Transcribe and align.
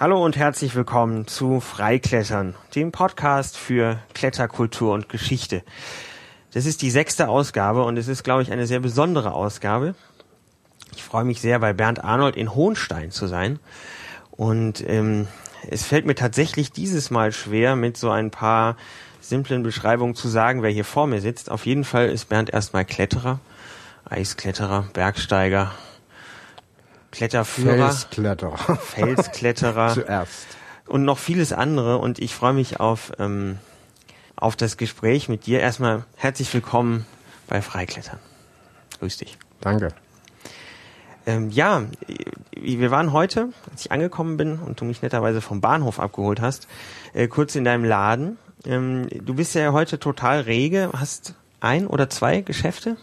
Hallo 0.00 0.24
und 0.24 0.38
herzlich 0.38 0.74
willkommen 0.74 1.26
zu 1.26 1.60
Freiklettern, 1.60 2.54
dem 2.74 2.90
Podcast 2.90 3.58
für 3.58 3.98
Kletterkultur 4.14 4.94
und 4.94 5.10
Geschichte. 5.10 5.62
Das 6.54 6.64
ist 6.64 6.80
die 6.80 6.90
sechste 6.90 7.28
Ausgabe 7.28 7.82
und 7.82 7.98
es 7.98 8.08
ist, 8.08 8.24
glaube 8.24 8.40
ich, 8.40 8.50
eine 8.50 8.66
sehr 8.66 8.80
besondere 8.80 9.34
Ausgabe. 9.34 9.94
Ich 10.96 11.02
freue 11.02 11.24
mich 11.24 11.42
sehr, 11.42 11.58
bei 11.58 11.74
Bernd 11.74 12.02
Arnold 12.02 12.36
in 12.36 12.54
Hohenstein 12.54 13.10
zu 13.10 13.26
sein. 13.26 13.58
Und 14.30 14.82
ähm, 14.88 15.28
es 15.68 15.84
fällt 15.84 16.06
mir 16.06 16.14
tatsächlich 16.14 16.72
dieses 16.72 17.10
Mal 17.10 17.30
schwer, 17.30 17.76
mit 17.76 17.98
so 17.98 18.08
ein 18.08 18.30
paar 18.30 18.78
simplen 19.20 19.62
Beschreibungen 19.62 20.14
zu 20.14 20.28
sagen, 20.28 20.62
wer 20.62 20.70
hier 20.70 20.86
vor 20.86 21.08
mir 21.08 21.20
sitzt. 21.20 21.50
Auf 21.50 21.66
jeden 21.66 21.84
Fall 21.84 22.08
ist 22.08 22.30
Bernd 22.30 22.48
erstmal 22.48 22.86
Kletterer, 22.86 23.38
Eiskletterer, 24.08 24.88
Bergsteiger, 24.94 25.72
Kletterführer, 27.10 27.90
Felskletterer. 27.90 28.76
Felskletterer 28.76 29.94
Zuerst. 29.94 30.46
und 30.86 31.04
noch 31.04 31.18
vieles 31.18 31.52
andere. 31.52 31.98
Und 31.98 32.18
ich 32.18 32.34
freue 32.34 32.52
mich 32.52 32.80
auf, 32.80 33.12
ähm, 33.18 33.58
auf 34.36 34.56
das 34.56 34.76
Gespräch 34.76 35.28
mit 35.28 35.46
dir. 35.46 35.60
Erstmal 35.60 36.04
herzlich 36.16 36.52
willkommen 36.54 37.06
bei 37.48 37.62
Freiklettern. 37.62 38.18
Grüß 39.00 39.18
dich. 39.18 39.38
Danke. 39.60 39.88
Ähm, 41.26 41.50
ja, 41.50 41.82
wir 42.52 42.90
waren 42.90 43.12
heute, 43.12 43.50
als 43.70 43.82
ich 43.82 43.92
angekommen 43.92 44.36
bin 44.36 44.58
und 44.58 44.80
du 44.80 44.84
mich 44.84 45.02
netterweise 45.02 45.40
vom 45.40 45.60
Bahnhof 45.60 46.00
abgeholt 46.00 46.40
hast, 46.40 46.66
äh, 47.12 47.28
kurz 47.28 47.54
in 47.56 47.64
deinem 47.64 47.84
Laden. 47.84 48.38
Ähm, 48.64 49.08
du 49.10 49.34
bist 49.34 49.54
ja 49.54 49.72
heute 49.72 49.98
total 49.98 50.40
rege, 50.40 50.90
hast 50.94 51.34
ein 51.60 51.86
oder 51.86 52.08
zwei 52.08 52.40
Geschäfte 52.40 52.96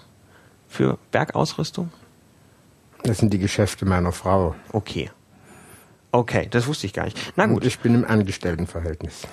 für 0.68 0.98
Bergausrüstung? 1.12 1.92
Das 3.04 3.20
sind 3.20 3.32
die 3.34 3.40
Geschäfte 3.40 3.86
meiner 3.86 4.12
Frau. 4.12 4.56
Okay. 4.72 5.10
Okay, 6.12 6.48
das 6.50 6.68
wusste 6.68 6.88
ich 6.88 6.94
gar 6.94 7.06
nicht. 7.06 7.34
Na 7.36 7.44
Und 7.46 7.54
gut, 7.54 7.66
ich 7.66 7.80
bin 7.80 7.94
im 7.96 8.06
Angestelltenverhältnis. 8.06 9.24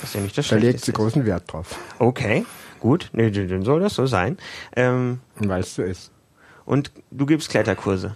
das 0.00 0.10
ist 0.10 0.14
ja 0.14 0.20
nicht 0.20 0.36
das 0.38 0.48
Da 0.48 0.56
legt 0.56 0.80
sie 0.84 0.92
großen 0.92 1.24
Wert 1.26 1.52
drauf. 1.52 1.78
Okay, 1.98 2.44
gut, 2.80 3.10
nee, 3.12 3.30
dann 3.30 3.62
soll 3.62 3.80
das 3.80 3.94
so 3.94 4.06
sein. 4.06 4.38
Ähm, 4.76 5.20
Und 5.38 5.48
weil 5.48 5.60
es 5.60 5.74
so 5.74 5.82
ist. 5.82 6.12
und 6.66 6.92
du 7.10 7.26
gibst 7.26 7.48
Kletterkurse. 7.50 8.14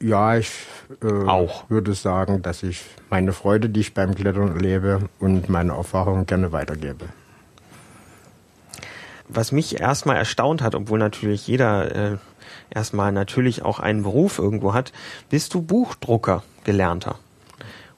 Ja, 0.00 0.36
ich 0.36 0.52
äh, 1.02 1.06
Auch. 1.26 1.68
würde 1.68 1.92
sagen, 1.94 2.40
dass 2.42 2.62
ich 2.62 2.84
meine 3.10 3.32
Freude, 3.32 3.68
die 3.68 3.80
ich 3.80 3.94
beim 3.94 4.14
Klettern 4.14 4.54
erlebe 4.54 5.08
und 5.18 5.48
meine 5.48 5.72
Erfahrungen 5.72 6.24
gerne 6.24 6.52
weitergebe. 6.52 7.06
Was 9.28 9.52
mich 9.52 9.80
erstmal 9.80 10.16
erstaunt 10.16 10.62
hat, 10.62 10.74
obwohl 10.74 10.98
natürlich 10.98 11.46
jeder 11.46 11.94
äh, 11.94 12.16
erstmal 12.70 13.12
natürlich 13.12 13.62
auch 13.62 13.78
einen 13.78 14.02
Beruf 14.02 14.38
irgendwo 14.38 14.74
hat, 14.74 14.92
bist 15.30 15.54
du 15.54 15.62
Buchdrucker 15.62 16.42
gelernter 16.64 17.18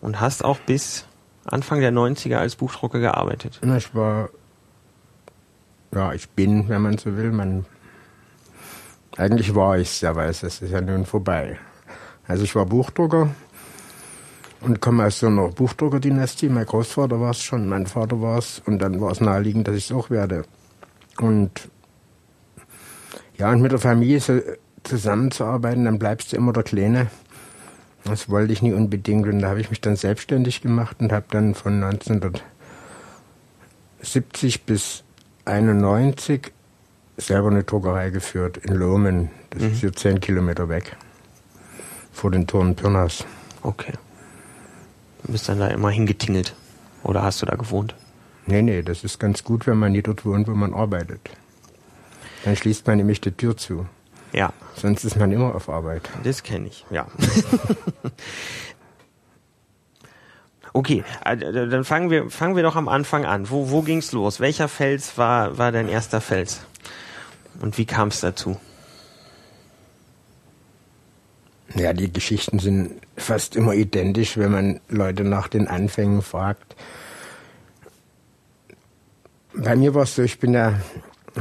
und 0.01 0.21
hast 0.21 0.45
auch 0.45 0.59
bis 0.59 1.07
Anfang 1.45 1.81
der 1.81 1.93
90er 1.93 2.37
als 2.37 2.57
Buchdrucker 2.57 3.01
gearbeitet. 3.01 3.61
Ich 3.77 3.95
war, 3.95 4.31
ja, 5.95 6.13
ich 6.13 6.29
bin, 6.31 6.69
wenn 6.69 6.83
man 6.83 6.99
so 6.99 7.17
will, 7.17 7.33
man, 7.33 7.65
eigentlich 9.17 9.55
war 9.55 9.79
ich 9.79 10.01
ja, 10.01 10.15
weil 10.15 10.29
es 10.29 10.43
ist 10.43 10.63
ja 10.63 10.81
nun 10.81 11.07
vorbei. 11.07 11.59
Also 12.27 12.45
ich 12.45 12.55
war 12.55 12.67
Buchdrucker 12.67 13.31
und 14.61 14.81
komme 14.81 15.07
aus 15.07 15.21
so 15.21 15.27
einer 15.27 15.49
Buchdruckerdynastie. 15.49 16.49
Mein 16.49 16.67
Großvater 16.67 17.21
war 17.21 17.31
es 17.31 17.43
schon, 17.43 17.69
mein 17.69 17.87
Vater 17.87 18.21
war 18.21 18.39
es 18.39 18.63
und 18.67 18.79
dann 18.79 19.01
war 19.01 19.11
es 19.11 19.21
naheliegend, 19.21 19.67
dass 19.67 19.75
ich 19.75 19.87
es 19.87 19.93
auch 19.93 20.11
werde. 20.11 20.45
Und 21.21 21.69
ja, 23.37 23.51
und 23.51 23.61
mit 23.61 23.73
der 23.73 23.79
Familie 23.79 24.21
so 24.21 24.41
zusammenzuarbeiten, 24.83 25.85
dann 25.85 25.99
bleibst 25.99 26.33
du 26.33 26.37
immer 26.37 26.53
der 26.53 26.63
Kleine. 26.63 27.09
Das 28.05 28.31
wollte 28.31 28.53
ich 28.53 28.63
nie 28.63 28.73
unbedingt 28.73 29.27
und 29.27 29.41
da 29.41 29.51
habe 29.51 29.61
ich 29.61 29.71
mich 29.71 29.81
dann 29.81 29.97
selbstständig 29.97 30.63
gemacht 30.63 30.97
und 31.01 31.13
habe 31.13 31.27
dann 31.31 31.55
von 31.55 31.83
1970 31.83 34.65
bis 34.65 35.05
91 35.45 36.53
selber 37.19 37.49
eine 37.49 37.65
Druckerei 37.65 38.11
geführt 38.11 38.57
in 38.59 38.75
Lohmen. 38.75 39.31
Das 39.51 39.63
ist 39.63 39.81
hier 39.81 39.93
zehn 39.93 40.21
Kilometer 40.21 40.71
weg. 40.71 40.97
Vor 42.13 42.31
den 42.31 42.47
Toren 42.47 42.75
Pirnas. 42.75 43.25
Okay. 43.63 43.93
Du 45.25 45.33
bist 45.33 45.49
dann 45.49 45.59
da 45.59 45.69
immer 45.69 45.91
hingetingelt. 45.91 46.55
Oder 47.03 47.23
hast 47.23 47.43
du 47.43 47.47
da 47.47 47.57
gewohnt? 47.57 47.95
Nee, 48.51 48.63
nee, 48.63 48.83
das 48.83 49.05
ist 49.05 49.21
ganz 49.21 49.45
gut, 49.45 49.69
wenn 49.69 49.79
man 49.79 49.93
nie 49.93 50.03
dort 50.03 50.27
wohnt, 50.27 50.49
wo 50.49 50.55
man 50.55 50.75
arbeitet. 50.75 51.21
Dann 52.45 52.57
schließt 52.57 52.85
man 52.87 52.97
nämlich 52.97 53.21
die 53.21 53.31
Tür 53.31 53.57
zu. 53.57 53.87
Ja, 54.33 54.53
Sonst 54.75 55.05
ist 55.05 55.17
man 55.17 55.31
immer 55.31 55.55
auf 55.55 55.69
Arbeit. 55.69 56.09
das 56.25 56.43
kenne 56.43 56.67
ich, 56.67 56.85
ja. 56.91 57.07
okay, 60.73 61.05
äh, 61.25 61.37
dann 61.37 61.85
fangen 61.85 62.11
wir, 62.11 62.31
fangen 62.31 62.57
wir 62.57 62.63
doch 62.63 62.77
am 62.77 62.89
Anfang 62.89 63.25
an. 63.25 63.51
Wo, 63.51 63.71
wo 63.71 63.83
ging's 63.83 64.13
los? 64.13 64.41
Welcher 64.41 64.69
Fels 64.69 65.17
war, 65.17 65.59
war 65.59 65.71
dein 65.71 65.89
erster 65.89 66.21
Fels? 66.21 66.61
Und 67.61 67.79
wie 67.79 67.85
kam 67.85 68.09
es 68.09 68.21
dazu? 68.21 68.59
Ja, 71.75 71.93
die 71.93 72.13
Geschichten 72.13 72.59
sind 72.59 73.01
fast 73.17 73.55
immer 73.55 73.75
identisch, 73.75 74.37
wenn 74.37 74.51
man 74.51 74.81
Leute 74.89 75.23
nach 75.23 75.47
den 75.47 75.69
Anfängen 75.69 76.23
fragt. 76.23 76.75
Bei 79.53 79.75
mir 79.77 79.95
war 79.95 80.05
es 80.05 80.15
so, 80.15 80.23
ich 80.23 80.39
bin 80.39 80.55
ja 80.55 80.81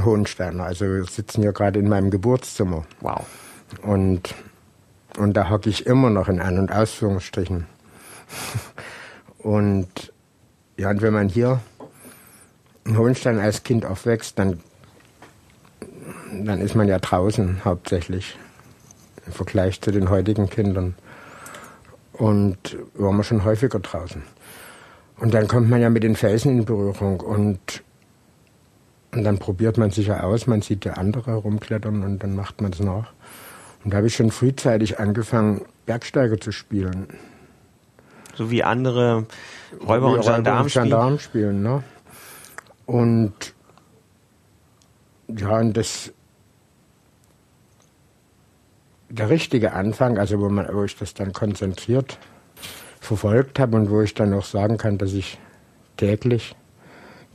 Hohensteiner, 0.03 0.66
also 0.66 0.86
wir 0.86 1.06
sitzen 1.06 1.42
hier 1.42 1.53
gerade 1.53 1.80
in 1.80 1.88
meinem 1.88 2.09
Geburtszimmer. 2.09 2.86
Wow. 3.02 3.25
Und, 3.84 4.34
und 5.18 5.34
da 5.34 5.50
hocke 5.50 5.70
ich 5.70 5.86
immer 5.86 6.09
noch 6.09 6.28
in 6.28 6.42
An- 6.42 6.58
und 6.58 6.72
Ausführungsstrichen. 6.72 7.66
und 9.40 10.14
ja, 10.78 10.90
und 10.90 11.02
wenn 11.02 11.14
man 11.14 11.30
hier 11.30 11.59
in 12.86 12.98
Hohenstein 12.98 13.40
als 13.40 13.64
Kind 13.64 13.86
aufwächst, 13.86 14.40
dann, 14.40 14.59
dann 16.34 16.62
ist 16.62 16.75
man 16.75 16.88
ja 16.88 17.00
draußen 17.00 17.64
hauptsächlich 17.64 18.38
im 19.25 19.34
Vergleich 19.34 19.81
zu 19.81 19.92
den 19.92 20.09
heutigen 20.09 20.50
Kindern. 20.50 20.96
Und 22.14 22.78
waren 22.96 23.18
wir 23.18 23.24
schon 23.24 23.46
häufiger 23.46 23.80
draußen. 23.80 24.24
Und 25.18 25.34
dann 25.34 25.48
kommt 25.48 25.69
man 25.69 25.81
ja 25.81 25.90
mit 25.90 26.03
den 26.03 26.16
Felsen 26.16 26.59
in 26.59 26.66
Berührung 26.66 27.19
und, 27.19 27.84
und 29.12 29.24
dann 29.24 29.40
probiert 29.40 29.78
man 29.78 29.92
sich 29.92 30.08
ja 30.08 30.22
aus, 30.22 30.47
man 30.47 30.62
sieht 30.62 30.86
ja 30.86 30.94
andere 30.94 31.34
rumklettern 31.34 32.03
und 32.03 32.20
dann 32.20 32.36
macht 32.36 32.62
man 32.62 32.72
es 32.72 32.80
nach. 32.80 33.12
Und 33.84 33.94
da 33.94 33.97
habe 33.97 34.08
ich 34.08 34.16
schon 34.16 34.31
frühzeitig 34.31 35.00
angefangen, 35.00 35.62
Bergsteiger 35.86 36.40
zu 36.40 36.52
spielen. 36.52 37.08
So 38.36 38.52
wie 38.52 38.64
andere 38.64 39.25
Räuber 39.86 40.14
und 40.14 40.22
Gendarmen 40.22 40.69
spielen. 40.69 40.84
Gendarmen 40.86 41.19
spielen, 41.19 41.64
ne? 41.64 41.84
Und 42.86 43.34
ja, 45.28 45.59
und 45.59 45.75
das 45.78 46.12
der 49.09 49.30
richtige 49.30 49.74
Anfang, 49.74 50.18
also 50.18 50.40
wo, 50.40 50.50
man, 50.50 50.68
wo 50.72 50.84
ich 50.84 50.96
das 50.96 51.14
dann 51.14 51.34
konzentriert 51.34 52.19
verfolgt 53.00 53.59
habe 53.59 53.75
und 53.75 53.90
wo 53.90 54.02
ich 54.02 54.14
dann 54.14 54.34
auch 54.34 54.46
sagen 54.46 54.78
kann, 54.78 54.98
dass 54.98 55.14
ich 55.14 55.40
täglich 55.98 56.56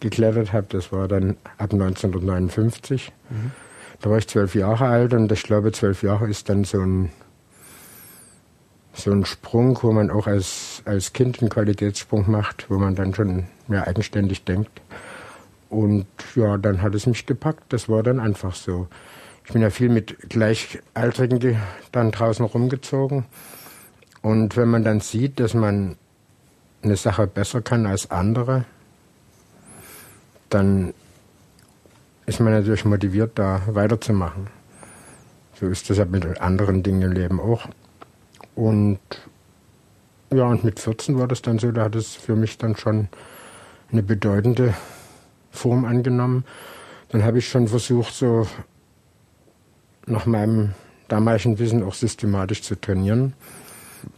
geklettert 0.08 0.52
habe, 0.52 0.66
das 0.68 0.92
war 0.92 1.08
dann 1.08 1.36
ab 1.58 1.72
1959. 1.72 3.10
Da 4.00 4.10
war 4.10 4.18
ich 4.18 4.28
zwölf 4.28 4.54
Jahre 4.54 4.86
alt 4.86 5.14
und 5.14 5.32
ich 5.32 5.42
glaube, 5.42 5.72
zwölf 5.72 6.02
Jahre 6.02 6.28
ist 6.28 6.48
dann 6.50 6.64
so 6.64 6.80
ein, 6.80 7.10
so 8.92 9.10
ein 9.12 9.24
Sprung, 9.24 9.78
wo 9.82 9.92
man 9.92 10.10
auch 10.10 10.26
als, 10.26 10.82
als 10.84 11.12
Kind 11.12 11.40
einen 11.40 11.48
Qualitätssprung 11.50 12.30
macht, 12.30 12.66
wo 12.70 12.78
man 12.78 12.94
dann 12.94 13.14
schon 13.14 13.44
mehr 13.66 13.86
eigenständig 13.86 14.44
denkt. 14.44 14.80
Und 15.70 16.06
ja, 16.36 16.58
dann 16.58 16.82
hat 16.82 16.94
es 16.94 17.06
mich 17.06 17.26
gepackt. 17.26 17.72
Das 17.72 17.88
war 17.88 18.02
dann 18.02 18.20
einfach 18.20 18.54
so. 18.54 18.86
Ich 19.46 19.52
bin 19.52 19.62
ja 19.62 19.70
viel 19.70 19.88
mit 19.88 20.28
Gleichaltrigen 20.30 21.38
ge- 21.38 21.56
dann 21.92 22.12
draußen 22.12 22.44
rumgezogen. 22.44 23.24
Und 24.22 24.56
wenn 24.56 24.68
man 24.68 24.84
dann 24.84 25.00
sieht, 25.00 25.40
dass 25.40 25.54
man 25.54 25.96
eine 26.82 26.96
Sache 26.96 27.26
besser 27.26 27.60
kann 27.62 27.86
als 27.86 28.10
andere, 28.10 28.64
dann 30.54 30.94
ist 32.26 32.40
man 32.40 32.52
natürlich 32.52 32.84
motiviert, 32.84 33.32
da 33.38 33.62
weiterzumachen. 33.66 34.46
So 35.58 35.66
ist 35.66 35.90
das 35.90 35.98
ja 35.98 36.04
mit 36.04 36.40
anderen 36.40 36.82
Dingen 36.82 37.02
im 37.02 37.12
Leben 37.12 37.40
auch. 37.40 37.68
Und 38.54 38.98
ja, 40.32 40.44
und 40.44 40.64
mit 40.64 40.80
14 40.80 41.18
war 41.18 41.28
das 41.28 41.42
dann 41.42 41.58
so, 41.58 41.70
da 41.70 41.84
hat 41.84 41.94
es 41.94 42.14
für 42.14 42.34
mich 42.34 42.58
dann 42.58 42.76
schon 42.76 43.08
eine 43.92 44.02
bedeutende 44.02 44.74
Form 45.50 45.84
angenommen. 45.84 46.44
Dann 47.10 47.24
habe 47.24 47.38
ich 47.38 47.48
schon 47.48 47.68
versucht, 47.68 48.14
so 48.14 48.46
nach 50.06 50.26
meinem 50.26 50.74
damaligen 51.08 51.58
Wissen 51.58 51.82
auch 51.82 51.94
systematisch 51.94 52.62
zu 52.62 52.80
trainieren. 52.80 53.34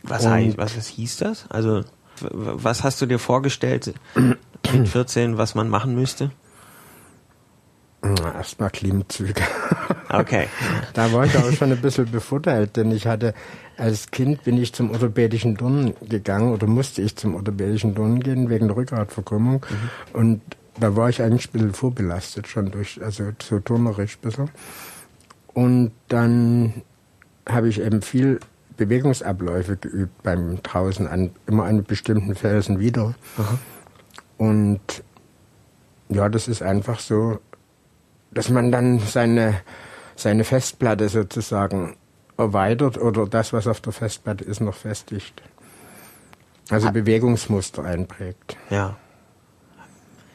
Was, 0.02 0.26
heißt, 0.26 0.56
was, 0.56 0.76
was 0.76 0.86
hieß 0.86 1.18
das? 1.18 1.50
Also, 1.50 1.82
was 2.20 2.82
hast 2.82 3.00
du 3.02 3.06
dir 3.06 3.18
vorgestellt 3.18 3.94
mit 4.72 4.88
14, 4.88 5.38
was 5.38 5.54
man 5.54 5.68
machen 5.68 5.94
müsste? 5.94 6.30
Erstmal 8.02 8.70
Klimmzüge. 8.70 9.42
Okay. 10.08 10.46
Da 10.94 11.12
war 11.12 11.26
ich 11.26 11.36
auch 11.36 11.52
schon 11.52 11.72
ein 11.72 11.80
bisschen 11.80 12.10
bevorteilt, 12.10 12.76
denn 12.76 12.90
ich 12.90 13.06
hatte 13.06 13.34
als 13.76 14.10
Kind 14.10 14.44
bin 14.44 14.56
ich 14.56 14.72
zum 14.72 14.90
orthopädischen 14.90 15.56
Turnen 15.56 15.94
gegangen 16.08 16.52
oder 16.52 16.66
musste 16.66 17.02
ich 17.02 17.16
zum 17.16 17.34
orthopädischen 17.34 17.94
Turnen 17.94 18.20
gehen 18.20 18.48
wegen 18.48 18.68
der 18.68 18.76
Rückgratverkrümmung 18.76 19.66
mhm. 19.68 20.18
und 20.18 20.40
da 20.78 20.96
war 20.96 21.08
ich 21.08 21.22
eigentlich 21.22 21.48
ein 21.48 21.52
bisschen 21.52 21.74
vorbelastet 21.74 22.48
schon 22.48 22.70
durch, 22.70 23.02
also 23.02 23.32
so 23.42 23.60
turnerisch 23.60 24.16
ein 24.16 24.20
bisschen. 24.22 24.50
Und 25.54 25.92
dann 26.08 26.82
habe 27.48 27.68
ich 27.68 27.80
eben 27.80 28.02
viel 28.02 28.40
Bewegungsabläufe 28.76 29.76
geübt 29.76 30.22
beim 30.22 30.62
draußen 30.62 31.06
an 31.06 31.30
immer 31.46 31.64
an 31.64 31.84
bestimmten 31.84 32.34
Felsen 32.34 32.78
wieder. 32.78 33.14
Aha. 33.38 33.58
Und 34.38 34.80
ja, 36.08 36.28
das 36.28 36.48
ist 36.48 36.62
einfach 36.62 37.00
so, 37.00 37.38
dass 38.30 38.48
man 38.50 38.70
dann 38.70 38.98
seine, 38.98 39.60
seine 40.14 40.44
Festplatte 40.44 41.08
sozusagen 41.08 41.96
erweitert 42.36 42.98
oder 42.98 43.26
das, 43.26 43.52
was 43.52 43.66
auf 43.66 43.80
der 43.80 43.92
Festplatte 43.92 44.44
ist, 44.44 44.60
noch 44.60 44.74
festigt. 44.74 45.42
Also 46.68 46.90
Bewegungsmuster 46.90 47.84
einprägt. 47.84 48.56
Ja. 48.70 48.96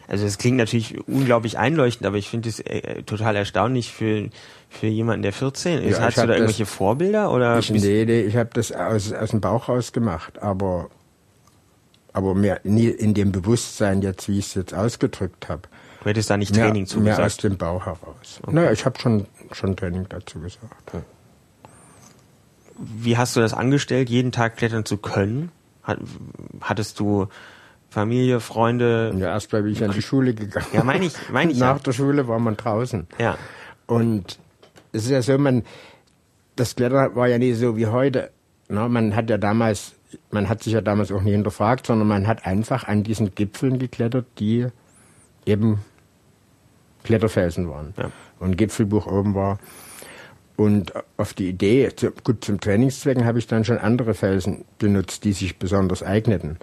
Also 0.07 0.25
es 0.25 0.38
klingt 0.38 0.57
natürlich 0.57 1.07
unglaublich 1.07 1.57
einleuchtend, 1.57 2.06
aber 2.06 2.18
ich 2.18 2.30
finde 2.30 2.50
es 2.50 2.59
äh, 2.59 3.04
total 3.04 3.36
erstaunlich 3.38 3.94
für, 3.94 4.30
für 4.68 4.88
jemanden, 4.88 5.21
der 5.24 5.31
14 5.31 5.81
ist. 5.83 6.00
Ja, 6.00 6.04
Hast 6.04 6.18
du 6.18 6.27
da 6.27 6.33
irgendwelche 6.33 6.65
Vorbilder? 6.65 7.31
Oder 7.31 7.59
ich, 7.59 7.69
nee, 7.69 8.04
nee, 8.06 8.21
ich 8.21 8.36
habe 8.36 8.50
das 8.54 8.74
aus, 8.74 9.13
aus 9.13 9.30
dem 9.30 9.39
Bauch 9.39 9.69
raus 9.69 9.94
gemacht, 9.94 10.42
aber, 10.42 10.89
aber 12.13 12.36
mehr 12.36 12.60
nie 12.63 12.88
in 12.88 13.13
dem 13.13 13.31
Bewusstsein 13.31 14.02
jetzt, 14.02 14.28
wie 14.28 14.40
ich 14.40 14.48
es 14.48 14.54
jetzt 14.56 14.74
ausgedrückt 14.74 15.50
habe. 15.50 15.63
Du 16.04 16.10
hättest 16.10 16.30
da 16.30 16.38
nicht 16.38 16.54
Training 16.54 16.84
mehr, 16.84 16.86
zu 16.88 17.00
Mehr 17.00 17.19
aus 17.24 17.38
dem 17.38 17.58
Bauch 17.58 17.86
heraus. 17.86 18.40
Okay. 18.42 18.56
Naja, 18.56 18.72
ich 18.72 18.86
habe 18.86 19.00
schon, 19.00 19.28
schon 19.52 19.75
Training 19.75 20.08
dazu 20.10 20.40
gesagt. 20.40 20.94
Ja. 20.94 21.02
Wie 22.78 23.18
hast 23.18 23.36
du 23.36 23.40
das 23.40 23.54
angestellt, 23.54 24.10
jeden 24.10 24.31
Tag 24.31 24.58
klettern 24.58 24.86
zu 24.86 24.98
können? 24.98 25.52
Hattest 26.62 27.00
du 27.00 27.28
Familie, 27.92 28.40
Freunde. 28.40 29.14
Ja, 29.18 29.34
erst 29.34 29.52
bin 29.52 29.68
ich 29.68 29.84
an 29.84 29.92
die 29.92 30.02
Schule 30.02 30.34
gegangen. 30.34 30.68
Ja, 30.72 30.84
meine 30.84 31.06
ich, 31.06 31.14
meine 31.30 31.52
ich. 31.52 31.60
Nach 31.60 31.75
ja. 31.75 31.84
der 31.84 31.92
Schule 31.92 32.28
war 32.28 32.40
man 32.40 32.56
draußen. 32.56 33.06
Ja. 33.19 33.38
Und 33.86 34.40
es 34.94 35.04
ist 35.04 35.12
ja 35.12 35.22
so, 35.22 35.38
man, 35.38 35.64
das 36.56 36.75
Klettern 36.75 37.16
war 37.16 37.28
ja 37.28 37.38
nie 37.38 37.54
so 37.54 37.75
wie 37.75 37.88
heute. 37.88 38.31
Na, 38.69 38.88
man 38.88 39.14
hat 39.14 39.30
ja 39.30 39.38
damals, 39.38 39.94
man 40.31 40.50
hat 40.50 40.63
sich 40.63 40.74
ja 40.74 40.81
damals 40.81 41.12
auch 41.12 41.22
nie 41.22 41.31
hinterfragt, 41.31 41.88
sondern 41.88 42.08
man 42.08 42.28
hat 42.28 42.46
einfach 42.46 42.88
an 42.88 43.04
diesen 43.04 43.34
Gipfeln 43.36 43.80
geklettert, 43.80 44.25
die 44.40 44.68
eben 45.46 45.80
Kletterfelsen 47.04 47.69
waren. 47.69 47.94
Ja. 47.98 48.12
Und 48.40 48.58
Gipfelbuch 48.58 49.08
oben 49.08 49.36
war. 49.36 49.60
Und 50.58 50.94
auf 51.18 51.34
die 51.34 51.50
Idee, 51.50 51.90
gut, 52.24 52.46
zum 52.46 52.60
Trainingszwecken 52.60 53.25
habe 53.25 53.40
ich 53.40 53.48
dann 53.48 53.66
schon 53.66 53.78
andere 53.78 54.13
Felsen 54.13 54.66
benutzt, 54.78 55.24
die 55.24 55.34
sich 55.34 55.58
besonders 55.58 56.04
eigneten. 56.04 56.57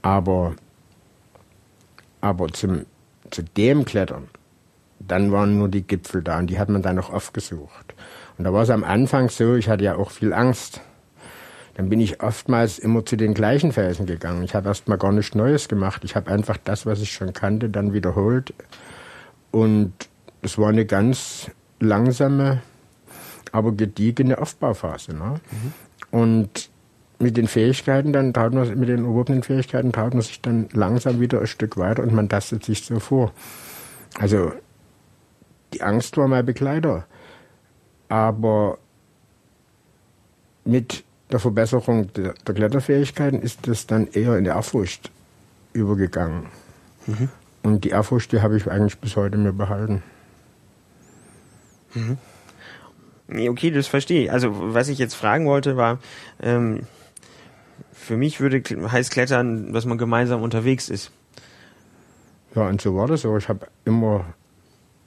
Aber 0.00 0.54
aber 2.24 2.48
zum, 2.48 2.86
zu 3.30 3.42
dem 3.42 3.84
Klettern, 3.84 4.28
dann 4.98 5.30
waren 5.30 5.58
nur 5.58 5.68
die 5.68 5.86
Gipfel 5.86 6.22
da 6.22 6.38
und 6.38 6.46
die 6.46 6.58
hat 6.58 6.70
man 6.70 6.80
dann 6.80 6.96
noch 6.96 7.12
oft 7.12 7.34
gesucht. 7.34 7.94
Und 8.38 8.44
da 8.44 8.52
war 8.54 8.62
es 8.62 8.70
am 8.70 8.82
Anfang 8.82 9.28
so, 9.28 9.56
ich 9.56 9.68
hatte 9.68 9.84
ja 9.84 9.96
auch 9.96 10.10
viel 10.10 10.32
Angst. 10.32 10.80
Dann 11.74 11.88
bin 11.88 12.00
ich 12.00 12.22
oftmals 12.22 12.78
immer 12.78 13.04
zu 13.04 13.16
den 13.16 13.34
gleichen 13.34 13.72
Felsen 13.72 14.06
gegangen. 14.06 14.44
Ich 14.44 14.54
habe 14.54 14.68
erstmal 14.68 14.98
gar 14.98 15.12
nichts 15.12 15.34
Neues 15.34 15.68
gemacht. 15.68 16.04
Ich 16.04 16.14
habe 16.14 16.30
einfach 16.30 16.56
das, 16.56 16.86
was 16.86 17.00
ich 17.00 17.12
schon 17.12 17.32
kannte, 17.32 17.68
dann 17.68 17.92
wiederholt. 17.92 18.54
Und 19.50 19.92
es 20.42 20.56
war 20.56 20.68
eine 20.68 20.86
ganz 20.86 21.50
langsame, 21.80 22.62
aber 23.50 23.72
gediegene 23.72 24.38
Aufbauphase. 24.38 25.14
Ne? 25.14 25.40
Mhm. 25.50 25.72
Und 26.10 26.70
mit 27.18 27.36
den 27.36 27.48
Fähigkeiten, 27.48 28.12
dann 28.12 28.32
traut 28.32 28.52
man 28.52 28.68
mit 28.78 28.88
den 28.88 29.04
erworbenen 29.04 29.42
Fähigkeiten 29.42 29.92
traut 29.92 30.14
man 30.14 30.22
sich 30.22 30.40
dann 30.40 30.68
langsam 30.72 31.20
wieder 31.20 31.40
ein 31.40 31.46
Stück 31.46 31.76
weiter 31.76 32.02
und 32.02 32.12
man 32.12 32.28
tastet 32.28 32.64
sich 32.64 32.84
so 32.84 33.00
vor. 33.00 33.32
Also 34.18 34.52
die 35.72 35.82
Angst 35.82 36.16
war 36.16 36.28
mein 36.28 36.44
Begleiter, 36.44 37.06
aber 38.08 38.78
mit 40.64 41.03
der 41.30 41.38
Verbesserung 41.38 42.12
der, 42.12 42.34
der 42.34 42.54
Kletterfähigkeiten 42.54 43.40
ist 43.40 43.66
das 43.66 43.86
dann 43.86 44.08
eher 44.08 44.36
in 44.36 44.44
die 44.44 44.50
Ehrfurcht 44.50 45.10
übergegangen. 45.72 46.46
Mhm. 47.06 47.28
Und 47.62 47.84
die 47.84 47.90
Ehrfurcht, 47.90 48.32
die 48.32 48.40
habe 48.40 48.56
ich 48.56 48.70
eigentlich 48.70 48.98
bis 48.98 49.16
heute 49.16 49.38
mir 49.38 49.52
behalten. 49.52 50.02
Mhm. 51.94 52.18
Okay, 53.48 53.70
das 53.70 53.86
verstehe 53.86 54.24
ich. 54.24 54.32
Also 54.32 54.50
was 54.74 54.88
ich 54.88 54.98
jetzt 54.98 55.14
fragen 55.14 55.46
wollte 55.46 55.76
war, 55.76 55.98
ähm, 56.42 56.80
für 57.92 58.16
mich 58.18 58.40
würde 58.40 58.62
heiß 58.62 59.08
Klettern, 59.08 59.72
dass 59.72 59.86
man 59.86 59.96
gemeinsam 59.96 60.42
unterwegs 60.42 60.90
ist. 60.90 61.10
Ja, 62.54 62.68
und 62.68 62.80
so 62.80 62.94
war 62.96 63.06
das 63.08 63.22
so. 63.22 63.36
Ich 63.36 63.48
habe 63.48 63.66
immer 63.84 64.26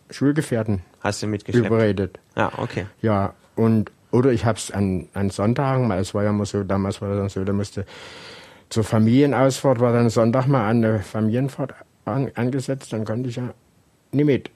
Schulgefährten 0.09 0.81
Hast 1.01 1.21
du 1.21 1.27
mitgeschleppt? 1.27 1.67
überredet. 1.67 2.19
Ja, 2.35 2.51
okay. 2.57 2.87
Ja, 3.01 3.33
und 3.55 3.91
oder 4.17 4.31
ich 4.31 4.45
habe 4.45 4.57
es 4.57 4.71
an, 4.71 5.07
an 5.13 5.29
Sonntagen, 5.29 5.87
weil 5.89 6.01
es 6.01 6.13
war 6.13 6.23
ja 6.23 6.31
immer 6.31 6.45
so, 6.45 6.63
damals 6.63 7.01
war 7.01 7.09
das 7.09 7.17
dann 7.17 7.29
so, 7.29 7.43
da 7.43 7.53
musste 7.53 7.85
zur 8.69 8.83
Familienausfahrt 8.83 9.79
war 9.79 9.93
dann 9.93 10.09
Sonntag 10.09 10.47
mal 10.47 10.67
eine 10.67 10.99
Familienfahrt 10.99 11.73
an, 12.05 12.31
angesetzt, 12.35 12.91
dann 12.91 13.05
konnte 13.05 13.29
ich 13.29 13.37
ja 13.37 13.53
nie 14.11 14.23
mit 14.23 14.49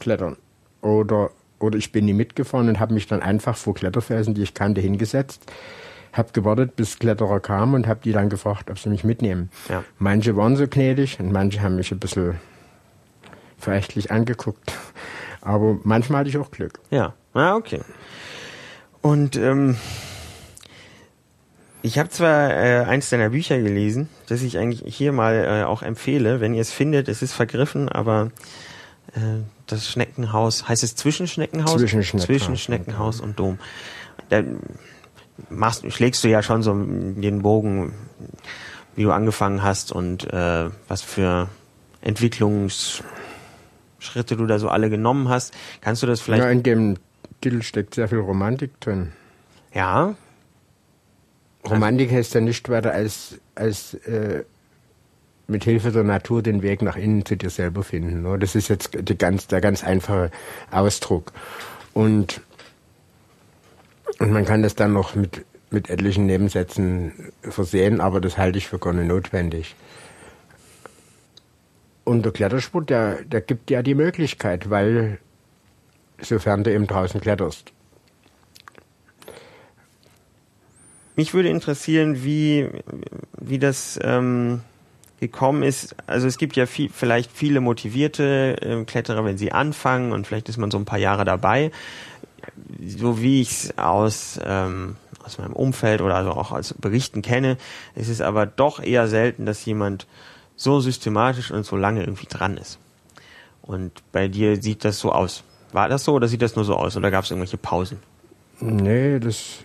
klettern. 0.00 0.36
Oder, 0.80 1.30
oder 1.58 1.76
ich 1.76 1.92
bin 1.92 2.04
nie 2.04 2.12
mitgefahren 2.12 2.68
und 2.68 2.80
habe 2.80 2.94
mich 2.94 3.06
dann 3.06 3.20
einfach 3.20 3.56
vor 3.56 3.74
Kletterfelsen, 3.74 4.34
die 4.34 4.42
ich 4.42 4.54
kannte, 4.54 4.80
hingesetzt 4.80 5.50
habe 6.12 6.28
gewartet, 6.32 6.76
bis 6.76 7.00
Kletterer 7.00 7.40
kamen 7.40 7.74
und 7.74 7.86
habe 7.88 7.98
die 8.04 8.12
dann 8.12 8.28
gefragt, 8.28 8.70
ob 8.70 8.78
sie 8.78 8.88
mich 8.88 9.02
mitnehmen. 9.02 9.50
Ja. 9.68 9.82
Manche 9.98 10.36
waren 10.36 10.54
so 10.54 10.68
gnädig 10.68 11.18
und 11.18 11.32
manche 11.32 11.60
haben 11.60 11.74
mich 11.74 11.90
ein 11.90 11.98
bisschen 11.98 12.36
verächtlich 13.58 14.12
angeguckt. 14.12 14.72
Aber 15.40 15.78
manchmal 15.82 16.20
hatte 16.20 16.30
ich 16.30 16.38
auch 16.38 16.52
Glück. 16.52 16.78
Ja, 16.90 17.14
ah, 17.34 17.56
okay. 17.56 17.80
Und 19.02 19.36
ähm, 19.36 19.76
ich 21.82 21.98
habe 21.98 22.08
zwar 22.08 22.50
äh, 22.50 22.84
eins 22.84 23.10
deiner 23.10 23.28
Bücher 23.28 23.60
gelesen, 23.60 24.08
das 24.26 24.40
ich 24.40 24.56
eigentlich 24.56 24.96
hier 24.96 25.12
mal 25.12 25.34
äh, 25.34 25.64
auch 25.64 25.82
empfehle, 25.82 26.40
wenn 26.40 26.54
ihr 26.54 26.62
es 26.62 26.72
findet, 26.72 27.08
es 27.08 27.20
ist 27.20 27.34
vergriffen, 27.34 27.90
aber 27.90 28.30
äh, 29.14 29.42
das 29.66 29.90
Schneckenhaus, 29.90 30.66
heißt 30.66 30.82
es 30.82 30.96
Zwischenschneckenhaus? 30.96 31.78
Zwischenschneckenhaus. 31.78 32.26
Zwischenschneckenhaus 32.26 33.20
und 33.20 33.38
Dom. 33.38 33.58
Da 34.30 34.42
machst, 35.50 35.84
schlägst 35.92 36.24
du 36.24 36.28
ja 36.28 36.42
schon 36.42 36.62
so 36.62 36.72
den 36.74 37.42
Bogen, 37.42 37.92
wie 38.96 39.02
du 39.02 39.12
angefangen 39.12 39.62
hast 39.62 39.92
und 39.92 40.32
äh, 40.32 40.70
was 40.88 41.02
für 41.02 41.48
Entwicklungsschritte 42.00 44.36
du 44.36 44.46
da 44.46 44.58
so 44.58 44.68
alle 44.68 44.90
genommen 44.90 45.28
hast. 45.28 45.54
Kannst 45.80 46.02
du 46.02 46.06
das 46.06 46.20
vielleicht? 46.20 46.44
Ja, 46.44 46.50
in 46.50 46.62
dem 46.62 46.96
Titel 47.44 47.62
steckt 47.62 47.94
sehr 47.94 48.08
viel 48.08 48.20
Romantik 48.20 48.80
drin. 48.80 49.12
Ja. 49.74 50.14
Romantik 51.68 52.10
heißt 52.10 52.34
ja 52.34 52.40
nicht 52.40 52.68
weiter 52.70 52.92
als, 52.92 53.38
als 53.54 53.94
äh, 53.94 54.44
mit 55.46 55.64
Hilfe 55.64 55.92
der 55.92 56.04
Natur 56.04 56.42
den 56.42 56.62
Weg 56.62 56.80
nach 56.80 56.96
innen 56.96 57.26
zu 57.26 57.36
dir 57.36 57.50
selber 57.50 57.82
finden. 57.82 58.24
Das 58.40 58.54
ist 58.54 58.68
jetzt 58.68 58.90
ganz, 59.18 59.46
der 59.46 59.60
ganz 59.60 59.84
einfache 59.84 60.30
Ausdruck. 60.70 61.32
Und 61.92 62.40
und 64.18 64.32
man 64.32 64.46
kann 64.46 64.62
das 64.62 64.74
dann 64.74 64.94
noch 64.94 65.14
mit, 65.14 65.44
mit 65.70 65.90
etlichen 65.90 66.24
Nebensätzen 66.24 67.12
versehen, 67.42 68.00
aber 68.00 68.20
das 68.20 68.38
halte 68.38 68.56
ich 68.56 68.68
für 68.68 68.78
gar 68.78 68.94
nicht 68.94 69.08
notwendig. 69.08 69.74
Und 72.04 72.24
der 72.24 72.32
Klettersport, 72.32 72.88
der, 72.88 73.24
der 73.24 73.40
gibt 73.42 73.70
ja 73.70 73.82
die 73.82 73.94
Möglichkeit, 73.94 74.70
weil 74.70 75.18
sofern 76.26 76.64
du 76.64 76.72
eben 76.72 76.86
draußen 76.86 77.20
kletterst. 77.20 77.72
Mich 81.16 81.32
würde 81.32 81.48
interessieren, 81.48 82.24
wie, 82.24 82.68
wie 83.38 83.60
das 83.60 84.00
ähm, 84.02 84.62
gekommen 85.20 85.62
ist. 85.62 85.94
Also 86.08 86.26
es 86.26 86.38
gibt 86.38 86.56
ja 86.56 86.66
viel, 86.66 86.90
vielleicht 86.90 87.30
viele 87.30 87.60
motivierte 87.60 88.56
äh, 88.60 88.84
Kletterer, 88.84 89.24
wenn 89.24 89.38
sie 89.38 89.52
anfangen 89.52 90.12
und 90.12 90.26
vielleicht 90.26 90.48
ist 90.48 90.56
man 90.56 90.72
so 90.72 90.78
ein 90.78 90.84
paar 90.84 90.98
Jahre 90.98 91.24
dabei 91.24 91.70
so 92.86 93.20
wie 93.20 93.40
ich 93.40 93.50
es 93.50 93.78
aus, 93.78 94.38
ähm, 94.44 94.96
aus 95.24 95.38
meinem 95.38 95.52
Umfeld 95.52 96.00
oder 96.00 96.16
also 96.16 96.30
auch 96.32 96.52
als 96.52 96.74
Berichten 96.74 97.22
kenne, 97.22 97.56
ist 97.94 98.08
es 98.08 98.20
aber 98.20 98.46
doch 98.46 98.82
eher 98.82 99.08
selten, 99.08 99.46
dass 99.46 99.64
jemand 99.64 100.06
so 100.56 100.80
systematisch 100.80 101.50
und 101.50 101.64
so 101.64 101.76
lange 101.76 102.00
irgendwie 102.00 102.26
dran 102.26 102.56
ist. 102.56 102.78
Und 103.62 104.02
bei 104.12 104.28
dir 104.28 104.60
sieht 104.60 104.84
das 104.84 104.98
so 104.98 105.12
aus. 105.12 105.42
War 105.74 105.88
das 105.88 106.04
so 106.04 106.12
oder 106.12 106.28
sieht 106.28 106.40
das 106.40 106.54
nur 106.54 106.64
so 106.64 106.76
aus 106.76 106.96
oder 106.96 107.10
gab 107.10 107.24
es 107.24 107.32
irgendwelche 107.32 107.56
Pausen? 107.56 107.98
Nee, 108.60 109.18
das, 109.18 109.64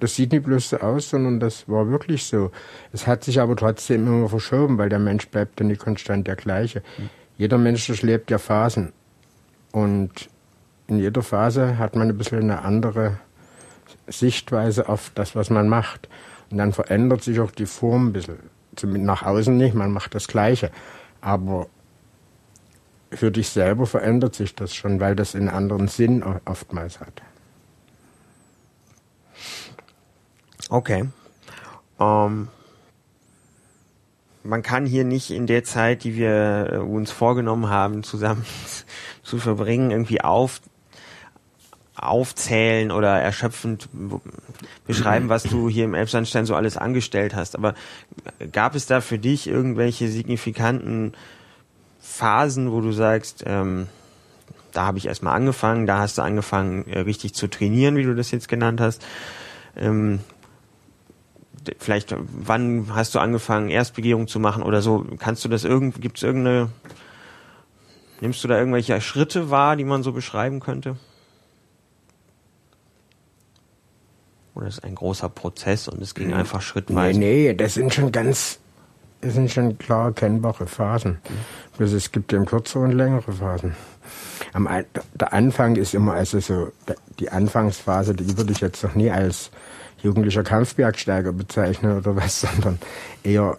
das 0.00 0.16
sieht 0.16 0.32
nicht 0.32 0.44
bloß 0.44 0.70
so 0.70 0.78
aus, 0.78 1.10
sondern 1.10 1.38
das 1.38 1.68
war 1.68 1.88
wirklich 1.90 2.24
so. 2.24 2.50
Es 2.92 3.06
hat 3.06 3.22
sich 3.22 3.40
aber 3.40 3.54
trotzdem 3.54 4.04
immer 4.04 4.28
verschoben, 4.28 4.76
weil 4.76 4.88
der 4.88 4.98
Mensch 4.98 5.28
bleibt 5.28 5.60
ja 5.60 5.66
nicht 5.66 5.80
konstant 5.80 6.26
der 6.26 6.34
gleiche. 6.34 6.82
Jeder 7.38 7.56
Mensch 7.56 7.86
durchlebt 7.86 8.32
ja 8.32 8.38
Phasen. 8.38 8.92
Und 9.70 10.28
in 10.88 10.98
jeder 10.98 11.22
Phase 11.22 11.78
hat 11.78 11.94
man 11.94 12.08
ein 12.08 12.18
bisschen 12.18 12.40
eine 12.40 12.62
andere 12.62 13.18
Sichtweise 14.08 14.88
auf 14.88 15.12
das, 15.14 15.36
was 15.36 15.50
man 15.50 15.68
macht. 15.68 16.08
Und 16.50 16.58
dann 16.58 16.72
verändert 16.72 17.22
sich 17.22 17.38
auch 17.38 17.52
die 17.52 17.66
Form 17.66 18.08
ein 18.08 18.12
bisschen. 18.12 18.38
Zumindest 18.74 19.06
nach 19.06 19.22
außen 19.22 19.56
nicht, 19.56 19.76
man 19.76 19.92
macht 19.92 20.16
das 20.16 20.26
Gleiche. 20.26 20.72
Aber 21.20 21.68
für 23.16 23.30
dich 23.30 23.48
selber 23.48 23.86
verändert 23.86 24.34
sich 24.34 24.54
das 24.54 24.74
schon, 24.74 25.00
weil 25.00 25.16
das 25.16 25.34
einen 25.34 25.48
anderen 25.48 25.88
Sinn 25.88 26.22
oftmals 26.44 27.00
hat. 27.00 27.22
Okay. 30.70 31.08
Ähm, 32.00 32.48
man 34.42 34.62
kann 34.62 34.86
hier 34.86 35.04
nicht 35.04 35.30
in 35.30 35.46
der 35.46 35.64
Zeit, 35.64 36.04
die 36.04 36.16
wir 36.16 36.70
äh, 36.72 36.76
uns 36.78 37.10
vorgenommen 37.10 37.68
haben, 37.68 38.02
zusammen 38.02 38.44
zu 39.22 39.38
verbringen, 39.38 39.90
irgendwie 39.90 40.20
auf 40.20 40.60
aufzählen 41.96 42.90
oder 42.90 43.20
erschöpfend 43.20 43.88
beschreiben, 44.86 45.28
was 45.28 45.44
du 45.44 45.68
hier 45.68 45.84
im 45.84 45.94
Elbsandstein 45.94 46.44
so 46.44 46.54
alles 46.54 46.76
angestellt 46.76 47.34
hast. 47.34 47.54
Aber 47.56 47.74
gab 48.52 48.74
es 48.74 48.86
da 48.86 49.00
für 49.00 49.18
dich 49.18 49.46
irgendwelche 49.46 50.08
signifikanten 50.08 51.12
Phasen, 52.14 52.70
wo 52.70 52.80
du 52.80 52.92
sagst, 52.92 53.42
ähm, 53.44 53.88
da 54.72 54.86
habe 54.86 54.98
ich 54.98 55.06
erstmal 55.06 55.34
angefangen, 55.34 55.86
da 55.86 55.98
hast 55.98 56.16
du 56.16 56.22
angefangen, 56.22 56.86
äh, 56.86 57.00
richtig 57.00 57.34
zu 57.34 57.48
trainieren, 57.48 57.96
wie 57.96 58.04
du 58.04 58.14
das 58.14 58.30
jetzt 58.30 58.48
genannt 58.48 58.80
hast. 58.80 59.04
Ähm, 59.76 60.20
vielleicht, 61.78 62.14
wann 62.16 62.94
hast 62.94 63.16
du 63.16 63.18
angefangen, 63.18 63.68
Erstbegehung 63.68 64.28
zu 64.28 64.38
machen 64.38 64.62
oder 64.62 64.80
so? 64.80 65.04
Kannst 65.18 65.44
du 65.44 65.48
das 65.48 65.64
irgend, 65.64 66.00
gibt 66.00 66.18
es 66.18 66.22
irgendeine, 66.22 66.70
nimmst 68.20 68.44
du 68.44 68.48
da 68.48 68.58
irgendwelche 68.58 69.00
Schritte 69.00 69.50
wahr, 69.50 69.74
die 69.74 69.84
man 69.84 70.04
so 70.04 70.12
beschreiben 70.12 70.60
könnte? 70.60 70.96
Oder 74.54 74.68
ist 74.68 74.84
ein 74.84 74.94
großer 74.94 75.30
Prozess 75.30 75.88
und 75.88 76.00
es 76.00 76.14
ging 76.14 76.28
hm. 76.28 76.34
einfach 76.34 76.62
schrittweise? 76.62 77.18
Nee, 77.18 77.48
nee, 77.48 77.54
das 77.54 77.74
sind 77.74 77.92
schon 77.92 78.12
ganz, 78.12 78.60
sind 79.30 79.50
schon 79.50 79.78
klar 79.78 80.06
erkennbare 80.06 80.66
Phasen. 80.66 81.18
Mhm. 81.78 81.84
es 81.84 82.12
gibt 82.12 82.32
eben 82.32 82.46
kürzere 82.46 82.84
und 82.84 82.92
längere 82.92 83.32
Phasen. 83.32 83.74
Am, 84.52 84.68
der 85.14 85.32
Anfang 85.32 85.76
ist 85.76 85.94
immer 85.94 86.12
also 86.14 86.38
so, 86.40 86.72
die 87.18 87.30
Anfangsphase, 87.30 88.14
die 88.14 88.36
würde 88.36 88.52
ich 88.52 88.60
jetzt 88.60 88.82
noch 88.82 88.94
nie 88.94 89.10
als 89.10 89.50
jugendlicher 90.02 90.42
Kampfbergsteiger 90.42 91.32
bezeichnen 91.32 91.98
oder 91.98 92.16
was, 92.22 92.42
sondern 92.42 92.78
eher 93.22 93.56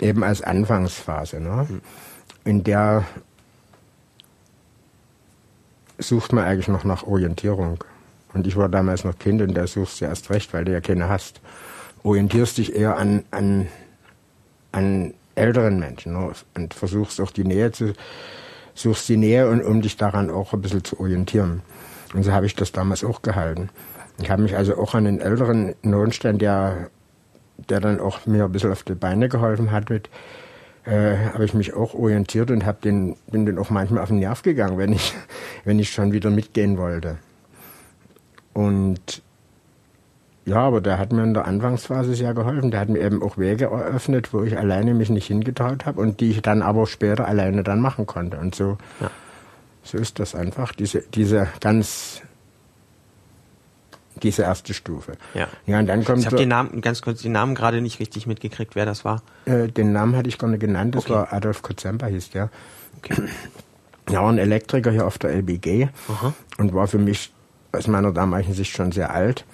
eben 0.00 0.22
als 0.22 0.42
Anfangsphase. 0.42 1.40
Ne? 1.40 1.66
Mhm. 1.68 1.80
In 2.44 2.64
der 2.64 3.04
sucht 5.98 6.32
man 6.32 6.44
eigentlich 6.44 6.68
noch 6.68 6.84
nach 6.84 7.04
Orientierung. 7.04 7.82
Und 8.32 8.46
ich 8.46 8.56
war 8.56 8.68
damals 8.68 9.04
noch 9.04 9.18
Kind 9.18 9.40
und 9.42 9.54
da 9.54 9.66
suchst 9.66 10.00
du 10.00 10.06
erst 10.06 10.30
recht, 10.30 10.52
weil 10.52 10.64
du 10.64 10.72
ja 10.72 10.80
keine 10.80 11.08
hast. 11.08 11.40
Orientierst 12.02 12.58
dich 12.58 12.74
eher 12.74 12.96
an, 12.96 13.24
an, 13.30 13.68
an 14.74 15.14
älteren 15.34 15.78
Menschen 15.78 16.12
ne? 16.12 16.32
und 16.54 16.74
versuchst 16.74 17.20
auch 17.20 17.30
die 17.30 17.44
Nähe 17.44 17.72
zu, 17.72 17.92
suchst 18.74 19.08
die 19.08 19.16
Nähe 19.16 19.48
und 19.48 19.62
um 19.62 19.82
dich 19.82 19.96
daran 19.96 20.30
auch 20.30 20.52
ein 20.52 20.62
bisschen 20.62 20.84
zu 20.84 20.98
orientieren. 21.00 21.62
Und 22.12 22.22
so 22.24 22.32
habe 22.32 22.46
ich 22.46 22.54
das 22.54 22.72
damals 22.72 23.04
auch 23.04 23.22
gehalten. 23.22 23.70
Ich 24.20 24.30
habe 24.30 24.42
mich 24.42 24.56
also 24.56 24.76
auch 24.76 24.94
an 24.94 25.04
den 25.04 25.20
älteren 25.20 25.74
Notstand, 25.82 26.40
der, 26.40 26.90
der 27.68 27.80
dann 27.80 28.00
auch 28.00 28.26
mir 28.26 28.44
ein 28.44 28.52
bisschen 28.52 28.70
auf 28.70 28.84
die 28.84 28.94
Beine 28.94 29.28
geholfen 29.28 29.72
hat, 29.72 29.90
mit, 29.90 30.08
äh, 30.84 31.16
habe 31.32 31.44
ich 31.44 31.54
mich 31.54 31.74
auch 31.74 31.94
orientiert 31.94 32.50
und 32.50 32.64
hab 32.64 32.80
den, 32.82 33.16
bin 33.30 33.46
dann 33.46 33.58
auch 33.58 33.70
manchmal 33.70 34.02
auf 34.02 34.08
den 34.08 34.18
Nerv 34.18 34.42
gegangen, 34.42 34.78
wenn 34.78 34.92
ich, 34.92 35.14
wenn 35.64 35.78
ich 35.78 35.90
schon 35.90 36.12
wieder 36.12 36.30
mitgehen 36.30 36.78
wollte. 36.78 37.16
Und 38.52 39.22
ja, 40.46 40.58
aber 40.58 40.80
der 40.80 40.98
hat 40.98 41.12
mir 41.12 41.22
in 41.22 41.32
der 41.32 41.46
Anfangsphase 41.46 42.14
sehr 42.14 42.34
geholfen. 42.34 42.70
Der 42.70 42.80
hat 42.80 42.88
mir 42.90 43.00
eben 43.00 43.22
auch 43.22 43.38
Wege 43.38 43.66
eröffnet, 43.66 44.32
wo 44.32 44.42
ich 44.42 44.58
alleine 44.58 44.92
mich 44.92 45.08
nicht 45.08 45.26
hingetraut 45.26 45.86
habe 45.86 46.00
und 46.00 46.20
die 46.20 46.30
ich 46.30 46.42
dann 46.42 46.60
aber 46.60 46.86
später 46.86 47.26
alleine 47.26 47.62
dann 47.62 47.80
machen 47.80 48.06
konnte. 48.06 48.36
Und 48.36 48.54
so, 48.54 48.76
ja. 49.00 49.10
so 49.82 49.96
ist 49.96 50.18
das 50.18 50.34
einfach. 50.34 50.72
Diese, 50.72 51.02
diese 51.14 51.48
ganz, 51.60 52.20
diese 54.22 54.42
erste 54.42 54.74
Stufe. 54.74 55.12
Ja. 55.32 55.48
Ja, 55.64 55.78
und 55.78 55.86
dann 55.86 56.04
kommt. 56.04 56.18
Ich 56.20 56.26
habe 56.26 56.36
den 56.36 56.50
Namen, 56.50 56.82
ganz 56.82 57.00
kurz, 57.00 57.22
den 57.22 57.32
Namen 57.32 57.54
gerade 57.54 57.80
nicht 57.80 57.98
richtig 57.98 58.26
mitgekriegt, 58.26 58.74
wer 58.74 58.84
das 58.84 59.04
war. 59.06 59.22
Äh, 59.46 59.68
den 59.68 59.92
Namen 59.92 60.14
hatte 60.14 60.28
ich 60.28 60.36
gar 60.36 60.48
nicht 60.48 60.60
genannt. 60.60 60.94
Das 60.94 61.04
okay. 61.04 61.14
war 61.14 61.32
Adolf 61.32 61.62
Kozemper, 61.62 62.08
hieß 62.08 62.30
der. 62.30 62.50
Okay. 62.98 63.14
Ja, 64.10 64.28
ein 64.28 64.36
Elektriker 64.36 64.90
hier 64.90 65.06
auf 65.06 65.16
der 65.16 65.30
LBG 65.30 65.88
Aha. 66.08 66.34
und 66.58 66.74
war 66.74 66.86
für 66.86 66.98
mich 66.98 67.32
aus 67.72 67.86
meiner 67.86 68.12
damaligen 68.12 68.52
Sicht 68.52 68.76
schon 68.76 68.92
sehr 68.92 69.10
alt. 69.12 69.46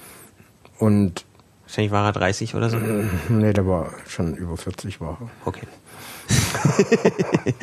Und 0.80 1.24
Wahrscheinlich 1.70 1.92
war 1.92 2.06
er 2.06 2.12
30 2.12 2.56
oder 2.56 2.68
so? 2.68 2.80
Nee, 3.28 3.52
der 3.52 3.64
war 3.64 3.92
schon 4.08 4.34
über 4.34 4.56
40 4.56 5.00
war 5.00 5.18
er. 5.20 5.30
Okay. 5.44 5.68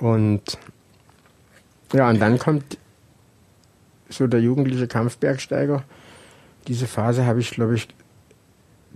und 0.00 0.58
ja, 1.92 2.08
und 2.08 2.20
dann 2.20 2.38
kommt 2.38 2.78
so 4.08 4.26
der 4.26 4.40
jugendliche 4.40 4.86
Kampfbergsteiger. 4.88 5.84
Diese 6.68 6.86
Phase 6.86 7.26
habe 7.26 7.40
ich, 7.40 7.50
glaube 7.50 7.74
ich, 7.74 7.88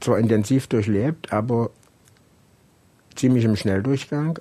zwar 0.00 0.18
intensiv 0.18 0.66
durchlebt, 0.68 1.30
aber 1.30 1.68
ziemlich 3.16 3.44
im 3.44 3.56
Schnelldurchgang. 3.56 4.38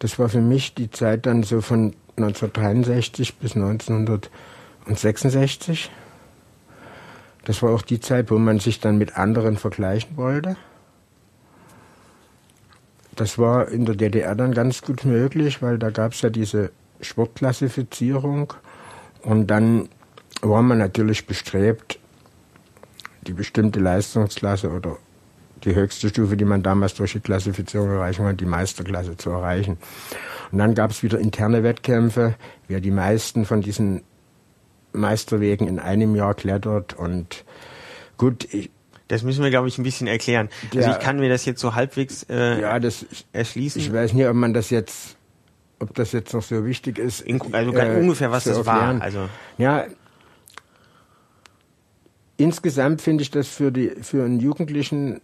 Das 0.00 0.18
war 0.18 0.28
für 0.28 0.40
mich 0.40 0.74
die 0.74 0.90
Zeit 0.90 1.26
dann 1.26 1.44
so 1.44 1.60
von 1.60 1.94
1963 2.16 3.36
bis 3.36 3.54
1966. 4.86 5.90
Das 7.44 7.62
war 7.62 7.70
auch 7.70 7.82
die 7.82 8.00
Zeit, 8.00 8.30
wo 8.30 8.38
man 8.38 8.58
sich 8.58 8.80
dann 8.80 8.98
mit 8.98 9.16
anderen 9.16 9.56
vergleichen 9.56 10.16
wollte. 10.16 10.56
Das 13.14 13.38
war 13.38 13.68
in 13.68 13.84
der 13.84 13.94
DDR 13.94 14.34
dann 14.34 14.52
ganz 14.52 14.82
gut 14.82 15.04
möglich, 15.04 15.62
weil 15.62 15.78
da 15.78 15.90
gab 15.90 16.12
es 16.12 16.22
ja 16.22 16.30
diese 16.30 16.70
Sportklassifizierung 17.00 18.52
und 19.22 19.46
dann 19.46 19.88
war 20.42 20.62
man 20.62 20.78
natürlich 20.78 21.26
bestrebt, 21.26 21.98
die 23.22 23.32
bestimmte 23.32 23.80
Leistungsklasse 23.80 24.70
oder 24.70 24.98
die 25.64 25.74
höchste 25.74 26.08
Stufe, 26.08 26.36
die 26.36 26.44
man 26.44 26.62
damals 26.62 26.94
durch 26.94 27.12
die 27.12 27.20
Klassifizierung 27.20 27.90
erreichen 27.90 28.24
konnte, 28.24 28.44
die 28.44 28.50
Meisterklasse 28.50 29.16
zu 29.16 29.30
erreichen. 29.30 29.78
Und 30.52 30.58
dann 30.58 30.74
gab 30.74 30.90
es 30.90 31.02
wieder 31.02 31.18
interne 31.18 31.62
Wettkämpfe, 31.62 32.34
wer 32.68 32.80
die 32.80 32.90
meisten 32.90 33.46
von 33.46 33.62
diesen 33.62 34.02
Meisterwegen 34.92 35.68
in 35.68 35.78
einem 35.78 36.14
Jahr 36.14 36.34
klettert 36.34 36.94
und 36.94 37.44
gut, 38.16 38.52
ich, 38.52 38.70
das 39.08 39.22
müssen 39.22 39.44
wir, 39.44 39.50
glaube 39.50 39.68
ich, 39.68 39.78
ein 39.78 39.84
bisschen 39.84 40.06
erklären. 40.06 40.48
Also 40.64 40.78
ja, 40.78 40.86
also 40.86 40.98
ich 40.98 41.04
kann 41.04 41.18
mir 41.18 41.28
das 41.28 41.44
jetzt 41.44 41.60
so 41.60 41.74
halbwegs 41.74 42.24
äh, 42.28 42.60
ja, 42.60 42.78
das, 42.80 43.06
erschließen. 43.32 43.80
Ich 43.80 43.92
weiß 43.92 44.12
nicht, 44.14 44.26
ob 44.26 44.34
man 44.34 44.52
das 44.52 44.70
jetzt, 44.70 45.16
ob 45.78 45.94
das 45.94 46.12
jetzt 46.12 46.34
noch 46.34 46.42
so 46.42 46.64
wichtig 46.64 46.98
ist. 46.98 47.20
In, 47.20 47.40
also 47.54 47.72
äh, 47.72 48.00
ungefähr, 48.00 48.30
was 48.30 48.44
das 48.44 48.56
erklären. 48.56 48.98
war. 48.98 49.02
Also 49.02 49.28
ja, 49.58 49.84
insgesamt 52.36 53.00
finde 53.00 53.22
ich 53.22 53.30
das 53.30 53.46
für 53.48 53.70
die 53.70 53.90
für 54.02 54.24
einen 54.24 54.40
Jugendlichen, 54.40 55.20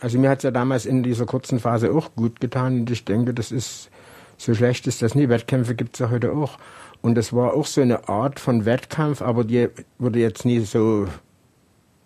also 0.00 0.18
mir 0.18 0.30
hat 0.30 0.38
es 0.38 0.44
ja 0.44 0.50
damals 0.50 0.84
in 0.84 1.02
dieser 1.02 1.26
kurzen 1.26 1.60
Phase 1.60 1.92
auch 1.92 2.14
gut 2.16 2.40
getan 2.40 2.80
und 2.80 2.90
ich 2.90 3.04
denke, 3.04 3.34
das 3.34 3.52
ist 3.52 3.88
so 4.36 4.54
schlecht 4.54 4.88
ist 4.88 5.02
das 5.02 5.14
nie. 5.14 5.28
Wettkämpfe 5.28 5.76
gibt 5.76 5.94
es 5.94 6.00
ja 6.00 6.10
heute 6.10 6.32
auch. 6.32 6.58
Und 7.02 7.16
das 7.16 7.32
war 7.32 7.54
auch 7.54 7.66
so 7.66 7.80
eine 7.80 8.08
Art 8.08 8.40
von 8.40 8.64
Wettkampf, 8.64 9.22
aber 9.22 9.44
die 9.44 9.68
wurde 9.98 10.20
jetzt 10.20 10.44
nie 10.44 10.60
so 10.60 11.08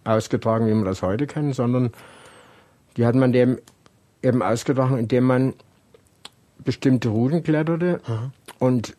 ausgetragen, 0.04 0.66
wie 0.66 0.74
wir 0.74 0.84
das 0.84 1.02
heute 1.02 1.26
kennen, 1.26 1.52
sondern 1.52 1.90
die 2.96 3.04
hat 3.04 3.14
man 3.14 3.32
dem 3.32 3.58
eben 4.22 4.42
ausgetragen, 4.42 4.98
indem 4.98 5.24
man 5.24 5.54
bestimmte 6.64 7.10
Routen 7.10 7.42
kletterte. 7.42 8.00
Mhm. 8.06 8.32
Und 8.58 8.96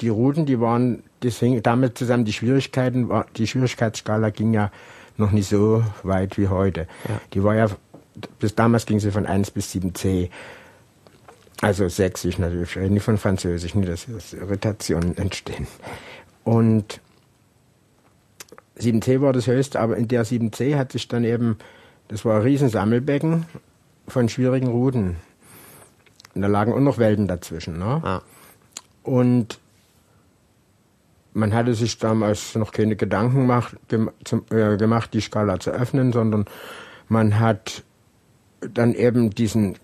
die 0.00 0.08
Routen, 0.08 0.46
die 0.46 0.60
waren, 0.60 1.02
das 1.20 1.38
hing 1.38 1.62
damit 1.62 1.98
zusammen, 1.98 2.24
die 2.24 2.32
Schwierigkeiten, 2.32 3.10
die 3.36 3.46
Schwierigkeitsskala 3.46 4.30
ging 4.30 4.54
ja 4.54 4.70
noch 5.18 5.30
nicht 5.30 5.48
so 5.48 5.84
weit 6.02 6.38
wie 6.38 6.48
heute. 6.48 6.88
Ja. 7.08 7.20
Die 7.34 7.44
war 7.44 7.54
ja, 7.54 7.66
bis 8.38 8.54
damals 8.54 8.86
ging 8.86 8.98
sie 8.98 9.10
von 9.10 9.26
1 9.26 9.50
bis 9.50 9.72
7c. 9.74 10.30
Also 11.62 11.88
Sächsisch 11.88 12.38
natürlich, 12.38 12.74
nicht 12.90 13.04
von 13.04 13.18
Französisch, 13.18 13.76
nicht, 13.76 13.88
dass, 13.88 14.06
dass 14.06 14.32
Irritationen 14.32 15.16
entstehen. 15.16 15.68
Und 16.42 17.00
7C 18.78 19.20
war 19.20 19.32
das 19.32 19.46
höchste, 19.46 19.78
aber 19.78 19.96
in 19.96 20.08
der 20.08 20.26
7C 20.26 20.76
hat 20.76 20.90
sich 20.90 21.06
dann 21.06 21.22
eben, 21.22 21.56
das 22.08 22.24
war 22.24 22.36
ein 22.36 22.42
riesen 22.42 22.68
Sammelbecken 22.68 23.46
von 24.08 24.28
schwierigen 24.28 24.66
Routen. 24.66 25.16
Und 26.34 26.42
da 26.42 26.48
lagen 26.48 26.72
auch 26.72 26.80
noch 26.80 26.98
Welten 26.98 27.28
dazwischen. 27.28 27.78
Ne? 27.78 28.00
Ah. 28.02 28.22
Und 29.04 29.60
man 31.32 31.54
hatte 31.54 31.74
sich 31.74 31.96
damals 31.96 32.56
noch 32.56 32.72
keine 32.72 32.96
Gedanken 32.96 33.42
gemacht, 33.42 33.76
äh, 33.90 34.76
gemacht, 34.76 35.14
die 35.14 35.20
Skala 35.20 35.60
zu 35.60 35.70
öffnen, 35.70 36.12
sondern 36.12 36.46
man 37.08 37.38
hat 37.38 37.84
dann 38.60 38.94
eben 38.94 39.30
diesen 39.30 39.76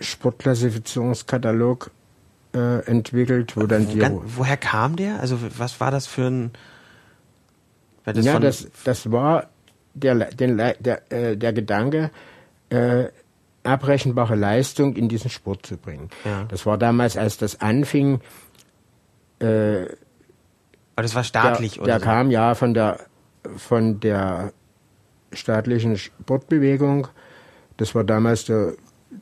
Sportklassifizierungskatalog 0.00 1.90
äh, 2.54 2.84
entwickelt, 2.86 3.56
wo 3.56 3.66
dann 3.66 3.88
die 3.88 3.98
gan- 3.98 4.20
woher 4.24 4.56
kam 4.56 4.96
der? 4.96 5.20
Also 5.20 5.38
was 5.58 5.80
war 5.80 5.90
das 5.90 6.06
für 6.06 6.26
ein... 6.26 6.50
War 8.04 8.14
das 8.14 8.24
ja, 8.24 8.38
das, 8.40 8.66
das 8.84 9.12
war 9.12 9.48
der, 9.94 10.14
den, 10.16 10.56
der, 10.58 11.12
äh, 11.12 11.36
der 11.36 11.52
Gedanke, 11.52 12.10
äh, 12.70 13.04
abrechenbare 13.62 14.34
Leistung 14.34 14.96
in 14.96 15.08
diesen 15.08 15.30
Sport 15.30 15.64
zu 15.64 15.76
bringen. 15.76 16.10
Ja. 16.24 16.44
Das 16.48 16.66
war 16.66 16.78
damals, 16.78 17.16
als 17.16 17.38
das 17.38 17.60
anfing, 17.60 18.20
äh, 19.38 19.82
Aber 19.82 21.02
das 21.02 21.14
war 21.14 21.22
staatlich 21.22 21.74
der, 21.74 21.82
oder 21.82 21.92
der 21.92 22.00
so. 22.00 22.04
kam 22.06 22.30
ja 22.32 22.54
von 22.56 22.74
der, 22.74 22.98
von 23.56 24.00
der 24.00 24.52
staatlichen 25.32 25.96
Sportbewegung. 25.96 27.06
Das 27.76 27.94
war 27.94 28.02
damals 28.02 28.46
der 28.46 28.74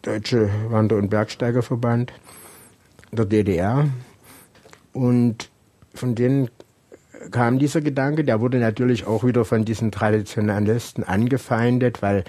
Deutsche 0.03 0.51
Wander- 0.69 0.97
und 0.97 1.11
Bergsteigerverband 1.11 2.13
der 3.13 3.25
DDR. 3.25 3.89
Und 4.93 5.51
von 5.95 6.15
denen 6.15 6.51
kam 7.31 7.59
dieser 7.59 7.81
Gedanke, 7.81 8.25
der 8.25 8.41
wurde 8.41 8.59
natürlich 8.59 9.07
auch 9.07 9.25
wieder 9.25 9.45
von 9.45 9.65
diesen 9.65 9.93
Traditionalisten 9.93 11.05
angefeindet, 11.05 12.03
weil 12.03 12.25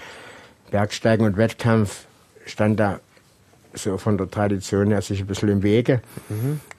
Bergsteigen 0.70 1.24
und 1.26 1.36
Wettkampf 1.36 2.06
stand 2.44 2.78
da 2.80 3.00
so 3.74 3.96
von 3.96 4.18
der 4.18 4.30
Tradition 4.30 4.88
her 4.88 5.00
sich 5.00 5.20
ein 5.20 5.26
bisschen 5.26 5.48
im 5.48 5.62
Wege. 5.62 6.02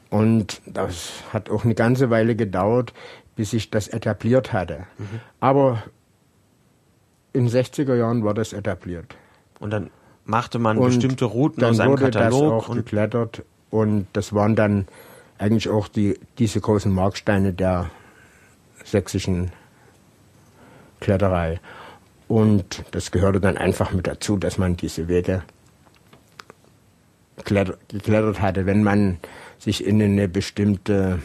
Und 0.10 0.62
das 0.68 1.24
hat 1.32 1.50
auch 1.50 1.64
eine 1.64 1.74
ganze 1.74 2.10
Weile 2.12 2.36
gedauert, 2.36 2.94
bis 3.36 3.52
sich 3.52 3.72
das 3.72 3.88
etabliert 3.88 4.54
hatte. 4.54 4.86
Aber 5.40 5.84
in 7.34 7.48
den 7.48 7.50
60er 7.50 7.96
Jahren 7.96 8.24
war 8.24 8.36
das 8.36 8.54
etabliert. 8.54 9.16
Und 9.60 9.72
dann 9.72 9.90
machte 10.26 10.60
man 10.60 10.78
Und 10.78 10.86
bestimmte 10.86 11.26
Routen 11.26 11.64
aus 11.64 11.78
seinem 11.78 11.92
wurde 11.92 12.04
Katalog 12.12 12.70
und 12.70 12.76
geklettert 12.76 13.44
und 13.70 14.08
das 14.14 14.34
waren 14.34 14.56
dann 14.56 14.88
eigentlich 15.38 15.70
auch 15.70 15.88
die, 15.88 16.20
diese 16.38 16.62
großen 16.62 16.92
Marksteine 16.92 17.54
der 17.54 17.90
sächsischen 18.86 19.52
Kletterei. 21.00 21.60
Und 22.28 22.84
das 22.92 23.12
gehörte 23.12 23.40
dann 23.40 23.58
einfach 23.58 23.92
mit 23.92 24.08
dazu, 24.08 24.38
dass 24.38 24.58
man 24.58 24.78
diese 24.78 25.08
Wege 25.08 25.44
kletter, 27.44 27.78
geklettert 27.88 28.42
hatte, 28.42 28.66
wenn 28.66 28.84
man 28.84 29.18
sich 29.60 29.86
in 29.86 30.02
eine 30.02 30.28
bestimmte 30.28 31.20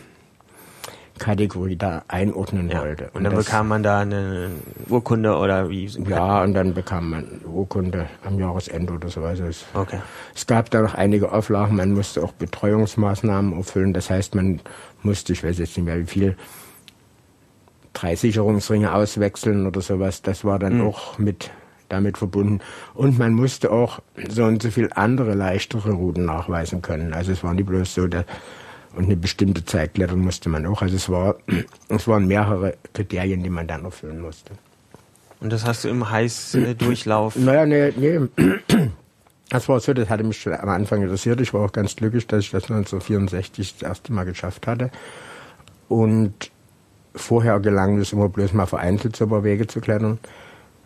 Kategorie 1.18 1.76
da 1.76 2.02
einordnen 2.08 2.70
ja. 2.70 2.80
wollte. 2.80 3.10
Und 3.12 3.24
dann 3.24 3.34
das- 3.34 3.44
bekam 3.44 3.68
man 3.68 3.82
da 3.82 4.00
eine 4.00 4.50
Urkunde 4.88 5.36
oder 5.36 5.68
wie? 5.68 5.84
ja, 6.08 6.42
und 6.42 6.54
dann 6.54 6.74
bekam 6.74 7.10
man 7.10 7.26
Urkunde 7.44 8.06
am 8.24 8.38
Jahresende 8.38 8.92
oder 8.94 9.08
so. 9.08 9.22
Also 9.22 9.44
es, 9.44 9.64
Okay. 9.74 9.98
es 10.34 10.46
gab 10.46 10.70
da 10.70 10.80
noch 10.82 10.94
einige 10.94 11.32
Auflagen. 11.32 11.76
Man 11.76 11.92
musste 11.92 12.22
auch 12.22 12.32
Betreuungsmaßnahmen 12.32 13.52
erfüllen. 13.56 13.92
Das 13.92 14.08
heißt, 14.10 14.34
man 14.34 14.60
musste, 15.02 15.32
ich 15.32 15.44
weiß 15.44 15.58
jetzt 15.58 15.76
nicht 15.76 15.84
mehr 15.86 15.98
wie 15.98 16.06
viel, 16.06 16.36
drei 17.92 18.14
Sicherungsringe 18.16 18.94
auswechseln 18.94 19.66
oder 19.66 19.80
sowas. 19.80 20.22
Das 20.22 20.44
war 20.44 20.58
dann 20.58 20.80
auch 20.80 21.18
mit 21.18 21.50
damit 21.88 22.18
verbunden. 22.18 22.60
Und 22.94 23.18
man 23.18 23.32
musste 23.32 23.70
auch 23.72 24.00
so 24.28 24.44
und 24.44 24.62
so 24.62 24.70
viel 24.70 24.90
andere 24.94 25.34
leichtere 25.34 25.92
Routen 25.92 26.26
nachweisen 26.26 26.82
können. 26.82 27.14
Also 27.14 27.32
es 27.32 27.42
war 27.42 27.54
nicht 27.54 27.66
bloß 27.66 27.94
so, 27.94 28.06
dass 28.06 28.24
und 28.98 29.04
eine 29.04 29.16
bestimmte 29.16 29.64
Zeit 29.64 29.94
klettern 29.94 30.18
musste 30.18 30.48
man 30.48 30.66
auch. 30.66 30.82
Also 30.82 30.96
es 30.96 31.08
war, 31.08 31.36
es 31.88 32.08
waren 32.08 32.26
mehrere 32.26 32.74
Kriterien, 32.92 33.44
die 33.44 33.48
man 33.48 33.68
dann 33.68 33.84
erfüllen 33.84 34.20
musste. 34.20 34.50
Und 35.40 35.52
das 35.52 35.64
hast 35.64 35.84
du 35.84 35.88
im 35.88 36.10
Heißdurchlauf. 36.10 37.36
Naja, 37.36 37.64
nee, 37.64 37.92
nee. 37.96 38.20
Das 39.50 39.66
war 39.66 39.80
so, 39.80 39.94
das 39.94 40.10
hatte 40.10 40.24
mich 40.24 40.42
schon 40.42 40.52
am 40.52 40.68
Anfang 40.68 41.00
interessiert. 41.00 41.40
Ich 41.40 41.54
war 41.54 41.62
auch 41.64 41.72
ganz 41.72 41.96
glücklich, 41.96 42.26
dass 42.26 42.40
ich 42.40 42.50
das 42.50 42.64
1964 42.64 43.78
das 43.78 43.88
erste 43.88 44.12
Mal 44.12 44.24
geschafft 44.24 44.66
hatte. 44.66 44.90
Und 45.88 46.50
vorher 47.14 47.58
gelang 47.58 47.98
es 47.98 48.12
immer 48.12 48.28
bloß 48.28 48.52
mal 48.52 48.66
vereinzelt 48.66 49.16
super 49.16 49.44
Wege 49.44 49.66
zu 49.66 49.80
klettern 49.80 50.18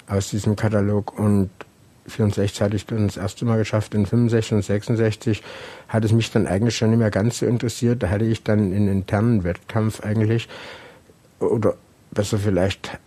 aus 0.06 0.30
diesem 0.30 0.54
Katalog. 0.54 1.18
Und 1.18 1.50
64 2.06 2.62
hatte 2.62 2.76
ich 2.76 2.86
dann 2.86 3.06
das 3.06 3.16
erste 3.16 3.44
Mal 3.44 3.58
geschafft. 3.58 3.94
In 3.94 4.06
65 4.06 4.52
und 4.52 4.62
66 4.62 5.42
hat 5.88 6.04
es 6.04 6.12
mich 6.12 6.30
dann 6.30 6.46
eigentlich 6.46 6.76
schon 6.76 6.90
nicht 6.90 6.98
mehr 6.98 7.10
ganz 7.10 7.38
so 7.38 7.46
interessiert. 7.46 8.02
Da 8.02 8.10
hatte 8.10 8.24
ich 8.24 8.42
dann 8.42 8.58
einen 8.58 8.88
internen 8.88 9.44
Wettkampf 9.44 10.00
eigentlich, 10.00 10.48
oder 11.38 11.74
besser 12.10 12.38
vielleicht, 12.38 12.98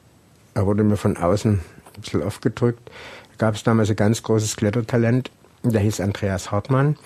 er 0.54 0.66
wurde 0.66 0.84
mir 0.84 0.98
von 0.98 1.18
außen 1.18 1.54
ein 1.54 2.02
bisschen 2.02 2.24
aufgedrückt. 2.24 2.90
Da 3.38 3.48
gab 3.48 3.56
es 3.56 3.64
damals 3.64 3.90
ein 3.90 3.96
ganz 3.96 4.24
großes 4.24 4.56
Klettertalent, 4.56 5.32
der 5.64 5.82
hieß 5.82 6.00
Andreas 6.02 6.52
Hartmann 6.52 6.98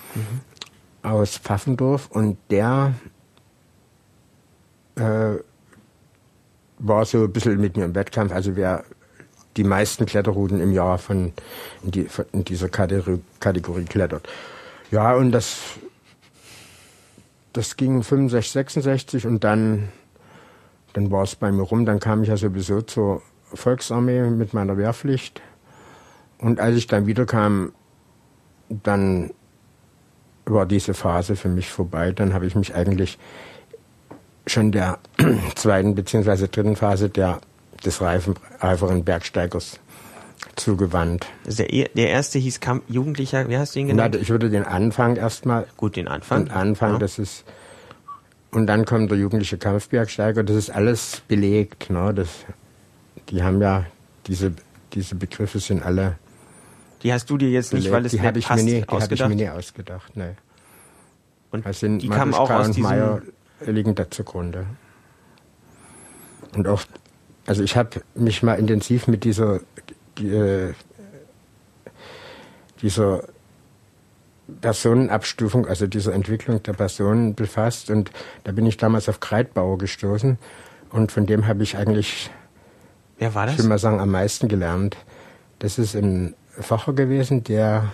aus 1.01 1.37
Pfaffendorf 1.37 2.09
und 2.11 2.37
der 2.49 2.93
äh, 4.95 5.35
war 6.79 7.05
so 7.05 7.23
ein 7.23 7.31
bisschen 7.31 7.59
mit 7.59 7.77
mir 7.77 7.85
im 7.85 7.95
Wettkampf. 7.95 8.31
Also 8.31 8.55
wer 8.55 8.83
die 9.59 9.65
meisten 9.65 10.05
Kletterrouten 10.05 10.61
im 10.61 10.71
Jahr 10.71 10.97
von 10.97 11.33
in, 11.83 11.91
die, 11.91 12.05
von- 12.05 12.25
in 12.31 12.45
dieser 12.45 12.69
Kategorie, 12.69 13.21
Kategorie 13.41 13.83
klettert. 13.83 14.27
Ja, 14.89 15.13
und 15.15 15.33
das, 15.33 15.57
das 17.51 17.75
ging 17.75 18.01
65, 18.01 18.51
66 18.53 19.27
und 19.27 19.43
dann, 19.43 19.89
dann 20.93 21.11
war 21.11 21.23
es 21.23 21.35
bei 21.35 21.51
mir 21.51 21.63
rum. 21.63 21.85
Dann 21.85 21.99
kam 21.99 22.23
ich 22.23 22.29
ja 22.29 22.37
sowieso 22.37 22.81
zur 22.81 23.21
Volksarmee 23.53 24.29
mit 24.29 24.53
meiner 24.53 24.77
Wehrpflicht. 24.77 25.41
Und 26.37 26.61
als 26.61 26.77
ich 26.77 26.87
dann 26.87 27.05
wiederkam, 27.05 27.73
dann 28.69 29.31
war 30.45 30.65
diese 30.65 30.93
Phase 30.93 31.35
für 31.35 31.49
mich 31.49 31.69
vorbei. 31.69 32.13
Dann 32.13 32.33
habe 32.33 32.45
ich 32.45 32.55
mich 32.55 32.73
eigentlich 32.73 33.19
schon 34.47 34.71
der 34.71 34.99
zweiten 35.55 35.95
beziehungsweise 35.95 36.47
dritten 36.47 36.77
Phase 36.77 37.09
der, 37.09 37.41
des 37.85 38.01
reifen, 38.01 38.35
reiferen 38.59 39.03
Bergsteigers 39.03 39.79
zugewandt. 40.55 41.27
Also 41.45 41.63
der, 41.63 41.89
der 41.89 42.09
erste 42.09 42.39
hieß 42.39 42.59
Kamp 42.59 42.83
Jugendlicher, 42.87 43.47
wie 43.49 43.57
hast 43.57 43.75
du 43.75 43.79
ihn 43.79 43.87
Na, 43.87 43.93
genannt? 44.07 44.15
ich 44.15 44.29
würde 44.29 44.49
den 44.49 44.63
Anfang 44.63 45.15
erstmal, 45.15 45.67
Gut, 45.77 45.95
den 45.95 46.07
Anfang. 46.07 46.45
den 46.45 46.51
Anfang, 46.53 46.93
ja. 46.93 46.97
das 46.99 47.19
ist, 47.19 47.43
und 48.51 48.67
dann 48.67 48.85
kommt 48.85 49.11
der 49.11 49.17
jugendliche 49.17 49.57
Kampfbergsteiger, 49.57 50.43
das 50.43 50.55
ist 50.55 50.69
alles 50.69 51.21
belegt, 51.27 51.89
ne, 51.89 52.13
das, 52.13 52.29
die 53.29 53.43
haben 53.43 53.61
ja, 53.61 53.85
diese, 54.27 54.53
diese 54.93 55.15
Begriffe 55.15 55.59
sind 55.59 55.83
alle 55.83 56.17
Die 57.03 57.13
hast 57.13 57.29
du 57.29 57.37
dir 57.37 57.49
jetzt 57.49 57.73
nicht, 57.73 57.91
weil 57.91 58.05
es 58.05 58.11
die 58.11 58.17
nicht 58.17 58.25
habe 58.27 58.39
ich, 58.39 58.45
passt, 58.47 58.63
nie- 58.65 58.81
die 58.81 58.85
hab 58.87 59.11
ich 59.11 59.19
mir 59.27 59.35
nie 59.35 59.49
ausgedacht, 59.49 60.17
ne. 60.17 60.35
Und 61.51 61.65
Das 61.65 61.79
sind 61.79 61.99
die 61.99 62.09
kamen 62.09 62.33
auch 62.33 62.49
aus 62.49 62.67
und 62.67 62.75
diesem... 62.75 62.89
Meyer 62.89 63.21
liegen 63.65 63.95
da 63.95 64.09
zugrunde. 64.09 64.65
Und 66.55 66.67
auch, 66.67 66.81
also 67.49 67.63
ich 67.63 67.75
habe 67.75 68.01
mich 68.13 68.43
mal 68.43 68.59
intensiv 68.59 69.07
mit 69.07 69.23
dieser, 69.23 69.55
äh, 70.19 70.73
dieser 72.83 73.23
Personenabstufung, 74.61 75.65
also 75.65 75.87
dieser 75.87 76.13
Entwicklung 76.13 76.61
der 76.61 76.73
Personen 76.73 77.33
befasst. 77.33 77.89
Und 77.89 78.11
da 78.43 78.51
bin 78.51 78.67
ich 78.67 78.77
damals 78.77 79.09
auf 79.09 79.19
Kreitbauer 79.19 79.79
gestoßen. 79.79 80.37
Und 80.91 81.11
von 81.11 81.25
dem 81.25 81.47
habe 81.47 81.63
ich 81.63 81.75
eigentlich, 81.75 82.29
Wer 83.17 83.33
war 83.33 83.47
ich 83.47 83.55
das? 83.55 83.63
will 83.63 83.69
mal 83.69 83.79
sagen, 83.79 83.99
am 83.99 84.11
meisten 84.11 84.47
gelernt. 84.47 84.97
Das 85.57 85.79
ist 85.79 85.95
ein 85.95 86.35
Facher 86.51 86.93
gewesen, 86.93 87.43
der 87.43 87.91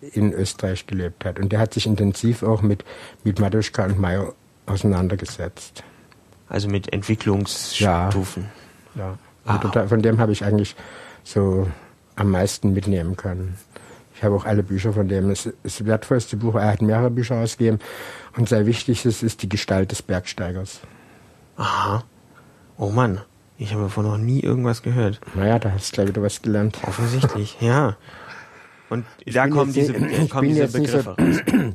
in 0.00 0.32
Österreich 0.32 0.88
gelebt 0.88 1.24
hat. 1.24 1.38
Und 1.38 1.52
der 1.52 1.60
hat 1.60 1.74
sich 1.74 1.86
intensiv 1.86 2.42
auch 2.42 2.60
mit, 2.60 2.84
mit 3.22 3.38
Matuschka 3.38 3.84
und 3.84 4.00
Meyer 4.00 4.34
auseinandergesetzt. 4.66 5.84
Also 6.48 6.68
mit 6.68 6.92
Entwicklungsstufen. 6.92 8.42
Ja. 8.42 8.63
Ah. 8.98 9.56
Und 9.64 9.74
da, 9.76 9.86
von 9.88 10.00
dem 10.02 10.18
habe 10.18 10.32
ich 10.32 10.44
eigentlich 10.44 10.74
so 11.22 11.66
am 12.16 12.30
meisten 12.30 12.72
mitnehmen 12.72 13.16
können. 13.16 13.56
Ich 14.16 14.22
habe 14.22 14.34
auch 14.36 14.44
alle 14.44 14.62
Bücher 14.62 14.92
von 14.92 15.08
dem. 15.08 15.30
Es 15.30 15.46
ist 15.46 15.56
das 15.64 15.84
wertvollste 15.84 16.36
Buch. 16.36 16.54
Er 16.54 16.68
hat 16.70 16.80
mehrere 16.82 17.10
Bücher 17.10 17.36
ausgegeben. 17.36 17.80
Und 18.36 18.48
sein 18.48 18.64
wichtigstes 18.66 19.22
ist 19.22 19.42
die 19.42 19.48
Gestalt 19.48 19.90
des 19.90 20.02
Bergsteigers. 20.02 20.80
Aha. 21.56 22.04
Oh 22.78 22.90
Mann. 22.90 23.20
Ich 23.58 23.72
habe 23.72 23.82
davon 23.84 24.04
noch 24.06 24.16
nie 24.18 24.40
irgendwas 24.40 24.82
gehört. 24.82 25.20
Naja, 25.34 25.58
da 25.58 25.72
hast 25.72 25.90
du 25.90 25.94
gleich 25.96 26.08
wieder 26.08 26.22
was 26.22 26.42
gelernt. 26.42 26.78
Offensichtlich, 26.86 27.56
ja. 27.60 27.96
Und 28.90 29.04
da 29.26 29.44
bin 29.44 29.52
kommen 29.52 29.72
diese, 29.72 29.92
nicht- 29.92 30.18
ich 30.18 30.30
kommen 30.30 30.48
diese 30.48 30.68
so- 30.68 30.78
Begriffe 30.78 31.08
raus. 31.10 31.36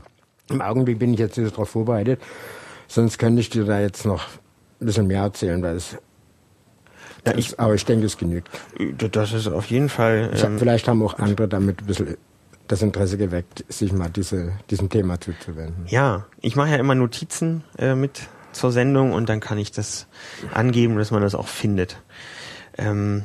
Im 0.50 0.62
Augenblick 0.62 0.98
bin 1.00 1.14
ich 1.14 1.20
jetzt 1.20 1.38
nicht 1.38 1.52
darauf 1.52 1.70
vorbereitet. 1.70 2.22
Sonst 2.88 3.18
könnte 3.20 3.42
ich 3.42 3.50
dir 3.50 3.66
da 3.66 3.80
jetzt 3.80 4.06
noch 4.06 4.24
ein 4.82 4.86
bisschen 4.86 5.08
mehr 5.08 5.22
erzählen, 5.24 5.62
weil 5.62 5.76
es. 5.76 5.98
Das, 7.24 7.36
ich- 7.38 7.60
aber 7.60 7.74
ich 7.76 7.86
denke, 7.86 8.06
es 8.06 8.18
genügt. 8.18 8.50
Das 9.12 9.34
ist 9.34 9.48
auf 9.48 9.66
jeden 9.68 9.90
Fall. 9.90 10.32
Hab, 10.34 10.44
Ähm, 10.44 10.60
vielleicht 10.60 10.88
haben 10.88 11.04
auch 11.04 11.18
andere 11.20 11.48
damit 11.48 11.82
ein 11.82 11.86
bisschen 11.86 12.18
das 12.68 12.82
Interesse 12.82 13.18
geweckt, 13.18 13.66
sich 13.68 13.92
mal 13.92 14.10
diese, 14.10 14.54
diesem 14.70 14.90
Thema 14.90 15.20
zuzuwenden. 15.20 15.86
ja, 15.88 16.26
ich 16.42 16.56
mache 16.56 16.70
ja 16.70 16.76
immer 16.78 16.94
Notizen 16.96 17.64
äh, 17.80 17.96
mit 17.96 18.22
zur 18.52 18.72
Sendung 18.72 19.12
und 19.14 19.28
dann 19.30 19.40
kann 19.40 19.58
ich 19.58 19.72
das 19.72 20.08
angeben, 20.54 20.96
dass 20.98 21.12
man 21.12 21.22
das 21.22 21.36
auch 21.36 21.48
findet. 21.48 21.98
Ähm, 22.78 23.24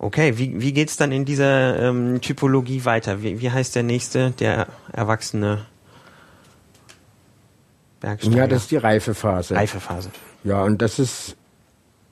Okay, 0.00 0.38
wie, 0.38 0.60
wie 0.60 0.72
geht's 0.72 0.96
dann 0.96 1.10
in 1.10 1.24
dieser 1.24 1.76
ähm, 1.88 2.20
Typologie 2.20 2.84
weiter? 2.84 3.20
Wie, 3.20 3.40
wie 3.40 3.50
heißt 3.50 3.74
der 3.74 3.82
nächste, 3.82 4.30
der 4.30 4.68
erwachsene 4.92 5.66
Bergsteiger? 8.00 8.36
Ja, 8.36 8.46
das 8.46 8.62
ist 8.62 8.70
die 8.70 8.76
Reifephase. 8.76 9.54
Reifephase. 9.56 10.10
Ja, 10.44 10.62
und 10.62 10.80
das 10.82 10.98
ist, 10.98 11.36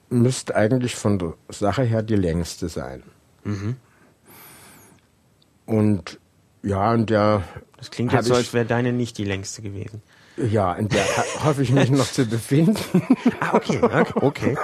müsste 0.08 0.54
eigentlich 0.54 0.94
von 0.94 1.18
der 1.18 1.34
Sache 1.48 1.82
her 1.82 2.02
die 2.02 2.16
längste 2.16 2.68
sein. 2.68 3.02
Mhm. 3.44 3.76
Und 5.66 6.18
ja, 6.62 6.92
und 6.92 7.10
der. 7.10 7.42
Das 7.76 7.90
klingt 7.90 8.12
jetzt 8.12 8.26
so, 8.26 8.34
als 8.34 8.52
wäre 8.52 8.64
deine 8.64 8.92
nicht 8.92 9.18
die 9.18 9.24
längste 9.24 9.62
gewesen. 9.62 10.02
Ja, 10.36 10.74
in 10.74 10.88
der 10.88 11.04
hoffe 11.44 11.62
ich 11.62 11.72
mich 11.72 11.90
noch 11.90 12.10
zu 12.10 12.26
befinden. 12.30 13.02
ah, 13.40 13.56
okay, 13.56 13.80
okay. 14.16 14.56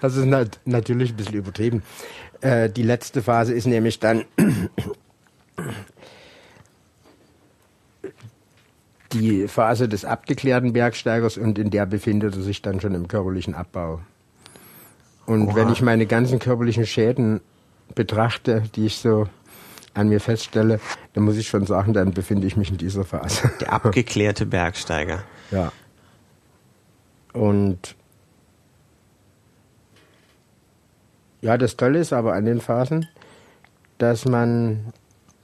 Das 0.00 0.16
ist 0.16 0.24
nat 0.24 0.60
natürlich 0.64 1.10
ein 1.10 1.16
bisschen 1.16 1.34
übertrieben. 1.34 1.82
Äh, 2.40 2.70
die 2.70 2.82
letzte 2.82 3.22
Phase 3.22 3.52
ist 3.54 3.66
nämlich 3.66 3.98
dann 3.98 4.24
die 9.12 9.48
Phase 9.48 9.88
des 9.88 10.04
abgeklärten 10.04 10.72
Bergsteigers 10.72 11.36
und 11.36 11.58
in 11.58 11.70
der 11.70 11.86
befindet 11.86 12.36
er 12.36 12.42
sich 12.42 12.62
dann 12.62 12.80
schon 12.80 12.94
im 12.94 13.08
körperlichen 13.08 13.54
Abbau. 13.54 14.00
Und 15.26 15.48
Oha. 15.48 15.54
wenn 15.54 15.72
ich 15.72 15.82
meine 15.82 16.06
ganzen 16.06 16.38
körperlichen 16.38 16.86
Schäden 16.86 17.40
betrachte, 17.94 18.62
die 18.74 18.86
ich 18.86 18.96
so 18.96 19.26
an 19.94 20.08
mir 20.08 20.20
feststelle, 20.20 20.80
dann 21.12 21.24
muss 21.24 21.36
ich 21.36 21.48
schon 21.48 21.66
sagen, 21.66 21.92
dann 21.92 22.12
befinde 22.12 22.46
ich 22.46 22.56
mich 22.56 22.70
in 22.70 22.78
dieser 22.78 23.04
Phase. 23.04 23.50
Der 23.60 23.72
abgeklärte 23.72 24.46
Bergsteiger. 24.46 25.22
Ja. 25.50 25.70
Und 27.34 27.94
ja, 31.42 31.58
das 31.58 31.76
Tolle 31.76 31.98
ist 31.98 32.14
aber 32.14 32.32
an 32.32 32.46
den 32.46 32.62
Phasen, 32.62 33.06
dass 33.98 34.24
man 34.24 34.94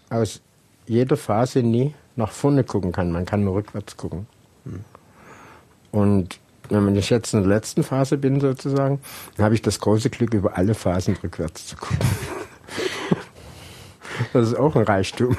aus 0.08 0.40
jeder 0.86 1.18
Phase 1.18 1.62
nie 1.62 1.94
nach 2.16 2.32
vorne 2.32 2.64
gucken 2.64 2.92
kann. 2.92 3.12
Man 3.12 3.26
kann 3.26 3.44
nur 3.44 3.54
rückwärts 3.56 3.98
gucken. 3.98 4.26
Hm. 4.64 4.84
Und 5.90 6.40
wenn 6.70 6.96
ich 6.96 7.10
jetzt 7.10 7.34
in 7.34 7.40
der 7.40 7.48
letzten 7.48 7.82
Phase 7.82 8.18
bin 8.18 8.40
sozusagen, 8.40 9.00
dann 9.36 9.44
habe 9.44 9.54
ich 9.54 9.62
das 9.62 9.80
große 9.80 10.10
Glück, 10.10 10.34
über 10.34 10.56
alle 10.56 10.74
Phasen 10.74 11.16
rückwärts 11.22 11.66
zu 11.66 11.76
gucken. 11.76 11.98
Das 14.32 14.48
ist 14.48 14.56
auch 14.56 14.74
ein 14.74 14.82
Reichtum. 14.82 15.36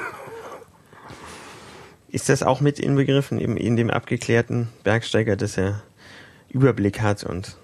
Ist 2.08 2.28
das 2.28 2.42
auch 2.42 2.60
mit 2.60 2.80
inbegriffen, 2.80 3.38
eben 3.38 3.56
in 3.58 3.76
dem 3.76 3.90
abgeklärten 3.90 4.68
Bergsteiger, 4.84 5.36
dass 5.36 5.58
er 5.58 5.82
Überblick 6.48 7.00
hat 7.00 7.22
und. 7.22 7.56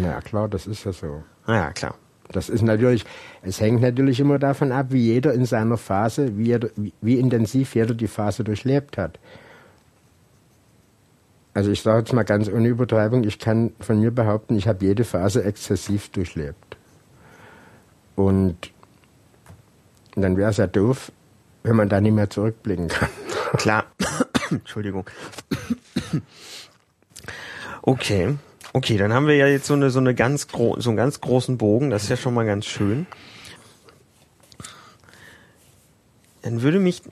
Ja, 0.00 0.20
klar, 0.20 0.48
das 0.48 0.66
ist 0.66 0.84
ja 0.84 0.92
so. 0.92 1.24
Ah, 1.46 1.54
ja, 1.54 1.72
klar. 1.72 1.96
Das 2.30 2.48
ist 2.48 2.62
natürlich, 2.62 3.04
es 3.42 3.60
hängt 3.60 3.82
natürlich 3.82 4.20
immer 4.20 4.38
davon 4.38 4.70
ab, 4.70 4.86
wie 4.90 5.04
jeder 5.04 5.34
in 5.34 5.44
seiner 5.44 5.76
Phase, 5.76 6.38
wie, 6.38 6.52
er, 6.52 6.60
wie 7.00 7.18
intensiv 7.18 7.74
jeder 7.74 7.94
die 7.94 8.06
Phase 8.06 8.44
durchlebt 8.44 8.98
hat. 8.98 9.18
Also 11.52 11.70
ich 11.70 11.82
sage 11.82 12.00
jetzt 12.00 12.12
mal 12.12 12.22
ganz 12.22 12.48
ohne 12.48 12.68
Übertreibung, 12.68 13.24
ich 13.24 13.38
kann 13.38 13.72
von 13.80 14.00
mir 14.00 14.12
behaupten, 14.12 14.56
ich 14.56 14.68
habe 14.68 14.84
jede 14.84 15.04
Phase 15.04 15.42
exzessiv 15.44 16.10
durchlebt. 16.10 16.76
Und 18.14 18.56
dann 20.14 20.36
wäre 20.36 20.50
es 20.50 20.58
ja 20.58 20.66
doof, 20.66 21.10
wenn 21.62 21.76
man 21.76 21.88
da 21.88 22.00
nicht 22.00 22.12
mehr 22.12 22.30
zurückblicken 22.30 22.88
kann. 22.88 23.08
Klar. 23.54 23.84
Entschuldigung. 24.50 25.08
Okay. 27.82 28.36
Okay, 28.72 28.96
dann 28.96 29.12
haben 29.12 29.26
wir 29.26 29.34
ja 29.34 29.48
jetzt 29.48 29.66
so 29.66 29.74
eine 29.74 29.90
so 29.90 29.98
eine 29.98 30.14
ganz 30.14 30.46
so 30.52 30.90
einen 30.90 30.96
ganz 30.96 31.20
großen 31.20 31.58
Bogen, 31.58 31.90
das 31.90 32.04
ist 32.04 32.08
ja 32.08 32.16
schon 32.16 32.34
mal 32.34 32.46
ganz 32.46 32.66
schön. 32.66 33.06
Dann 36.42 36.62
würde 36.62 36.78
mich 36.78 37.02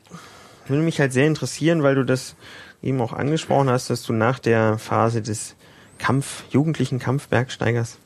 würde 0.69 0.83
mich 0.83 1.01
halt 1.01 1.13
sehr 1.13 1.27
interessieren, 1.27 1.83
weil 1.83 1.97
du 1.97 2.05
das 2.05 2.37
eben 2.83 3.01
auch 3.01 3.13
angesprochen 3.13 3.71
hast, 3.71 3.91
dass 3.91 4.03
du 4.03 4.13
nach 4.13 4.39
der 4.39 4.79
Phase 4.79 5.23
des 5.23 5.57
Kampf 5.99 6.45
jugendlichen 6.51 6.99
Kampfbergsteigers 6.99 7.99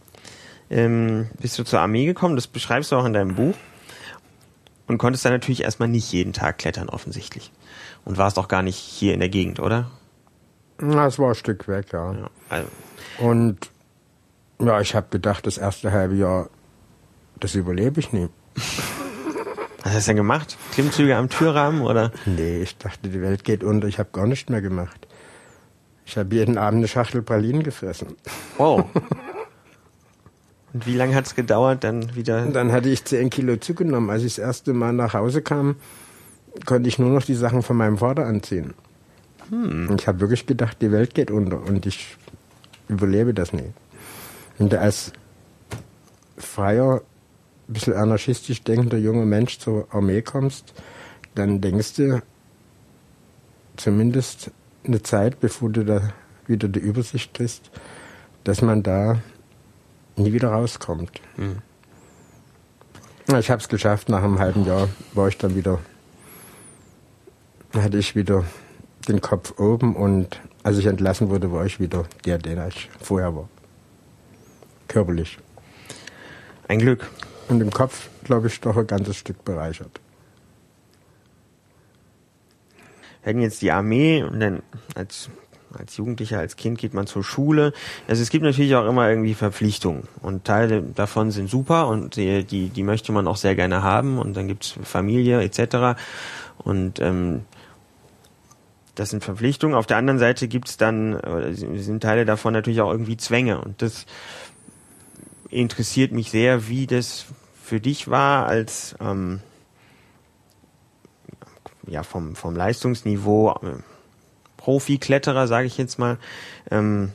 ähm, 0.70 1.28
bist 1.38 1.58
du 1.58 1.64
zur 1.64 1.80
Armee 1.80 2.06
gekommen. 2.06 2.35
Das 2.35 2.46
beschreibst 2.46 2.90
du 2.90 2.96
auch 2.96 3.04
in 3.04 3.12
deinem 3.12 3.35
Buch. 3.35 3.54
Und 4.88 4.98
konntest 4.98 5.24
dann 5.24 5.32
natürlich 5.32 5.62
erstmal 5.62 5.88
nicht 5.88 6.12
jeden 6.12 6.32
Tag 6.32 6.58
klettern, 6.58 6.88
offensichtlich. 6.88 7.52
Und 8.04 8.18
warst 8.18 8.38
auch 8.38 8.48
gar 8.48 8.62
nicht 8.62 8.76
hier 8.76 9.14
in 9.14 9.20
der 9.20 9.28
Gegend, 9.28 9.61
oder? 9.61 9.90
Na, 10.80 11.06
es 11.06 11.18
war 11.18 11.28
ein 11.28 11.35
Stück 11.35 11.68
weg, 11.68 11.92
ja. 11.92 12.12
ja 12.12 12.30
also. 12.48 12.68
Und 13.18 13.70
ja, 14.61 14.80
ich 14.80 14.94
habe 14.94 15.06
gedacht, 15.11 15.46
das 15.46 15.56
erste 15.58 15.92
halbe 15.92 16.16
Jahr, 16.16 16.48
das 17.38 17.54
überlebe 17.54 18.00
ich 18.00 18.12
nie. 18.12 18.28
Was 19.82 19.94
hast 19.94 20.06
du 20.06 20.10
denn 20.10 20.16
gemacht? 20.16 20.56
Klimmzüge 20.72 21.16
am 21.16 21.28
Türrahmen 21.28 21.82
oder? 21.82 22.12
Nee, 22.24 22.62
ich 22.62 22.78
dachte, 22.78 23.08
die 23.08 23.20
Welt 23.20 23.44
geht 23.44 23.64
unter. 23.64 23.88
Ich 23.88 23.98
habe 23.98 24.10
gar 24.12 24.26
nichts 24.26 24.48
mehr 24.48 24.62
gemacht. 24.62 25.08
Ich 26.04 26.16
habe 26.16 26.34
jeden 26.34 26.58
Abend 26.58 26.78
eine 26.78 26.88
Schachtel 26.88 27.22
Pralinen 27.22 27.62
gefressen. 27.62 28.16
Wow. 28.58 28.84
Und 30.72 30.86
wie 30.86 30.96
lange 30.96 31.14
hat 31.14 31.26
es 31.26 31.34
gedauert, 31.34 31.84
dann 31.84 32.14
wieder? 32.14 32.44
Und 32.44 32.54
dann 32.54 32.72
hatte 32.72 32.88
ich 32.88 33.04
10 33.04 33.28
Kilo 33.30 33.56
zugenommen. 33.56 34.08
Als 34.08 34.22
ich 34.22 34.36
das 34.36 34.44
erste 34.44 34.72
Mal 34.72 34.92
nach 34.92 35.14
Hause 35.14 35.42
kam, 35.42 35.76
konnte 36.64 36.88
ich 36.88 36.98
nur 36.98 37.10
noch 37.10 37.24
die 37.24 37.34
Sachen 37.34 37.62
von 37.62 37.76
meinem 37.76 37.98
Vater 37.98 38.24
anziehen. 38.24 38.74
Hm. 39.50 39.94
Ich 39.98 40.06
habe 40.06 40.20
wirklich 40.20 40.46
gedacht, 40.46 40.78
die 40.80 40.92
Welt 40.92 41.14
geht 41.14 41.30
unter 41.30 41.62
und 41.62 41.84
ich 41.86 42.16
überlebe 42.88 43.34
das 43.34 43.52
nicht. 43.52 43.72
Und 44.58 44.74
als 44.74 45.12
freier, 46.38 47.02
ein 47.72 47.74
bisschen 47.74 47.94
anarchistisch 47.94 48.62
denkender 48.62 48.98
junger 48.98 49.24
Mensch 49.24 49.58
zur 49.58 49.87
Armee 49.94 50.20
kommst, 50.20 50.74
dann 51.35 51.62
denkst 51.62 51.94
du 51.94 52.22
zumindest 53.76 54.50
eine 54.85 55.02
Zeit, 55.02 55.40
bevor 55.40 55.70
du 55.70 55.82
da 55.82 56.12
wieder 56.46 56.68
die 56.68 56.80
Übersicht 56.80 57.32
kriegst, 57.32 57.70
dass 58.44 58.61
man 58.61 58.82
da 58.82 59.22
nie 60.16 60.35
wieder 60.35 60.48
rauskommt. 60.48 61.22
Mhm. 61.38 61.62
Ich 63.38 63.50
habe 63.50 63.62
es 63.62 63.68
geschafft, 63.68 64.11
nach 64.11 64.22
einem 64.22 64.38
halben 64.38 64.66
Jahr 64.66 64.88
war 65.14 65.28
ich 65.28 65.38
dann 65.38 65.54
wieder, 65.54 65.78
hatte 67.72 67.96
ich 67.96 68.14
wieder 68.14 68.44
den 69.08 69.22
Kopf 69.22 69.58
oben 69.58 69.96
und 69.96 70.40
als 70.62 70.76
ich 70.76 70.85
entlassen 70.85 71.30
wurde, 71.30 71.50
war 71.50 71.64
ich 71.64 71.80
wieder 71.80 72.04
der, 72.26 72.37
der 72.37 72.68
ich 72.68 72.90
vorher 73.00 73.35
war. 73.35 73.48
Körperlich. 74.88 75.38
Ein 76.68 76.78
Glück. 76.78 77.08
Und 77.48 77.61
im 77.61 77.70
Kopf, 77.70 78.09
glaube 78.24 78.46
ich, 78.46 78.61
doch 78.61 78.76
ein 78.76 78.87
ganzes 78.87 79.16
Stück 79.16 79.44
bereichert. 79.44 80.00
Hatten 83.24 83.40
jetzt 83.40 83.62
die 83.62 83.70
Armee 83.70 84.22
und 84.22 84.40
dann 84.40 84.62
als 84.94 85.31
als 85.78 85.96
Jugendlicher, 85.96 86.38
als 86.38 86.57
Kind 86.57 86.78
geht 86.78 86.94
man 86.94 87.07
zur 87.07 87.24
Schule. 87.24 87.72
Also 88.09 88.22
es 88.22 88.31
gibt 88.31 88.44
natürlich 88.44 88.74
auch 88.74 88.87
immer 88.87 89.09
irgendwie 89.09 89.35
Verpflichtungen 89.35 90.09
und 90.20 90.44
Teile 90.44 90.83
davon 90.83 91.31
sind 91.31 91.48
super 91.48 91.88
und 91.88 92.16
die, 92.16 92.44
die, 92.44 92.68
die 92.68 92.83
möchte 92.83 93.12
man 93.12 93.26
auch 93.26 93.37
sehr 93.37 93.55
gerne 93.55 93.83
haben 93.83 94.18
und 94.18 94.37
dann 94.37 94.48
gibt's 94.48 94.74
Familie 94.83 95.42
etc. 95.42 95.98
Und 96.59 97.00
ähm, 97.00 97.42
das 98.94 99.11
sind 99.11 99.24
Verpflichtungen. 99.24 99.74
Auf 99.74 99.87
der 99.87 99.96
anderen 99.96 100.18
Seite 100.18 100.48
gibt's 100.48 100.76
dann, 100.76 101.14
äh, 101.14 101.55
sind 101.55 102.02
Teile 102.02 102.24
davon 102.24 102.52
natürlich 102.52 102.81
auch 102.81 102.90
irgendwie 102.90 103.16
Zwänge 103.16 103.61
und 103.61 103.81
das 103.83 104.07
interessiert 105.52 106.12
mich 106.12 106.30
sehr, 106.30 106.68
wie 106.68 106.86
das 106.86 107.26
für 107.62 107.80
dich 107.80 108.08
war 108.08 108.46
als 108.46 108.96
ähm, 109.00 109.40
ja 111.86 112.02
vom 112.02 112.34
vom 112.34 112.56
Leistungsniveau 112.56 113.52
äh, 113.62 113.82
Profi-Kletterer, 114.56 115.46
sage 115.46 115.66
ich 115.66 115.76
jetzt 115.76 115.98
mal. 115.98 116.18
Ähm, 116.70 117.12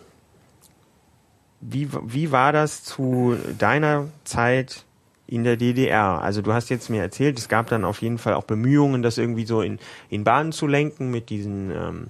wie, 1.61 1.89
wie 2.05 2.31
war 2.31 2.51
das 2.51 2.83
zu 2.83 3.37
deiner 3.57 4.09
Zeit 4.25 4.85
in 5.25 5.43
der 5.43 5.57
DDR? 5.57 6.21
Also 6.21 6.41
du 6.41 6.53
hast 6.53 6.69
jetzt 6.69 6.89
mir 6.89 7.01
erzählt, 7.01 7.39
es 7.39 7.49
gab 7.49 7.67
dann 7.69 7.85
auf 7.85 8.01
jeden 8.01 8.17
Fall 8.17 8.33
auch 8.33 8.43
Bemühungen, 8.43 9.01
das 9.01 9.17
irgendwie 9.17 9.45
so 9.45 9.61
in, 9.61 9.79
in 10.09 10.23
Bahnen 10.23 10.51
zu 10.51 10.67
lenken 10.67 11.09
mit 11.09 11.29
diesen, 11.29 11.71
ähm, 11.71 12.09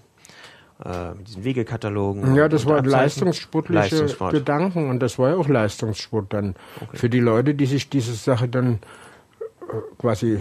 äh, 0.83 1.13
mit 1.15 1.27
diesen 1.27 1.43
Wegekatalogen. 1.43 2.35
Ja, 2.35 2.47
das 2.47 2.65
waren 2.65 2.85
leistungssportliche 2.85 3.79
Leistungssport. 3.79 4.33
Gedanken 4.33 4.89
und 4.89 4.99
das 4.99 5.17
war 5.17 5.31
ja 5.31 5.35
auch 5.37 5.47
Leistungssport 5.47 6.31
dann. 6.33 6.55
Okay. 6.81 6.97
Für 6.97 7.09
die 7.09 7.19
Leute, 7.19 7.55
die 7.55 7.65
sich 7.65 7.89
diese 7.89 8.13
Sache 8.13 8.47
dann 8.47 8.79
äh, 9.61 9.73
quasi 9.97 10.39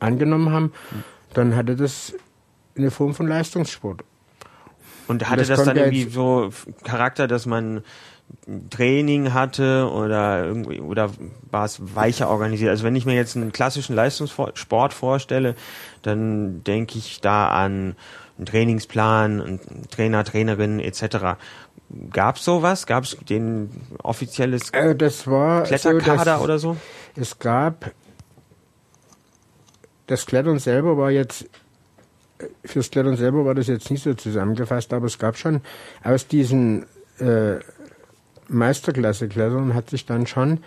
angenommen 0.00 0.50
haben, 0.50 0.72
dann 1.34 1.54
hatte 1.54 1.76
das 1.76 2.14
eine 2.76 2.90
Form 2.90 3.14
von 3.14 3.26
Leistungssport. 3.26 4.02
Und 5.08 5.28
hatte 5.28 5.44
das, 5.44 5.48
das 5.48 5.64
dann 5.64 5.76
irgendwie 5.76 6.08
so 6.10 6.50
Charakter, 6.82 7.28
dass 7.28 7.46
man 7.46 7.82
Training 8.70 9.32
hatte 9.32 9.88
oder 9.88 10.44
irgendwie 10.44 10.80
oder 10.80 11.10
war 11.50 11.64
es 11.64 11.94
weicher 11.94 12.28
organisiert? 12.28 12.70
Also 12.70 12.82
wenn 12.82 12.96
ich 12.96 13.06
mir 13.06 13.14
jetzt 13.14 13.36
einen 13.36 13.52
klassischen 13.52 13.94
Leistungssport 13.94 14.92
vorstelle, 14.92 15.54
dann 16.02 16.64
denke 16.64 16.98
ich 16.98 17.20
da 17.20 17.48
an 17.48 17.94
einen 18.36 18.46
Trainingsplan, 18.46 19.40
einen 19.40 19.60
Trainer, 19.90 20.24
Trainerin 20.24 20.80
etc. 20.80 21.38
Gab 22.10 22.36
es 22.36 22.44
sowas? 22.44 22.86
Gab 22.86 23.04
es 23.04 23.16
den 23.28 23.70
offizielles 24.02 24.70
Äh, 24.70 24.94
das 24.94 25.26
war 25.26 25.62
Kletterkader 25.62 26.38
so, 26.38 26.44
oder 26.44 26.58
so? 26.58 26.76
Es 27.14 27.38
gab 27.38 27.92
das 30.06 30.26
Klettern 30.26 30.58
selber 30.58 30.96
war 30.96 31.10
jetzt 31.10 31.48
fürs 32.64 32.90
Klettern 32.90 33.16
selber 33.16 33.44
war 33.44 33.54
das 33.54 33.66
jetzt 33.66 33.90
nicht 33.90 34.02
so 34.02 34.14
zusammengefasst, 34.14 34.92
aber 34.92 35.06
es 35.06 35.18
gab 35.18 35.36
schon 35.36 35.62
aus 36.04 36.28
diesen 36.28 36.86
äh, 37.18 37.56
Meisterklasse-Klettern 38.48 39.74
hat 39.74 39.90
sich 39.90 40.06
dann 40.06 40.26
schon 40.26 40.60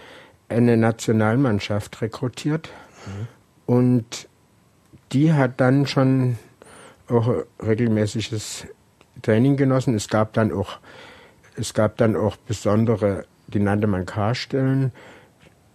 eine 0.50 0.78
Nationalmannschaft 0.78 2.02
rekrutiert 2.02 2.70
mhm. 3.06 3.28
und 3.66 4.28
die 5.12 5.34
hat 5.34 5.60
dann 5.62 5.86
schon 5.86 6.38
auch 7.10 7.44
regelmäßiges 7.66 8.68
Training 9.22 9.58
genossen. 9.58 9.96
Es 9.96 10.08
gab 10.08 10.34
dann 10.34 10.52
auch 10.52 10.80
es 11.60 11.74
gab 11.74 11.98
dann 11.98 12.16
auch 12.16 12.38
besondere, 12.38 13.26
die 13.48 13.60
nannte 13.60 13.88
man 13.88 14.06
K-Stellen, 14.06 14.92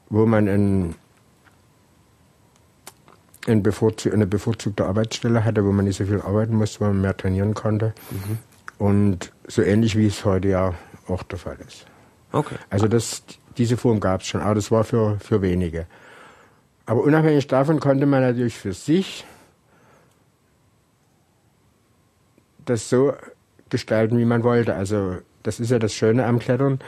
wo 0.09 0.27
man 0.27 0.49
ein, 0.49 0.95
ein 3.47 3.63
bevorzu 3.63 4.11
eine 4.11 4.27
bevorzugte 4.27 4.87
Arbeitsstelle 4.87 5.45
hatte, 5.45 5.65
wo 5.65 5.73
man 5.73 5.85
nicht 5.85 5.97
so 5.97 6.07
viel 6.07 6.21
arbeiten 6.21 6.55
musste, 6.57 6.81
wo 6.81 6.85
man 6.85 7.01
mehr 7.01 7.17
trainieren 7.17 7.55
konnte. 7.55 7.93
Mhm. 8.11 8.39
Und 8.79 9.33
so 9.47 9.63
ähnlich 9.63 9.97
wie 9.97 10.07
es 10.07 10.25
heute 10.25 10.49
ja 10.49 10.75
auch 11.07 11.23
der 11.23 11.39
Fall 11.39 11.59
ist. 11.67 11.87
Okay. 12.33 12.57
Also 12.71 12.89
das, 12.89 13.23
diese 13.57 13.77
Form 13.77 14.01
gab 14.01 14.23
es 14.23 14.27
schon, 14.27 14.41
aber 14.41 14.55
das 14.55 14.71
war 14.71 14.85
für, 14.85 15.19
für 15.21 15.43
wenige. 15.43 15.87
Aber 16.87 17.03
unabhängig 17.03 17.47
davon 17.47 17.79
konnte 17.79 18.07
man 18.07 18.23
natürlich 18.23 18.57
für 18.57 18.73
sich 18.73 19.25
das 22.65 22.89
so 22.89 23.13
gestalten, 23.71 24.19
wie 24.19 24.25
man 24.25 24.43
wollte. 24.43 24.75
Also 24.75 25.17
das 25.43 25.61
ist 25.61 25.71
ja 25.71 25.79
das 25.79 25.95
Schöne 25.95 26.25
am 26.27 26.39
Klettern, 26.39 26.79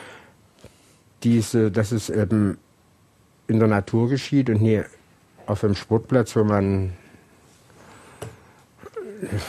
diese, 1.23 1.71
dass 1.71 1.93
es 1.93 2.11
eben 2.11 2.59
in 3.49 3.59
der 3.59 3.69
Natur 3.69 4.09
geschieht 4.09 4.51
und 4.51 4.63
nie 4.63 4.83
auf 5.47 5.63
einem 5.65 5.75
Sportplatz, 5.75 6.35
wo 6.37 6.45
man 6.45 6.93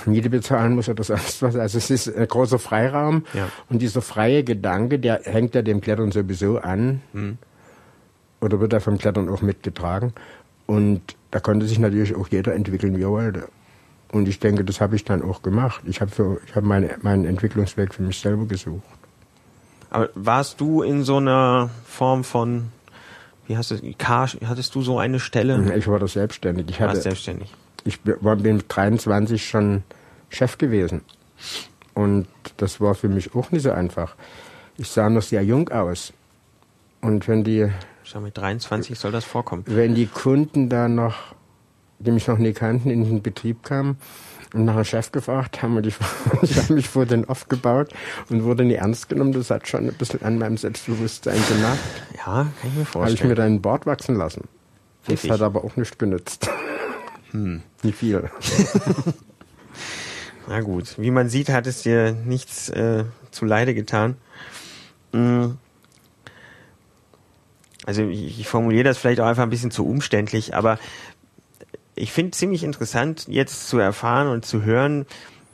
Miete 0.05 0.29
bezahlen 0.29 0.75
muss 0.75 0.87
oder 0.87 1.03
sonst 1.03 1.41
was. 1.41 1.55
Also 1.55 1.77
es 1.77 1.89
ist 1.89 2.15
ein 2.15 2.27
großer 2.27 2.57
Freiraum 2.59 3.25
ja. 3.33 3.49
und 3.69 3.81
dieser 3.81 4.01
freie 4.01 4.43
Gedanke, 4.43 4.97
der 4.99 5.21
hängt 5.23 5.55
ja 5.55 5.61
dem 5.61 5.81
Klettern 5.81 6.11
sowieso 6.11 6.57
an 6.59 7.01
Mhm. 7.13 7.37
oder 8.39 8.59
wird 8.59 8.73
ja 8.73 8.79
vom 8.79 8.97
Klettern 8.97 9.27
auch 9.29 9.41
mitgetragen. 9.41 10.13
Und 10.67 11.01
da 11.31 11.39
konnte 11.39 11.65
sich 11.65 11.79
natürlich 11.79 12.15
auch 12.15 12.27
jeder 12.29 12.53
entwickeln, 12.53 12.97
wie 12.97 13.03
er 13.03 13.09
wollte. 13.09 13.47
Und 14.11 14.27
ich 14.27 14.39
denke, 14.39 14.63
das 14.63 14.79
habe 14.79 14.95
ich 14.95 15.03
dann 15.03 15.21
auch 15.21 15.41
gemacht. 15.41 15.81
Ich 15.85 15.99
habe 16.01 16.11
für, 16.11 16.39
ich 16.45 16.55
habe 16.55 16.65
meine, 16.65 16.95
meinen 17.01 17.25
Entwicklungsweg 17.25 17.93
für 17.93 18.03
mich 18.03 18.19
selber 18.19 18.45
gesucht. 18.45 18.83
Aber 19.89 20.09
warst 20.15 20.61
du 20.61 20.81
in 20.81 21.03
so 21.03 21.17
einer 21.17 21.69
Form 21.85 22.23
von, 22.23 22.71
wie 23.47 23.57
hast 23.57 23.71
du, 23.71 23.77
K, 23.97 24.27
hattest 24.45 24.75
du 24.75 24.81
so 24.81 24.99
eine 24.99 25.19
Stelle? 25.19 25.73
Ich 25.77 25.87
war 25.87 25.99
da 25.99 26.07
selbstständig. 26.07 26.67
Ich 26.69 26.79
Warst 26.79 26.91
hatte, 26.91 27.01
selbstständig. 27.01 27.53
ich 27.83 27.99
war, 28.21 28.35
bin 28.35 28.57
mit 28.57 28.65
23 28.69 29.47
schon 29.47 29.83
Chef 30.29 30.57
gewesen. 30.57 31.01
Und 31.93 32.27
das 32.57 32.79
war 32.79 32.95
für 32.95 33.09
mich 33.09 33.33
auch 33.33 33.51
nicht 33.51 33.63
so 33.63 33.71
einfach. 33.71 34.15
Ich 34.77 34.89
sah 34.89 35.09
noch 35.09 35.21
sehr 35.21 35.41
jung 35.43 35.69
aus. 35.69 36.13
Und 37.01 37.27
wenn 37.27 37.43
die, 37.43 37.69
Schau, 38.03 38.21
mit 38.21 38.37
23 38.37 38.97
soll 38.97 39.11
das 39.11 39.25
vorkommen. 39.25 39.63
wenn 39.65 39.95
die 39.95 40.05
Kunden 40.07 40.69
da 40.69 40.87
noch, 40.87 41.15
die 41.99 42.11
mich 42.11 42.27
noch 42.27 42.37
nie 42.37 42.53
kannten, 42.53 42.89
in 42.89 43.03
den 43.03 43.21
Betrieb 43.21 43.63
kamen 43.63 43.97
und 44.53 44.65
nach 44.65 44.75
einem 44.75 44.85
Chef 44.85 45.11
gefragt 45.11 45.61
haben 45.61 45.77
und 45.77 45.85
ich, 45.85 45.95
ich 46.41 46.57
habe 46.57 46.73
mich 46.73 46.87
vor 46.87 47.05
den 47.05 47.27
aufgebaut 47.27 47.93
und 48.29 48.43
wurde 48.43 48.63
nie 48.63 48.75
ernst 48.75 49.09
genommen, 49.09 49.33
das 49.33 49.49
hat 49.49 49.67
schon 49.67 49.87
ein 49.87 49.93
bisschen 49.93 50.21
an 50.23 50.37
meinem 50.37 50.57
Selbstbewusstsein 50.57 51.41
gemacht. 51.47 51.79
Ja, 52.17 52.23
kann 52.25 52.47
ich 52.63 52.63
mir 52.63 52.69
Habe 52.71 52.81
ich 52.81 52.89
vorstellen. 52.89 53.29
mir 53.29 53.35
dann 53.35 53.61
Bart 53.61 53.85
wachsen 53.85 54.15
lassen. 54.15 54.43
Das 55.05 55.23
Wirklich? 55.23 55.31
hat 55.31 55.41
aber 55.41 55.63
auch 55.63 55.75
nicht 55.75 55.99
genützt. 55.99 56.49
Hm. 57.31 57.61
Nicht 57.83 57.97
viel. 57.97 58.29
Na 60.47 60.61
gut, 60.61 60.97
wie 60.97 61.11
man 61.11 61.27
sieht, 61.27 61.49
hat 61.49 61.67
es 61.67 61.83
dir 61.83 62.13
nichts 62.13 62.69
äh, 62.69 63.03
zu 63.31 63.43
Leide 63.43 63.73
getan. 63.73 64.15
Mm. 65.11 65.47
Also 67.85 68.03
ich, 68.03 68.39
ich 68.39 68.47
formuliere 68.47 68.85
das 68.85 68.97
vielleicht 68.97 69.19
auch 69.19 69.25
einfach 69.25 69.43
ein 69.43 69.49
bisschen 69.49 69.71
zu 69.71 69.85
umständlich, 69.85 70.55
aber 70.55 70.79
ich 71.97 72.11
finde 72.11 72.31
ziemlich 72.31 72.63
interessant, 72.63 73.25
jetzt 73.27 73.67
zu 73.67 73.79
erfahren 73.79 74.27
und 74.27 74.45
zu 74.45 74.63
hören, 74.63 75.05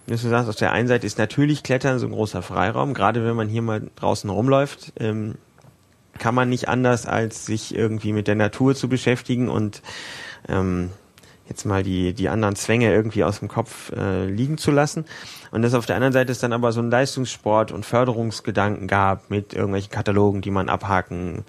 dass 0.08 0.22
du 0.22 0.30
sagst, 0.30 0.50
auf 0.50 0.56
der 0.56 0.74
einen 0.74 0.88
Seite 0.88 1.08
ist 1.08 1.18
natürlich 1.18 1.64
Klettern 1.64 2.00
so 2.00 2.06
ein 2.06 2.12
großer 2.12 2.42
Freiraum, 2.42 2.94
gerade 2.94 3.26
wenn 3.26 3.36
man 3.36 3.48
hier 3.48 3.62
mal 3.62 3.90
draußen 3.96 4.30
rumläuft, 4.30 4.94
ähm, 5.00 5.36
kann 6.20 6.36
man 6.36 6.50
nicht 6.50 6.68
anders, 6.68 7.06
als 7.06 7.46
sich 7.46 7.74
irgendwie 7.74 8.14
mit 8.14 8.28
der 8.28 8.36
Natur 8.36 8.76
zu 8.76 8.90
beschäftigen 8.90 9.50
und 9.50 9.82
ähm, 10.48 10.90
jetzt 11.48 11.66
mal 11.66 11.84
die, 11.84 12.14
die 12.14 12.30
anderen 12.30 12.56
Zwänge 12.56 12.94
irgendwie 12.94 13.24
aus 13.24 13.40
dem 13.40 13.48
Kopf 13.48 13.92
äh, 13.92 14.26
liegen 14.26 14.58
zu 14.58 14.72
lassen. 14.72 15.06
Und 15.52 15.62
dass 15.62 15.74
auf 15.74 15.86
der 15.86 15.96
anderen 15.96 16.14
Seite 16.14 16.32
es 16.32 16.40
dann 16.40 16.54
aber 16.54 16.72
so 16.72 16.82
einen 16.82 16.92
Leistungssport 16.92 17.72
und 17.72 17.86
Förderungsgedanken 17.86 18.88
gab 18.88 19.30
mit 19.30 19.54
irgendwelchen 19.54 19.92
Katalogen, 19.92 20.42
die 20.42 20.52
man 20.52 20.70
abhaken 20.70 21.44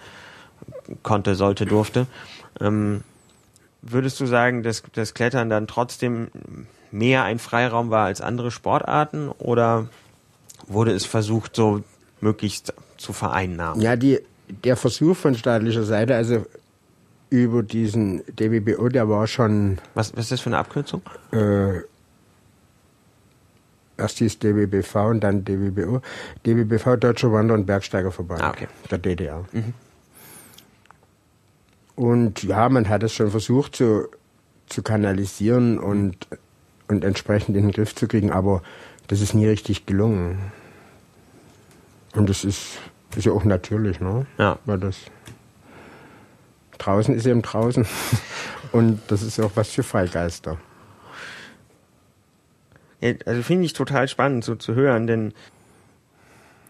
konnte, 1.03 1.35
sollte, 1.35 1.67
durfte. 1.67 2.07
Ähm, 2.61 3.03
würdest 3.87 4.19
du 4.21 4.27
sagen, 4.27 4.63
dass 4.63 4.83
das 4.95 5.15
Klettern 5.15 5.51
dann 5.51 5.67
trotzdem 5.67 6.29
mehr 6.91 7.25
ein 7.25 7.39
Freiraum 7.39 7.91
war 7.91 8.07
als 8.07 8.21
andere 8.21 8.51
Sportarten 8.51 9.29
oder 9.31 9.89
wurde 10.67 10.93
es 10.93 11.05
versucht, 11.05 11.55
so 11.57 11.83
möglichst 12.21 12.73
zu 12.97 13.13
vereinnahmen? 13.13 13.81
Ja, 13.81 13.97
die, 13.97 14.21
der 14.65 14.77
Versuch 14.77 15.17
von 15.17 15.35
staatlicher 15.35 15.83
Seite, 15.85 16.15
also 16.17 16.47
über 17.31 17.63
diesen 17.63 18.23
DBBO, 18.29 18.89
der 18.89 19.09
war 19.09 19.27
schon 19.27 19.79
Was, 19.95 20.13
was 20.15 20.25
ist 20.25 20.33
das 20.33 20.41
für 20.41 20.51
eine 20.51 20.59
Abkürzung? 20.59 21.03
äh, 21.33 21.81
erst 23.97 24.19
hieß 24.19 24.39
DBBV 24.39 24.95
und 25.11 25.21
dann 25.21 25.45
DBBO. 25.45 26.01
DBBV, 26.47 26.97
Deutscher 26.97 27.33
Wander- 27.33 27.55
und 27.55 27.67
Bergsteigerverband 27.67 28.43
Ah, 28.43 28.51
okay. 28.51 28.69
der 28.91 28.99
DDR. 28.99 29.45
Und 31.97 32.43
ja, 32.43 32.69
man 32.69 32.89
hat 32.89 33.03
es 33.03 33.15
schon 33.15 33.31
versucht 33.31 33.77
zu, 33.77 34.09
zu 34.67 34.83
kanalisieren 34.83 35.79
und, 35.79 36.27
und 36.89 37.05
entsprechend 37.05 37.57
in 37.57 37.65
den 37.65 37.73
Griff 37.73 37.95
zu 37.95 38.09
kriegen, 38.09 38.31
aber 38.31 38.63
das 39.07 39.21
ist 39.21 39.35
nie 39.35 39.47
richtig 39.47 39.87
gelungen. 39.87 40.53
Und 42.15 42.29
das 42.29 42.45
ist, 42.45 42.79
ist 43.17 43.27
ja 43.27 43.33
auch 43.33 43.45
natürlich, 43.45 44.01
ne? 44.01 44.27
Ja. 44.39 44.59
Weil 44.65 44.79
das 44.79 44.97
draußen 46.79 47.15
ist 47.15 47.27
eben 47.27 47.43
draußen. 47.43 47.87
Und 48.73 49.01
das 49.09 49.23
ist 49.23 49.39
ja 49.39 49.45
auch 49.45 49.53
was 49.55 49.71
für 49.71 49.83
Freigeister. 49.83 50.59
Also 53.27 53.43
finde 53.43 53.67
ich 53.67 53.73
total 53.75 54.09
spannend 54.09 54.45
so 54.45 54.55
zu 54.55 54.75
hören, 54.75 55.07
denn 55.07 55.35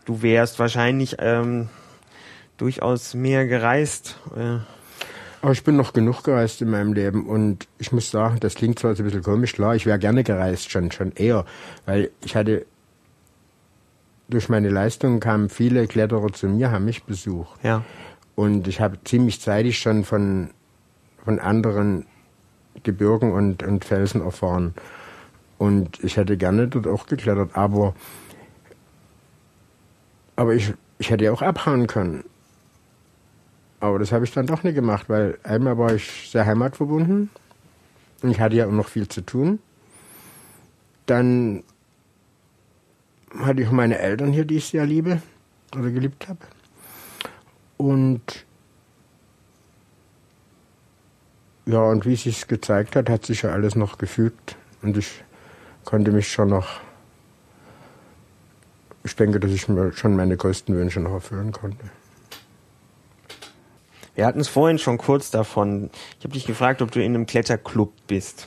du 0.04 0.20
wärst 0.20 0.58
wahrscheinlich 0.58 1.16
ähm, 1.20 1.68
durchaus 2.56 3.14
mehr 3.14 3.46
gereist. 3.46 4.18
Äh, 4.36 4.58
Aber 5.44 5.52
ich 5.52 5.62
bin 5.62 5.76
noch 5.76 5.92
genug 5.92 6.22
gereist 6.22 6.62
in 6.62 6.70
meinem 6.70 6.94
Leben 6.94 7.26
und 7.26 7.68
ich 7.78 7.92
muss 7.92 8.10
sagen, 8.10 8.40
das 8.40 8.54
klingt 8.54 8.78
zwar 8.78 8.94
so 8.94 9.02
ein 9.02 9.04
bisschen 9.04 9.22
komisch, 9.22 9.52
klar, 9.52 9.76
ich 9.76 9.84
wäre 9.84 9.98
gerne 9.98 10.24
gereist, 10.24 10.70
schon, 10.70 10.90
schon 10.90 11.12
eher, 11.12 11.44
weil 11.84 12.10
ich 12.24 12.34
hatte, 12.34 12.64
durch 14.30 14.48
meine 14.48 14.70
Leistungen 14.70 15.20
kamen 15.20 15.50
viele 15.50 15.86
Kletterer 15.86 16.32
zu 16.32 16.48
mir, 16.48 16.70
haben 16.70 16.86
mich 16.86 17.04
besucht. 17.04 17.62
ja. 17.62 17.84
Und 18.34 18.68
ich 18.68 18.80
habe 18.80 18.96
ziemlich 19.04 19.38
zeitig 19.38 19.78
schon 19.78 20.04
von, 20.04 20.48
von 21.26 21.38
anderen 21.38 22.06
Gebirgen 22.82 23.30
und, 23.30 23.62
und 23.62 23.84
Felsen 23.84 24.22
erfahren. 24.22 24.72
Und 25.58 26.02
ich 26.02 26.16
hätte 26.16 26.38
gerne 26.38 26.68
dort 26.68 26.86
auch 26.86 27.04
geklettert, 27.04 27.50
aber, 27.52 27.94
aber 30.36 30.54
ich, 30.54 30.72
ich 30.98 31.10
hätte 31.10 31.24
ja 31.24 31.32
auch 31.32 31.42
abhauen 31.42 31.86
können. 31.86 32.24
Aber 33.84 33.98
das 33.98 34.12
habe 34.12 34.24
ich 34.24 34.32
dann 34.32 34.46
doch 34.46 34.62
nicht 34.62 34.76
gemacht, 34.76 35.10
weil 35.10 35.38
einmal 35.42 35.76
war 35.76 35.94
ich 35.94 36.30
sehr 36.30 36.46
heimatverbunden 36.46 37.28
und 38.22 38.30
ich 38.30 38.40
hatte 38.40 38.56
ja 38.56 38.66
auch 38.66 38.72
noch 38.72 38.88
viel 38.88 39.08
zu 39.08 39.20
tun. 39.20 39.58
Dann 41.04 41.62
hatte 43.38 43.60
ich 43.60 43.68
auch 43.68 43.72
meine 43.72 43.98
Eltern 43.98 44.32
hier, 44.32 44.46
die 44.46 44.56
ich 44.56 44.64
sehr 44.68 44.86
liebe 44.86 45.20
oder 45.76 45.90
geliebt 45.90 46.28
habe. 46.28 46.38
Und 47.76 48.46
ja, 51.66 51.82
und 51.82 52.06
wie 52.06 52.14
es 52.14 52.22
sich 52.22 52.48
gezeigt 52.48 52.96
hat, 52.96 53.10
hat 53.10 53.26
sich 53.26 53.42
ja 53.42 53.50
alles 53.50 53.76
noch 53.76 53.98
gefügt. 53.98 54.56
Und 54.80 54.96
ich 54.96 55.22
konnte 55.84 56.10
mich 56.10 56.32
schon 56.32 56.48
noch. 56.48 56.80
Ich 59.02 59.14
denke, 59.14 59.40
dass 59.40 59.50
ich 59.50 59.68
mir 59.68 59.92
schon 59.92 60.16
meine 60.16 60.38
größten 60.38 60.74
Wünsche 60.74 61.00
noch 61.00 61.12
erfüllen 61.12 61.52
konnte. 61.52 61.90
Wir 64.14 64.26
hatten 64.26 64.40
es 64.40 64.48
vorhin 64.48 64.78
schon 64.78 64.98
kurz 64.98 65.30
davon. 65.30 65.90
Ich 66.18 66.24
habe 66.24 66.34
dich 66.34 66.46
gefragt, 66.46 66.82
ob 66.82 66.90
du 66.90 67.02
in 67.02 67.14
einem 67.14 67.26
Kletterclub 67.26 67.92
bist. 68.06 68.46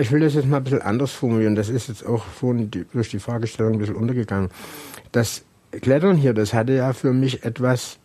Ich 0.00 0.10
will 0.10 0.20
das 0.20 0.34
jetzt 0.34 0.46
mal 0.46 0.58
ein 0.58 0.64
bisschen 0.64 0.82
anders 0.82 1.12
formulieren. 1.12 1.54
Das 1.54 1.68
ist 1.68 1.88
jetzt 1.88 2.04
auch 2.04 2.24
vorhin 2.24 2.70
durch 2.92 3.10
die 3.10 3.20
Fragestellung 3.20 3.74
ein 3.74 3.78
bisschen 3.78 3.94
untergegangen. 3.94 4.50
Das 5.12 5.44
Klettern 5.70 6.16
hier, 6.16 6.34
das 6.34 6.52
hatte 6.52 6.72
ja 6.72 6.92
für 6.92 7.12
mich 7.12 7.44
etwas 7.44 7.98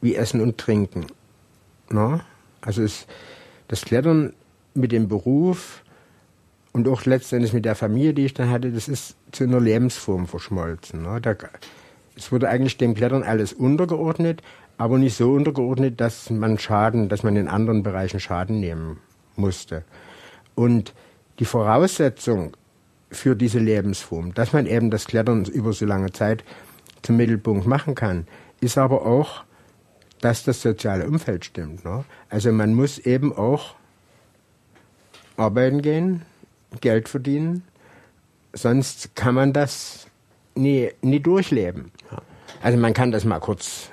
wie 0.00 0.14
Essen 0.14 0.40
und 0.40 0.58
Trinken. 0.58 1.06
No? 1.90 2.20
Also 2.60 2.82
es, 2.82 3.06
das 3.68 3.82
Klettern 3.82 4.34
mit 4.74 4.92
dem 4.92 5.08
Beruf 5.08 5.82
und 6.72 6.86
auch 6.88 7.06
letztendlich 7.06 7.52
mit 7.52 7.64
der 7.64 7.74
Familie, 7.74 8.12
die 8.12 8.26
ich 8.26 8.34
dann 8.34 8.50
hatte, 8.50 8.70
das 8.70 8.88
ist 8.88 9.16
zu 9.32 9.44
einer 9.44 9.60
Lebensform 9.60 10.26
verschmolzen. 10.26 11.02
No? 11.02 11.18
Da, 11.18 11.34
es 12.16 12.32
wurde 12.32 12.48
eigentlich 12.48 12.78
dem 12.78 12.94
Klettern 12.94 13.22
alles 13.22 13.52
untergeordnet, 13.52 14.42
aber 14.78 14.98
nicht 14.98 15.16
so 15.16 15.32
untergeordnet, 15.32 16.00
dass 16.00 16.30
man 16.30 16.58
Schaden, 16.58 17.08
dass 17.08 17.22
man 17.22 17.36
in 17.36 17.48
anderen 17.48 17.82
Bereichen 17.82 18.20
Schaden 18.20 18.58
nehmen 18.58 18.98
musste. 19.36 19.84
Und 20.54 20.94
die 21.38 21.44
Voraussetzung 21.44 22.56
für 23.10 23.36
diese 23.36 23.58
Lebensform, 23.58 24.34
dass 24.34 24.52
man 24.52 24.66
eben 24.66 24.90
das 24.90 25.06
Klettern 25.06 25.44
über 25.44 25.72
so 25.72 25.86
lange 25.86 26.12
Zeit 26.12 26.44
zum 27.02 27.16
Mittelpunkt 27.16 27.66
machen 27.66 27.94
kann, 27.94 28.26
ist 28.60 28.78
aber 28.78 29.04
auch, 29.04 29.44
dass 30.20 30.44
das 30.44 30.62
soziale 30.62 31.06
Umfeld 31.06 31.44
stimmt. 31.44 31.84
Ne? 31.84 32.04
Also 32.30 32.50
man 32.50 32.74
muss 32.74 32.98
eben 32.98 33.36
auch 33.36 33.74
arbeiten 35.36 35.82
gehen, 35.82 36.22
Geld 36.80 37.08
verdienen, 37.08 37.62
sonst 38.52 39.14
kann 39.14 39.34
man 39.34 39.52
das 39.52 40.06
nie, 40.54 40.90
nie 41.02 41.20
durchleben. 41.20 41.92
Also 42.66 42.78
man 42.78 42.94
kann 42.94 43.12
das 43.12 43.24
mal 43.24 43.38
kurz 43.38 43.92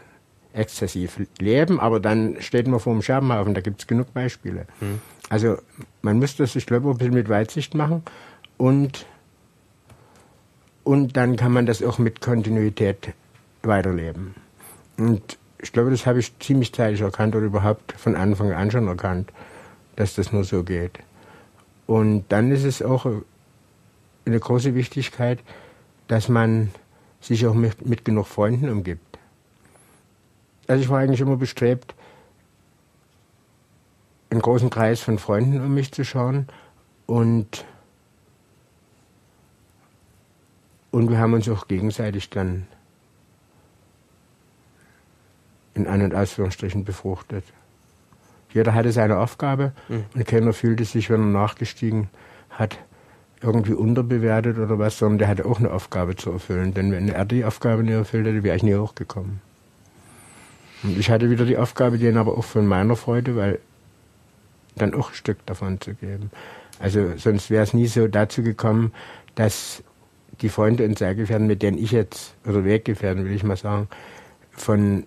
exzessiv 0.51 1.19
leben, 1.39 1.79
aber 1.79 1.99
dann 1.99 2.41
steht 2.41 2.67
man 2.67 2.79
vor 2.79 2.93
dem 2.93 3.03
Scherbenhaufen, 3.03 3.53
da 3.53 3.61
gibt 3.61 3.81
es 3.81 3.85
genug 3.85 4.15
Beispiele. 4.15 4.65
Hm. 4.79 4.99
Also 5.29 5.59
man 6.01 6.17
muss 6.17 6.37
das, 6.37 6.55
ich 6.55 6.65
glaube, 6.65 6.89
ein 6.89 6.97
bisschen 6.97 7.13
mit 7.13 7.29
Weitsicht 7.29 7.75
machen 7.75 8.01
und, 8.57 9.05
und 10.83 11.15
dann 11.15 11.35
kann 11.35 11.51
man 11.51 11.67
das 11.67 11.83
auch 11.83 11.99
mit 11.99 12.19
Kontinuität 12.19 13.13
weiterleben. 13.61 14.33
Und 14.97 15.37
ich 15.59 15.71
glaube, 15.71 15.91
das 15.91 16.07
habe 16.07 16.17
ich 16.17 16.39
ziemlich 16.39 16.73
zeitig 16.73 17.01
erkannt 17.01 17.35
oder 17.35 17.45
überhaupt 17.45 17.91
von 17.91 18.15
Anfang 18.15 18.53
an 18.53 18.71
schon 18.71 18.87
erkannt, 18.87 19.31
dass 19.97 20.15
das 20.15 20.33
nur 20.33 20.45
so 20.45 20.63
geht. 20.63 20.97
Und 21.85 22.25
dann 22.29 22.49
ist 22.49 22.63
es 22.63 22.81
auch 22.81 23.05
eine 24.25 24.39
große 24.39 24.73
Wichtigkeit, 24.73 25.37
dass 26.07 26.27
man 26.27 26.71
sich 27.23 27.47
auch 27.47 27.53
mit, 27.53 27.85
mit 27.85 28.05
genug 28.05 28.27
Freunden 28.27 28.69
umgibt. 28.69 29.17
Also 30.67 30.83
ich 30.83 30.89
war 30.89 30.99
eigentlich 30.99 31.21
immer 31.21 31.37
bestrebt, 31.37 31.95
einen 34.29 34.41
großen 34.41 34.69
Kreis 34.69 34.99
von 34.99 35.19
Freunden 35.19 35.61
um 35.61 35.73
mich 35.73 35.91
zu 35.91 36.03
schauen 36.03 36.47
und 37.05 37.65
und 40.91 41.09
wir 41.09 41.17
haben 41.17 41.33
uns 41.33 41.49
auch 41.49 41.67
gegenseitig 41.67 42.29
dann 42.29 42.67
in 45.73 45.87
An- 45.87 46.03
und 46.03 46.13
Ausführungsstrichen 46.13 46.83
befruchtet. 46.83 47.43
Jeder 48.53 48.75
hatte 48.75 48.91
seine 48.91 49.17
Aufgabe 49.17 49.73
mhm. 49.87 50.05
und 50.13 50.27
keiner 50.27 50.53
fühlte 50.53 50.85
sich, 50.85 51.09
wenn 51.09 51.21
er 51.21 51.41
nachgestiegen 51.41 52.09
hat, 52.51 52.77
irgendwie 53.43 53.73
unterbewertet 53.73 54.57
oder 54.57 54.79
was, 54.79 54.97
sondern 54.97 55.19
der 55.19 55.27
hatte 55.27 55.45
auch 55.45 55.59
eine 55.59 55.71
Aufgabe 55.71 56.15
zu 56.15 56.31
erfüllen. 56.31 56.73
Denn 56.73 56.91
wenn 56.91 57.09
er 57.09 57.25
die 57.25 57.45
Aufgabe 57.45 57.83
nicht 57.83 57.93
erfüllt 57.93 58.25
hätte, 58.25 58.43
wäre 58.43 58.55
ich 58.55 58.63
nie 58.63 58.75
hochgekommen. 58.75 59.41
Und 60.83 60.97
ich 60.97 61.09
hatte 61.09 61.29
wieder 61.29 61.45
die 61.45 61.57
Aufgabe, 61.57 61.97
denen 61.97 62.17
aber 62.17 62.37
auch 62.37 62.43
von 62.43 62.65
meiner 62.65 62.95
Freude, 62.95 63.35
weil 63.35 63.59
dann 64.75 64.93
auch 64.93 65.09
ein 65.09 65.15
Stück 65.15 65.45
davon 65.45 65.79
zu 65.79 65.93
geben. 65.93 66.31
Also 66.79 67.13
sonst 67.17 67.49
wäre 67.49 67.63
es 67.63 67.73
nie 67.73 67.87
so 67.87 68.07
dazu 68.07 68.43
gekommen, 68.43 68.93
dass 69.35 69.83
die 70.41 70.49
Freunde 70.49 70.85
und 70.85 70.97
Seilgefährten, 70.97 71.47
mit 71.47 71.61
denen 71.61 71.77
ich 71.77 71.91
jetzt, 71.91 72.35
oder 72.45 72.65
Weggefährten 72.65 73.25
will 73.25 73.33
ich 73.33 73.43
mal 73.43 73.57
sagen, 73.57 73.87
von, 74.51 75.05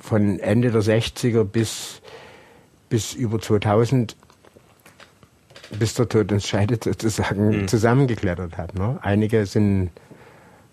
von 0.00 0.38
Ende 0.38 0.70
der 0.70 0.82
60er 0.82 1.44
bis, 1.44 2.00
bis 2.88 3.14
über 3.14 3.40
2000 3.40 4.16
bis 5.78 5.94
der 5.94 6.08
Tod 6.08 6.32
uns 6.32 6.46
scheidet 6.46 6.84
sozusagen 6.84 7.62
mhm. 7.62 7.68
zusammengeklettert 7.68 8.56
hat. 8.56 8.74
Ne? 8.74 8.98
Einige 9.02 9.46
sind, 9.46 9.90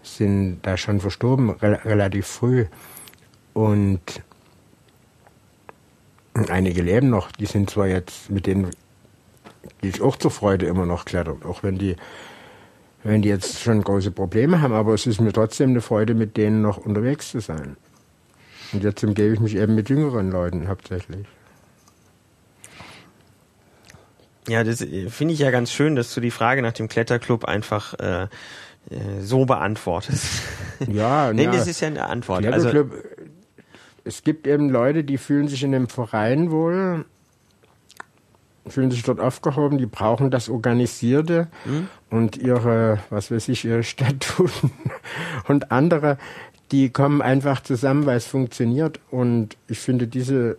sind 0.02 0.60
da 0.64 0.78
schon 0.78 1.00
verstorben, 1.00 1.52
re 1.52 1.80
relativ 1.86 2.28
früh. 2.28 2.66
Und 3.54 4.02
einige 6.50 6.82
leben 6.82 7.10
noch, 7.10 7.32
die 7.32 7.46
sind 7.46 7.70
zwar 7.70 7.88
jetzt, 7.88 8.30
mit 8.30 8.48
denen 8.48 8.72
die 9.84 9.90
ich 9.90 10.02
auch 10.02 10.16
zur 10.16 10.32
Freude 10.32 10.66
immer 10.66 10.86
noch 10.86 11.06
klettern, 11.06 11.42
auch 11.44 11.64
wenn 11.64 11.78
die, 11.78 11.96
wenn 13.04 13.22
die 13.22 13.30
jetzt 13.30 13.60
schon 13.60 13.84
große 13.84 14.12
Probleme 14.12 14.62
haben, 14.62 14.74
aber 14.74 14.94
es 14.94 15.06
ist 15.06 15.22
mir 15.22 15.34
trotzdem 15.34 15.72
eine 15.72 15.82
Freude, 15.82 16.14
mit 16.14 16.38
denen 16.38 16.62
noch 16.62 16.78
unterwegs 16.78 17.32
zu 17.32 17.40
sein. 17.40 17.78
Und 18.74 18.84
jetzt 18.84 19.04
umgebe 19.04 19.34
ich 19.34 19.40
mich 19.40 19.56
eben 19.56 19.76
mit 19.76 19.90
jüngeren 19.90 20.32
Leuten 20.32 20.68
hauptsächlich. 20.68 21.26
Ja, 24.48 24.64
das 24.64 24.82
äh, 24.82 25.10
finde 25.10 25.34
ich 25.34 25.40
ja 25.40 25.52
ganz 25.52 25.72
schön, 25.72 25.96
dass 25.96 26.14
du 26.14 26.22
die 26.22 26.32
Frage 26.32 26.62
nach 26.62 26.74
dem 26.74 26.88
Kletterclub 26.88 27.46
einfach 27.46 27.94
äh, 27.96 28.24
äh 28.24 28.28
so 29.22 29.46
beantwortest. 29.46 30.26
Ja, 30.88 31.34
nee, 31.34 31.46
ja. 31.46 31.52
das 31.52 31.66
ist 31.66 31.80
ja 31.80 31.88
eine 31.88 32.06
Antwort. 32.06 32.46
Also 32.46 32.70
Kletterclub, 32.70 32.92
also, 32.92 33.28
es 34.04 34.24
gibt 34.24 34.46
eben 34.46 34.70
Leute, 34.70 35.04
die 35.04 35.18
fühlen 35.18 35.48
sich 35.48 35.64
in 35.64 35.72
dem 35.72 35.90
Verein 35.90 36.52
wohl, 36.52 37.04
fühlen 38.68 38.92
sich 38.92 39.04
dort 39.04 39.20
aufgehoben, 39.20 39.78
die 39.78 39.86
brauchen 39.86 40.32
das 40.32 40.50
Organisierte 40.50 41.48
mhm. 41.66 41.88
und 42.10 42.38
ihre, 42.38 43.00
was 43.10 43.32
weiß 43.32 43.50
ich, 43.50 43.66
ihre 43.66 43.84
Statuten 43.84 44.72
und 45.48 45.72
andere, 45.72 46.18
die 46.72 46.90
kommen 46.90 47.22
einfach 47.22 47.62
zusammen, 47.62 48.06
weil 48.06 48.18
es 48.18 48.28
funktioniert 48.28 49.00
und 49.10 49.58
ich 49.68 49.80
finde 49.80 50.08
diese 50.08 50.58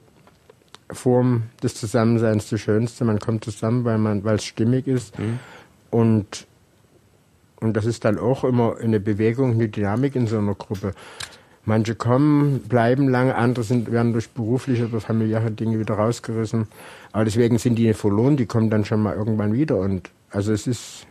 Form 0.90 1.44
des 1.62 1.74
Zusammenseins 1.74 2.48
die 2.48 2.58
schönste. 2.58 3.04
Man 3.04 3.18
kommt 3.18 3.44
zusammen, 3.44 3.84
weil 3.84 3.98
man, 3.98 4.24
weil 4.24 4.36
es 4.36 4.44
stimmig 4.44 4.86
ist 4.86 5.18
mhm. 5.18 5.38
und 5.90 6.46
und 7.60 7.76
das 7.76 7.86
ist 7.86 8.04
dann 8.04 8.18
auch 8.18 8.44
immer 8.44 8.76
eine 8.78 9.00
Bewegung, 9.00 9.52
eine 9.52 9.68
Dynamik 9.68 10.14
in 10.14 10.26
so 10.26 10.38
einer 10.38 10.54
Gruppe. 10.54 10.92
Manche 11.64 11.94
kommen, 11.94 12.60
bleiben 12.60 13.08
lange, 13.08 13.34
andere 13.34 13.64
sind, 13.64 13.90
werden 13.90 14.12
durch 14.12 14.30
berufliche 14.30 14.86
oder 14.86 15.00
familiäre 15.00 15.50
Dinge 15.50 15.78
wieder 15.78 15.94
rausgerissen. 15.94 16.68
Aber 17.12 17.24
deswegen 17.24 17.58
sind 17.58 17.76
die 17.76 17.88
nicht 17.88 17.98
verloren, 17.98 18.36
die 18.36 18.46
kommen 18.46 18.70
dann 18.70 18.84
schon 18.84 19.02
mal 19.02 19.14
irgendwann 19.14 19.52
wieder. 19.52 19.76
Und 19.76 20.10
also 20.30 20.52
es 20.52 20.66
ist, 20.66 21.06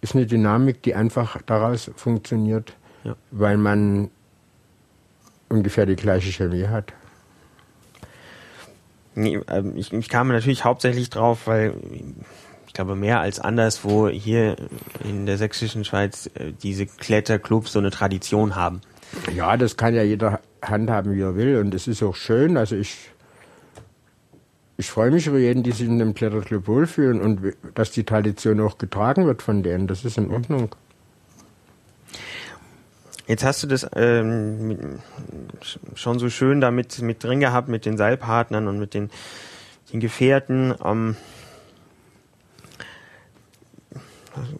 ist 0.00 0.14
eine 0.14 0.26
Dynamik, 0.26 0.82
die 0.82 0.94
einfach 0.94 1.42
daraus 1.42 1.90
funktioniert, 1.96 2.74
ja. 3.04 3.16
weil 3.30 3.56
man 3.56 4.10
ungefähr 5.48 5.86
die 5.86 5.96
gleiche 5.96 6.30
Chemie 6.30 6.66
hat. 6.66 6.92
Ähm, 9.16 9.76
ich, 9.76 9.92
ich 9.92 10.08
kam 10.08 10.28
natürlich 10.28 10.64
hauptsächlich 10.64 11.10
drauf, 11.10 11.46
weil 11.46 11.74
ich 12.66 12.72
glaube 12.72 12.96
mehr 12.96 13.20
als 13.20 13.40
anderswo 13.40 14.08
hier 14.08 14.56
in 15.04 15.26
der 15.26 15.38
sächsischen 15.38 15.84
Schweiz 15.84 16.30
äh, 16.34 16.52
diese 16.62 16.86
Kletterclubs 16.86 17.72
so 17.72 17.78
eine 17.78 17.90
Tradition 17.90 18.54
haben. 18.54 18.80
Ja, 19.34 19.56
das 19.56 19.76
kann 19.76 19.94
ja 19.94 20.02
jeder 20.02 20.40
handhaben, 20.62 21.14
wie 21.14 21.22
er 21.22 21.36
will. 21.36 21.58
Und 21.58 21.74
es 21.74 21.86
ist 21.86 22.02
auch 22.02 22.16
schön. 22.16 22.56
Also 22.56 22.76
ich, 22.76 23.10
ich 24.76 24.90
freue 24.90 25.10
mich 25.10 25.26
über 25.26 25.38
jeden, 25.38 25.62
die 25.62 25.72
sich 25.72 25.86
in 25.86 26.00
einem 26.00 26.14
Kletterclub 26.14 26.66
wohlfühlen 26.66 27.20
und 27.20 27.54
dass 27.74 27.92
die 27.92 28.04
Tradition 28.04 28.60
auch 28.60 28.78
getragen 28.78 29.26
wird 29.26 29.42
von 29.42 29.62
denen. 29.62 29.86
Das 29.86 30.04
ist 30.04 30.18
in 30.18 30.30
Ordnung. 30.30 30.74
Jetzt 33.26 33.44
hast 33.44 33.62
du 33.62 33.66
das 33.66 33.86
ähm, 33.96 35.00
schon 35.94 36.18
so 36.18 36.30
schön 36.30 36.60
damit 36.60 37.00
mit 37.02 37.24
drin 37.24 37.40
gehabt 37.40 37.68
mit 37.68 37.84
den 37.84 37.96
Seilpartnern 37.96 38.68
und 38.68 38.78
mit 38.78 38.94
den, 38.94 39.10
den 39.92 40.00
Gefährten. 40.00 40.74
Ähm, 40.84 41.16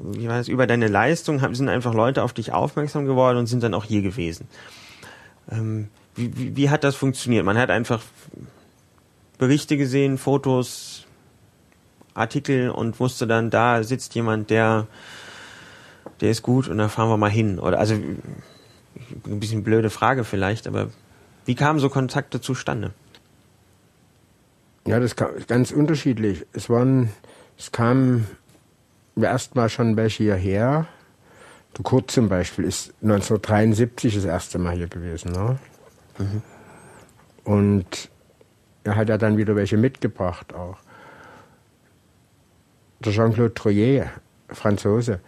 wie 0.00 0.29
war 0.29 0.38
das, 0.38 0.48
über 0.48 0.66
deine 0.66 0.88
Leistung 0.88 1.40
sind 1.55 1.68
einfach 1.68 1.94
Leute 1.94 2.22
auf 2.22 2.33
dich 2.33 2.52
aufmerksam 2.52 3.07
geworden 3.07 3.38
und 3.38 3.46
sind 3.46 3.62
dann 3.62 3.74
auch 3.74 3.85
hier 3.85 4.02
gewesen. 4.02 4.48
Ähm, 5.50 5.88
wie, 6.16 6.37
wie, 6.37 6.57
wie 6.57 6.70
hat 6.70 6.83
das 6.83 6.96
funktioniert? 6.96 7.44
Man 7.44 7.59
hat 7.59 7.70
einfach 7.70 8.02
Berichte 9.38 9.76
gesehen, 9.76 10.18
Fotos, 10.18 11.07
Artikel 12.14 12.70
und 12.70 12.99
wusste 12.99 13.26
dann, 13.26 13.51
da 13.51 13.84
sitzt 13.84 14.14
jemand, 14.14 14.51
der, 14.51 14.86
der 16.20 16.30
ist 16.30 16.43
gut 16.43 16.68
und 16.68 16.78
da 16.78 16.88
fahren 16.88 17.11
wir 17.11 17.18
mal 17.18 17.30
hin. 17.30 17.59
Oder 17.59 17.78
also 17.78 17.95
ein 19.27 19.41
bisschen 19.41 19.62
blöde 19.62 19.91
Frage 19.91 20.24
vielleicht, 20.24 20.66
aber 20.66 20.91
wie 21.45 21.55
kamen 21.55 21.79
so 21.79 21.89
Kontakte 21.89 22.41
zustande? 22.41 22.93
Ja, 24.87 25.01
das 25.01 25.16
kam 25.16 25.31
ganz 25.49 25.72
unterschiedlich. 25.72 26.47
Es 26.53 26.70
waren, 26.70 27.11
es 27.59 27.72
kamen 27.72 28.27
erstmal 29.20 29.68
schon 29.68 29.97
welche 29.97 30.22
hierher. 30.24 30.87
Du 31.74 31.83
Kurt 31.83 32.11
zum 32.11 32.29
Beispiel 32.29 32.64
ist 32.64 32.95
1973 33.03 34.14
das 34.14 34.24
erste 34.24 34.59
Mal 34.59 34.77
hier 34.77 34.89
gewesen. 34.89 35.33
Ne? 35.33 35.59
Mhm. 36.18 36.43
Und 37.45 38.11
er 38.85 38.97
hat 38.97 39.09
ja 39.09 39.18
dann 39.18 39.37
wieder 39.37 39.57
welche 39.57 39.77
mitgebracht 39.77 40.55
auch. 40.55 40.79
der 43.01 43.12
Jean-Claude 43.12 43.55
Troyer, 43.55 44.11
Franzose, 44.49 45.20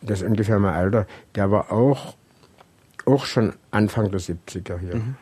das 0.00 0.20
ist 0.20 0.28
ungefähr 0.28 0.58
mein 0.58 0.74
Alter, 0.74 1.06
der 1.34 1.50
war 1.50 1.72
auch, 1.72 2.16
auch 3.06 3.24
schon 3.24 3.54
Anfang 3.70 4.10
der 4.10 4.20
70er 4.20 4.78
hier. 4.78 4.96
Mhm. 4.96 5.16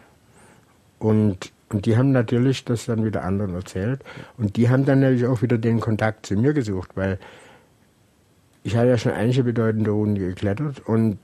Und, 0.98 1.52
und 1.68 1.86
die 1.86 1.96
haben 1.96 2.12
natürlich 2.12 2.64
das 2.64 2.86
dann 2.86 3.04
wieder 3.04 3.24
anderen 3.24 3.54
erzählt. 3.54 4.02
Und 4.38 4.56
die 4.56 4.68
haben 4.70 4.84
dann 4.84 5.00
natürlich 5.00 5.26
auch 5.26 5.42
wieder 5.42 5.58
den 5.58 5.80
Kontakt 5.80 6.26
zu 6.26 6.34
mir 6.34 6.52
gesucht, 6.52 6.90
weil 6.94 7.18
ich 8.62 8.76
hatte 8.76 8.88
ja 8.88 8.98
schon 8.98 9.12
einige 9.12 9.42
bedeutende 9.42 9.90
Routen 9.90 10.14
geklettert 10.14 10.80
und 10.86 11.18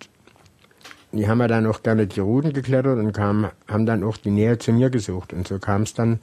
die 1.13 1.29
haben 1.29 1.41
ja 1.41 1.47
dann 1.47 1.67
auch 1.67 1.83
gerne 1.83 2.07
die 2.07 2.21
Routen 2.21 2.53
geklettert 2.53 2.99
und 2.99 3.13
kam, 3.13 3.51
haben 3.67 3.87
dann 3.87 4.05
auch 4.05 4.17
die 4.17 4.31
Nähe 4.31 4.59
zu 4.59 4.73
mir 4.73 4.91
gesucht. 4.91 5.33
Und 5.33 5.49
so 5.49 5.59
kam 5.59 5.83
es 5.83 5.95
dann 5.95 6.19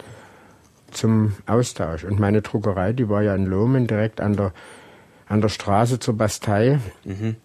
zum 0.92 1.34
Austausch. 1.48 2.04
Und 2.04 2.20
meine 2.20 2.42
Druckerei, 2.42 2.94
die 2.94 3.10
war 3.10 3.24
ja 3.24 3.34
in 3.36 3.46
Lohmen 3.46 3.88
direkt 3.88 4.22
an 4.22 4.36
der, 4.36 4.54
an 5.28 5.42
der 5.42 5.50
Straße 5.50 6.00
zur 6.00 6.18
Bastei. 6.18 6.80
Mhm. 7.04 7.36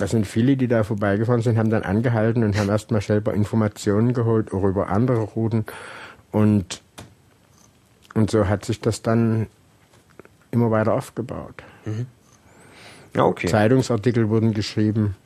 Da 0.00 0.06
sind 0.06 0.26
viele, 0.26 0.56
die 0.56 0.66
da 0.66 0.82
vorbeigefahren 0.82 1.42
sind, 1.42 1.58
haben 1.58 1.68
dann 1.68 1.82
angehalten 1.82 2.42
und 2.42 2.56
haben 2.56 2.70
erstmal 2.70 3.02
selber 3.02 3.34
Informationen 3.34 4.14
geholt, 4.14 4.50
auch 4.54 4.64
über 4.64 4.88
andere 4.88 5.20
Routen. 5.20 5.66
Und, 6.32 6.80
und 8.14 8.30
so 8.30 8.48
hat 8.48 8.64
sich 8.64 8.80
das 8.80 9.02
dann 9.02 9.48
immer 10.52 10.70
weiter 10.70 10.94
aufgebaut. 10.94 11.62
Mhm. 11.84 12.06
Ja, 13.14 13.24
okay. 13.24 13.48
Zeitungsartikel 13.48 14.30
wurden 14.30 14.54
geschrieben. 14.54 15.16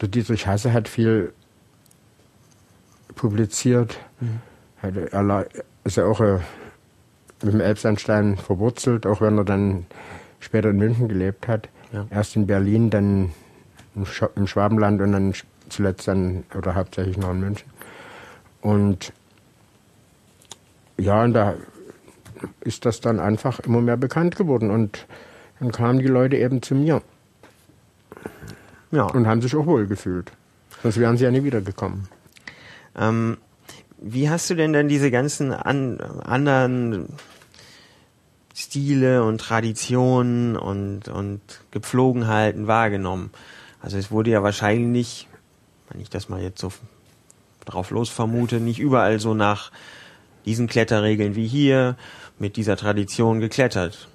Der 0.00 0.06
Dietrich 0.06 0.46
Hasse 0.46 0.72
hat 0.72 0.86
viel 0.86 1.32
publiziert. 3.16 3.98
Mhm. 4.20 4.42
Er 5.10 5.46
ist 5.82 5.96
ja 5.96 6.04
auch 6.04 6.20
äh, 6.20 6.38
mit 7.42 7.52
dem 7.52 7.60
Elbsandstein 7.60 8.36
verwurzelt, 8.36 9.06
auch 9.06 9.20
wenn 9.20 9.38
er 9.38 9.44
dann 9.44 9.86
später 10.38 10.70
in 10.70 10.76
München 10.76 11.08
gelebt 11.08 11.48
hat. 11.48 11.68
Ja. 11.92 12.06
Erst 12.10 12.36
in 12.36 12.46
Berlin, 12.46 12.90
dann 12.90 13.32
im 13.94 14.46
Schwabenland 14.46 15.00
und 15.00 15.12
dann 15.12 15.34
zuletzt 15.68 16.08
dann 16.08 16.44
oder 16.54 16.74
hauptsächlich 16.74 17.16
noch 17.16 17.30
in 17.30 17.40
München. 17.40 17.70
Und 18.60 19.12
ja, 20.96 21.22
und 21.22 21.34
da 21.34 21.54
ist 22.60 22.84
das 22.84 23.00
dann 23.00 23.20
einfach 23.20 23.60
immer 23.60 23.80
mehr 23.80 23.96
bekannt 23.96 24.36
geworden 24.36 24.70
und 24.70 25.06
dann 25.60 25.72
kamen 25.72 25.98
die 25.98 26.06
Leute 26.06 26.36
eben 26.36 26.62
zu 26.62 26.74
mir. 26.74 27.02
Ja. 28.90 29.04
Und 29.04 29.26
haben 29.26 29.42
sich 29.42 29.54
auch 29.56 29.66
wohl 29.66 29.86
gefühlt. 29.86 30.32
Sonst 30.82 30.98
wären 30.98 31.16
sie 31.16 31.24
ja 31.24 31.30
nie 31.30 31.42
wiedergekommen. 31.42 32.08
Ähm, 32.96 33.38
wie 33.98 34.28
hast 34.28 34.50
du 34.50 34.54
denn 34.54 34.72
dann 34.72 34.88
diese 34.88 35.10
ganzen 35.10 35.52
an, 35.52 36.00
anderen 36.00 37.08
Stile 38.54 39.24
und 39.24 39.40
Traditionen 39.40 40.56
und, 40.56 41.08
und 41.08 41.40
Gepflogenheiten 41.70 42.66
wahrgenommen? 42.66 43.30
Also 43.84 43.98
es 43.98 44.10
wurde 44.10 44.30
ja 44.30 44.42
wahrscheinlich 44.42 45.28
wenn 45.90 46.00
ich 46.00 46.10
das 46.10 46.28
mal 46.28 46.42
jetzt 46.42 46.60
so 46.60 46.72
drauf 47.64 47.90
los 47.90 48.10
vermute, 48.10 48.60
nicht 48.60 48.78
überall 48.78 49.20
so 49.20 49.34
nach 49.34 49.70
diesen 50.44 50.66
Kletterregeln 50.66 51.34
wie 51.36 51.46
hier 51.46 51.96
mit 52.38 52.56
dieser 52.56 52.76
Tradition 52.76 53.40
geklettert. 53.40 54.08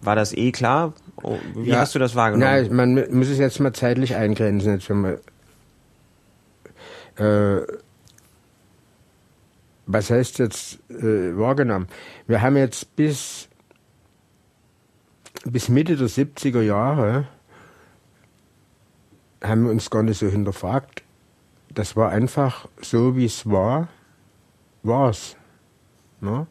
War 0.00 0.16
das 0.16 0.32
eh 0.32 0.52
klar? 0.52 0.94
Oh, 1.22 1.38
wie 1.54 1.70
ja, 1.70 1.78
hast 1.78 1.94
du 1.94 1.98
das 1.98 2.14
wahrgenommen? 2.14 2.50
Nein, 2.50 2.74
man 2.74 3.16
muss 3.16 3.28
es 3.28 3.38
jetzt 3.38 3.60
mal 3.60 3.72
zeitlich 3.72 4.14
eingrenzen, 4.14 4.74
jetzt 4.74 4.88
wenn 4.88 5.00
man 5.00 5.18
äh, 7.16 7.66
was 9.86 10.10
heißt 10.10 10.38
jetzt 10.40 10.78
äh, 10.90 11.36
wahrgenommen? 11.36 11.86
Wir 12.26 12.42
haben 12.42 12.56
jetzt 12.56 12.96
bis, 12.96 13.48
bis 15.44 15.68
Mitte 15.68 15.96
der 15.96 16.08
70er 16.08 16.62
Jahre 16.62 17.28
haben 19.42 19.64
wir 19.64 19.70
uns 19.70 19.90
gar 19.90 20.02
nicht 20.02 20.18
so 20.18 20.26
hinterfragt. 20.26 21.02
Das 21.72 21.96
war 21.96 22.10
einfach 22.10 22.68
so, 22.80 23.16
wie 23.16 23.26
es 23.26 23.48
war, 23.48 23.88
war 24.82 25.10
es. 25.10 25.36
Ne? 26.20 26.46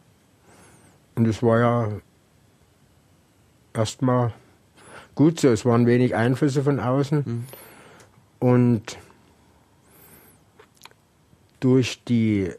Und 1.16 1.26
es 1.26 1.42
war 1.42 1.58
ja 1.58 1.88
erstmal 3.74 4.32
gut 5.14 5.40
so. 5.40 5.48
Es 5.48 5.64
waren 5.64 5.86
wenig 5.86 6.14
Einflüsse 6.14 6.62
von 6.62 6.78
außen. 6.78 7.24
Mhm. 7.24 7.44
Und 8.38 8.98
durch 11.60 12.04
die 12.04 12.50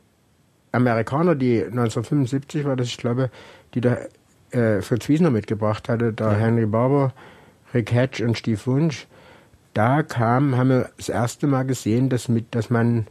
Amerikaner, 0.71 1.35
die 1.35 1.63
1975 1.63 2.65
war 2.65 2.75
das, 2.75 2.87
ich 2.87 2.97
glaube, 2.97 3.29
die 3.73 3.81
da 3.81 3.97
äh, 4.51 4.81
Fritz 4.81 5.07
Wiesner 5.07 5.29
mitgebracht 5.29 5.87
hatte, 5.89 6.13
da 6.13 6.33
ja. 6.33 6.39
Henry 6.39 6.65
Barber, 6.65 7.13
Rick 7.73 7.91
Hatch 7.93 8.21
und 8.21 8.37
Steve 8.37 8.59
Wunsch, 8.65 9.07
da 9.77 10.01
kam, 10.01 10.57
haben 10.57 10.69
wir 10.69 10.89
das 10.97 11.07
erste 11.07 11.45
Mal 11.45 11.63
gesehen, 11.63 12.09
dass, 12.09 12.29
mit, 12.29 12.55
dass 12.55 12.71
man 12.71 13.05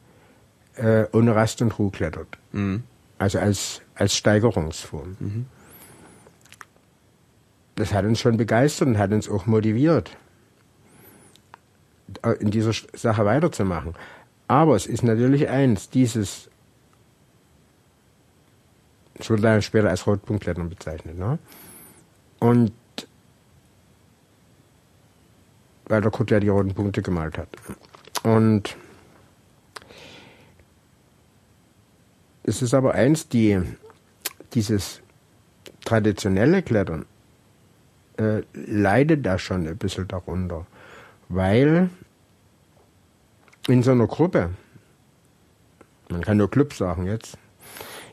äh, 0.75 1.05
ohne 1.13 1.35
Rast 1.37 1.63
und 1.63 1.79
Ruhe 1.79 1.93
klettert. 1.93 2.27
Mhm. 2.51 2.83
Also 3.19 3.39
als, 3.39 3.83
als 3.95 4.17
Steigerungsform. 4.17 5.17
Mhm. 5.21 5.47
Das 7.77 7.95
hat 7.95 8.05
uns 8.05 8.19
schon 8.19 8.37
begeistert 8.37 8.89
und 8.89 8.99
hat 8.99 9.13
uns 9.13 9.29
auch 9.29 9.47
motiviert, 9.47 10.17
äh, 12.23 12.33
in 12.41 12.51
dieser 12.51 12.73
Sache 12.95 13.25
weiterzumachen. 13.25 13.95
Aber 14.49 14.75
es 14.75 14.87
ist 14.87 15.05
natürlich 15.05 15.49
eins, 15.49 15.89
dieses 15.91 16.51
es 19.19 19.31
wurde 19.31 19.43
dann 19.43 19.63
später 19.63 19.89
als 19.89 20.07
Rotpunktklettern 20.07 20.69
bezeichnet. 20.69 21.17
Ne? 21.17 21.39
Und 22.41 22.73
weil 25.89 26.01
der 26.01 26.13
ja 26.29 26.41
die 26.41 26.49
roten 26.49 26.75
Punkte 26.75 27.03
gemalt 27.03 27.39
hat. 27.39 27.49
Und 28.23 28.77
es 32.43 32.63
ist 32.63 32.75
aber 32.75 32.95
eins, 32.95 33.29
die, 33.29 33.61
dieses 34.53 35.01
traditionelle 35.85 36.63
Klettern 36.63 37.07
äh, 38.19 38.43
leidet 38.53 39.25
da 39.25 39.39
schon 39.39 39.67
ein 39.67 39.77
bisschen 39.77 40.09
darunter, 40.09 40.67
weil 41.29 41.91
in 43.69 43.83
so 43.83 43.93
einer 43.93 44.07
Gruppe, 44.07 44.51
man 46.09 46.23
kann 46.23 46.37
nur 46.37 46.51
Club 46.51 46.73
sagen 46.73 47.07
jetzt, 47.07 47.37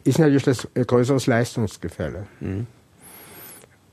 ist 0.03 0.19
natürlich 0.19 0.43
das 0.43 0.67
ein 0.75 0.85
größeres 0.85 1.27
Leistungsgefälle. 1.27 2.27
Mhm. 2.39 2.67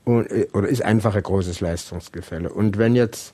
Und, 0.03 0.29
äh, 0.31 0.47
oder 0.53 0.67
ist 0.67 0.83
einfach 0.83 1.15
ein 1.15 1.23
großes 1.23 1.61
Leistungsgefälle. 1.61 2.51
Und 2.51 2.77
wenn 2.77 2.95
jetzt 2.95 3.33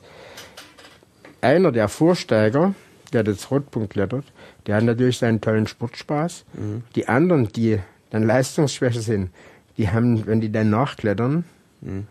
einer 1.41 1.71
der 1.71 1.87
Vorsteiger, 1.87 2.73
der 3.13 3.23
das 3.23 3.49
Rotpunkt 3.51 3.93
klettert, 3.93 4.25
der 4.65 4.75
hat 4.75 4.83
natürlich 4.83 5.17
seinen 5.17 5.41
tollen 5.41 5.67
Sportspaß. 5.67 6.45
Mhm. 6.53 6.83
Die 6.95 7.07
anderen, 7.07 7.47
die 7.47 7.79
dann 8.09 8.23
leistungsschwächer 8.23 9.01
sind, 9.01 9.31
die 9.77 9.89
haben, 9.89 10.25
wenn 10.25 10.41
die 10.41 10.51
dann 10.51 10.69
nachklettern, 10.69 11.45
mhm. 11.81 12.07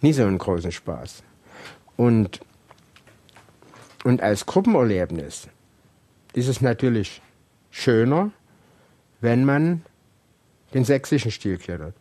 nie 0.00 0.12
so 0.12 0.24
einen 0.24 0.38
großen 0.38 0.72
Spaß. 0.72 1.22
Und, 1.96 2.40
und 4.04 4.22
als 4.22 4.46
Gruppenerlebnis 4.46 5.48
ist 6.34 6.48
es 6.48 6.60
natürlich 6.60 7.20
schöner, 7.70 8.30
wenn 9.20 9.44
man 9.44 9.82
den 10.72 10.84
sächsischen 10.84 11.30
Stil 11.30 11.58
klettert. 11.58 11.94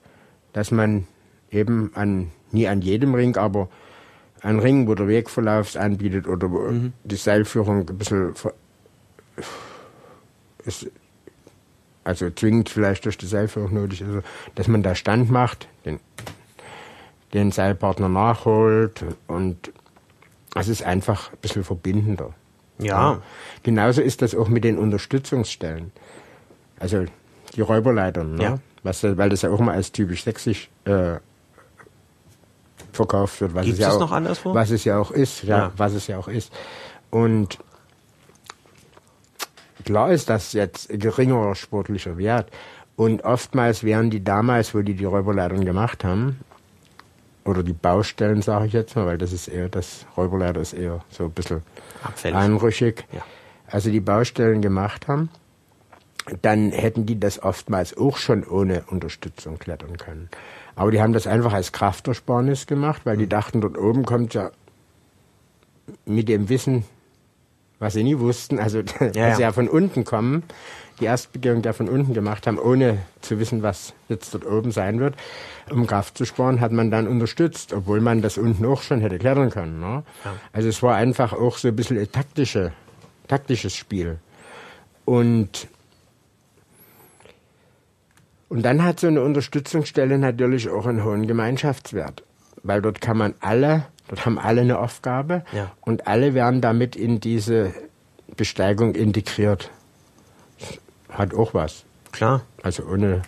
Dass 0.53 0.71
man 0.71 1.07
eben 1.51 1.91
an, 1.95 2.31
nie 2.51 2.67
an 2.67 2.81
jedem 2.81 3.13
Ring, 3.13 3.35
aber 3.37 3.69
an 4.41 4.59
Ringen, 4.59 4.87
wo 4.87 4.95
der 4.95 5.07
Wegverlauf 5.07 5.75
anbietet 5.75 6.27
oder 6.27 6.47
mhm. 6.47 6.93
die 7.03 7.15
Seilführung 7.15 7.87
ein 7.87 7.97
bisschen 7.97 8.33
ist, 10.65 10.87
also 12.03 12.29
zwingend 12.29 12.69
vielleicht 12.69 13.05
durch 13.05 13.17
die 13.17 13.25
Seilführung 13.25 13.73
nötig 13.73 14.01
ist, 14.01 14.09
dass 14.55 14.67
man 14.67 14.83
da 14.83 14.95
Stand 14.95 15.29
macht, 15.29 15.67
den, 15.85 15.99
den 17.33 17.51
Seilpartner 17.51 18.09
nachholt 18.09 19.03
und 19.27 19.71
es 20.55 20.67
ist 20.67 20.83
einfach 20.83 21.31
ein 21.31 21.37
bisschen 21.41 21.63
verbindender. 21.63 22.33
Ja. 22.79 22.85
ja. 23.13 23.21
Genauso 23.63 24.01
ist 24.01 24.21
das 24.21 24.33
auch 24.35 24.47
mit 24.47 24.63
den 24.63 24.77
Unterstützungsstellen. 24.77 25.91
Also 26.79 27.05
die 27.55 27.61
Räuberleitern, 27.61 28.35
ne? 28.35 28.43
Ja. 28.43 28.59
Was, 28.81 29.03
weil 29.03 29.29
das 29.29 29.41
ja 29.41 29.49
auch 29.49 29.59
mal 29.59 29.73
als 29.73 29.91
typisch 29.91 30.23
sächsisch 30.23 30.69
äh, 30.85 31.17
verkauft 32.99 33.39
wird. 33.39 33.55
Was 33.55 33.65
Gibt 33.65 33.79
es, 33.79 33.85
ja 33.85 33.91
auch, 33.91 33.99
noch 33.99 34.11
anderswo? 34.11 34.53
Was 34.53 34.71
es 34.71 34.83
ja 34.83 34.99
auch 34.99 35.11
ist, 35.11 35.43
ja, 35.43 35.57
ja, 35.57 35.71
was 35.77 35.93
es 35.93 36.07
ja 36.07 36.17
auch 36.17 36.27
ist. 36.27 36.51
Und 37.09 37.57
klar 39.85 40.11
ist 40.11 40.29
das 40.29 40.51
jetzt 40.51 40.89
geringerer 40.89 41.55
sportlicher 41.55 42.17
Wert. 42.17 42.51
Und 42.97 43.23
oftmals 43.23 43.83
wären 43.83 44.09
die 44.09 44.21
damals, 44.21 44.75
wo 44.75 44.81
die 44.81 44.95
die 44.95 45.05
Räuberleitern 45.05 45.63
gemacht 45.63 46.03
haben, 46.03 46.39
oder 47.45 47.63
die 47.63 47.73
Baustellen, 47.73 48.41
sage 48.41 48.67
ich 48.67 48.73
jetzt 48.73 48.95
mal, 48.95 49.05
weil 49.05 49.17
das 49.17 49.31
ist 49.31 49.47
eher, 49.47 49.69
das 49.69 50.05
Räuberleiter 50.17 50.59
ist 50.59 50.73
eher 50.73 51.03
so 51.09 51.23
ein 51.23 51.31
bisschen 51.31 51.61
Abfällig. 52.03 52.37
einrüchig. 52.37 53.05
Ja. 53.11 53.21
Also 53.67 53.89
die 53.89 54.01
Baustellen 54.01 54.61
gemacht 54.61 55.07
haben, 55.07 55.29
dann 56.41 56.71
hätten 56.71 57.05
die 57.05 57.19
das 57.19 57.41
oftmals 57.41 57.97
auch 57.97 58.17
schon 58.17 58.43
ohne 58.45 58.83
Unterstützung 58.87 59.57
klettern 59.57 59.97
können. 59.97 60.29
Aber 60.79 60.91
die 60.91 61.01
haben 61.01 61.11
das 61.11 61.27
einfach 61.27 61.51
als 61.51 61.73
Kraftersparnis 61.73 62.65
gemacht, 62.65 63.01
weil 63.03 63.17
die 63.17 63.25
mhm. 63.25 63.29
dachten, 63.29 63.59
dort 63.59 63.77
oben 63.77 64.05
kommt 64.05 64.33
ja 64.33 64.51
mit 66.05 66.29
dem 66.29 66.47
Wissen, 66.47 66.85
was 67.79 67.95
sie 67.95 68.03
nie 68.03 68.17
wussten, 68.17 68.59
also 68.59 68.79
ja, 69.01 69.09
dass 69.09 69.35
sie 69.35 69.43
ja 69.43 69.51
von 69.51 69.67
unten 69.67 70.05
kommen, 70.05 70.43
die 71.01 71.05
Erstbegehung 71.05 71.61
ja 71.63 71.73
von 71.73 71.89
unten 71.89 72.13
gemacht 72.13 72.47
haben, 72.47 72.57
ohne 72.57 72.99
zu 73.19 73.39
wissen, 73.39 73.61
was 73.61 73.93
jetzt 74.07 74.33
dort 74.33 74.45
oben 74.45 74.71
sein 74.71 75.01
wird, 75.01 75.15
um 75.69 75.85
Kraft 75.85 76.17
zu 76.17 76.23
sparen, 76.23 76.61
hat 76.61 76.71
man 76.71 76.91
dann 76.91 77.09
unterstützt, 77.09 77.73
obwohl 77.73 77.99
man 77.99 78.21
das 78.21 78.37
unten 78.37 78.65
auch 78.65 78.81
schon 78.81 79.01
hätte 79.01 79.19
klettern 79.19 79.49
können. 79.49 79.81
Ne? 79.81 80.03
Ja. 80.23 80.35
Also 80.53 80.69
es 80.69 80.81
war 80.81 80.95
einfach 80.95 81.33
auch 81.33 81.57
so 81.57 81.67
ein 81.67 81.75
bisschen 81.75 81.97
ein 81.97 82.09
taktische, 82.09 82.71
taktisches 83.27 83.75
Spiel. 83.75 84.19
Und 85.03 85.67
und 88.49 88.63
dann 88.63 88.83
hat 88.83 88.99
so 88.99 89.07
eine 89.07 89.21
Unterstützungsstelle 89.21 90.17
natürlich 90.17 90.69
auch 90.69 90.87
einen 90.87 91.03
hohen 91.03 91.27
Gemeinschaftswert, 91.27 92.23
weil 92.63 92.81
dort 92.81 92.99
kann 92.99 93.17
man 93.17 93.35
alle, 93.39 93.85
dort 94.07 94.25
haben 94.25 94.39
alle 94.39 94.61
eine 94.61 94.79
Aufgabe 94.79 95.43
ja. 95.53 95.71
und 95.81 96.07
alle 96.07 96.33
werden 96.33 96.59
damit 96.59 96.95
in 96.95 97.19
diese 97.19 97.73
Besteigung 98.35 98.95
integriert. 98.95 99.69
Hat 101.09 101.33
auch 101.33 101.53
was. 101.53 101.85
Klar. 102.11 102.41
Also 102.63 102.83
ohne. 102.85 103.21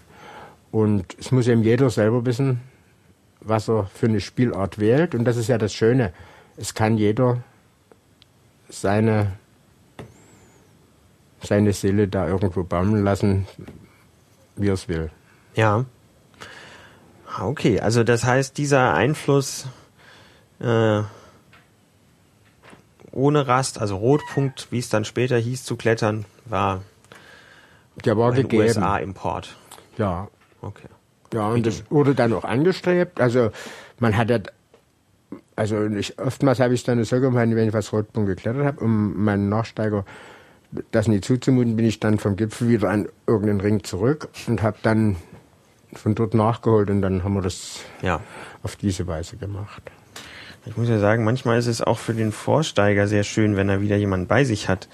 Und 0.72 1.16
es 1.20 1.32
muss 1.32 1.48
eben 1.48 1.64
jeder 1.64 1.90
selber 1.90 2.26
wissen, 2.26 2.62
was 3.42 3.70
er 3.70 3.86
für 3.86 4.08
eine 4.08 4.22
Spielart 4.22 4.80
wählt. 4.80 5.14
Und 5.14 5.26
das 5.26 5.38
ist 5.38 5.48
ja 5.48 5.58
das 5.58 5.74
Schöne. 5.74 6.14
Es 6.58 6.74
kann 6.74 6.98
jeder 6.98 7.44
seine, 8.70 9.34
seine 11.42 11.74
Seele 11.74 12.08
da 12.08 12.28
irgendwo 12.28 12.64
baumeln 12.64 13.04
lassen, 13.04 13.46
wie 14.62 14.70
er 14.70 14.74
es 14.74 14.88
will. 14.88 15.10
Ja. 15.56 15.86
Okay, 17.40 17.80
also 17.80 18.04
das 18.04 18.24
heißt, 18.26 18.58
dieser 18.58 18.94
Einfluss 18.94 19.66
äh, 20.60 21.02
ohne 23.12 23.48
Rast, 23.48 23.80
also 23.80 23.98
Rotpunkt, 23.98 24.68
wie 24.72 24.80
es 24.80 24.90
dann 24.90 25.06
später 25.06 25.38
hieß, 25.38 25.64
zu 25.64 25.76
klettern, 25.76 26.26
war 26.46 26.82
der 28.06 28.18
war 28.18 28.34
ein 28.34 28.48
USA-Import. 28.52 29.56
Ja. 29.98 30.30
Okay. 30.62 30.88
Ja, 31.34 31.50
und 31.50 31.66
das 31.66 31.84
wurde 31.90 32.16
dann 32.16 32.34
auch 32.34 32.44
angestrebt. 32.44 33.20
Also 33.20 33.52
man 34.00 34.18
hat 34.18 34.30
ja, 34.30 34.40
also 35.56 35.86
ich, 35.86 36.20
oftmals 36.20 36.60
habe 36.60 36.74
ich 36.74 36.84
dann 36.84 37.04
so 37.04 37.20
gemacht, 37.20 37.48
wenn 37.50 37.68
ich 37.68 37.74
was 37.74 37.94
Rotpunkt 37.94 38.30
geklettert 38.30 38.66
habe, 38.66 38.84
um 38.84 39.24
meinen 39.24 39.50
Nachsteiger 39.50 40.06
das 40.92 41.08
nicht 41.08 41.26
zuzumuten, 41.26 41.76
bin 41.76 41.86
ich 41.86 42.00
dann 42.00 42.18
vom 42.18 42.36
Gipfel 42.36 42.70
wieder 42.70 42.90
an 42.90 43.08
irgendeinen 43.28 43.62
Ring 43.62 43.84
zurück 43.84 44.30
und 44.48 44.62
habe 44.62 44.78
dann 44.84 45.18
von 45.94 46.16
dort 46.16 46.34
nachgeholt 46.34 46.90
und 46.90 47.02
dann 47.02 47.24
haben 47.24 47.34
wir 47.34 47.42
das 47.42 47.82
ja. 48.02 48.22
auf 48.64 48.76
diese 48.76 49.08
Weise 49.08 49.38
gemacht. 49.38 49.84
Ich 50.66 50.78
muss 50.78 50.88
ja 50.90 51.00
sagen, 51.00 51.24
manchmal 51.24 51.58
ist 51.58 51.68
es 51.68 51.82
auch 51.82 51.98
für 51.98 52.14
den 52.14 52.32
Vorsteiger 52.32 53.08
sehr 53.08 53.24
schön, 53.24 53.56
wenn 53.56 53.68
er 53.68 53.82
wieder 53.82 53.98
jemanden 53.98 54.28
bei 54.28 54.44
sich 54.44 54.70
hat, 54.70 54.88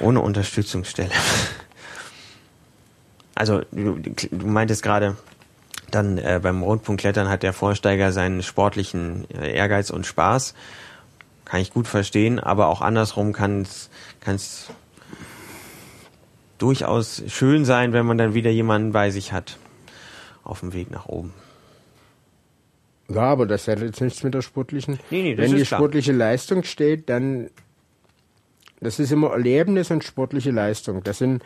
ohne 0.00 0.20
Unterstützungsstelle. 0.20 1.10
Also 3.36 3.62
du, 3.72 3.96
du 3.96 4.46
meintest 4.46 4.82
gerade, 4.82 5.16
dann 5.90 6.18
äh, 6.18 6.40
beim 6.42 6.62
Rundpunktklettern 6.62 7.30
hat 7.30 7.42
der 7.42 7.54
Vorsteiger 7.54 8.12
seinen 8.12 8.42
sportlichen 8.42 9.26
äh, 9.30 9.52
Ehrgeiz 9.52 9.88
und 9.88 10.04
Spaß. 10.04 10.52
Kann 11.50 11.60
ich 11.60 11.72
gut 11.72 11.88
verstehen, 11.88 12.38
aber 12.38 12.68
auch 12.68 12.80
andersrum 12.80 13.32
kann 13.32 13.62
es 13.62 14.70
durchaus 16.58 17.24
schön 17.26 17.64
sein, 17.64 17.92
wenn 17.92 18.06
man 18.06 18.18
dann 18.18 18.34
wieder 18.34 18.52
jemanden 18.52 18.92
bei 18.92 19.10
sich 19.10 19.32
hat 19.32 19.58
auf 20.44 20.60
dem 20.60 20.72
Weg 20.72 20.92
nach 20.92 21.06
oben. 21.06 21.34
Ja, 23.08 23.22
aber 23.22 23.46
das 23.46 23.66
hat 23.66 23.80
jetzt 23.80 24.00
nichts 24.00 24.22
mit 24.22 24.32
der 24.32 24.42
sportlichen. 24.42 25.00
Nee, 25.10 25.22
nee, 25.22 25.36
Wenn 25.36 25.56
die 25.56 25.64
klar. 25.64 25.80
sportliche 25.80 26.12
Leistung 26.12 26.62
steht, 26.62 27.08
dann 27.08 27.50
das 28.78 29.00
ist 29.00 29.10
immer 29.10 29.32
Erlebnis 29.32 29.90
und 29.90 30.04
sportliche 30.04 30.52
Leistung. 30.52 31.02
Das 31.02 31.18
sind, 31.18 31.42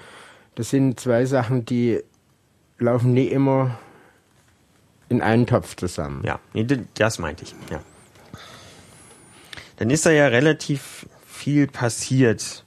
das 0.55 0.68
sind 0.68 1.00
zwei 1.00 1.24
Sachen, 1.24 1.64
die 1.64 2.02
laufen 2.78 3.14
nie 3.14 3.28
immer 3.28 3.78
in 5.09 5.22
einen 5.22 5.46
Topf 5.46 5.76
zusammen. 5.76 6.22
Ja, 6.26 6.40
das 6.92 7.18
meinte 7.18 7.44
ich. 7.44 7.55
Ja 7.70 7.80
dann 9.76 9.90
ist 9.90 10.06
da 10.06 10.10
ja 10.10 10.26
relativ 10.28 11.06
viel 11.26 11.66
passiert. 11.66 12.64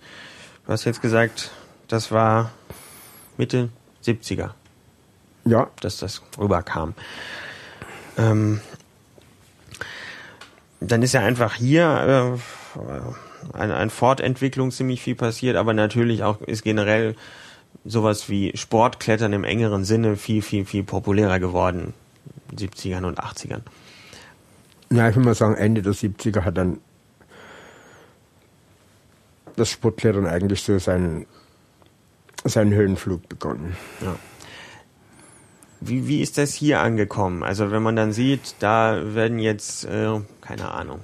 Du 0.65 0.73
hast 0.73 0.85
jetzt 0.85 1.01
gesagt, 1.01 1.51
das 1.87 2.11
war 2.11 2.51
Mitte 3.37 3.69
70er. 4.03 4.51
Ja. 5.45 5.69
Dass 5.79 5.97
das 5.97 6.21
rüberkam. 6.37 6.93
Ähm, 8.17 8.59
dann 10.79 11.01
ist 11.01 11.13
ja 11.13 11.21
einfach 11.21 11.55
hier 11.55 12.37
äh, 12.75 13.57
eine, 13.57 13.75
eine 13.75 13.89
Fortentwicklung 13.89 14.71
ziemlich 14.71 15.01
viel 15.01 15.15
passiert, 15.15 15.55
aber 15.55 15.73
natürlich 15.73 16.23
auch 16.23 16.41
ist 16.41 16.63
generell 16.63 17.15
sowas 17.85 18.29
wie 18.29 18.55
Sportklettern 18.55 19.33
im 19.33 19.43
engeren 19.43 19.85
Sinne 19.85 20.17
viel, 20.17 20.41
viel, 20.41 20.65
viel 20.65 20.83
populärer 20.83 21.39
geworden. 21.39 21.93
70ern 22.55 23.05
und 23.05 23.19
80ern. 23.19 23.61
Ja, 24.89 25.09
ich 25.09 25.15
würde 25.15 25.25
mal 25.25 25.35
sagen, 25.35 25.55
Ende 25.55 25.81
der 25.81 25.93
70er 25.93 26.43
hat 26.43 26.57
dann 26.57 26.79
das 29.57 29.69
Sportklettern 29.69 30.25
eigentlich 30.25 30.61
so 30.61 30.79
seinen, 30.79 31.25
seinen 32.45 32.73
Höhenflug 32.73 33.27
begonnen. 33.27 33.75
Ja. 34.01 34.15
Wie, 35.79 36.07
wie 36.07 36.21
ist 36.21 36.37
das 36.37 36.53
hier 36.53 36.79
angekommen? 36.79 37.43
Also 37.43 37.71
wenn 37.71 37.83
man 37.83 37.95
dann 37.95 38.13
sieht, 38.13 38.55
da 38.59 39.13
werden 39.13 39.39
jetzt, 39.39 39.85
äh, 39.85 40.19
keine 40.41 40.71
Ahnung, 40.71 41.01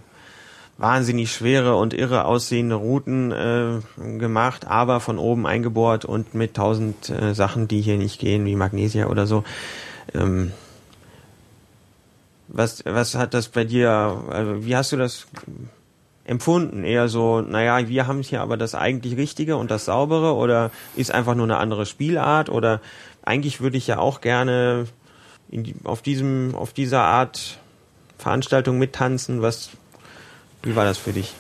wahnsinnig 0.78 1.32
schwere 1.32 1.76
und 1.76 1.94
irre 1.94 2.26
aussehende 2.26 2.76
Routen 2.76 3.32
äh, 3.32 3.80
gemacht, 4.18 4.66
aber 4.66 5.00
von 5.00 5.20
oben 5.20 5.46
eingebohrt 5.46 6.06
und 6.06 6.34
mit 6.34 6.56
tausend 6.56 7.10
äh, 7.10 7.36
Sachen, 7.36 7.68
die 7.68 7.82
hier 7.82 7.98
nicht 7.98 8.20
gehen, 8.20 8.46
wie 8.46 8.56
Magnesia 8.56 9.08
oder 9.08 9.28
so. 9.28 9.44
Ähm, 10.16 10.52
was, 12.48 12.84
was 12.86 13.16
hat 13.16 13.34
das 13.34 13.50
bei 13.50 13.64
dir, 13.64 13.90
also 14.30 14.66
wie 14.66 14.76
hast 14.76 14.92
du 14.92 14.98
das 14.98 15.28
empfunden? 16.26 16.84
Eher 16.84 17.08
so, 17.08 17.42
naja, 17.42 17.88
wir 17.88 18.08
haben 18.08 18.22
hier 18.22 18.42
aber 18.42 18.58
das 18.58 18.76
eigentlich 18.76 19.18
Richtige 19.18 19.58
und 19.58 19.72
das 19.72 19.86
Saubere 19.86 20.36
oder 20.36 20.72
ist 20.96 21.12
einfach 21.12 21.36
nur 21.36 21.46
eine 21.46 21.58
andere 21.58 21.86
Spielart 21.86 22.50
oder 22.50 22.82
eigentlich 23.24 23.62
würde 23.62 23.78
ich 23.78 23.88
ja 23.88 24.00
auch 24.00 24.22
gerne 24.22 24.88
die, 25.50 25.76
auf 25.84 26.02
diesem, 26.02 26.56
auf 26.56 26.74
dieser 26.74 27.02
Art 27.02 27.60
Veranstaltung 28.18 28.80
mittanzen. 28.80 29.42
Was, 29.42 29.72
wie 30.62 30.76
war 30.76 30.86
das 30.86 30.98
für 30.98 31.14
dich? 31.14 31.34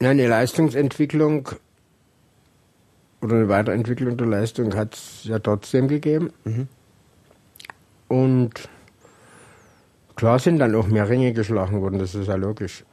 Ja, 0.00 0.10
eine 0.10 0.26
Leistungsentwicklung 0.26 1.50
oder 3.20 3.36
eine 3.36 3.48
Weiterentwicklung 3.48 4.16
der 4.16 4.26
Leistung 4.26 4.74
hat 4.74 4.94
es 4.94 5.24
ja 5.24 5.38
trotzdem 5.38 5.86
gegeben. 5.86 6.32
Mhm. 6.44 6.66
Und 8.08 8.68
Klar 10.22 10.38
sind 10.38 10.60
dann 10.60 10.76
auch 10.76 10.86
mehr 10.86 11.08
Ringe 11.08 11.32
geschlagen 11.32 11.80
worden, 11.80 11.98
das 11.98 12.14
ist 12.14 12.28
ja 12.28 12.36
logisch. 12.36 12.84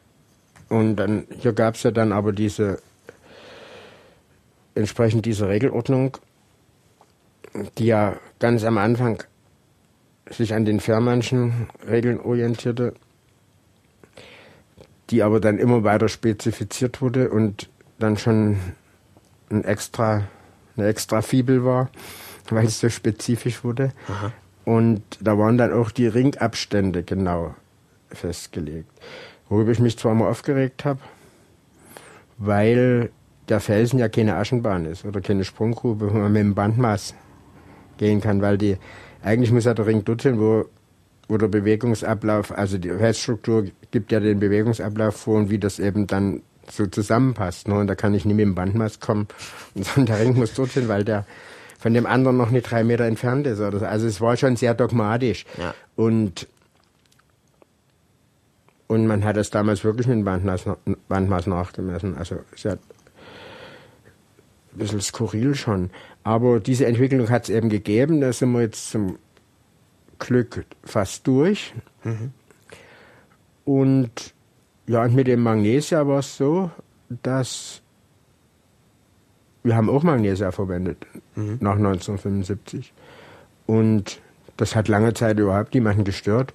Und 0.67 0.95
dann, 0.95 1.27
hier 1.29 1.53
gab 1.53 1.75
es 1.75 1.83
ja 1.83 1.91
dann 1.91 2.11
aber 2.11 2.31
diese, 2.31 2.81
entsprechend 4.73 5.27
dieser 5.27 5.47
Regelordnung, 5.47 6.17
die 7.77 7.85
ja 7.85 8.15
ganz 8.39 8.63
am 8.63 8.79
Anfang 8.79 9.21
sich 10.31 10.55
an 10.55 10.65
den 10.65 10.79
Fährmannschen 10.79 11.69
Regeln 11.87 12.19
orientierte, 12.19 12.95
die 15.11 15.21
aber 15.21 15.39
dann 15.39 15.59
immer 15.59 15.83
weiter 15.83 16.07
spezifiziert 16.07 16.99
wurde 16.99 17.29
und 17.29 17.69
dann 17.99 18.17
schon 18.17 18.57
ein 19.51 19.63
extra, 19.65 20.23
eine 20.75 20.87
extra 20.87 21.21
Fibel 21.21 21.63
war, 21.63 21.91
weil 22.49 22.65
es 22.65 22.79
so 22.79 22.89
spezifisch 22.89 23.63
wurde. 23.63 23.93
Aha. 24.07 24.33
Und 24.69 25.01
da 25.19 25.35
waren 25.39 25.57
dann 25.57 25.73
auch 25.73 25.89
die 25.89 26.05
Ringabstände 26.05 27.01
genau 27.01 27.55
festgelegt. 28.11 28.91
Worüber 29.49 29.71
ich 29.71 29.79
mich 29.79 29.97
zwar 29.97 30.13
mal 30.13 30.29
aufgeregt 30.29 30.85
habe, 30.85 30.99
weil 32.37 33.09
der 33.47 33.61
Felsen 33.61 33.97
ja 33.97 34.09
keine 34.09 34.35
Aschenbahn 34.35 34.85
ist 34.85 35.05
oder 35.05 35.21
keine 35.21 35.43
Sprunggrube, 35.43 36.13
wo 36.13 36.17
man 36.19 36.31
mit 36.31 36.43
dem 36.43 36.53
Bandmaß 36.53 37.15
gehen 37.97 38.21
kann, 38.21 38.43
weil 38.43 38.59
die, 38.59 38.77
eigentlich 39.23 39.51
muss 39.51 39.65
ja 39.65 39.73
der 39.73 39.87
Ring 39.87 40.05
dorthin, 40.05 40.39
wo, 40.39 40.65
wo 41.27 41.37
der 41.37 41.47
Bewegungsablauf, 41.47 42.55
also 42.55 42.77
die 42.77 42.91
Felsstruktur 42.91 43.65
gibt 43.89 44.11
ja 44.11 44.19
den 44.19 44.39
Bewegungsablauf 44.39 45.15
vor 45.15 45.39
und 45.39 45.49
wie 45.49 45.57
das 45.57 45.79
eben 45.79 46.05
dann 46.05 46.43
so 46.69 46.85
zusammenpasst. 46.85 47.67
Ne? 47.67 47.73
Und 47.73 47.87
da 47.87 47.95
kann 47.95 48.13
ich 48.13 48.23
nicht 48.23 48.35
mit 48.35 48.45
dem 48.45 48.53
Bandmaß 48.53 48.99
kommen, 48.99 49.29
sondern 49.73 50.05
der 50.05 50.19
Ring 50.27 50.37
muss 50.37 50.53
dorthin, 50.53 50.87
weil 50.87 51.03
der 51.03 51.25
von 51.79 51.95
dem 51.95 52.05
anderen 52.05 52.37
noch 52.37 52.51
nicht 52.51 52.69
drei 52.69 52.83
Meter 52.83 53.05
entfernt 53.05 53.47
ist. 53.47 53.59
Oder 53.59 53.79
so. 53.79 53.85
Also 53.85 54.05
es 54.05 54.21
war 54.21 54.37
schon 54.37 54.55
sehr 54.55 54.75
dogmatisch. 54.75 55.45
Ja. 55.57 55.73
Und 55.95 56.47
Und 58.87 59.05
man 59.05 59.23
hat 59.23 59.37
es 59.37 59.51
damals 59.51 59.83
wirklich 59.83 60.07
mit 60.07 60.25
Bandmaß, 60.25 60.65
Bandmaß 61.07 61.47
nachgemessen. 61.47 62.17
Also 62.17 62.39
sehr 62.55 62.73
ein 62.73 64.77
bisschen 64.77 65.01
skurril 65.01 65.55
schon. 65.55 65.91
Aber 66.23 66.59
diese 66.59 66.87
Entwicklung 66.87 67.29
hat 67.29 67.43
es 67.43 67.49
eben 67.49 67.69
gegeben. 67.69 68.19
Da 68.19 68.33
sind 68.33 68.51
wir 68.51 68.61
jetzt 68.61 68.89
zum 68.89 69.19
Glück 70.17 70.65
fast 70.83 71.27
durch. 71.27 71.73
Mhm. 72.03 72.31
Und 73.63 74.33
ja, 74.87 75.03
und 75.03 75.13
mit 75.13 75.27
dem 75.27 75.43
Magnesia 75.43 76.07
war 76.07 76.19
es 76.19 76.35
so, 76.35 76.71
dass 77.09 77.83
wir 79.63 79.75
haben 79.75 79.89
auch 79.89 80.03
Magnesia 80.03 80.51
verwendet 80.51 81.05
mhm. 81.35 81.57
nach 81.59 81.75
1975. 81.75 82.93
Und 83.65 84.19
das 84.57 84.75
hat 84.75 84.87
lange 84.87 85.13
Zeit 85.13 85.39
überhaupt 85.39 85.73
niemanden 85.73 86.03
gestört, 86.03 86.53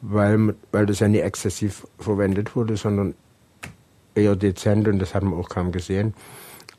weil, 0.00 0.54
weil 0.72 0.86
das 0.86 1.00
ja 1.00 1.08
nie 1.08 1.18
exzessiv 1.18 1.86
verwendet 1.98 2.56
wurde, 2.56 2.76
sondern 2.76 3.14
eher 4.14 4.36
dezent 4.36 4.88
und 4.88 4.98
das 4.98 5.14
hat 5.14 5.22
man 5.22 5.34
auch 5.34 5.48
kaum 5.48 5.72
gesehen. 5.72 6.14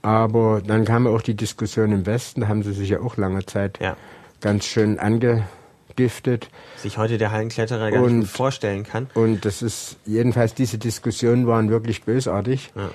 Aber 0.02 0.62
dann 0.66 0.86
kam 0.86 1.08
auch 1.08 1.22
die 1.22 1.36
Diskussion 1.36 1.92
im 1.92 2.06
Westen, 2.06 2.42
da 2.42 2.48
haben 2.48 2.64
sie 2.64 2.74
sich 2.74 2.90
ja 2.90 3.02
auch 3.02 3.18
lange 3.18 3.46
Zeit 3.46 3.80
ja. 3.82 3.98
ganz 4.42 4.66
schön 4.66 5.00
angegiftet. 5.00 6.50
Sich 6.78 6.98
heute 6.98 7.18
der 7.18 7.32
Hallenkletterer 7.32 7.92
gar 7.92 8.04
und, 8.04 8.20
nicht 8.20 8.32
vorstellen 8.32 8.84
kann. 8.84 9.10
Und 9.14 9.46
das 9.46 9.62
ist, 9.62 9.98
jedenfalls 10.06 10.54
diese 10.54 10.78
Diskussionen 10.78 11.46
waren 11.48 11.70
wirklich 11.70 12.04
bösartig. 12.04 12.72
Ja. 12.76 12.90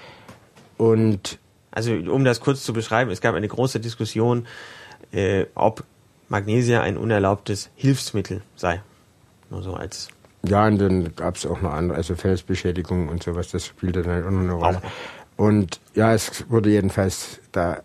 Und 0.79 1.39
also 1.73 1.93
um 1.93 2.25
das 2.25 2.41
kurz 2.41 2.63
zu 2.63 2.73
beschreiben, 2.73 3.11
es 3.11 3.21
gab 3.21 3.35
eine 3.35 3.49
große 3.49 3.81
Diskussion, 3.81 4.47
äh, 5.11 5.47
ob 5.55 5.85
Magnesia 6.29 6.81
ein 6.81 6.97
unerlaubtes 6.97 7.71
Hilfsmittel 7.75 8.43
sei. 8.57 8.83
Nur 9.51 9.63
so 9.63 9.75
als. 9.75 10.09
Ja, 10.45 10.67
und 10.67 10.79
dann 10.79 11.15
gab 11.17 11.37
es 11.37 11.47
auch 11.47 11.61
noch 11.61 11.73
andere, 11.73 11.99
also 11.99 12.15
Felsbeschädigungen 12.15 13.09
und 13.09 13.23
sowas, 13.23 13.51
das 13.51 13.67
spielte 13.67 14.03
dann 14.03 14.25
auch 14.25 14.31
noch 14.31 14.41
eine 14.41 14.53
Rolle. 14.53 14.79
Auch. 14.79 15.45
Und 15.45 15.81
ja, 15.95 16.15
es 16.15 16.49
wurde 16.51 16.71
jedenfalls 16.71 17.41
da 17.53 17.83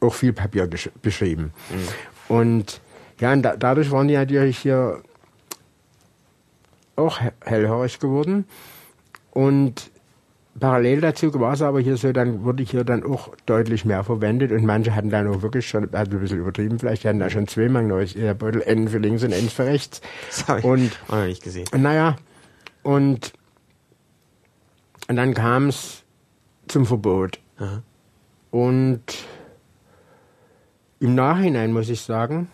auch 0.00 0.14
viel 0.14 0.32
Papier 0.32 0.68
beschrieben. 1.02 1.52
Mhm. 1.70 2.34
Und 2.34 2.80
ja, 3.20 3.32
und 3.32 3.42
da, 3.42 3.56
dadurch 3.56 3.90
waren 3.90 4.08
die 4.08 4.14
natürlich 4.14 4.58
hier 4.58 5.02
auch 6.96 7.20
hellhörig 7.44 7.98
geworden. 7.98 8.46
Und 9.30 9.90
Parallel 10.58 11.00
dazu 11.02 11.32
war 11.34 11.52
es 11.52 11.62
aber 11.62 11.80
hier 11.80 11.96
so, 11.96 12.12
dann 12.12 12.44
wurde 12.44 12.62
hier 12.62 12.84
dann 12.84 13.04
auch 13.04 13.34
deutlich 13.44 13.84
mehr 13.84 14.04
verwendet 14.04 14.52
und 14.52 14.64
manche 14.64 14.94
hatten 14.94 15.10
dann 15.10 15.28
auch 15.28 15.42
wirklich 15.42 15.68
schon, 15.68 15.92
also 15.94 16.12
ein 16.12 16.20
bisschen 16.20 16.38
übertrieben 16.38 16.78
vielleicht, 16.78 17.04
hatten 17.04 17.18
da 17.18 17.28
schon 17.28 17.46
zweimal 17.46 17.82
neues 17.82 18.14
Beutel, 18.38 18.62
N 18.62 18.88
für 18.88 18.98
links 18.98 19.22
und 19.22 19.32
N 19.32 19.48
für 19.50 19.66
rechts. 19.66 20.00
Das 20.28 20.48
habe 20.48 20.60
ich 20.60 20.64
und, 20.64 20.98
auch 21.08 21.16
noch 21.16 21.24
nicht 21.26 21.42
gesehen. 21.42 21.66
Naja, 21.76 22.16
und, 22.82 23.32
und 25.08 25.16
dann 25.16 25.34
kam 25.34 25.68
es 25.68 26.04
zum 26.68 26.86
Verbot. 26.86 27.38
Aha. 27.58 27.82
Und 28.50 29.02
im 31.00 31.14
Nachhinein 31.14 31.72
muss 31.72 31.90
ich 31.90 32.00
sagen, 32.00 32.48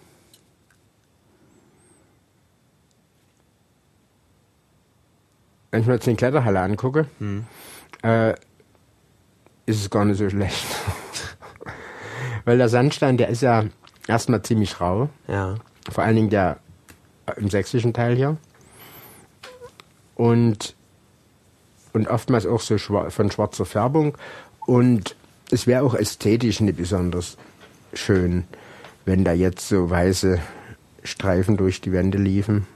wenn 5.70 5.82
ich 5.82 5.86
mir 5.86 5.94
jetzt 5.94 6.06
die 6.06 6.16
Kletterhalle 6.16 6.60
angucke, 6.60 7.06
hm 7.18 7.44
äh, 8.02 8.32
ist 9.66 9.80
es 9.80 9.90
gar 9.90 10.04
nicht 10.04 10.18
so 10.18 10.28
schlecht. 10.28 10.66
Weil 12.44 12.58
der 12.58 12.68
Sandstein, 12.68 13.16
der 13.16 13.28
ist 13.28 13.42
ja 13.42 13.64
erstmal 14.08 14.42
ziemlich 14.42 14.80
rau. 14.80 15.08
Ja. 15.28 15.54
Vor 15.90 16.04
allen 16.04 16.16
Dingen 16.16 16.30
der 16.30 16.58
äh, 17.26 17.40
im 17.40 17.48
sächsischen 17.48 17.92
Teil 17.92 18.16
hier. 18.16 18.36
Und, 20.14 20.74
und 21.92 22.08
oftmals 22.08 22.46
auch 22.46 22.60
so 22.60 22.78
schwar 22.78 23.10
von 23.10 23.30
schwarzer 23.30 23.64
Färbung. 23.64 24.16
Und 24.66 25.16
es 25.50 25.66
wäre 25.66 25.84
auch 25.84 25.94
ästhetisch 25.94 26.60
nicht 26.60 26.76
besonders 26.76 27.36
schön, 27.94 28.44
wenn 29.04 29.24
da 29.24 29.32
jetzt 29.32 29.68
so 29.68 29.90
weiße 29.90 30.40
Streifen 31.04 31.56
durch 31.56 31.80
die 31.80 31.92
Wände 31.92 32.18
liefen. 32.18 32.66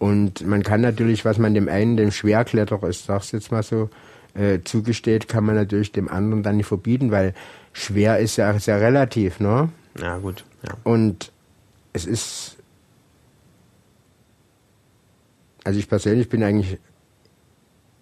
Und 0.00 0.46
man 0.46 0.62
kann 0.62 0.80
natürlich, 0.80 1.26
was 1.26 1.36
man 1.36 1.52
dem 1.52 1.68
einen, 1.68 1.98
dem 1.98 2.10
Schwerkletterer, 2.10 2.88
ich 2.88 3.00
sag's 3.00 3.32
jetzt 3.32 3.52
mal 3.52 3.62
so, 3.62 3.90
äh, 4.32 4.60
zugesteht, 4.64 5.28
kann 5.28 5.44
man 5.44 5.56
natürlich 5.56 5.92
dem 5.92 6.08
anderen 6.08 6.42
dann 6.42 6.56
nicht 6.56 6.66
verbieten, 6.66 7.10
weil 7.10 7.34
schwer 7.74 8.18
ist 8.18 8.36
ja 8.36 8.58
sehr 8.58 8.80
relativ, 8.80 9.40
ne? 9.40 9.68
Ja, 10.00 10.16
gut. 10.16 10.42
Ja. 10.66 10.74
Und 10.84 11.30
es 11.92 12.06
ist. 12.06 12.56
Also 15.64 15.78
ich 15.78 15.86
persönlich 15.86 16.30
bin 16.30 16.42
eigentlich. 16.42 16.78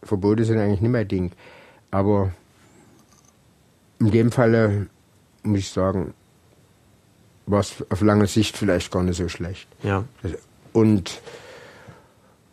Verbote 0.05 0.45
sind 0.45 0.59
eigentlich 0.59 0.81
nicht 0.81 0.93
mein 0.93 1.09
Ding. 1.09 1.33
Aber 1.91 2.33
in 3.99 4.13
dem 4.13 4.31
Falle 4.31 4.87
muss 5.43 5.59
ich 5.59 5.71
sagen, 5.71 6.15
war 7.47 7.59
es 7.59 7.85
auf 7.89 8.03
lange 8.03 8.29
Sicht 8.29 8.57
vielleicht 8.57 8.93
gar 8.93 9.03
nicht 9.03 9.17
so 9.17 9.29
schlecht. 9.29 9.69
Ja. 9.83 10.05
Und 10.73 11.21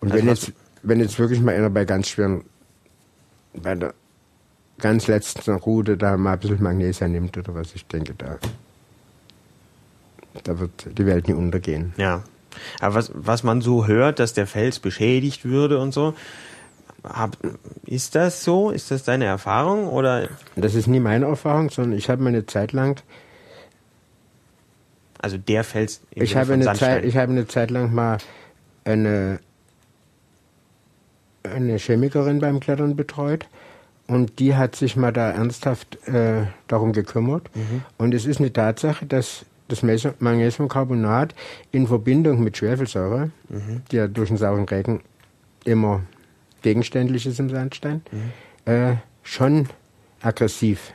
und 0.06 0.12
also 0.12 0.24
wenn 0.24 0.30
jetzt, 0.30 0.52
wenn 0.84 1.00
jetzt 1.00 1.20
wirklich 1.20 1.42
mal 1.42 1.56
einer 1.56 1.70
bei 1.70 1.86
ganz 1.86 2.10
schweren, 2.10 2.44
bei 3.54 3.76
der 3.76 3.94
ganz 4.78 5.08
letzten 5.08 5.56
Route 5.56 5.98
da 5.98 6.18
mal 6.18 6.34
ein 6.34 6.40
bisschen 6.40 6.62
Magnesia 6.62 7.08
nimmt 7.08 7.38
oder 7.38 7.56
was, 7.56 7.74
ich 7.76 7.86
denke, 7.88 8.14
da, 8.18 8.38
da 10.44 10.60
wird 10.60 10.88
die 10.98 11.06
Welt 11.06 11.28
nie 11.28 11.34
untergehen. 11.34 11.94
Ja. 11.98 12.24
Aber 12.80 12.96
was, 12.96 13.12
was 13.14 13.44
man 13.44 13.62
so 13.62 13.88
hört, 13.88 14.20
dass 14.20 14.34
der 14.34 14.48
Fels 14.48 14.80
beschädigt 14.80 15.44
würde 15.44 15.80
und 15.80 15.94
so, 15.94 16.14
hab, 17.04 17.38
ist 17.86 18.16
das 18.16 18.44
so? 18.44 18.72
Ist 18.72 18.92
das 18.92 19.04
deine 19.04 19.26
Erfahrung 19.26 19.88
oder? 19.88 20.30
Das 20.56 20.76
ist 20.76 20.88
nie 20.88 21.00
meine 21.00 21.26
Erfahrung, 21.26 21.70
sondern 21.70 21.98
ich 21.98 22.10
habe 22.10 22.24
mir 22.24 22.30
eine 22.30 22.46
Zeit 22.46 22.72
lang 22.72 23.02
also 25.26 25.40
der 25.40 25.64
Fels. 25.64 26.02
Ich 26.12 26.36
habe 26.36 26.54
eine 26.54 26.72
Zeit, 26.74 27.04
ich 27.04 27.18
habe 27.18 27.32
eine 27.32 27.48
Zeit 27.48 27.72
lang 27.72 27.92
mal 27.92 28.20
eine 28.84 29.40
eine 31.54 31.78
Chemikerin 31.78 32.40
beim 32.40 32.60
Klettern 32.60 32.96
betreut 32.96 33.48
und 34.08 34.40
die 34.40 34.56
hat 34.56 34.76
sich 34.76 34.96
mal 34.96 35.12
da 35.12 35.32
ernsthaft 35.32 36.08
äh, 36.08 36.46
darum 36.68 36.94
gekümmert. 36.94 37.50
Mhm. 37.56 37.84
Und 37.98 38.14
es 38.14 38.26
ist 38.26 38.40
eine 38.40 38.54
Tatsache, 38.54 39.06
dass 39.06 39.46
das 39.68 39.82
Magnesiumcarbonat 39.82 41.34
in 41.72 41.88
Verbindung 41.88 42.44
mit 42.44 42.58
Schwefelsäure, 42.58 43.32
mhm. 43.50 43.82
die 43.92 43.96
ja 43.96 44.08
durch 44.08 44.30
den 44.30 44.38
sauren 44.38 44.66
Regen 44.66 45.02
immer 45.64 46.02
gegenständlich 46.62 47.26
ist 47.26 47.40
im 47.40 47.50
Sandstein, 47.50 48.02
mhm. 48.12 48.72
äh, 48.72 48.96
schon 49.24 49.68
aggressiv 50.22 50.94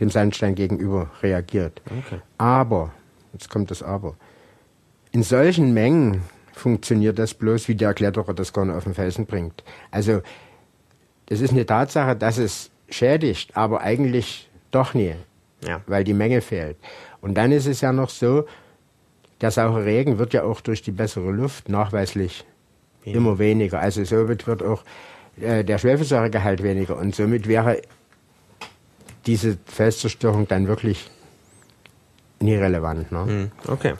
dem 0.00 0.10
Sandstein 0.10 0.54
gegenüber 0.54 1.10
reagiert. 1.22 1.80
Okay. 1.86 2.20
Aber, 2.38 2.92
jetzt 3.32 3.48
kommt 3.48 3.70
das 3.70 3.82
Aber, 3.82 4.14
in 5.12 5.22
solchen 5.22 5.72
Mengen 5.72 6.22
funktioniert 6.52 7.18
das 7.18 7.34
bloß, 7.34 7.68
wie 7.68 7.74
der 7.74 7.94
Kletterer 7.94 8.34
das 8.34 8.52
gerne 8.52 8.74
auf 8.74 8.84
den 8.84 8.94
Felsen 8.94 9.26
bringt. 9.26 9.64
Also, 9.90 10.22
es 11.28 11.40
ist 11.40 11.52
eine 11.52 11.66
Tatsache, 11.66 12.16
dass 12.16 12.38
es 12.38 12.70
schädigt, 12.88 13.56
aber 13.56 13.80
eigentlich 13.80 14.50
doch 14.70 14.94
nie, 14.94 15.14
ja. 15.66 15.80
weil 15.86 16.04
die 16.04 16.14
Menge 16.14 16.40
fehlt. 16.40 16.76
Und 17.20 17.34
dann 17.34 17.52
ist 17.52 17.66
es 17.66 17.80
ja 17.80 17.92
noch 17.92 18.10
so, 18.10 18.46
der 19.40 19.50
saure 19.50 19.84
Regen 19.84 20.18
wird 20.18 20.32
ja 20.34 20.44
auch 20.44 20.60
durch 20.60 20.82
die 20.82 20.92
bessere 20.92 21.30
Luft 21.30 21.68
nachweislich 21.68 22.44
ja. 23.04 23.14
immer 23.14 23.38
weniger. 23.38 23.80
Also 23.80 24.04
somit 24.04 24.46
wird 24.46 24.62
auch 24.62 24.84
äh, 25.40 25.64
der 25.64 25.78
Schwefelsäuregehalt 25.78 26.62
weniger 26.62 26.96
und 26.96 27.14
somit 27.14 27.48
wäre 27.48 27.82
diese 29.26 29.58
Felszerstörung 29.66 30.48
dann 30.48 30.68
wirklich 30.68 31.10
nie 32.40 32.54
relevant. 32.54 33.12
Ne? 33.12 33.24
Hm, 33.24 33.50
okay. 33.68 33.94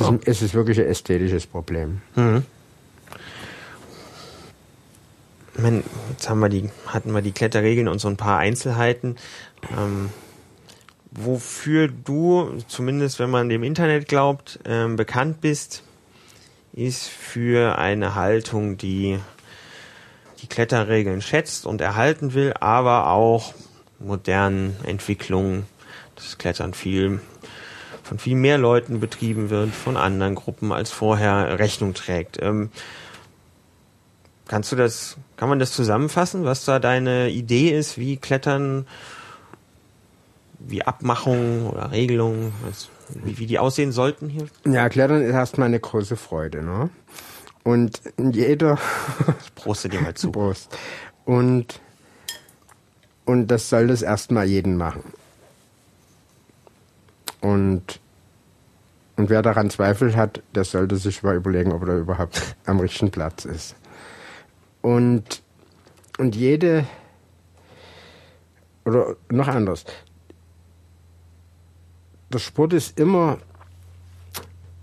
Es, 0.00 0.08
ist, 0.08 0.28
es 0.28 0.42
ist 0.42 0.54
wirklich 0.54 0.78
ein 0.78 0.86
ästhetisches 0.86 1.46
Problem. 1.46 2.02
Mhm. 2.14 2.44
meine, 5.56 5.82
jetzt 6.10 6.28
haben 6.28 6.40
wir 6.40 6.48
die, 6.48 6.70
hatten 6.86 7.12
wir 7.12 7.22
die 7.22 7.32
Kletterregeln 7.32 7.88
und 7.88 8.00
so 8.00 8.08
ein 8.08 8.16
paar 8.16 8.38
Einzelheiten. 8.38 9.16
Ähm, 9.76 10.10
wofür 11.10 11.88
du, 11.88 12.58
zumindest 12.68 13.18
wenn 13.18 13.30
man 13.30 13.48
dem 13.48 13.62
Internet 13.62 14.08
glaubt, 14.08 14.58
ähm, 14.64 14.96
bekannt 14.96 15.40
bist, 15.40 15.82
ist 16.72 17.08
für 17.08 17.78
eine 17.78 18.14
Haltung, 18.14 18.78
die 18.78 19.18
die 20.40 20.46
Kletterregeln 20.46 21.20
schätzt 21.20 21.66
und 21.66 21.80
erhalten 21.80 22.34
will, 22.34 22.54
aber 22.58 23.10
auch 23.10 23.54
modernen 23.98 24.76
Entwicklungen, 24.84 25.66
das 26.16 26.38
Klettern 26.38 26.74
viel 26.74 27.20
von 28.12 28.18
viel 28.18 28.36
mehr 28.36 28.58
Leuten 28.58 29.00
betrieben 29.00 29.48
wird, 29.48 29.70
von 29.70 29.96
anderen 29.96 30.34
Gruppen 30.34 30.70
als 30.70 30.90
vorher 30.90 31.58
Rechnung 31.58 31.94
trägt. 31.94 32.36
Ähm, 32.42 32.68
kannst 34.48 34.70
du 34.70 34.76
das, 34.76 35.16
kann 35.38 35.48
man 35.48 35.58
das 35.58 35.72
zusammenfassen, 35.72 36.44
was 36.44 36.66
da 36.66 36.78
deine 36.78 37.30
Idee 37.30 37.70
ist, 37.70 37.96
wie 37.96 38.18
Klettern, 38.18 38.86
wie 40.58 40.82
Abmachungen 40.82 41.66
oder 41.66 41.90
Regelungen, 41.90 42.52
was, 42.66 42.90
wie, 43.08 43.38
wie 43.38 43.46
die 43.46 43.58
aussehen 43.58 43.92
sollten 43.92 44.28
hier? 44.28 44.44
Ja, 44.66 44.90
Klettern 44.90 45.22
ist 45.22 45.32
erstmal 45.32 45.68
eine 45.68 45.80
große 45.80 46.16
Freude, 46.16 46.62
ne? 46.62 46.90
Und 47.64 48.02
jeder. 48.18 48.78
Ich 49.42 49.54
proste 49.54 49.88
dir 49.88 50.02
mal 50.02 50.12
zu. 50.12 50.32
Prost. 50.32 50.76
Und, 51.24 51.80
und 53.24 53.46
das 53.46 53.70
soll 53.70 53.86
das 53.86 54.02
erstmal 54.02 54.44
jeden 54.44 54.76
machen. 54.76 55.02
Und, 57.40 58.01
und 59.22 59.30
wer 59.30 59.40
daran 59.40 59.70
Zweifel 59.70 60.16
hat, 60.16 60.42
der 60.52 60.64
sollte 60.64 60.96
sich 60.96 61.22
mal 61.22 61.36
überlegen, 61.36 61.70
ob 61.70 61.86
er 61.86 61.98
überhaupt 61.98 62.56
am 62.66 62.80
richtigen 62.80 63.12
Platz 63.12 63.44
ist. 63.44 63.76
Und, 64.80 65.44
und 66.18 66.34
jede, 66.34 66.84
oder 68.84 69.14
noch 69.30 69.46
anders, 69.46 69.84
der 72.32 72.40
Sport 72.40 72.72
ist 72.72 72.98
immer 72.98 73.38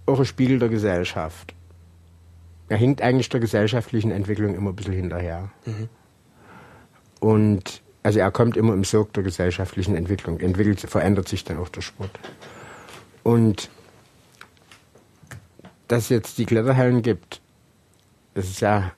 auch 0.06 0.20
ein 0.20 0.26
Spiegel 0.26 0.58
der 0.58 0.70
Gesellschaft. 0.70 1.54
Er 2.70 2.78
hinkt 2.78 3.02
eigentlich 3.02 3.28
der 3.28 3.42
gesellschaftlichen 3.42 4.12
Entwicklung 4.12 4.56
immer 4.56 4.70
ein 4.70 4.76
bisschen 4.78 4.94
hinterher. 4.94 5.50
Mhm. 5.66 5.90
Und 7.20 7.82
also 8.04 8.20
er 8.20 8.32
kommt 8.32 8.56
immer 8.56 8.74
im 8.74 8.86
Sog 8.86 9.12
der 9.12 9.24
gesellschaftlichen 9.24 9.98
Entwicklung. 9.98 10.40
Entwickelt, 10.40 10.80
verändert 10.80 11.28
sich 11.28 11.44
dann 11.44 11.58
auch 11.58 11.68
der 11.68 11.82
Sport. 11.82 12.18
Und 13.24 13.70
dass 15.90 16.08
jetzt 16.08 16.38
die 16.38 16.46
Kletterhallen 16.46 17.02
gibt, 17.02 17.42
das 18.36 18.46
ist 18.46 18.62
ja 18.62 18.94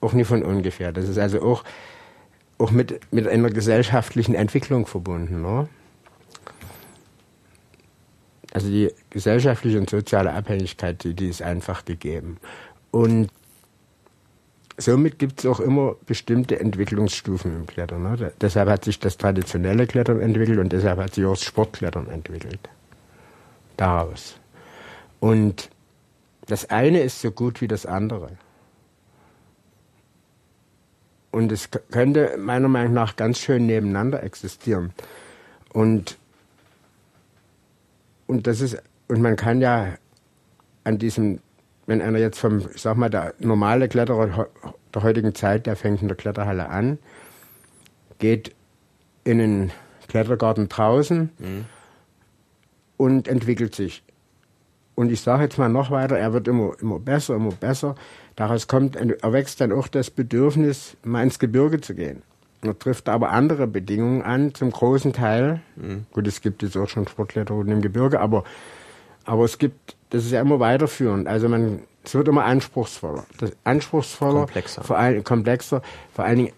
auch 0.00 0.12
nicht 0.12 0.26
von 0.26 0.42
ungefähr. 0.42 0.90
Das 0.90 1.08
ist 1.08 1.18
also 1.18 1.40
auch, 1.42 1.62
auch 2.58 2.72
mit, 2.72 3.12
mit 3.12 3.28
einer 3.28 3.50
gesellschaftlichen 3.50 4.34
Entwicklung 4.34 4.86
verbunden. 4.86 5.42
Ne? 5.42 5.68
Also 8.52 8.68
die 8.68 8.90
gesellschaftliche 9.10 9.78
und 9.78 9.90
soziale 9.90 10.32
Abhängigkeit, 10.32 11.04
die, 11.04 11.14
die 11.14 11.28
ist 11.28 11.42
einfach 11.42 11.84
gegeben. 11.84 12.38
Und 12.90 13.28
somit 14.78 15.18
gibt 15.18 15.40
es 15.40 15.46
auch 15.46 15.60
immer 15.60 15.96
bestimmte 16.06 16.58
Entwicklungsstufen 16.58 17.54
im 17.54 17.66
Klettern. 17.66 18.02
Ne? 18.04 18.32
Deshalb 18.40 18.70
hat 18.70 18.86
sich 18.86 18.98
das 18.98 19.18
traditionelle 19.18 19.86
Klettern 19.86 20.20
entwickelt 20.20 20.58
und 20.58 20.72
deshalb 20.72 20.98
hat 20.98 21.14
sich 21.14 21.26
auch 21.26 21.34
das 21.34 21.42
Sportklettern 21.42 22.08
entwickelt. 22.08 22.70
Daraus. 23.76 24.38
Und 25.20 25.68
das 26.46 26.70
eine 26.70 27.00
ist 27.00 27.20
so 27.20 27.30
gut 27.30 27.60
wie 27.60 27.68
das 27.68 27.86
andere. 27.86 28.30
Und 31.30 31.52
es 31.52 31.68
könnte 31.90 32.36
meiner 32.38 32.68
Meinung 32.68 32.94
nach 32.94 33.16
ganz 33.16 33.38
schön 33.38 33.66
nebeneinander 33.66 34.22
existieren. 34.22 34.92
Und, 35.72 36.16
und 38.26 38.46
das 38.46 38.60
ist, 38.60 38.82
und 39.08 39.20
man 39.20 39.36
kann 39.36 39.60
ja 39.60 39.96
an 40.84 40.98
diesem 40.98 41.40
wenn 41.86 42.02
einer 42.02 42.18
jetzt 42.18 42.38
vom, 42.38 42.58
ich 42.74 42.82
sag 42.82 42.96
mal, 42.96 43.08
der 43.08 43.34
normale 43.38 43.88
Kletterer 43.88 44.48
der 44.94 45.02
heutigen 45.02 45.34
Zeit, 45.34 45.66
der 45.66 45.76
fängt 45.76 46.02
in 46.02 46.08
der 46.08 46.16
Kletterhalle 46.16 46.68
an, 46.68 46.98
geht 48.18 48.54
in 49.24 49.38
den 49.38 49.72
Klettergarten 50.08 50.68
draußen 50.68 51.30
mhm. 51.38 51.64
und 52.96 53.28
entwickelt 53.28 53.74
sich. 53.74 54.02
Und 54.96 55.12
ich 55.12 55.20
sage 55.20 55.44
jetzt 55.44 55.58
mal 55.58 55.68
noch 55.68 55.92
weiter, 55.92 56.18
er 56.18 56.32
wird 56.32 56.48
immer, 56.48 56.72
immer 56.80 56.98
besser, 56.98 57.36
immer 57.36 57.52
besser. 57.52 57.94
Daraus 58.34 58.66
kommt, 58.66 58.96
erwächst 58.96 59.60
dann 59.60 59.70
auch 59.70 59.86
das 59.86 60.10
Bedürfnis, 60.10 60.96
mal 61.04 61.22
ins 61.22 61.38
Gebirge 61.38 61.80
zu 61.80 61.94
gehen. 61.94 62.22
Er 62.62 62.76
trifft 62.76 63.08
aber 63.08 63.30
andere 63.30 63.68
Bedingungen 63.68 64.22
an, 64.22 64.54
zum 64.54 64.72
großen 64.72 65.12
Teil. 65.12 65.60
Mhm. 65.76 66.06
Gut, 66.12 66.26
es 66.26 66.40
gibt 66.40 66.62
jetzt 66.62 66.76
auch 66.76 66.88
schon 66.88 67.06
Sportkletterrouten 67.06 67.72
im 67.72 67.82
Gebirge, 67.82 68.18
aber, 68.18 68.42
aber 69.24 69.44
es 69.44 69.58
gibt 69.58 69.96
das 70.10 70.24
ist 70.24 70.32
ja 70.32 70.40
immer 70.40 70.60
weiterführend. 70.60 71.26
Also 71.26 71.48
man, 71.48 71.80
es 72.04 72.14
wird 72.14 72.28
immer 72.28 72.44
anspruchsvoller. 72.44 73.26
Das 73.38 73.52
anspruchsvoller, 73.64 74.40
komplexer. 74.40 74.84
vor 74.84 74.98
allem 74.98 75.24
komplexer, 75.24 75.82
vor 76.14 76.24
allen 76.24 76.36
Dingen 76.38 76.52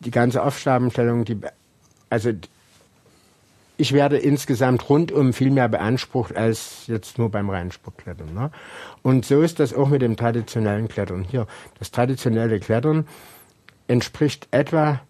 die 0.00 0.10
ganze 0.10 0.42
Aufgabenstellung, 0.42 1.24
die, 1.24 1.38
also 2.10 2.30
ich 3.76 3.92
werde 3.92 4.18
insgesamt 4.18 4.88
rundum 4.88 5.32
viel 5.32 5.50
mehr 5.50 5.68
beansprucht 5.68 6.36
als 6.36 6.86
jetzt 6.86 7.18
nur 7.18 7.30
beim 7.30 7.50
reinen 7.50 7.72
Sportklettern. 7.72 8.32
Ne? 8.32 8.50
Und 9.02 9.24
so 9.24 9.42
ist 9.42 9.58
das 9.58 9.74
auch 9.74 9.88
mit 9.88 10.02
dem 10.02 10.16
traditionellen 10.16 10.88
Klettern. 10.88 11.24
Hier, 11.24 11.46
das 11.78 11.90
traditionelle 11.90 12.60
Klettern 12.60 13.06
entspricht 13.88 14.48
etwa 14.50 15.00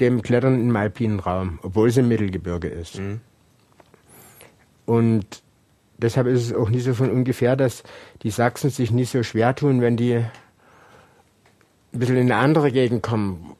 dem 0.00 0.20
Klettern 0.20 0.60
im 0.60 0.76
alpinen 0.76 1.20
Raum, 1.20 1.58
obwohl 1.62 1.88
es 1.88 1.96
im 1.96 2.08
Mittelgebirge 2.08 2.68
ist. 2.68 2.98
Mhm. 2.98 3.20
Und 4.84 5.42
deshalb 5.96 6.26
ist 6.26 6.44
es 6.44 6.52
auch 6.54 6.68
nicht 6.68 6.84
so 6.84 6.92
von 6.92 7.10
ungefähr, 7.10 7.56
dass 7.56 7.82
die 8.22 8.30
Sachsen 8.30 8.68
sich 8.68 8.90
nicht 8.90 9.10
so 9.10 9.22
schwer 9.22 9.54
tun, 9.54 9.80
wenn 9.80 9.96
die 9.96 10.16
ein 10.16 10.30
bisschen 11.92 12.16
in 12.16 12.30
eine 12.30 12.36
andere 12.36 12.70
Gegend 12.70 13.02
kommen. 13.02 13.56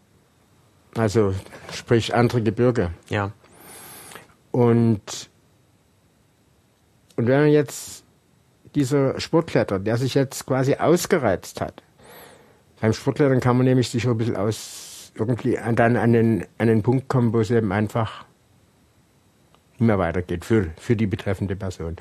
Also 0.94 1.34
sprich 1.72 2.14
andere 2.14 2.42
Gebirge. 2.42 2.90
Ja. 3.08 3.32
Und, 4.56 5.28
und 7.16 7.26
wenn 7.26 7.40
man 7.40 7.50
jetzt 7.50 8.04
dieser 8.74 9.20
Sportkletter, 9.20 9.78
der 9.78 9.98
sich 9.98 10.14
jetzt 10.14 10.46
quasi 10.46 10.76
ausgereizt 10.76 11.60
hat, 11.60 11.82
beim 12.80 12.94
Sportklettern 12.94 13.40
kann 13.40 13.58
man 13.58 13.66
nämlich 13.66 13.90
sich 13.90 14.08
ein 14.08 14.16
bisschen 14.16 14.34
aus 14.34 15.12
irgendwie 15.14 15.58
dann 15.74 15.98
an 15.98 16.14
den, 16.14 16.46
an 16.56 16.68
den 16.68 16.82
Punkt 16.82 17.06
kommen, 17.06 17.34
wo 17.34 17.40
es 17.40 17.50
eben 17.50 17.70
einfach 17.70 18.24
nicht 19.72 19.88
mehr 19.88 19.98
weitergeht 19.98 20.46
für, 20.46 20.68
für 20.78 20.96
die 20.96 21.06
betreffende 21.06 21.54
Person. 21.54 21.96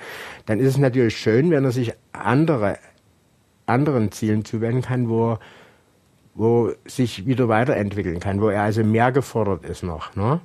Dann 0.46 0.62
ist 0.62 0.68
es 0.68 0.78
natürlich 0.78 1.18
schön, 1.18 1.52
wenn 1.52 1.66
er 1.66 1.74
sich 1.74 1.92
andere, 2.14 2.78
anderen 3.66 4.14
Zielen 4.14 4.46
zuwenden 4.46 4.82
kann, 4.82 5.10
wo, 5.10 5.40
wo 6.36 6.72
sich 6.86 7.26
wieder 7.26 7.50
weiterentwickeln 7.50 8.22
kann, 8.22 8.40
wo 8.40 8.48
er 8.48 8.62
also 8.62 8.82
mehr 8.82 9.12
gefordert 9.12 9.66
ist 9.66 9.84
noch, 9.84 10.16
ne? 10.16 10.40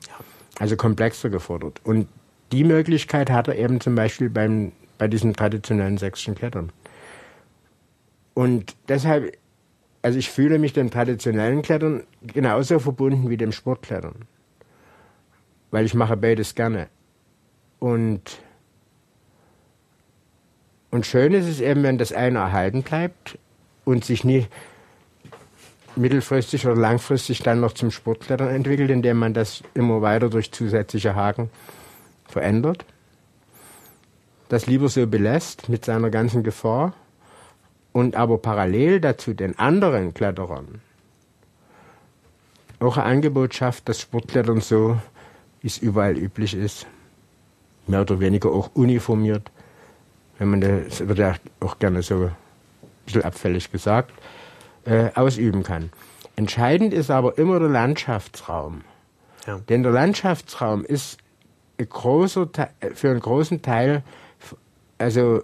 Also 0.59 0.77
komplexer 0.77 1.31
gefordert. 1.31 1.81
Und 1.85 2.09
die 2.53 2.65
Möglichkeit 2.65 3.31
hat 3.31 3.49
er 3.49 3.57
eben 3.57 3.81
zum 3.81 3.95
Beispiel 3.95 4.29
beim, 4.29 4.73
bei 4.99 5.09
diesen 5.09 5.35
traditionellen 5.35 5.99
sächsischen 5.99 6.35
Klettern. 6.35 6.73
Und 8.35 8.75
deshalb, 8.89 9.37
also 10.03 10.19
ich 10.19 10.31
fühle 10.31 10.59
mich 10.59 10.73
dem 10.73 10.91
traditionellen 10.91 11.63
Klettern 11.63 12.05
genauso 12.23 12.79
verbunden 12.79 13.31
wie 13.31 13.37
dem 13.37 13.53
Sportklettern. 13.53 14.27
Weil 15.71 15.85
ich 15.85 15.95
mache 15.95 16.17
beides 16.17 16.55
gerne. 16.55 16.89
Und, 17.79 18.39
und 20.91 21.07
schön 21.07 21.33
ist 21.33 21.47
es 21.47 21.61
eben, 21.61 21.83
wenn 21.83 21.99
das 21.99 22.13
eine 22.13 22.39
erhalten 22.39 22.83
bleibt 22.83 23.39
und 23.85 24.05
sich 24.05 24.25
nie 24.25 24.47
mittelfristig 25.97 26.67
oder 26.67 26.77
langfristig 26.77 27.43
dann 27.43 27.61
noch 27.61 27.73
zum 27.73 27.91
Sportklettern 27.91 28.49
entwickelt, 28.49 28.91
indem 28.91 29.19
man 29.19 29.35
das 29.35 29.63
immer 29.75 30.03
weiter 30.03 30.29
durch 30.29 30.53
zusätzliche 30.53 31.15
Haken 31.15 31.51
verändert. 32.27 32.85
Das 34.49 34.67
lieber 34.67 34.89
so 34.89 35.07
belässt 35.07 35.69
mit 35.69 35.85
seiner 35.85 36.11
ganzen 36.11 36.43
Gefahr 36.43 36.95
und 37.93 38.17
aber 38.17 38.39
parallel 38.39 39.01
dazu 39.01 39.35
den 39.35 39.59
anderen 39.59 40.15
Kletterern 40.15 40.81
auch 42.81 42.97
ein 42.97 43.05
Angebot 43.05 43.55
schafft, 43.55 43.89
dass 43.89 44.01
Sportklettern 44.01 44.61
so, 44.61 44.99
wie 45.61 45.67
es 45.67 45.79
überall 45.79 46.17
üblich 46.17 46.55
ist, 46.55 46.87
mehr 47.87 48.01
oder 48.01 48.21
weniger 48.21 48.51
auch 48.51 48.71
uniformiert, 48.75 49.51
wenn 50.39 50.49
man 50.49 50.61
das 50.61 51.07
wird 51.07 51.19
ja 51.19 51.35
auch 51.61 51.79
gerne 51.79 52.03
so 52.03 52.25
ein 52.25 52.33
bisschen 53.05 53.23
abfällig 53.23 53.71
gesagt, 53.71 54.13
äh, 54.85 55.11
ausüben 55.15 55.63
kann. 55.63 55.91
Entscheidend 56.37 56.95
ist 56.95 57.11
aber 57.11 57.39
immer 57.39 57.59
der 57.59 57.69
Landschaftsraum. 57.69 58.83
Ja. 59.47 59.59
Denn 59.69 59.83
der 59.83 59.93
Landschaftsraum 59.93 60.85
ist 60.85 61.19
ein 61.79 61.89
großer, 61.89 62.49
für 62.95 63.11
einen 63.11 63.21
großen 63.21 63.63
Teil, 63.63 64.03
also 64.99 65.43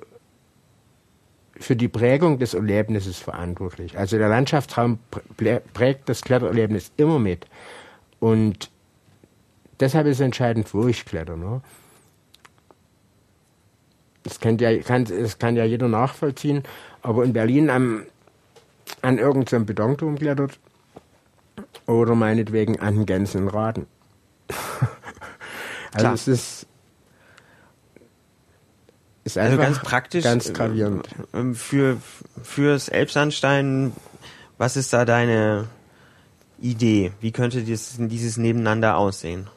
für 1.59 1.77
die 1.77 1.89
Prägung 1.89 2.39
des 2.39 2.55
Erlebnisses 2.55 3.19
verantwortlich. 3.19 3.99
Also 3.99 4.19
der 4.19 4.29
Landschaftsraum 4.29 4.99
prägt 5.73 6.09
das 6.09 6.21
Klettererlebnis 6.21 6.93
immer 6.97 7.19
mit. 7.19 7.47
Und 8.21 8.71
deshalb 9.81 10.07
ist 10.07 10.21
entscheidend, 10.21 10.73
wo 10.75 10.87
ich 10.87 11.05
kletter. 11.05 11.37
Ne? 11.37 11.63
Das, 14.23 14.39
ja, 14.43 14.79
kann, 14.79 15.05
das 15.05 15.39
kann 15.39 15.57
ja 15.57 15.65
jeder 15.65 15.89
nachvollziehen. 15.89 16.63
Aber 17.03 17.25
in 17.25 17.33
Berlin 17.33 17.71
am, 17.71 18.03
an 19.03 19.19
irgendeinem 19.19 19.67
Betonturm 19.67 20.19
klettert 20.19 20.59
oder 21.87 22.15
meinetwegen 22.15 22.81
an 22.81 22.95
den 22.95 23.07
Gänsenraden. 23.07 23.87
also 25.93 25.99
Klar. 25.99 26.15
es 26.15 26.29
ist, 26.29 26.67
ist 29.25 29.39
also 29.39 29.57
ganz 29.57 29.79
praktisch, 29.81 30.25
ganz 30.25 30.53
gravierend. 30.53 31.09
Ähm, 31.35 31.55
für 31.55 31.99
fürs 32.43 32.89
Elbsandstein, 32.89 33.93
was 34.59 34.77
ist 34.77 34.93
da 34.93 35.05
deine 35.05 35.67
Idee? 36.61 37.13
Wie 37.21 37.33
könnte 37.33 37.63
dieses, 37.63 37.97
dieses 37.99 38.37
Nebeneinander 38.37 38.97
aussehen? 38.97 39.49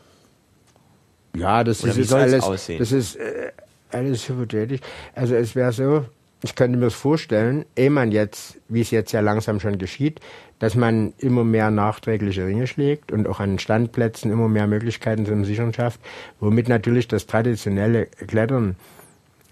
Ja, 1.35 1.63
das 1.63 1.83
Oder 1.83 1.95
ist 1.95 2.13
alles. 2.13 2.43
Aussehen? 2.43 2.79
Das 2.79 2.91
ist 2.91 3.15
äh, 3.15 3.51
alles 3.91 4.27
hypothetisch. 4.27 4.81
Also 5.13 5.35
es 5.35 5.55
wäre 5.55 5.71
so, 5.71 6.05
ich 6.41 6.55
könnte 6.55 6.77
mir 6.77 6.85
das 6.85 6.93
vorstellen, 6.93 7.65
ehe 7.75 7.89
man 7.89 8.11
jetzt, 8.11 8.57
wie 8.69 8.81
es 8.81 8.91
jetzt 8.91 9.11
ja 9.11 9.19
langsam 9.19 9.59
schon 9.59 9.77
geschieht, 9.77 10.21
dass 10.59 10.75
man 10.75 11.13
immer 11.17 11.43
mehr 11.43 11.71
nachträgliche 11.71 12.45
Ringe 12.45 12.67
schlägt 12.67 13.11
und 13.11 13.27
auch 13.27 13.39
an 13.39 13.59
Standplätzen 13.59 14.31
immer 14.31 14.47
mehr 14.47 14.67
Möglichkeiten 14.67 15.25
zum 15.25 15.45
Sichern 15.45 15.73
schafft, 15.73 15.99
womit 16.39 16.69
natürlich 16.69 17.07
das 17.07 17.27
traditionelle 17.27 18.05
Klettern, 18.05 18.75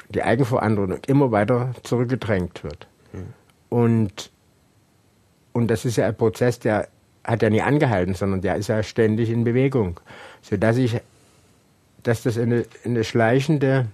die 0.10 0.24
Eigenverantwortung 0.24 1.00
immer 1.08 1.32
weiter 1.32 1.74
zurückgedrängt 1.84 2.64
wird. 2.64 2.88
Mhm. 3.12 3.34
Und, 3.70 4.32
und 5.52 5.68
das 5.70 5.84
ist 5.84 5.98
ja 5.98 6.08
ein 6.08 6.16
Prozess, 6.16 6.60
der 6.60 6.88
hat 7.24 7.42
ja 7.42 7.50
nie 7.50 7.62
angehalten, 7.62 8.14
sondern 8.14 8.42
der 8.42 8.56
ist 8.56 8.68
ja 8.70 8.82
ständig 8.84 9.30
in 9.30 9.44
Bewegung, 9.44 10.00
sodass 10.42 10.78
ich, 10.78 11.02
dass 12.04 12.24
das 12.24 12.38
eine, 12.38 12.66
eine 12.86 13.04
schleichende, 13.04 13.88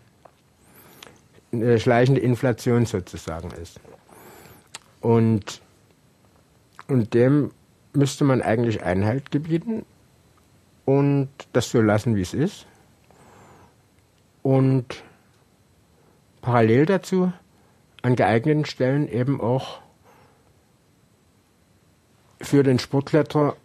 eine 1.54 1.80
schleichende 1.80 2.20
Inflation 2.20 2.86
sozusagen 2.86 3.51
ist. 3.51 3.80
Und 5.01 5.62
und 6.88 7.14
dem 7.14 7.51
müsste 7.93 8.24
man 8.24 8.41
eigentlich 8.41 8.84
Einhalt 8.84 9.32
gebieten 9.32 9.86
und 10.86 11.30
das 11.54 11.70
so 11.70 11.82
lassen, 11.82 12.16
wie 12.16 12.22
es 12.22 12.34
ist. 12.34 12.66
Und 14.41 15.04
parallel 16.41 16.86
dazu 16.86 17.32
an 18.01 18.16
geeigneten 18.16 18.66
Stellen 18.66 19.08
eben 19.08 19.39
auch 19.39 19.80
für 22.41 22.64
den 22.64 22.80
Sportkletterer 22.80 23.56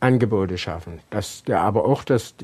Angebote 0.00 0.58
schaffen. 0.58 1.00
Dass 1.08 1.42
der 1.44 1.62
aber 1.62 1.86
auch 1.86 2.04
das, 2.04 2.34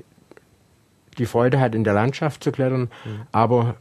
die 1.18 1.26
Freude 1.26 1.61
hat, 1.61 1.74
in 1.74 1.84
der 1.84 1.92
Landschaft 1.92 2.42
zu 2.42 2.50
klettern, 2.50 2.90
mhm. 3.05 3.26
aber 3.30 3.76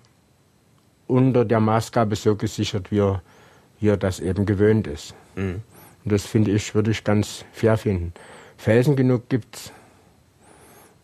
unter 1.08 1.46
der 1.46 1.60
Maßgabe 1.60 2.16
so 2.16 2.36
gesichert, 2.36 2.92
wie 2.92 3.00
er, 3.00 3.22
wie 3.80 3.90
er 3.90 3.98
das 3.98 4.20
eben 4.20 4.46
gewöhnt 4.46 4.88
ist. 4.88 5.14
Mhm. 5.36 5.62
Und 6.04 6.12
das 6.12 6.26
finde 6.26 6.52
ich, 6.52 6.76
würde 6.76 6.92
ich 6.92 7.04
ganz 7.04 7.46
fair 7.52 7.78
finden. 7.78 8.14
Felsen 8.58 8.96
genug 8.96 9.30
gibt's 9.30 9.72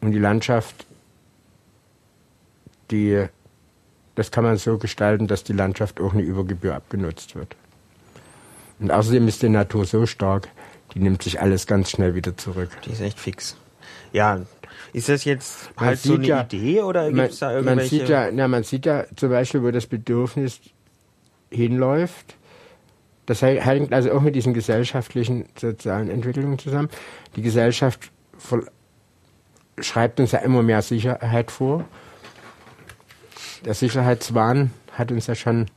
und 0.02 0.12
die 0.12 0.20
Landschaft, 0.20 0.86
die, 2.92 3.26
das 4.16 4.32
kann 4.32 4.44
man 4.44 4.58
so 4.58 4.78
gestalten, 4.78 5.28
dass 5.28 5.44
die 5.44 5.54
Landschaft 5.54 6.00
auch 6.00 6.14
eine 6.14 6.22
Übergebühr 6.22 6.76
abgenutzt 6.76 7.36
wird. 7.36 7.56
Und 8.80 8.92
außerdem 8.92 9.28
ist 9.28 9.42
die 9.42 9.50
Natur 9.50 9.86
so 9.86 10.06
stark, 10.06 10.48
die 10.94 11.00
nimmt 11.00 11.22
sich 11.22 11.42
alles 11.42 11.68
ganz 11.68 11.92
schnell 11.92 12.16
wieder 12.16 12.36
zurück. 12.38 12.70
Die 12.86 12.92
ist 12.92 13.02
echt 13.02 13.20
fix. 13.20 13.58
Ja, 14.14 14.42
ist 14.94 15.10
das 15.10 15.26
jetzt 15.26 15.70
man 15.76 15.88
halt 15.88 16.00
so 16.00 16.16
eine 16.16 16.26
ja, 16.26 16.42
Idee 16.42 16.82
oder 16.82 17.12
gibt 17.12 17.32
es 17.32 17.40
da 17.40 17.52
irgendwelche? 17.52 17.76
Man 17.76 17.90
sieht 17.90 18.10
ja, 18.10 18.32
na, 18.32 18.48
man 18.48 18.64
sieht 18.64 18.86
ja 18.86 19.06
zum 19.16 19.30
Beispiel, 19.30 19.64
wo 19.64 19.72
das 19.72 19.88
Bedürfnis 19.88 20.60
hinläuft, 21.50 22.36
das 23.30 23.44
hängt 23.44 23.94
also 23.94 24.12
auch 24.12 24.22
mit 24.22 24.34
diesen 24.34 24.56
gesellschaftlichen, 24.56 25.46
sozialen 25.56 26.10
Entwicklungen 26.10 26.58
zusammen. 26.58 26.90
Die 27.36 27.44
Gesellschaft 27.44 28.12
schreibt 29.80 30.20
uns 30.20 30.32
ja 30.32 30.40
immer 30.40 30.64
mehr 30.64 30.82
Sicherheit 30.82 31.52
vor. 31.52 31.86
Der 33.66 33.76
Sicherheitswahn 33.76 34.72
hat 34.94 35.12
uns 35.12 35.28
ja 35.28 35.36
schon, 35.36 35.68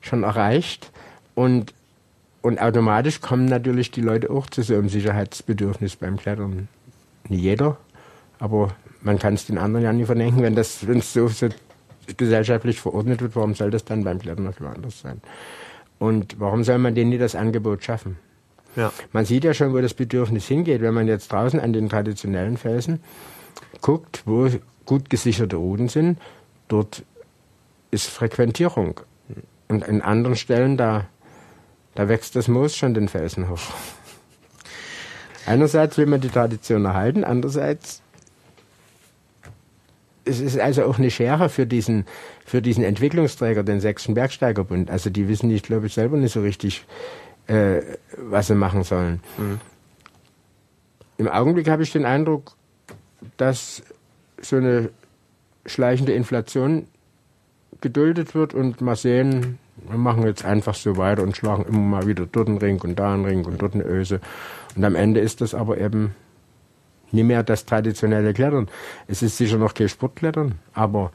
schon 0.00 0.22
erreicht. 0.22 0.92
Und, 1.34 1.74
und 2.42 2.60
automatisch 2.60 3.20
kommen 3.20 3.46
natürlich 3.46 3.90
die 3.90 4.00
Leute 4.00 4.30
auch 4.30 4.46
zu 4.46 4.62
so 4.62 4.74
einem 4.74 4.88
Sicherheitsbedürfnis 4.88 5.96
beim 5.96 6.16
Klettern. 6.16 6.68
Nicht 7.28 7.42
jeder, 7.42 7.76
aber 8.38 8.74
man 9.02 9.18
kann 9.18 9.34
es 9.34 9.46
den 9.46 9.58
anderen 9.58 9.84
ja 9.84 9.92
nie 9.92 10.04
verdenken, 10.04 10.42
wenn 10.42 10.54
das 10.54 10.86
wenn 10.86 10.98
es 10.98 11.12
so, 11.12 11.28
so 11.28 11.48
gesellschaftlich 12.16 12.80
verordnet 12.80 13.20
wird, 13.20 13.36
warum 13.36 13.54
soll 13.54 13.70
das 13.70 13.84
dann 13.84 14.04
beim 14.04 14.18
Klettern 14.18 14.44
noch 14.44 14.60
anders 14.60 15.00
sein? 15.00 15.20
Und 15.98 16.38
warum 16.38 16.64
soll 16.64 16.78
man 16.78 16.94
denen 16.94 17.10
nie 17.10 17.18
das 17.18 17.34
Angebot 17.34 17.84
schaffen? 17.84 18.18
Ja. 18.76 18.92
Man 19.12 19.24
sieht 19.24 19.44
ja 19.44 19.54
schon, 19.54 19.72
wo 19.72 19.80
das 19.80 19.94
Bedürfnis 19.94 20.46
hingeht, 20.46 20.80
wenn 20.80 20.94
man 20.94 21.08
jetzt 21.08 21.32
draußen 21.32 21.58
an 21.58 21.72
den 21.72 21.88
traditionellen 21.88 22.56
Felsen 22.56 23.00
guckt, 23.80 24.22
wo 24.24 24.48
gut 24.86 25.10
gesicherte 25.10 25.56
Routen 25.56 25.88
sind, 25.88 26.18
dort 26.68 27.02
ist 27.90 28.08
Frequentierung. 28.08 29.00
Und 29.68 29.86
an 29.86 30.00
anderen 30.00 30.36
Stellen, 30.36 30.76
da, 30.76 31.06
da 31.94 32.08
wächst 32.08 32.36
das 32.36 32.48
Moos 32.48 32.76
schon 32.76 32.94
den 32.94 33.08
Felsen 33.08 33.50
hoch. 33.50 33.60
Einerseits 35.46 35.98
will 35.98 36.06
man 36.06 36.20
die 36.20 36.28
Tradition 36.28 36.84
erhalten, 36.84 37.24
andererseits 37.24 38.02
es 40.28 40.40
ist 40.40 40.58
also 40.58 40.84
auch 40.84 40.98
eine 40.98 41.10
Schere 41.10 41.48
für 41.48 41.66
diesen, 41.66 42.04
für 42.44 42.62
diesen 42.62 42.84
Entwicklungsträger, 42.84 43.62
den 43.62 43.80
Sächsischen 43.80 44.14
Bergsteigerbund. 44.14 44.90
Also 44.90 45.10
die 45.10 45.28
wissen 45.28 45.48
nicht, 45.48 45.66
glaube 45.66 45.86
ich, 45.86 45.94
selber 45.94 46.16
nicht 46.16 46.32
so 46.32 46.42
richtig, 46.42 46.84
äh, 47.46 47.80
was 48.16 48.48
sie 48.48 48.54
machen 48.54 48.84
sollen. 48.84 49.20
Mhm. 49.36 49.60
Im 51.18 51.28
Augenblick 51.28 51.68
habe 51.68 51.82
ich 51.82 51.92
den 51.92 52.04
Eindruck, 52.04 52.52
dass 53.36 53.82
so 54.40 54.56
eine 54.56 54.90
schleichende 55.66 56.12
Inflation 56.12 56.86
geduldet 57.80 58.34
wird 58.34 58.54
und 58.54 58.80
mal 58.80 58.96
sehen, 58.96 59.58
wir 59.88 59.98
machen 59.98 60.24
jetzt 60.24 60.44
einfach 60.44 60.74
so 60.74 60.96
weiter 60.96 61.22
und 61.22 61.36
schlagen 61.36 61.64
immer 61.64 61.78
mal 61.78 62.06
wieder 62.06 62.26
dort 62.26 62.48
einen 62.48 62.58
Ring 62.58 62.80
und 62.80 62.98
da 62.98 63.14
einen 63.14 63.24
Ring 63.24 63.44
und 63.44 63.60
dort 63.62 63.74
eine 63.74 63.84
Öse. 63.84 64.20
Und 64.76 64.84
am 64.84 64.94
Ende 64.94 65.20
ist 65.20 65.40
das 65.40 65.54
aber 65.54 65.78
eben 65.78 66.14
nicht 67.12 67.24
mehr 67.24 67.42
das 67.42 67.64
traditionelle 67.64 68.34
Klettern. 68.34 68.68
Es 69.06 69.22
ist 69.22 69.36
sicher 69.36 69.58
noch 69.58 69.74
kein 69.74 69.88
Sportklettern, 69.88 70.56
aber, 70.74 71.12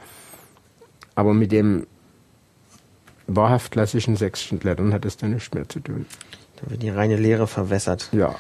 aber 1.16 1.34
mit 1.34 1.52
dem 1.52 1.88
wahrhaft 3.28 3.72
klassischen 3.72 4.16
sechsten 4.16 4.60
Klettern 4.60 4.94
hat 4.94 5.06
es 5.06 5.18
dann 5.18 5.32
nichts 5.32 5.54
mehr 5.54 5.68
zu 5.68 5.80
tun. 5.80 6.06
Da 6.62 6.70
wird 6.70 6.82
die 6.82 6.90
reine 6.90 7.18
Lehre 7.18 7.48
verwässert. 7.48 8.10
Ja. 8.12 8.36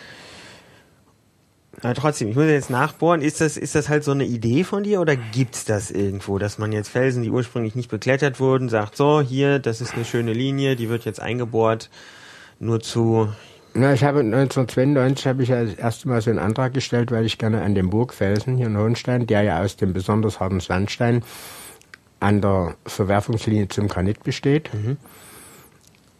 Aber 1.82 1.95
trotzdem, 1.95 2.30
ich 2.30 2.36
muss 2.36 2.45
jetzt 2.45 2.70
nachbohren, 2.70 3.22
ist 3.22 3.41
das, 3.41 3.58
ist 3.58 3.76
das 3.76 3.89
halt 3.89 4.04
so 4.04 4.12
eine 4.12 4.26
Idee 4.26 4.64
von 4.64 4.84
dir 4.84 5.01
oder 5.01 5.16
gibt's 5.16 5.66
das 5.66 5.91
irgendwo, 5.91 6.38
dass 6.38 6.58
man 6.58 6.72
jetzt 6.72 6.89
Felsen, 6.89 7.24
die 7.24 7.32
ursprünglich 7.32 7.76
nicht 7.76 7.89
beklettert 7.89 8.39
wurden, 8.39 8.70
sagt, 8.70 8.95
so, 8.95 9.22
hier, 9.22 9.60
das 9.60 9.82
ist 9.82 9.95
eine 9.95 10.06
schöne 10.06 10.34
Linie, 10.34 10.76
die 10.76 10.89
wird 10.89 11.04
jetzt 11.04 11.20
eingebohrt, 11.20 11.89
nur 12.60 12.80
zu 12.80 13.34
na, 13.74 13.93
ich 13.93 14.03
habe 14.03 14.19
1992 14.19 15.28
habe 15.28 15.43
ich 15.43 15.49
ja 15.49 15.63
das 15.63 15.74
erste 15.74 16.07
Mal 16.07 16.21
so 16.21 16.30
einen 16.30 16.39
Antrag 16.39 16.74
gestellt, 16.74 17.11
weil 17.11 17.26
ich 17.26 17.38
gerne 17.38 17.61
an 17.61 17.76
dem 17.76 17.89
Burgfelsen 17.89 18.57
hier 18.57 18.67
in 18.67 18.78
Hohenstein, 18.78 19.28
der 19.28 19.41
ja 19.43 19.61
aus 19.61 19.76
dem 19.76 19.93
besonders 19.93 20.39
harten 20.39 20.59
Sandstein 20.59 21.24
an 22.19 22.41
der 22.41 22.76
Verwerfungslinie 22.86 23.67
zum 23.67 23.88
Granit 23.88 24.24
besteht 24.24 24.74
mhm. 24.74 24.97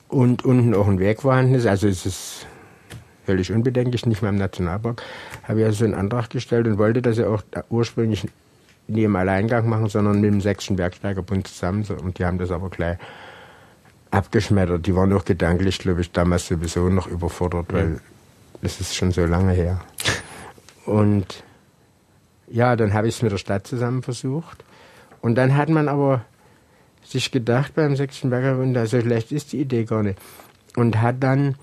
und 0.10 0.44
unten 0.44 0.74
auch 0.74 0.88
ein 0.88 1.00
Weg 1.00 1.22
vorhanden 1.22 1.56
ist, 1.56 1.66
also 1.66 1.88
es 1.88 2.06
ist 2.06 2.48
völlig 3.26 3.52
unbedenklich, 3.52 4.06
nicht 4.06 4.22
mehr 4.22 4.32
im 4.32 4.38
Nationalpark, 4.38 5.02
habe 5.44 5.62
ich 5.62 5.66
also 5.66 5.80
so 5.80 5.86
einen 5.86 5.94
Antrag 5.94 6.30
gestellt 6.30 6.68
und 6.68 6.78
wollte 6.78 7.02
das 7.02 7.18
ja 7.18 7.28
auch 7.28 7.44
ursprünglich 7.70 8.28
nie 8.88 9.04
im 9.04 9.16
Alleingang 9.16 9.70
machen, 9.70 9.88
sondern 9.88 10.20
mit 10.20 10.32
dem 10.32 10.42
Sächsischen 10.42 10.76
Bergsteigerbund 10.76 11.48
zusammen. 11.48 11.86
Und 12.04 12.20
die 12.20 12.26
haben 12.26 12.38
das 12.38 12.52
aber 12.52 12.70
gleich 12.70 12.98
abgeschmettert. 14.14 14.86
Die 14.86 14.96
waren 14.96 15.12
auch 15.14 15.26
gedanklich, 15.26 15.80
glaube 15.80 16.02
ich, 16.02 16.12
damals 16.12 16.48
sowieso 16.48 16.90
noch 16.90 17.08
überfordert, 17.08 17.72
ja. 17.72 17.78
weil 17.78 18.02
es 18.62 18.80
ist 18.80 18.96
schon 18.96 19.12
so 19.12 19.26
lange 19.26 19.54
her. 19.54 19.82
Und 20.86 21.44
ja, 22.48 22.76
dann 22.76 22.94
habe 22.94 23.08
ich 23.08 23.16
es 23.16 23.22
mit 23.22 23.32
der 23.32 23.38
Stadt 23.38 23.66
zusammen 23.66 24.04
versucht. 24.04 24.64
Und 25.22 25.36
dann 25.36 25.56
hat 25.56 25.70
man 25.70 25.88
aber 25.88 26.26
sich 27.04 27.32
gedacht 27.32 27.74
beim 27.76 27.96
Sächsischen 27.96 28.30
Bergerbund, 28.30 28.78
so 28.88 29.00
schlecht 29.02 29.32
ist 29.32 29.54
die 29.54 29.62
Idee 29.62 29.86
gar 29.86 30.04
nicht. 30.04 30.20
Und 30.76 31.02
hat 31.02 31.22
dann 31.22 31.56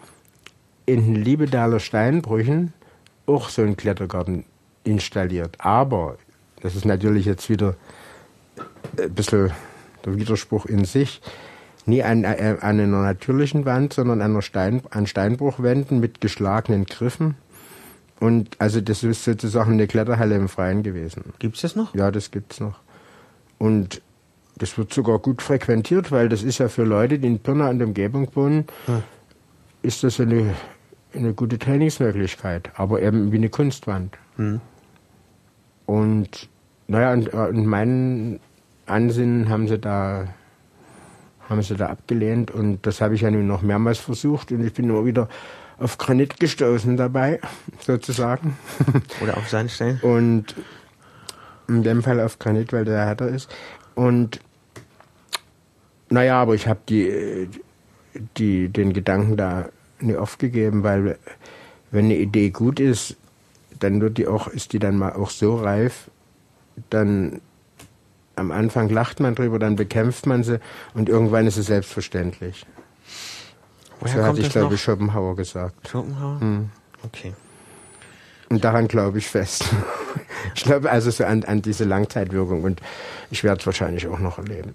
in 0.87 1.05
den 1.05 1.15
Liebedaler 1.15 1.79
Steinbrüchen 1.79 2.73
auch 3.27 3.49
so 3.49 3.63
einen 3.63 3.77
Klettergarten 3.77 4.45
installiert. 4.85 5.57
Aber, 5.59 6.17
das 6.63 6.75
ist 6.75 6.85
natürlich 6.85 7.27
jetzt 7.27 7.49
wieder 7.49 7.77
ein 8.99 9.15
bisschen 9.15 9.53
der 10.05 10.17
Widerspruch 10.17 10.67
in 10.67 10.85
sich, 10.85 11.21
nie 11.87 12.03
an, 12.03 12.25
äh, 12.25 12.57
an 12.61 12.81
einer 12.81 13.03
natürlichen 13.03 13.65
Wand, 13.65 13.93
sondern 13.93 14.21
an, 14.21 14.41
Stein, 14.43 14.83
an 14.91 15.07
Steinbruchwänden 15.07 16.01
mit 16.01 16.21
geschlagenen 16.21 16.87
Griffen. 16.87 17.37
Und 18.19 18.57
also 18.59 18.81
das 18.81 19.03
ist 19.03 19.25
sozusagen 19.25 19.73
eine 19.73 19.87
Kletterhalle 19.87 20.37
im 20.37 20.49
Freien 20.49 20.83
gewesen. 20.83 21.33
Gibt's 21.39 21.63
das 21.63 21.75
noch? 21.75 21.95
Ja, 21.95 22.11
das 22.11 22.31
gibt's 22.31 22.61
noch. 22.61 22.79
Und 23.59 24.03
das 24.57 24.77
wird 24.77 24.93
sogar 24.93 25.19
gut 25.19 25.41
frequentiert, 25.41 26.13
weil 26.13 26.29
das 26.29 26.43
ist 26.43 26.59
ja 26.59 26.69
für 26.69 26.85
Leute, 26.85 27.19
die 27.19 27.27
in 27.27 27.39
Pirna 27.39 27.71
und 27.71 27.83
Umgebung 27.83 28.29
wohnen, 28.35 28.67
hm. 28.87 29.03
ist 29.83 30.05
das 30.05 30.21
eine, 30.21 30.55
eine 31.15 31.33
gute 31.33 31.59
Trainingsmöglichkeit, 31.59 32.71
aber 32.77 33.01
eben 33.01 33.33
wie 33.33 33.37
eine 33.37 33.49
Kunstwand. 33.49 34.19
Hm. 34.37 34.61
Und 35.87 36.49
naja, 36.89 37.13
und, 37.13 37.29
und 37.29 37.57
äh, 37.57 37.67
meinen 37.67 38.41
Ansinnen 38.85 39.49
haben 39.49 39.67
sie 39.67 39.79
da 39.79 40.29
haben 41.51 41.63
sie 41.63 41.75
da 41.75 41.89
abgelehnt 41.89 42.51
und 42.51 42.87
das 42.87 43.01
habe 43.01 43.17
ich 43.17 43.23
ja 43.23 43.31
nun 43.31 43.47
noch 43.47 43.61
mehrmals 43.63 43.99
versucht 43.99 44.53
und 44.53 44.65
ich 44.65 44.73
bin 44.73 44.89
immer 44.89 45.05
wieder 45.05 45.29
auf 45.79 45.99
Granit 45.99 46.39
gestoßen 46.39 46.97
dabei, 46.97 47.41
sozusagen. 47.81 48.57
Oder 49.23 49.37
auf 49.37 49.49
Sandstein. 49.49 49.99
Und 50.03 50.55
in 51.69 51.83
dem 51.83 52.03
Fall 52.03 52.21
auf 52.21 52.39
Granit, 52.39 52.73
weil 52.73 52.85
der 52.85 53.05
härter 53.05 53.29
ist. 53.29 53.51
Und 53.95 54.41
Naja, 56.11 56.43
aber 56.43 56.55
ich 56.55 56.67
habe 56.67 56.81
die, 56.89 57.49
die, 58.37 58.69
den 58.69 58.93
Gedanken 58.93 59.37
da 59.37 59.69
nie 60.01 60.17
aufgegeben, 60.17 60.83
weil 60.83 61.19
wenn 61.91 62.07
eine 62.07 62.17
Idee 62.17 62.51
gut 62.51 62.81
ist, 62.81 63.17
dann 63.79 64.01
wird 64.01 64.19
die 64.19 64.27
auch, 64.27 64.49
ist 64.49 64.73
die 64.73 64.79
dann 64.79 64.99
mal 64.99 65.13
auch 65.13 65.31
so 65.31 65.57
reif, 65.57 66.11
dann 66.91 67.41
am 68.41 68.51
Anfang 68.51 68.89
lacht 68.89 69.21
man 69.21 69.35
drüber, 69.35 69.59
dann 69.59 69.77
bekämpft 69.77 70.27
man 70.27 70.43
sie 70.43 70.59
und 70.95 71.09
irgendwann 71.09 71.47
ist 71.47 71.57
es 71.57 71.67
selbstverständlich. 71.67 72.67
Woher 74.01 74.17
so 74.17 74.25
hatte 74.25 74.41
ich, 74.41 74.51
glaube 74.51 74.75
ich, 74.75 74.83
Schopenhauer 74.83 75.37
gesagt. 75.37 75.89
Schopenhauer? 75.89 76.41
Hm. 76.41 76.71
Okay. 77.05 77.35
Und 78.49 78.65
daran 78.65 78.89
glaube 78.89 79.19
ich 79.19 79.29
fest. 79.29 79.65
ich 80.55 80.65
glaube 80.65 80.91
also 80.91 81.11
so 81.11 81.25
an, 81.25 81.45
an 81.45 81.63
diese 81.63 81.85
Langzeitwirkung 81.85 82.65
und 82.65 82.81
ich 83.31 83.45
werde 83.45 83.61
es 83.61 83.67
wahrscheinlich 83.67 84.09
auch 84.09 84.19
noch 84.19 84.39
erleben. 84.39 84.75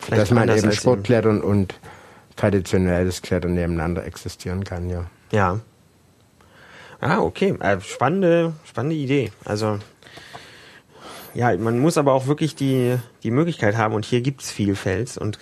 Vielleicht 0.00 0.22
Dass 0.22 0.30
man 0.30 0.48
eben 0.48 0.72
Sportklettern 0.72 1.42
und 1.42 1.78
traditionelles 2.36 3.20
Klettern 3.22 3.54
nebeneinander 3.54 4.04
existieren 4.04 4.64
kann, 4.64 4.88
ja. 4.88 5.04
Ja. 5.30 5.60
Ah, 7.00 7.18
okay. 7.20 7.54
Äh, 7.60 7.80
spannende, 7.80 8.54
spannende 8.64 8.96
Idee. 8.96 9.30
Also 9.44 9.78
ja, 11.34 11.56
man 11.56 11.78
muss 11.78 11.98
aber 11.98 12.12
auch 12.12 12.26
wirklich 12.26 12.54
die, 12.54 12.96
die 13.22 13.30
Möglichkeit 13.30 13.76
haben 13.76 13.94
und 13.94 14.04
hier 14.04 14.20
gibt 14.20 14.42
es 14.42 14.50
viel 14.50 14.74
Fels 14.74 15.18
und 15.18 15.38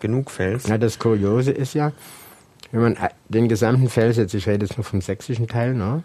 genug 0.00 0.30
Fels. 0.30 0.66
Ja, 0.66 0.78
das 0.78 0.98
Kuriose 0.98 1.50
ist 1.52 1.74
ja, 1.74 1.92
wenn 2.72 2.82
man 2.82 2.96
den 3.28 3.48
gesamten 3.48 3.88
Fels, 3.88 4.16
jetzt 4.16 4.34
ich 4.34 4.46
rede 4.46 4.66
jetzt 4.66 4.76
nur 4.76 4.84
vom 4.84 5.00
sächsischen 5.00 5.48
Teil, 5.48 5.74
ne? 5.74 6.02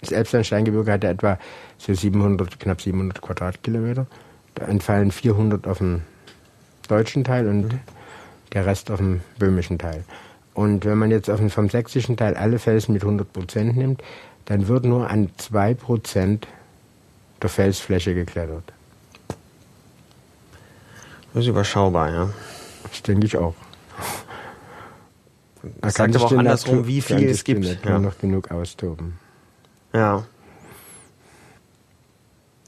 Das 0.00 0.10
Elbsandsteingebirge 0.10 0.90
hat 0.90 1.04
ja 1.04 1.10
etwa 1.10 1.38
so 1.78 1.94
700, 1.94 2.58
knapp 2.58 2.80
700 2.80 3.22
Quadratkilometer. 3.22 4.06
Da 4.54 4.64
entfallen 4.66 5.12
400 5.12 5.68
auf 5.68 5.78
den 5.78 6.02
deutschen 6.88 7.22
Teil 7.22 7.46
und 7.46 7.72
mhm. 7.72 7.80
der 8.52 8.66
Rest 8.66 8.90
auf 8.90 8.98
dem 8.98 9.20
böhmischen 9.38 9.78
Teil. 9.78 10.04
Und 10.54 10.84
wenn 10.84 10.98
man 10.98 11.10
jetzt 11.10 11.30
auf 11.30 11.38
den, 11.38 11.50
vom 11.50 11.68
sächsischen 11.68 12.16
Teil 12.16 12.34
alle 12.34 12.58
Felsen 12.58 12.92
mit 12.92 13.02
100 13.02 13.32
Prozent 13.32 13.76
nimmt, 13.76 14.02
dann 14.44 14.68
wird 14.68 14.84
nur 14.84 15.08
an 15.08 15.30
2 15.36 15.74
Prozent 15.74 16.48
der 17.42 17.50
Felsfläche 17.50 18.14
geklettert. 18.14 18.72
Das 21.34 21.44
ist 21.44 21.48
überschaubar, 21.48 22.10
ja. 22.10 22.30
Das 22.90 23.02
denke 23.02 23.26
ich 23.26 23.36
auch. 23.36 23.54
Das 25.80 25.94
sagt 25.94 26.16
aber 26.16 26.24
auch 26.24 26.32
andersrum, 26.32 26.86
wie 26.86 27.00
viel 27.00 27.28
es 27.28 27.44
gibt. 27.44 27.60
Nicht 27.60 27.84
ja. 27.84 27.98
noch 27.98 28.18
genug 28.18 28.50
austoben. 28.50 29.18
Ja. 29.92 30.24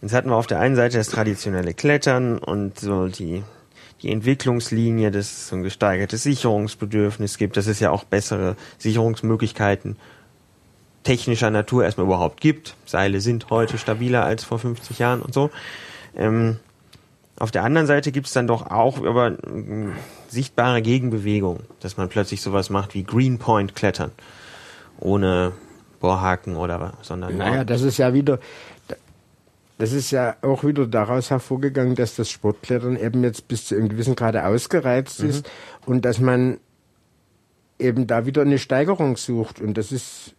Jetzt 0.00 0.12
hatten 0.12 0.28
wir 0.28 0.36
auf 0.36 0.46
der 0.46 0.60
einen 0.60 0.76
Seite 0.76 0.98
das 0.98 1.08
traditionelle 1.08 1.74
Klettern 1.74 2.38
und 2.38 2.78
so 2.78 3.08
die, 3.08 3.42
die 4.02 4.12
Entwicklungslinie, 4.12 5.10
dass 5.10 5.26
es 5.26 5.48
so 5.48 5.56
ein 5.56 5.62
gesteigertes 5.62 6.22
Sicherungsbedürfnis 6.22 7.38
gibt, 7.38 7.56
dass 7.56 7.66
es 7.66 7.80
ja 7.80 7.90
auch 7.90 8.04
bessere 8.04 8.56
Sicherungsmöglichkeiten 8.78 9.96
technischer 11.04 11.50
Natur 11.50 11.84
erstmal 11.84 12.06
überhaupt 12.06 12.40
gibt. 12.40 12.74
Seile 12.86 13.20
sind 13.20 13.50
heute 13.50 13.78
stabiler 13.78 14.24
als 14.24 14.42
vor 14.42 14.58
50 14.58 14.98
Jahren 14.98 15.22
und 15.22 15.32
so. 15.32 15.50
Ähm, 16.16 16.58
auf 17.38 17.50
der 17.50 17.64
anderen 17.64 17.86
Seite 17.86 18.12
gibt 18.12 18.26
es 18.26 18.32
dann 18.32 18.46
doch 18.46 18.70
auch 18.70 19.04
aber 19.04 19.32
äh, 19.32 19.88
sichtbare 20.28 20.82
Gegenbewegung, 20.82 21.60
dass 21.80 21.96
man 21.96 22.08
plötzlich 22.08 22.40
sowas 22.40 22.70
macht 22.70 22.94
wie 22.94 23.04
Greenpoint 23.04 23.74
klettern. 23.74 24.12
Ohne 24.98 25.52
Bohrhaken 26.00 26.56
oder 26.56 26.94
sondern. 27.02 27.36
Naja, 27.36 27.64
das 27.64 27.82
ist 27.82 27.98
ja 27.98 28.14
wieder, 28.14 28.38
das 29.78 29.92
ist 29.92 30.10
ja 30.12 30.36
auch 30.42 30.62
wieder 30.62 30.86
daraus 30.86 31.30
hervorgegangen, 31.30 31.96
dass 31.96 32.14
das 32.14 32.30
Sportklettern 32.30 32.96
eben 32.96 33.24
jetzt 33.24 33.48
bis 33.48 33.66
zu 33.66 33.74
einem 33.74 33.88
gewissen 33.88 34.14
Grade 34.14 34.46
ausgereizt 34.46 35.22
mhm. 35.22 35.30
ist 35.30 35.50
und 35.86 36.04
dass 36.04 36.20
man 36.20 36.58
eben 37.78 38.06
da 38.06 38.26
wieder 38.26 38.42
eine 38.42 38.58
Steigerung 38.58 39.16
sucht. 39.16 39.60
Und 39.60 39.76
das 39.76 39.90
ist 39.90 40.34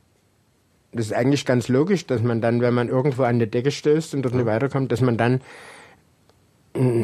das 0.96 1.08
ist 1.08 1.14
eigentlich 1.14 1.46
ganz 1.46 1.68
logisch, 1.68 2.08
dass 2.08 2.24
man 2.24 2.40
dann, 2.40 2.62
wenn 2.62 2.74
man 2.74 2.88
irgendwo 2.88 3.24
an 3.24 3.38
die 3.38 3.48
Decke 3.48 3.72
stößt 3.72 4.16
und 4.16 4.22
dort 4.22 4.34
nicht 4.34 4.46
weiterkommt, 4.46 4.92
dass 4.94 5.02
man 5.02 5.18
dann 5.18 5.42
mm, 6.74 7.04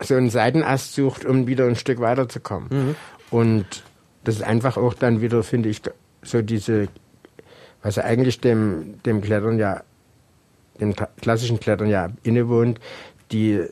so 0.00 0.16
einen 0.16 0.28
Seitenast 0.28 0.94
sucht, 0.94 1.24
um 1.24 1.46
wieder 1.46 1.66
ein 1.66 1.76
Stück 1.76 2.00
weiterzukommen. 2.00 2.68
Mhm. 2.70 2.96
Und 3.30 3.84
das 4.24 4.36
ist 4.36 4.42
einfach 4.42 4.76
auch 4.76 4.92
dann 4.92 5.22
wieder, 5.22 5.42
finde 5.42 5.70
ich, 5.70 5.80
so 6.22 6.42
diese, 6.42 6.88
was 7.82 7.98
eigentlich 7.98 8.40
dem, 8.40 9.02
dem 9.04 9.22
Klettern 9.22 9.58
ja, 9.58 9.82
dem 10.78 10.94
klassischen 11.20 11.58
Klettern 11.58 11.88
ja 11.88 12.10
innewohnt, 12.22 12.80
die 13.30 13.62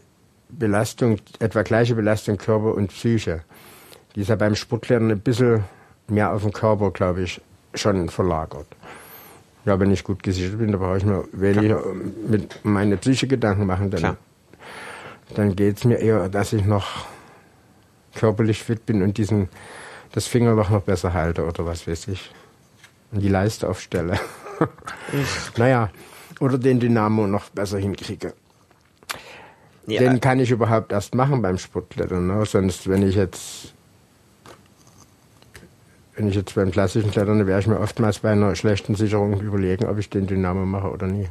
Belastung, 0.48 1.18
etwa 1.38 1.62
gleiche 1.62 1.94
Belastung 1.94 2.38
Körper 2.38 2.74
und 2.74 2.88
Psyche. 2.88 3.42
Die 4.14 4.22
ist 4.22 4.28
ja 4.28 4.36
beim 4.36 4.54
Sportklettern 4.54 5.10
ein 5.10 5.20
bisschen 5.20 5.64
mehr 6.08 6.32
auf 6.32 6.42
den 6.42 6.52
Körper, 6.52 6.90
glaube 6.90 7.22
ich, 7.22 7.42
schon 7.74 8.08
verlagert. 8.08 8.66
Ja, 9.64 9.78
wenn 9.78 9.90
ich 9.90 10.04
gut 10.04 10.22
gesichert 10.22 10.58
bin, 10.58 10.72
da 10.72 10.78
brauche 10.78 10.96
ich 10.96 11.04
mir 11.04 11.24
weniger 11.32 11.82
mit 12.28 12.64
meine 12.64 12.96
Psyche 12.96 13.26
Gedanken 13.26 13.66
machen. 13.66 13.90
Dann, 13.90 14.16
dann 15.34 15.54
geht 15.54 15.76
es 15.76 15.84
mir 15.84 15.96
eher, 15.98 16.28
dass 16.28 16.52
ich 16.52 16.64
noch 16.64 17.06
körperlich 18.14 18.62
fit 18.62 18.86
bin 18.86 19.02
und 19.02 19.18
diesen 19.18 19.48
das 20.12 20.26
Fingerloch 20.26 20.70
noch 20.70 20.82
besser 20.82 21.12
halte 21.12 21.44
oder 21.44 21.66
was 21.66 21.86
weiß 21.86 22.08
ich. 22.08 22.32
Und 23.12 23.20
die 23.20 23.28
Leiste 23.28 23.68
aufstelle. 23.68 24.18
naja, 25.56 25.90
oder 26.40 26.58
den 26.58 26.80
Dynamo 26.80 27.26
noch 27.26 27.50
besser 27.50 27.78
hinkriege. 27.78 28.34
Ja. 29.86 30.00
Den 30.00 30.20
kann 30.20 30.38
ich 30.40 30.50
überhaupt 30.50 30.92
erst 30.92 31.14
machen 31.14 31.42
beim 31.42 31.58
Sportklettern. 31.58 32.26
Ne? 32.26 32.44
Sonst, 32.46 32.88
wenn 32.88 33.02
ich 33.02 33.16
jetzt 33.16 33.74
wenn 36.16 36.28
ich 36.28 36.34
jetzt 36.34 36.54
beim 36.54 36.70
klassischen 36.70 37.10
Klettern 37.10 37.46
wäre 37.46 37.60
ich 37.60 37.66
mir 37.66 37.80
oftmals 37.80 38.20
bei 38.20 38.30
einer 38.30 38.54
schlechten 38.56 38.94
Sicherung 38.94 39.40
überlegen, 39.40 39.86
ob 39.86 39.98
ich 39.98 40.10
den 40.10 40.26
Dynamo 40.26 40.66
mache 40.66 40.90
oder 40.90 41.06
nie. 41.06 41.28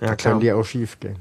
Ja, 0.00 0.08
da 0.08 0.16
klar. 0.16 0.32
kann 0.32 0.40
die 0.40 0.52
auch 0.52 0.64
schief 0.64 0.98
gehen. 1.00 1.16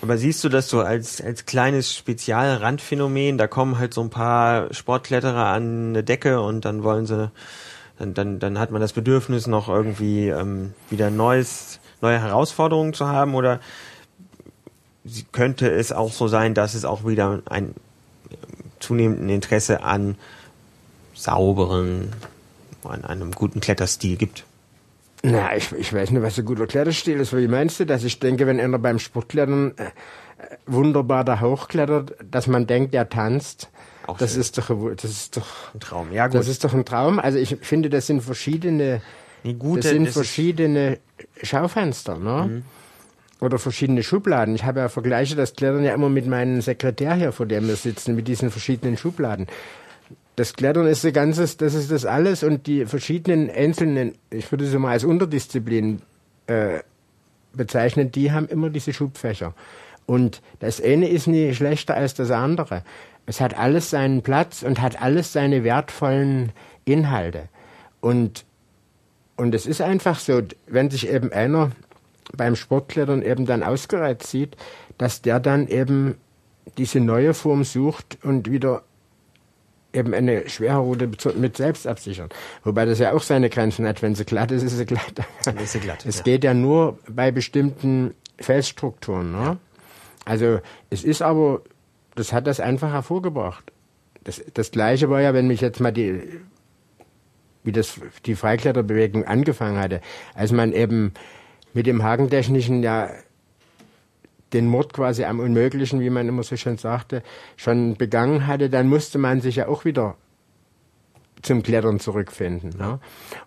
Aber 0.00 0.16
siehst 0.16 0.44
du 0.44 0.48
das 0.48 0.68
so 0.68 0.80
als, 0.80 1.20
als 1.20 1.44
kleines 1.46 1.94
Spezialrandphänomen? 1.94 3.36
Da 3.36 3.48
kommen 3.48 3.78
halt 3.78 3.94
so 3.94 4.00
ein 4.00 4.10
paar 4.10 4.72
Sportkletterer 4.72 5.46
an 5.46 5.88
eine 5.88 6.04
Decke 6.04 6.40
und 6.40 6.64
dann 6.64 6.84
wollen 6.84 7.06
sie, 7.06 7.32
dann, 7.98 8.14
dann, 8.14 8.38
dann 8.38 8.58
hat 8.58 8.70
man 8.70 8.80
das 8.80 8.92
Bedürfnis, 8.92 9.46
noch 9.48 9.68
irgendwie 9.68 10.28
ähm, 10.28 10.72
wieder 10.88 11.10
neues, 11.10 11.80
neue 12.00 12.20
Herausforderungen 12.20 12.94
zu 12.94 13.08
haben 13.08 13.34
oder 13.34 13.60
könnte 15.32 15.68
es 15.68 15.90
auch 15.90 16.12
so 16.12 16.28
sein, 16.28 16.54
dass 16.54 16.74
es 16.74 16.84
auch 16.84 17.04
wieder 17.04 17.42
ein 17.46 17.74
zunehmenden 18.78 19.28
Interesse 19.30 19.82
an 19.82 20.16
sauberen, 21.18 22.12
an 22.84 23.04
einem 23.04 23.32
guten 23.32 23.60
Kletterstil 23.60 24.16
gibt? 24.16 24.44
Na, 25.22 25.56
ich, 25.56 25.72
ich 25.72 25.92
weiß 25.92 26.10
nicht, 26.12 26.22
was 26.22 26.38
ein 26.38 26.44
guter 26.44 26.66
Kletterstil 26.66 27.18
ist. 27.18 27.36
Wie 27.36 27.48
meinst 27.48 27.80
du 27.80 27.86
das? 27.86 28.04
Ich 28.04 28.20
denke, 28.20 28.46
wenn 28.46 28.60
einer 28.60 28.78
beim 28.78 28.98
Sportklettern 28.98 29.72
äh, 29.76 29.90
wunderbar 30.66 31.24
da 31.24 31.40
hochklettert, 31.40 32.14
dass 32.30 32.46
man 32.46 32.66
denkt, 32.66 32.94
er 32.94 33.08
tanzt, 33.08 33.68
Auch 34.06 34.16
das 34.16 34.36
ist 34.36 34.58
doch, 34.58 34.70
das 34.94 35.10
ist 35.10 35.36
doch 35.36 35.74
ein 35.74 35.80
Traum. 35.80 36.12
Ja, 36.12 36.28
gut. 36.28 36.36
Das 36.36 36.46
ist 36.46 36.62
doch 36.62 36.72
ein 36.72 36.84
Traum. 36.84 37.18
Also 37.18 37.38
ich 37.38 37.56
finde, 37.62 37.90
das 37.90 38.06
sind 38.06 38.22
verschiedene, 38.22 39.02
gute, 39.58 39.80
das 39.80 39.90
sind 39.90 40.06
das 40.06 40.14
verschiedene 40.14 40.98
Schaufenster, 41.42 42.16
ne? 42.16 42.46
Mhm. 42.48 42.62
Oder 43.40 43.58
verschiedene 43.58 44.02
Schubladen. 44.02 44.56
Ich 44.56 44.64
habe 44.64 44.80
ja 44.80 44.88
vergleiche 44.88 45.36
das 45.36 45.54
Klettern 45.54 45.84
ja 45.84 45.94
immer 45.94 46.08
mit 46.08 46.26
meinem 46.26 46.60
Sekretär 46.60 47.14
hier, 47.14 47.30
vor 47.30 47.46
dem 47.46 47.68
wir 47.68 47.76
sitzen, 47.76 48.16
mit 48.16 48.26
diesen 48.26 48.50
verschiedenen 48.50 48.96
Schubladen 48.96 49.46
das 50.38 50.52
Klettern 50.52 50.86
ist 50.86 51.04
ein 51.04 51.12
ganzes, 51.12 51.56
das 51.56 51.74
ist 51.74 51.90
das 51.90 52.06
alles 52.06 52.44
und 52.44 52.68
die 52.68 52.86
verschiedenen 52.86 53.50
einzelnen, 53.50 54.12
ich 54.30 54.50
würde 54.52 54.66
sie 54.66 54.78
mal 54.78 54.92
als 54.92 55.02
Unterdisziplinen 55.02 56.00
äh, 56.46 56.78
bezeichnen, 57.52 58.12
die 58.12 58.30
haben 58.30 58.46
immer 58.46 58.70
diese 58.70 58.92
Schubfächer. 58.92 59.52
Und 60.06 60.40
das 60.60 60.80
eine 60.80 61.08
ist 61.08 61.26
nie 61.26 61.52
schlechter 61.54 61.96
als 61.96 62.14
das 62.14 62.30
andere. 62.30 62.84
Es 63.26 63.40
hat 63.40 63.58
alles 63.58 63.90
seinen 63.90 64.22
Platz 64.22 64.62
und 64.62 64.80
hat 64.80 65.02
alles 65.02 65.32
seine 65.32 65.64
wertvollen 65.64 66.52
Inhalte. 66.84 67.48
Und, 68.00 68.44
und 69.36 69.56
es 69.56 69.66
ist 69.66 69.80
einfach 69.80 70.20
so, 70.20 70.40
wenn 70.68 70.88
sich 70.88 71.08
eben 71.08 71.32
einer 71.32 71.72
beim 72.36 72.54
Sportklettern 72.54 73.22
eben 73.22 73.44
dann 73.44 73.64
ausgereizt 73.64 74.28
sieht, 74.28 74.56
dass 74.98 75.20
der 75.20 75.40
dann 75.40 75.66
eben 75.66 76.14
diese 76.76 77.00
neue 77.00 77.34
Form 77.34 77.64
sucht 77.64 78.18
und 78.22 78.48
wieder 78.48 78.82
eben 79.92 80.14
eine 80.14 80.48
Schwerroute 80.48 81.10
mit 81.36 81.56
Selbstabsichern. 81.56 82.28
Wobei 82.64 82.84
das 82.84 82.98
ja 82.98 83.12
auch 83.12 83.22
seine 83.22 83.48
Grenzen 83.48 83.86
hat. 83.86 84.02
Wenn 84.02 84.14
sie 84.14 84.24
glatt 84.24 84.50
ist, 84.50 84.62
ist 84.62 84.76
sie 84.76 84.86
glatt. 84.86 85.24
Ist 85.60 85.72
sie 85.72 85.80
glatt 85.80 86.04
es 86.06 86.18
ja. 86.18 86.22
geht 86.24 86.44
ja 86.44 86.54
nur 86.54 86.98
bei 87.08 87.30
bestimmten 87.30 88.14
Felsstrukturen. 88.38 89.32
Ne? 89.32 89.38
Ja. 89.38 89.56
Also 90.24 90.60
es 90.90 91.04
ist 91.04 91.22
aber, 91.22 91.62
das 92.14 92.32
hat 92.32 92.46
das 92.46 92.60
einfach 92.60 92.92
hervorgebracht. 92.92 93.72
Das, 94.24 94.42
das 94.52 94.70
Gleiche 94.70 95.08
war 95.08 95.22
ja, 95.22 95.32
wenn 95.32 95.46
mich 95.46 95.62
jetzt 95.62 95.80
mal 95.80 95.90
die, 95.90 96.22
wie 97.64 97.72
das 97.72 97.98
die 98.26 98.34
Freikletterbewegung 98.34 99.24
angefangen 99.24 99.78
hatte, 99.78 100.02
als 100.34 100.52
man 100.52 100.72
eben 100.72 101.14
mit 101.72 101.86
dem 101.86 102.02
Hagentechnischen 102.02 102.82
ja 102.82 103.08
den 104.52 104.66
Mord 104.66 104.92
quasi 104.92 105.24
am 105.24 105.40
Unmöglichen, 105.40 106.00
wie 106.00 106.10
man 106.10 106.28
immer 106.28 106.42
so 106.42 106.56
schön 106.56 106.78
sagte, 106.78 107.22
schon 107.56 107.96
begangen 107.96 108.46
hatte, 108.46 108.70
dann 108.70 108.88
musste 108.88 109.18
man 109.18 109.40
sich 109.40 109.56
ja 109.56 109.68
auch 109.68 109.84
wieder 109.84 110.16
zum 111.42 111.62
Klettern 111.62 112.00
zurückfinden. 112.00 112.70
Ne? 112.78 112.98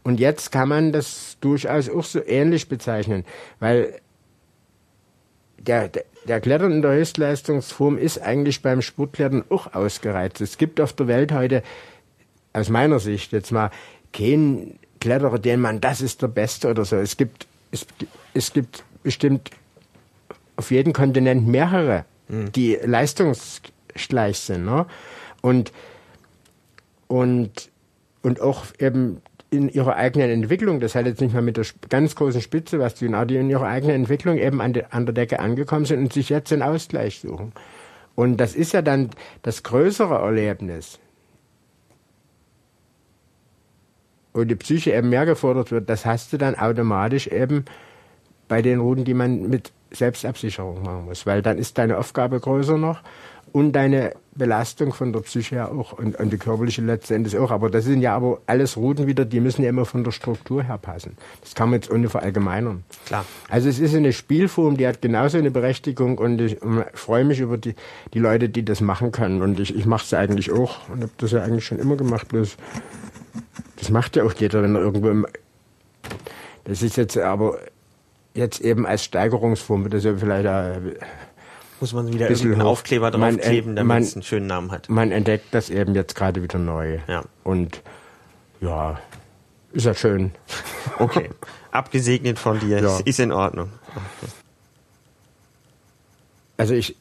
Und 0.03 0.19
jetzt 0.19 0.51
kann 0.51 0.69
man 0.69 0.91
das 0.91 1.37
durchaus 1.41 1.89
auch 1.89 2.03
so 2.03 2.23
ähnlich 2.25 2.69
bezeichnen, 2.69 3.25
weil 3.59 3.99
der, 5.57 5.89
der, 6.27 6.41
Klettern 6.41 6.71
in 6.71 6.81
der 6.81 6.93
Höchstleistungsform 6.93 7.97
ist 7.97 8.19
eigentlich 8.21 8.61
beim 8.61 8.81
Sportklettern 8.81 9.43
auch 9.49 9.73
ausgereizt. 9.73 10.41
Es 10.41 10.57
gibt 10.57 10.81
auf 10.81 10.93
der 10.93 11.07
Welt 11.07 11.31
heute, 11.31 11.63
aus 12.53 12.69
meiner 12.69 12.99
Sicht 12.99 13.31
jetzt 13.31 13.51
mal, 13.51 13.69
keinen 14.13 14.79
Kletterer, 14.99 15.39
den 15.39 15.61
man, 15.61 15.81
das 15.81 16.01
ist 16.01 16.21
der 16.21 16.27
Beste 16.27 16.69
oder 16.69 16.85
so. 16.85 16.95
Es 16.97 17.17
gibt, 17.17 17.47
es, 17.71 17.85
es 18.33 18.53
gibt 18.53 18.83
bestimmt 19.03 19.51
auf 20.55 20.71
jedem 20.71 20.93
Kontinent 20.93 21.47
mehrere, 21.47 22.05
mhm. 22.27 22.51
die 22.51 22.77
leistungsgleich 22.83 24.39
sind. 24.39 24.65
Ne? 24.65 24.85
Und, 25.41 25.71
und, 27.07 27.69
und 28.21 28.41
auch 28.41 28.65
eben 28.79 29.21
in 29.49 29.67
ihrer 29.67 29.97
eigenen 29.97 30.29
Entwicklung, 30.29 30.79
das 30.79 30.95
hat 30.95 31.05
jetzt 31.05 31.19
nicht 31.19 31.33
mal 31.33 31.41
mit 31.41 31.57
der 31.57 31.65
ganz 31.89 32.15
großen 32.15 32.41
Spitze 32.41 32.79
was 32.79 32.95
zu 32.95 33.05
tun, 33.05 33.27
die 33.27 33.35
in 33.35 33.49
ihrer 33.49 33.67
eigenen 33.67 33.95
Entwicklung 33.95 34.37
eben 34.37 34.61
an, 34.61 34.73
de, 34.73 34.85
an 34.91 35.05
der 35.05 35.13
Decke 35.13 35.39
angekommen 35.39 35.85
sind 35.85 35.99
und 35.99 36.13
sich 36.13 36.29
jetzt 36.29 36.53
einen 36.53 36.61
Ausgleich 36.61 37.19
suchen. 37.19 37.51
Und 38.15 38.37
das 38.37 38.55
ist 38.55 38.71
ja 38.71 38.81
dann 38.81 39.09
das 39.41 39.63
größere 39.63 40.15
Erlebnis, 40.15 40.99
wo 44.33 44.45
die 44.45 44.55
Psyche 44.55 44.93
eben 44.93 45.09
mehr 45.09 45.25
gefordert 45.25 45.71
wird, 45.71 45.89
das 45.89 46.05
hast 46.05 46.31
du 46.31 46.37
dann 46.37 46.55
automatisch 46.55 47.27
eben 47.27 47.65
bei 48.47 48.61
den 48.61 48.79
Routen, 48.79 49.03
die 49.03 49.13
man 49.13 49.49
mit 49.49 49.71
Selbstabsicherung 49.91 50.83
machen 50.83 51.05
muss, 51.05 51.25
weil 51.25 51.41
dann 51.41 51.57
ist 51.57 51.77
deine 51.77 51.97
Aufgabe 51.97 52.39
größer 52.39 52.77
noch 52.77 53.01
und 53.51 53.73
deine 53.73 54.13
Belastung 54.33 54.93
von 54.93 55.11
der 55.11 55.19
Psyche 55.21 55.57
ja 55.57 55.67
auch 55.67 55.91
und, 55.93 56.17
und 56.17 56.31
die 56.31 56.37
körperliche 56.37 56.81
letztendlich 56.81 57.37
auch. 57.37 57.51
Aber 57.51 57.69
das 57.69 57.83
sind 57.83 58.01
ja 58.01 58.15
aber 58.15 58.39
alles 58.45 58.77
Routen 58.77 59.07
wieder, 59.07 59.25
die 59.25 59.41
müssen 59.41 59.63
ja 59.63 59.69
immer 59.69 59.85
von 59.85 60.03
der 60.03 60.11
Struktur 60.11 60.63
her 60.63 60.77
passen. 60.77 61.17
Das 61.41 61.53
kann 61.53 61.69
man 61.69 61.81
jetzt 61.81 61.91
ohne 61.91 62.09
verallgemeinern. 62.09 62.83
Klar. 63.05 63.25
Also 63.49 63.67
es 63.67 63.79
ist 63.79 63.93
eine 63.93 64.13
Spielform, 64.13 64.77
die 64.77 64.87
hat 64.87 65.01
genauso 65.01 65.37
eine 65.37 65.51
Berechtigung 65.51 66.17
und 66.17 66.39
ich 66.39 66.57
freue 66.93 67.25
mich 67.25 67.41
über 67.41 67.57
die, 67.57 67.75
die 68.13 68.19
Leute, 68.19 68.47
die 68.47 68.63
das 68.63 68.79
machen 68.79 69.11
können. 69.11 69.41
Und 69.41 69.59
ich, 69.59 69.75
ich 69.75 69.85
mache 69.85 70.05
es 70.05 70.13
eigentlich 70.13 70.51
auch 70.51 70.87
und 70.89 71.01
habe 71.01 71.11
das 71.17 71.31
ja 71.31 71.43
eigentlich 71.43 71.65
schon 71.65 71.79
immer 71.79 71.97
gemacht. 71.97 72.29
Bloß 72.29 72.55
das 73.77 73.89
macht 73.89 74.15
ja 74.15 74.23
auch 74.23 74.33
jeder, 74.33 74.61
wenn 74.63 74.75
er 74.75 74.81
irgendwo 74.81 75.09
im, 75.09 75.25
das 76.65 76.83
ist 76.83 76.97
jetzt 76.97 77.17
aber 77.17 77.57
jetzt 78.33 78.61
eben 78.61 78.85
als 78.85 79.03
Steigerungsform, 79.03 79.89
das 79.89 80.03
ja 80.03 80.15
vielleicht 80.15 80.45
äh, 80.45 80.95
muss 81.79 81.93
man 81.93 82.13
wieder 82.13 82.27
einen 82.27 82.61
Aufkleber 82.61 83.09
draufkleben, 83.11 83.75
damit 83.75 84.03
es 84.03 84.13
einen 84.13 84.23
schönen 84.23 84.47
Namen 84.47 84.71
hat. 84.71 84.87
Man 84.89 85.11
entdeckt 85.11 85.47
das 85.51 85.69
eben 85.69 85.95
jetzt 85.95 86.15
gerade 86.15 86.43
wieder 86.43 86.59
neu. 86.59 86.99
Ja. 87.07 87.23
Und 87.43 87.81
ja, 88.61 88.99
ist 89.73 89.85
ja 89.85 89.93
schön. 89.93 90.31
Okay. 90.97 91.29
Abgesegnet 91.71 92.37
von 92.37 92.59
dir. 92.59 92.81
Ja. 92.81 92.99
Ist 93.05 93.19
in 93.19 93.31
Ordnung. 93.31 93.69
Okay. 93.89 94.31
Also 96.57 96.73
ich, 96.75 96.95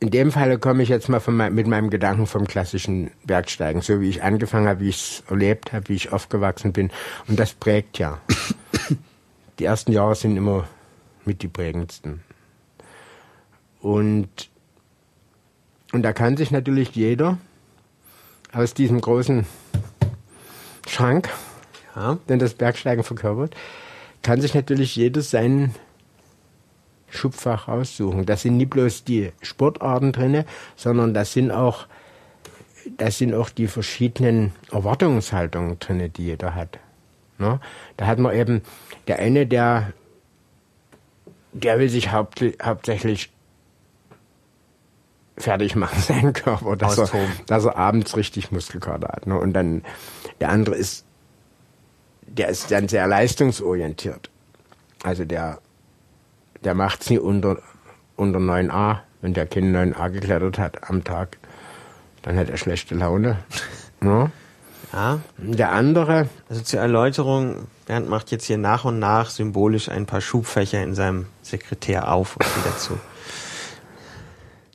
in 0.00 0.10
dem 0.10 0.32
Fall 0.32 0.58
komme 0.58 0.82
ich 0.82 0.88
jetzt 0.88 1.08
mal 1.08 1.20
mein, 1.26 1.54
mit 1.54 1.66
meinem 1.66 1.90
Gedanken 1.90 2.26
vom 2.26 2.46
klassischen 2.46 3.10
Bergsteigen, 3.24 3.82
so 3.82 4.00
wie 4.00 4.08
ich 4.08 4.22
angefangen 4.22 4.66
habe, 4.66 4.80
wie 4.80 4.88
ich 4.88 4.96
es 4.96 5.22
erlebt 5.30 5.72
habe, 5.72 5.88
wie 5.88 5.94
ich 5.94 6.12
aufgewachsen 6.12 6.72
bin. 6.72 6.90
Und 7.28 7.38
das 7.38 7.52
prägt 7.52 7.98
ja. 7.98 8.18
die 9.60 9.66
ersten 9.66 9.92
Jahre 9.92 10.14
sind 10.14 10.36
immer 10.38 10.66
mit 11.26 11.42
die 11.42 11.48
prägendsten. 11.48 12.22
Und, 13.80 14.50
und 15.92 16.02
da 16.02 16.14
kann 16.14 16.38
sich 16.38 16.50
natürlich 16.50 16.94
jeder 16.96 17.36
aus 18.52 18.72
diesem 18.72 19.00
großen 19.02 19.46
Schrank, 20.88 21.28
ja. 21.94 22.18
den 22.28 22.38
das 22.38 22.54
Bergsteigen 22.54 23.04
verkörpert, 23.04 23.54
kann 24.22 24.40
sich 24.40 24.54
natürlich 24.54 24.96
jeder 24.96 25.20
seinen 25.20 25.74
Schubfach 27.10 27.68
raussuchen. 27.68 28.24
Da 28.24 28.36
sind 28.36 28.56
nicht 28.56 28.70
bloß 28.70 29.04
die 29.04 29.30
Sportarten 29.42 30.12
drin, 30.12 30.44
sondern 30.74 31.12
da 31.12 31.26
sind 31.26 31.50
auch, 31.50 31.86
da 32.96 33.10
sind 33.10 33.34
auch 33.34 33.50
die 33.50 33.66
verschiedenen 33.66 34.52
Erwartungshaltungen 34.72 35.78
drin, 35.78 36.10
die 36.14 36.24
jeder 36.24 36.54
hat. 36.54 36.78
Ne? 37.40 37.60
Da 37.96 38.06
hat 38.06 38.18
man 38.18 38.34
eben 38.34 38.62
der 39.10 39.18
eine, 39.18 39.44
der, 39.44 39.92
der 41.52 41.80
will 41.80 41.88
sich 41.88 42.12
haupt, 42.12 42.44
hauptsächlich 42.62 43.32
fertig 45.36 45.74
machen, 45.74 46.00
seinen 46.06 46.32
Körper, 46.32 46.76
dass 46.76 46.96
er, 46.96 47.08
dass 47.46 47.64
er 47.64 47.76
abends 47.76 48.16
richtig 48.16 48.52
Muskelkater 48.52 49.08
hat. 49.08 49.26
Ne? 49.26 49.36
Und 49.36 49.52
dann 49.52 49.82
der 50.40 50.50
andere 50.50 50.76
ist, 50.76 51.04
der 52.22 52.50
ist 52.50 52.70
dann 52.70 52.86
sehr 52.86 53.08
leistungsorientiert. 53.08 54.30
Also 55.02 55.24
der, 55.24 55.58
der 56.62 56.74
macht 56.74 57.00
es 57.00 57.10
nie 57.10 57.18
unter, 57.18 57.58
unter 58.14 58.38
9a. 58.38 59.00
Wenn 59.22 59.34
der 59.34 59.46
Kind 59.46 59.74
9a 59.74 60.10
geklettert 60.10 60.56
hat 60.60 60.88
am 60.88 61.02
Tag, 61.02 61.38
dann 62.22 62.38
hat 62.38 62.48
er 62.48 62.56
schlechte 62.56 62.94
Laune. 62.94 63.38
Ne? 64.02 64.30
Ja. 64.94 65.20
Der 65.36 65.72
andere. 65.72 66.30
Also 66.48 66.62
zur 66.62 66.80
Erläuterung, 66.80 67.66
Bernd 67.90 68.08
macht 68.08 68.30
jetzt 68.30 68.44
hier 68.44 68.56
nach 68.56 68.84
und 68.84 69.00
nach 69.00 69.30
symbolisch 69.30 69.88
ein 69.88 70.06
paar 70.06 70.20
Schubfächer 70.20 70.80
in 70.80 70.94
seinem 70.94 71.26
Sekretär 71.42 72.12
auf 72.12 72.36
und 72.36 72.46
wieder 72.56 72.78
zu. 72.78 73.00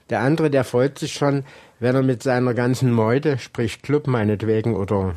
Der 0.09 0.19
andere, 0.19 0.49
der 0.49 0.65
freut 0.65 0.99
sich 0.99 1.13
schon, 1.13 1.45
wenn 1.79 1.95
er 1.95 2.03
mit 2.03 2.23
seiner 2.23 2.53
ganzen 2.53 2.91
Meute, 2.91 3.37
sprich 3.37 3.81
Club 3.81 4.07
meinetwegen 4.07 4.75
oder 4.75 5.15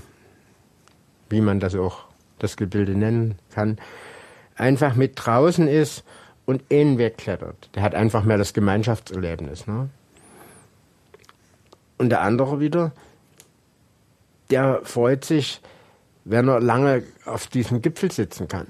wie 1.29 1.41
man 1.41 1.59
das 1.59 1.75
auch 1.75 2.05
das 2.39 2.57
Gebilde 2.57 2.93
nennen 2.93 3.37
kann, 3.53 3.79
einfach 4.55 4.95
mit 4.95 5.15
draußen 5.17 5.67
ist 5.67 6.05
und 6.47 6.63
innen 6.69 6.99
wegklettert. 6.99 7.69
Der 7.75 7.83
hat 7.83 7.97
einfach 7.97 8.23
mehr 8.23 8.39
das 8.39 8.55
Gemeinschaftserlebnis. 8.55 9.67
Ne? 9.67 9.89
Und 11.97 12.11
der 12.11 12.21
andere 12.21 12.61
wieder, 12.61 12.93
der 14.53 14.83
freut 14.85 15.25
sich, 15.25 15.61
wenn 16.29 16.49
er 16.49 16.61
lange 16.61 17.03
auf 17.25 17.47
diesem 17.47 17.83
Gipfel 17.83 18.11
sitzen 18.13 18.49
kann. 18.49 18.69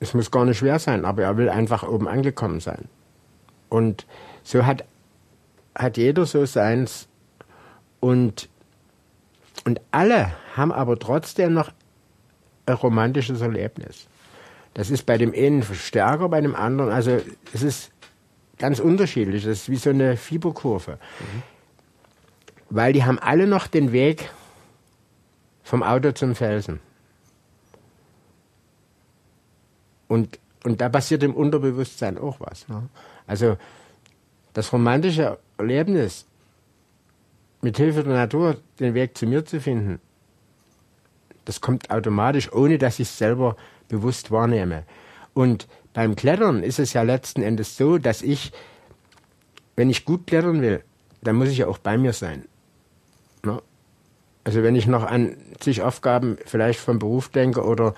Es 0.00 0.14
muss 0.14 0.30
gar 0.30 0.44
nicht 0.44 0.58
schwer 0.58 0.78
sein, 0.78 1.04
aber 1.04 1.22
er 1.22 1.36
will 1.36 1.48
einfach 1.48 1.82
oben 1.82 2.08
angekommen 2.08 2.60
sein. 2.60 2.88
Und 3.68 4.06
so 4.42 4.66
hat, 4.66 4.84
hat 5.74 5.96
jeder 5.96 6.26
so 6.26 6.44
seins. 6.44 7.08
Und, 8.00 8.48
und 9.64 9.80
alle 9.90 10.32
haben 10.56 10.72
aber 10.72 10.98
trotzdem 10.98 11.54
noch 11.54 11.72
ein 12.66 12.74
romantisches 12.74 13.40
Erlebnis. 13.40 14.06
Das 14.74 14.90
ist 14.90 15.06
bei 15.06 15.16
dem 15.16 15.32
einen 15.32 15.62
stärker, 15.62 16.28
bei 16.28 16.40
dem 16.40 16.54
anderen. 16.54 16.90
Also 16.90 17.18
es 17.52 17.62
ist 17.62 17.92
ganz 18.58 18.78
unterschiedlich. 18.78 19.44
Das 19.44 19.52
ist 19.52 19.68
wie 19.68 19.76
so 19.76 19.90
eine 19.90 20.16
Fieberkurve. 20.16 20.98
Mhm 21.20 21.42
weil 22.74 22.92
die 22.92 23.04
haben 23.04 23.18
alle 23.18 23.46
noch 23.46 23.66
den 23.66 23.92
Weg 23.92 24.30
vom 25.64 25.82
Auto 25.82 26.12
zum 26.12 26.36
Felsen. 26.36 26.78
Und, 30.06 30.38
und 30.62 30.80
da 30.80 30.88
passiert 30.88 31.22
im 31.24 31.34
Unterbewusstsein 31.34 32.18
auch 32.18 32.38
was. 32.38 32.68
Ne? 32.68 32.88
Also 33.26 33.56
das 34.52 34.72
romantische 34.72 35.38
Erlebnis, 35.58 36.26
mit 37.62 37.78
Hilfe 37.78 38.04
der 38.04 38.12
Natur 38.12 38.58
den 38.78 38.92
Weg 38.92 39.16
zu 39.16 39.26
mir 39.26 39.44
zu 39.44 39.58
finden, 39.58 39.98
das 41.46 41.60
kommt 41.60 41.90
automatisch, 41.90 42.52
ohne 42.52 42.78
dass 42.78 42.98
ich 42.98 43.08
es 43.08 43.18
selber 43.18 43.56
bewusst 43.88 44.30
wahrnehme. 44.30 44.84
Und 45.32 45.66
beim 45.94 46.14
Klettern 46.14 46.62
ist 46.62 46.78
es 46.78 46.92
ja 46.92 47.02
letzten 47.02 47.42
Endes 47.42 47.76
so, 47.76 47.98
dass 47.98 48.22
ich, 48.22 48.52
wenn 49.76 49.90
ich 49.90 50.04
gut 50.04 50.26
klettern 50.26 50.60
will, 50.60 50.84
dann 51.22 51.36
muss 51.36 51.48
ich 51.48 51.58
ja 51.58 51.66
auch 51.66 51.78
bei 51.78 51.96
mir 51.96 52.12
sein. 52.12 52.44
Also 54.44 54.62
wenn 54.62 54.76
ich 54.76 54.86
noch 54.86 55.04
an 55.04 55.36
zig 55.58 55.82
Aufgaben 55.82 56.36
vielleicht 56.44 56.78
vom 56.78 56.98
Beruf 56.98 57.30
denke 57.30 57.64
oder 57.64 57.94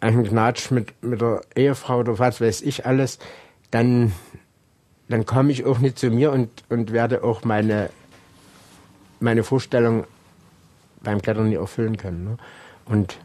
einen 0.00 0.24
Gnatsch 0.24 0.70
mit, 0.70 1.02
mit 1.02 1.20
der 1.20 1.40
Ehefrau 1.56 1.98
oder 1.98 2.18
was 2.18 2.40
weiß 2.40 2.62
ich 2.62 2.86
alles, 2.86 3.18
dann, 3.70 4.12
dann 5.08 5.26
komme 5.26 5.50
ich 5.50 5.64
auch 5.64 5.78
nicht 5.78 5.98
zu 5.98 6.10
mir 6.10 6.30
und, 6.30 6.50
und 6.68 6.92
werde 6.92 7.24
auch 7.24 7.42
meine, 7.44 7.90
meine 9.18 9.42
Vorstellung 9.42 10.04
beim 11.02 11.22
Klettern 11.22 11.48
nicht 11.48 11.58
erfüllen 11.58 11.96
können. 11.96 12.24
Ne? 12.24 12.36
Und 12.84 13.18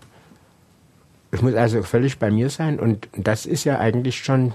es 1.31 1.41
muss 1.41 1.55
also 1.55 1.83
völlig 1.83 2.17
bei 2.17 2.31
mir 2.31 2.49
sein 2.49 2.79
und 2.79 3.09
das 3.15 3.45
ist 3.45 3.65
ja 3.65 3.79
eigentlich 3.79 4.23
schon 4.23 4.53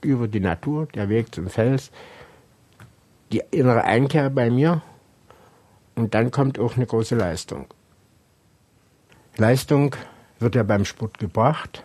über 0.00 0.28
die 0.28 0.40
Natur, 0.40 0.86
der 0.94 1.08
Weg 1.08 1.34
zum 1.34 1.48
Fels, 1.48 1.90
die 3.32 3.42
innere 3.50 3.84
Einkehr 3.84 4.28
bei 4.30 4.50
mir 4.50 4.82
und 5.94 6.14
dann 6.14 6.30
kommt 6.30 6.58
auch 6.58 6.76
eine 6.76 6.86
große 6.86 7.14
Leistung. 7.14 7.66
Leistung 9.36 9.96
wird 10.38 10.54
ja 10.54 10.62
beim 10.62 10.84
Sport 10.84 11.18
gebracht 11.18 11.84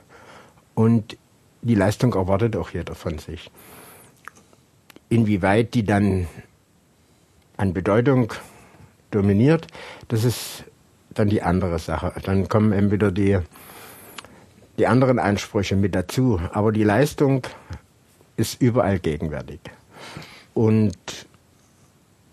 und 0.76 1.18
die 1.62 1.76
Leistung 1.76 2.14
erwartet 2.14 2.56
auch 2.56 2.70
jeder 2.72 2.96
von 2.96 3.20
sich. 3.20 3.52
inwieweit 5.10 5.74
die 5.74 5.84
dann 5.84 6.28
an 7.58 7.74
Bedeutung 7.74 8.32
dominiert, 9.12 9.68
das 10.08 10.24
ist 10.24 10.64
dann 11.10 11.30
die 11.30 11.42
andere 11.42 11.80
Sache. 11.80 12.14
Dann 12.24 12.48
kommen 12.48 12.72
eben 12.72 12.92
wieder 12.92 13.12
die, 13.12 13.40
die 14.78 14.88
anderen 14.88 15.20
Ansprüche 15.20 15.76
mit 15.76 15.96
dazu. 15.96 16.40
Aber 16.54 16.72
die 16.72 16.84
Leistung 16.84 17.42
ist 18.38 18.62
überall 18.62 19.00
gegenwärtig. 19.00 19.60
Und 20.54 20.96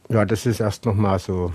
ja, 0.08 0.24
das 0.24 0.46
ist 0.46 0.60
erst 0.60 0.84
nochmal 0.84 1.18
so 1.18 1.52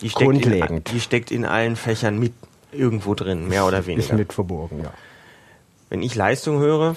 Die 0.00 0.10
steckt, 0.10 0.22
in, 0.22 0.40
grundlegend. 0.40 0.90
die 0.92 1.00
steckt 1.00 1.30
in 1.30 1.44
allen 1.44 1.76
Fächern 1.76 2.18
mit 2.18 2.32
irgendwo 2.72 3.14
drin, 3.14 3.48
mehr 3.48 3.66
oder 3.66 3.80
ist 3.80 3.86
weniger. 3.86 4.14
mit 4.14 4.32
verborgen, 4.32 4.82
ja. 4.82 4.92
Wenn 5.88 6.02
ich 6.02 6.14
Leistung 6.14 6.58
höre, 6.60 6.96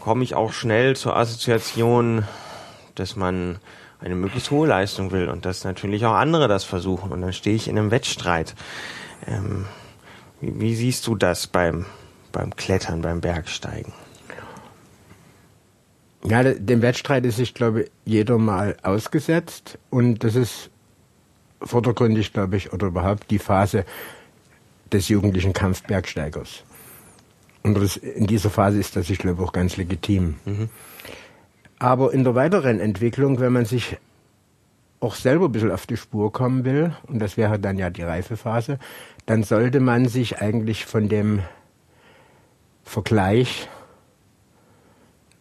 komme 0.00 0.24
ich 0.24 0.34
auch 0.34 0.52
schnell 0.52 0.96
zur 0.96 1.16
Assoziation, 1.16 2.24
dass 2.94 3.14
man 3.16 3.58
eine 4.00 4.14
möglichst 4.14 4.50
hohe 4.50 4.66
Leistung 4.66 5.10
will 5.10 5.28
und 5.28 5.44
dass 5.44 5.64
natürlich 5.64 6.06
auch 6.06 6.14
andere 6.14 6.48
das 6.48 6.64
versuchen. 6.64 7.12
Und 7.12 7.20
dann 7.22 7.32
stehe 7.32 7.54
ich 7.56 7.68
in 7.68 7.78
einem 7.78 7.90
Wettstreit. 7.90 8.54
Ähm, 9.26 9.66
wie, 10.40 10.60
wie 10.60 10.74
siehst 10.74 11.06
du 11.06 11.14
das 11.14 11.46
beim, 11.46 11.86
beim 12.32 12.56
Klettern, 12.56 13.02
beim 13.02 13.20
Bergsteigen? 13.20 13.92
Ja, 16.24 16.42
de- 16.42 16.58
dem 16.58 16.82
Wettstreit 16.82 17.24
ist 17.24 17.36
sich, 17.36 17.54
glaube 17.54 17.82
ich, 17.82 17.90
jeder 18.04 18.38
mal 18.38 18.76
ausgesetzt 18.82 19.78
und 19.90 20.24
das 20.24 20.34
ist 20.34 20.70
vordergründig, 21.62 22.32
glaube 22.32 22.56
ich, 22.56 22.72
oder 22.72 22.88
überhaupt 22.88 23.30
die 23.30 23.38
Phase 23.38 23.84
des 24.92 25.08
jugendlichen 25.08 25.52
Kampfbergsteigers. 25.52 26.62
Und 27.62 27.74
das, 27.74 27.96
in 27.96 28.26
dieser 28.26 28.50
Phase 28.50 28.78
ist 28.78 28.94
das, 28.94 29.10
ich 29.10 29.18
glaube, 29.18 29.42
auch 29.42 29.52
ganz 29.52 29.76
legitim. 29.76 30.36
Aber 31.78 32.12
in 32.12 32.24
der 32.24 32.34
weiteren 32.34 32.80
Entwicklung, 32.80 33.40
wenn 33.40 33.52
man 33.52 33.64
sich 33.64 33.96
auch 35.00 35.14
selber 35.14 35.46
ein 35.46 35.52
bisschen 35.52 35.72
auf 35.72 35.86
die 35.86 35.96
Spur 35.96 36.32
kommen 36.32 36.64
will, 36.64 36.94
und 37.06 37.18
das 37.18 37.36
wäre 37.36 37.58
dann 37.58 37.78
ja 37.78 37.90
die 37.90 38.02
Reifephase, 38.02 38.78
dann 39.26 39.42
sollte 39.42 39.80
man 39.80 40.06
sich 40.06 40.40
eigentlich 40.40 40.86
von 40.86 41.08
dem 41.08 41.42
Vergleich 42.84 43.68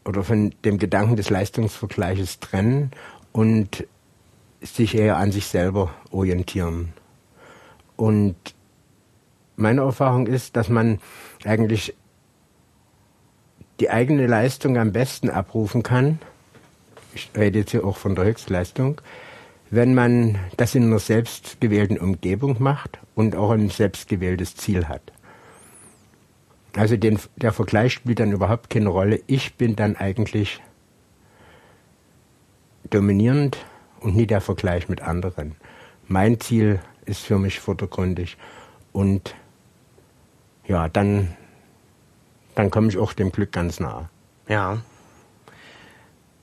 oder 0.04 0.24
von 0.24 0.54
dem 0.66 0.78
Gedanken 0.78 1.16
des 1.16 1.30
Leistungsvergleiches 1.30 2.40
trennen 2.40 2.92
und 3.32 3.86
sich 4.62 4.96
eher 4.96 5.18
an 5.18 5.32
sich 5.32 5.48
selber 5.48 5.94
orientieren. 6.12 6.94
Und 7.96 8.36
meine 9.56 9.82
Erfahrung 9.82 10.28
ist, 10.28 10.56
dass 10.56 10.70
man 10.70 11.00
eigentlich 11.44 11.96
die 13.80 13.90
eigene 13.90 14.28
Leistung 14.28 14.78
am 14.78 14.92
besten 14.92 15.30
abrufen 15.30 15.84
kann. 15.84 16.20
Ich 17.14 17.30
rede 17.36 17.60
jetzt 17.60 17.72
hier 17.72 17.86
auch 17.86 17.98
von 17.98 18.16
der 18.16 18.26
Höchstleistung, 18.26 19.02
wenn 19.70 19.94
man 19.94 20.38
das 20.58 20.76
in 20.76 20.84
einer 20.84 21.00
selbstgewählten 21.00 21.98
Umgebung 21.98 22.58
macht 22.60 23.00
und 23.16 23.36
auch 23.36 23.52
ein 23.52 23.70
selbstgewähltes 23.70 24.56
Ziel 24.56 24.88
hat. 24.88 25.02
Also 26.76 26.98
den, 26.98 27.20
der 27.38 27.54
Vergleich 27.54 27.94
spielt 27.94 28.20
dann 28.20 28.34
überhaupt 28.34 28.70
keine 28.70 28.90
Rolle. 28.90 29.22
Ich 29.28 29.56
bin 29.56 29.78
dann 29.78 29.96
eigentlich 29.96 30.62
dominierend 32.90 33.58
und 34.00 34.16
nie 34.16 34.28
der 34.28 34.42
Vergleich 34.42 34.90
mit 34.90 35.02
anderen. 35.02 35.56
Mein 36.08 36.40
Ziel 36.40 36.80
ist 37.06 37.22
für 37.22 37.38
mich 37.38 37.60
vordergründig 37.60 38.38
und 38.92 39.36
ja, 40.68 40.90
dann, 40.90 41.36
dann 42.56 42.72
komme 42.72 42.88
ich 42.90 42.98
auch 42.98 43.14
dem 43.14 43.32
Glück 43.32 43.52
ganz 43.52 43.80
nah. 43.80 44.10
Ja. 44.48 44.78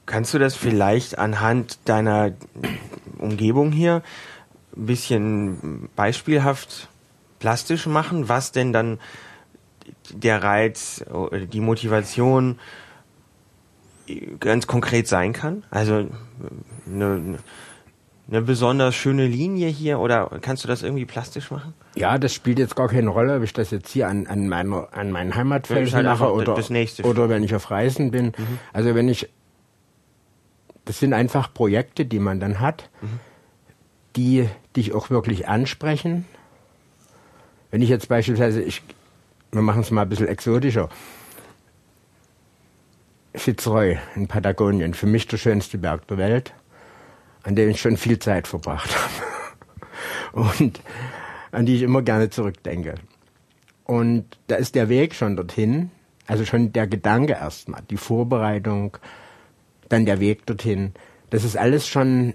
Kannst 0.06 0.34
du 0.34 0.38
das 0.38 0.56
vielleicht 0.56 1.18
anhand 1.18 1.78
deiner 1.84 2.32
Umgebung 3.18 3.72
hier 3.72 4.02
ein 4.76 4.86
bisschen 4.86 5.88
beispielhaft 5.96 6.88
plastisch 7.38 7.86
machen, 7.86 8.28
was 8.28 8.52
denn 8.52 8.72
dann 8.72 8.98
der 10.10 10.42
Reiz, 10.42 11.04
oder 11.10 11.40
die 11.40 11.60
Motivation 11.60 12.58
ganz 14.40 14.66
konkret 14.66 15.08
sein 15.08 15.32
kann? 15.32 15.64
Also 15.70 16.06
eine, 16.86 17.38
eine 18.28 18.42
besonders 18.42 18.94
schöne 18.94 19.26
Linie 19.26 19.68
hier 19.68 19.98
oder 19.98 20.30
kannst 20.40 20.64
du 20.64 20.68
das 20.68 20.82
irgendwie 20.82 21.04
plastisch 21.04 21.50
machen? 21.50 21.74
Ja, 21.94 22.18
das 22.18 22.32
spielt 22.34 22.58
jetzt 22.58 22.76
gar 22.76 22.88
keine 22.88 23.10
Rolle, 23.10 23.36
ob 23.36 23.42
ich 23.42 23.52
das 23.52 23.70
jetzt 23.70 23.90
hier 23.90 24.08
an, 24.08 24.26
an, 24.26 24.48
meiner, 24.48 24.88
an 24.92 25.10
meinen 25.10 25.34
Heimatfelsen 25.34 25.96
halt 25.96 26.06
mache 26.06 26.32
oder, 26.32 26.56
oder 27.04 27.28
wenn 27.28 27.42
ich 27.42 27.54
auf 27.54 27.70
Reisen 27.70 28.10
bin. 28.10 28.32
Also 28.72 28.94
wenn 28.94 29.08
ich, 29.08 29.28
das 30.84 30.98
sind 30.98 31.12
einfach 31.12 31.52
Projekte, 31.52 32.04
die 32.06 32.18
man 32.18 32.40
dann 32.40 32.60
hat, 32.60 32.88
die 34.16 34.48
dich 34.76 34.94
auch 34.94 35.10
wirklich 35.10 35.48
ansprechen. 35.48 36.24
Wenn 37.70 37.82
ich 37.82 37.88
jetzt 37.88 38.08
beispielsweise, 38.08 38.62
ich, 38.62 38.82
wir 39.52 39.62
machen 39.62 39.80
es 39.80 39.90
mal 39.90 40.02
ein 40.02 40.08
bisschen 40.08 40.28
exotischer. 40.28 40.88
Fitzroy 43.34 43.98
in 44.14 44.28
Patagonien, 44.28 44.94
für 44.94 45.06
mich 45.06 45.26
der 45.26 45.38
schönste 45.38 45.78
Berg 45.78 46.06
der 46.08 46.18
Welt, 46.18 46.54
an 47.42 47.56
dem 47.56 47.70
ich 47.70 47.80
schon 47.80 47.96
viel 47.96 48.18
Zeit 48.18 48.46
verbracht 48.46 48.90
habe. 50.32 50.58
Und 50.60 50.80
an 51.50 51.66
die 51.66 51.76
ich 51.76 51.82
immer 51.82 52.02
gerne 52.02 52.30
zurückdenke. 52.30 52.94
Und 53.84 54.38
da 54.46 54.56
ist 54.56 54.74
der 54.74 54.88
Weg 54.88 55.14
schon 55.14 55.36
dorthin, 55.36 55.90
also 56.26 56.44
schon 56.44 56.72
der 56.72 56.86
Gedanke 56.86 57.34
erstmal, 57.34 57.82
die 57.90 57.96
Vorbereitung, 57.96 58.96
dann 59.88 60.06
der 60.06 60.20
Weg 60.20 60.46
dorthin. 60.46 60.92
Das 61.30 61.44
ist 61.44 61.56
alles 61.56 61.86
schon, 61.86 62.34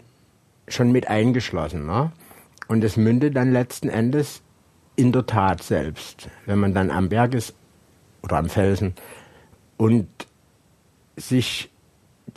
schon 0.68 0.92
mit 0.92 1.08
eingeschlossen. 1.08 1.86
Ne? 1.86 2.12
Und 2.68 2.84
es 2.84 2.98
mündet 2.98 3.36
dann 3.36 3.52
letzten 3.52 3.90
Endes 3.90 4.42
in 4.96 5.12
der 5.12 5.26
Tat 5.26 5.64
selbst, 5.64 6.30
wenn 6.46 6.60
man 6.60 6.74
dann 6.74 6.92
am 6.92 7.10
Berg 7.10 7.34
ist 7.34 7.56
oder 8.24 8.38
am 8.38 8.50
Felsen 8.50 8.94
und 9.78 10.08
sich 11.18 11.70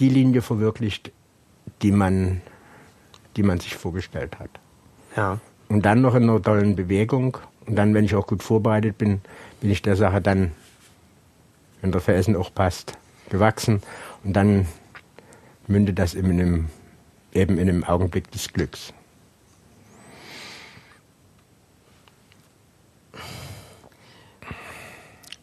die 0.01 0.09
Linie 0.09 0.43
verwirklicht, 0.43 1.12
die 1.82 1.93
man, 1.93 2.40
die 3.36 3.43
man 3.43 3.61
sich 3.61 3.77
vorgestellt 3.77 4.39
hat. 4.39 4.51
Ja. 5.16 5.39
Und 5.69 5.82
dann 5.86 6.01
noch 6.01 6.15
in 6.15 6.24
einer 6.24 6.43
tollen 6.43 6.74
Bewegung. 6.74 7.36
Und 7.66 7.77
dann, 7.77 7.94
wenn 7.94 8.05
ich 8.05 8.15
auch 8.15 8.27
gut 8.27 8.43
vorbereitet 8.43 8.98
bin, 8.98 9.20
bin 9.61 9.70
ich 9.70 9.82
der 9.82 9.94
Sache 9.94 10.20
dann, 10.20 10.52
wenn 11.81 11.93
der 11.93 12.01
Felsen 12.01 12.35
auch 12.35 12.52
passt, 12.52 12.98
gewachsen. 13.28 13.82
Und 14.24 14.32
dann 14.32 14.66
mündet 15.69 15.98
das 15.98 16.15
eben 16.15 16.31
in 16.31 16.40
einem, 16.40 16.69
eben 17.32 17.59
in 17.59 17.69
einem 17.69 17.85
Augenblick 17.85 18.31
des 18.31 18.52
Glücks. 18.52 18.93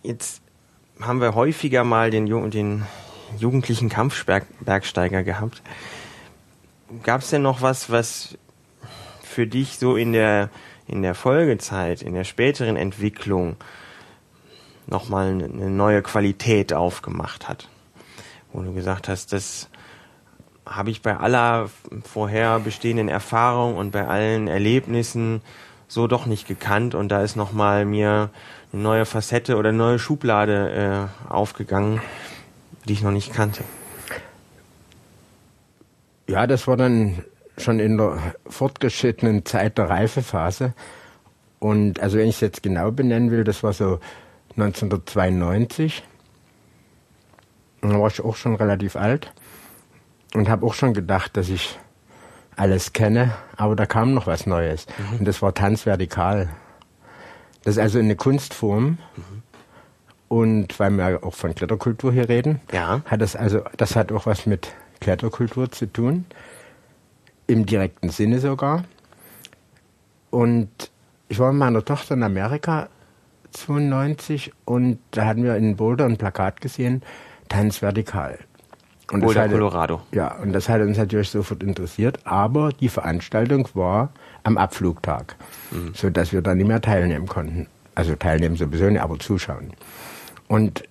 Jetzt 0.03 0.41
haben 0.99 1.21
wir 1.21 1.35
häufiger 1.35 1.83
mal 1.83 2.11
den, 2.11 2.49
den 2.49 2.83
jugendlichen 3.37 3.89
Kampfbergsteiger 3.89 5.23
gehabt. 5.23 5.61
Gab 7.03 7.21
es 7.21 7.29
denn 7.29 7.41
noch 7.41 7.61
was, 7.61 7.89
was 7.89 8.37
für 9.21 9.47
dich 9.47 9.77
so 9.77 9.95
in 9.95 10.13
der, 10.13 10.49
in 10.87 11.01
der 11.01 11.15
Folgezeit, 11.15 12.01
in 12.01 12.13
der 12.13 12.23
späteren 12.23 12.77
Entwicklung 12.77 13.57
nochmal 14.87 15.27
eine 15.27 15.69
neue 15.69 16.01
Qualität 16.01 16.73
aufgemacht 16.73 17.49
hat? 17.49 17.67
Wo 18.53 18.61
du 18.61 18.73
gesagt 18.73 19.09
hast, 19.09 19.33
das 19.33 19.69
habe 20.65 20.89
ich 20.89 21.01
bei 21.01 21.17
aller 21.17 21.69
vorher 22.03 22.59
bestehenden 22.59 23.09
Erfahrung 23.09 23.75
und 23.75 23.91
bei 23.91 24.07
allen 24.07 24.47
Erlebnissen 24.47 25.41
so 25.87 26.07
doch 26.07 26.25
nicht 26.25 26.47
gekannt 26.47 26.95
und 26.95 27.09
da 27.09 27.21
ist 27.21 27.35
nochmal 27.35 27.85
mir 27.85 28.29
eine 28.73 28.81
neue 28.81 29.05
Facette 29.05 29.55
oder 29.55 29.69
eine 29.69 29.77
neue 29.77 29.99
Schublade 29.99 31.09
äh, 31.29 31.31
aufgegangen, 31.31 32.01
die 32.87 32.93
ich 32.93 33.01
noch 33.01 33.11
nicht 33.11 33.33
kannte. 33.33 33.63
Ja, 36.27 36.47
das 36.47 36.67
war 36.67 36.77
dann 36.77 37.23
schon 37.57 37.79
in 37.79 37.97
der 37.97 38.35
fortgeschrittenen 38.47 39.45
Zeit 39.45 39.77
der 39.77 39.89
Reifephase. 39.89 40.73
Und 41.59 41.99
also 41.99 42.17
wenn 42.17 42.27
ich 42.27 42.35
es 42.35 42.41
jetzt 42.41 42.63
genau 42.63 42.91
benennen 42.91 43.31
will, 43.31 43.43
das 43.43 43.63
war 43.63 43.73
so 43.73 43.99
1992. 44.51 46.03
Und 47.81 47.91
da 47.91 47.99
war 47.99 48.07
ich 48.07 48.21
auch 48.21 48.35
schon 48.35 48.55
relativ 48.55 48.95
alt 48.95 49.31
und 50.33 50.49
habe 50.49 50.65
auch 50.65 50.73
schon 50.73 50.93
gedacht, 50.93 51.37
dass 51.37 51.49
ich 51.49 51.77
alles 52.55 52.93
kenne, 52.93 53.33
aber 53.55 53.75
da 53.75 53.85
kam 53.85 54.13
noch 54.13 54.27
was 54.27 54.47
Neues. 54.47 54.87
Und 55.19 55.27
das 55.27 55.41
war 55.41 55.53
Tanz 55.53 55.85
vertikal. 55.85 56.49
Das 57.63 57.75
ist 57.75 57.81
also 57.81 57.99
eine 57.99 58.15
Kunstform. 58.15 58.97
Und 60.27 60.77
weil 60.79 60.91
wir 60.91 61.23
auch 61.23 61.33
von 61.33 61.55
Kletterkultur 61.55 62.11
hier 62.11 62.27
reden, 62.27 62.59
Ja. 62.71 63.01
hat 63.05 63.21
das 63.21 63.35
also, 63.35 63.61
das 63.77 63.95
hat 63.95 64.11
auch 64.11 64.25
was 64.25 64.45
mit 64.45 64.73
Kletterkultur 64.99 65.71
zu 65.71 65.85
tun. 65.85 66.25
Im 67.47 67.65
direkten 67.65 68.09
Sinne 68.09 68.39
sogar. 68.39 68.83
Und 70.29 70.69
ich 71.29 71.39
war 71.39 71.51
mit 71.51 71.59
meiner 71.59 71.83
Tochter 71.83 72.15
in 72.15 72.23
Amerika 72.23 72.89
92 73.51 74.51
und 74.65 74.99
da 75.11 75.25
hatten 75.25 75.43
wir 75.43 75.55
in 75.55 75.75
Boulder 75.77 76.05
ein 76.05 76.17
Plakat 76.17 76.61
gesehen, 76.61 77.01
Tanz 77.49 77.81
vertikal. 77.81 78.37
Und 79.11 79.21
Boulder, 79.21 79.43
hatte, 79.43 79.53
Colorado. 79.53 80.01
Ja, 80.11 80.35
und 80.35 80.51
das 80.51 80.67
hat 80.67 80.81
uns 80.81 80.97
natürlich 80.97 81.29
sofort 81.29 81.63
interessiert, 81.63 82.19
aber 82.25 82.71
die 82.73 82.89
Veranstaltung 82.89 83.69
war 83.73 84.09
am 84.43 84.57
Abflugtag, 84.57 85.37
mhm. 85.71 85.93
so 85.93 86.09
dass 86.09 86.33
wir 86.33 86.41
da 86.41 86.53
nicht 86.53 86.67
mehr 86.67 86.81
teilnehmen 86.81 87.27
konnten. 87.27 87.67
Also 87.95 88.15
teilnehmen 88.15 88.57
sowieso 88.57 88.89
nicht, 88.89 89.01
aber 89.01 89.17
zuschauen. 89.17 89.71
Und 90.47 90.83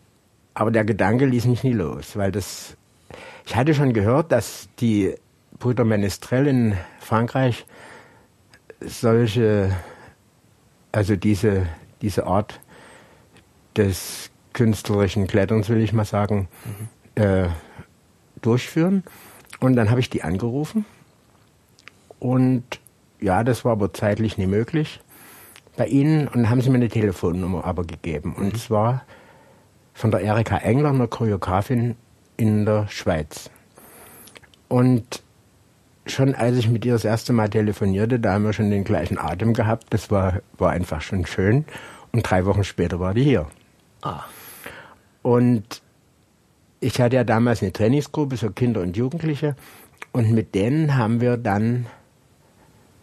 aber 0.54 0.70
der 0.70 0.84
Gedanke 0.84 1.26
ließ 1.26 1.46
mich 1.46 1.64
nie 1.64 1.72
los, 1.72 2.16
weil 2.16 2.32
das 2.32 2.76
ich 3.44 3.54
hatte 3.54 3.74
schon 3.74 3.92
gehört, 3.92 4.32
dass 4.32 4.68
die 4.80 5.14
Brüder 5.58 5.84
Menestrel 5.84 6.46
in 6.46 6.76
Frankreich 6.98 7.66
solche 8.80 9.74
also 10.92 11.16
diese 11.16 11.66
diese 12.00 12.26
Art 12.26 12.60
des 13.76 14.30
künstlerischen 14.56 15.26
Kletterns, 15.26 15.68
will 15.68 15.82
ich 15.82 15.92
mal 15.92 16.06
sagen, 16.06 16.48
mhm. 16.64 17.22
äh, 17.22 17.48
durchführen. 18.40 19.04
Und 19.60 19.76
dann 19.76 19.90
habe 19.90 20.00
ich 20.00 20.10
die 20.10 20.22
angerufen. 20.22 20.86
Und 22.18 22.64
ja, 23.20 23.44
das 23.44 23.64
war 23.64 23.72
aber 23.72 23.92
zeitlich 23.92 24.38
nicht 24.38 24.48
möglich 24.48 25.00
bei 25.76 25.86
ihnen. 25.86 26.26
Und 26.26 26.36
dann 26.36 26.50
haben 26.50 26.62
sie 26.62 26.70
mir 26.70 26.76
eine 26.76 26.88
Telefonnummer 26.88 27.64
aber 27.64 27.84
gegeben. 27.84 28.34
Und 28.34 28.54
mhm. 28.54 28.58
zwar 28.58 29.04
von 29.96 30.10
der 30.10 30.20
Erika 30.20 30.58
Engler, 30.58 30.90
einer 30.90 31.06
Choreografin 31.06 31.96
in 32.36 32.66
der 32.66 32.86
Schweiz. 32.88 33.48
Und 34.68 35.22
schon 36.04 36.34
als 36.34 36.58
ich 36.58 36.68
mit 36.68 36.84
ihr 36.84 36.92
das 36.92 37.06
erste 37.06 37.32
Mal 37.32 37.48
telefonierte, 37.48 38.20
da 38.20 38.34
haben 38.34 38.44
wir 38.44 38.52
schon 38.52 38.70
den 38.70 38.84
gleichen 38.84 39.16
Atem 39.16 39.54
gehabt. 39.54 39.86
Das 39.90 40.10
war, 40.10 40.42
war 40.58 40.72
einfach 40.72 41.00
schon 41.00 41.24
schön. 41.24 41.64
Und 42.12 42.30
drei 42.30 42.44
Wochen 42.44 42.62
später 42.62 43.00
war 43.00 43.14
die 43.14 43.24
hier. 43.24 43.46
Ah. 44.02 44.24
Und 45.22 45.80
ich 46.80 47.00
hatte 47.00 47.16
ja 47.16 47.24
damals 47.24 47.62
eine 47.62 47.72
Trainingsgruppe, 47.72 48.36
so 48.36 48.50
Kinder 48.50 48.82
und 48.82 48.98
Jugendliche. 48.98 49.56
Und 50.12 50.30
mit 50.30 50.54
denen 50.54 50.94
haben 50.96 51.22
wir 51.22 51.38
dann 51.38 51.86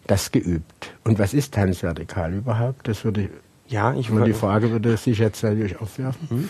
das 0.05 0.31
geübt. 0.31 0.93
Und 1.03 1.17
was 1.17 1.33
ist 1.33 1.55
Tanzvertikal 1.55 2.35
überhaupt? 2.35 2.87
Das 2.87 3.03
würde 3.03 3.29
ja, 3.67 3.93
ich 3.95 4.11
würde 4.11 4.25
die 4.25 4.33
Frage 4.33 4.71
würde 4.71 4.97
sich 4.97 5.17
jetzt 5.19 5.43
natürlich 5.43 5.79
aufwerfen. 5.79 6.27
Mhm. 6.29 6.49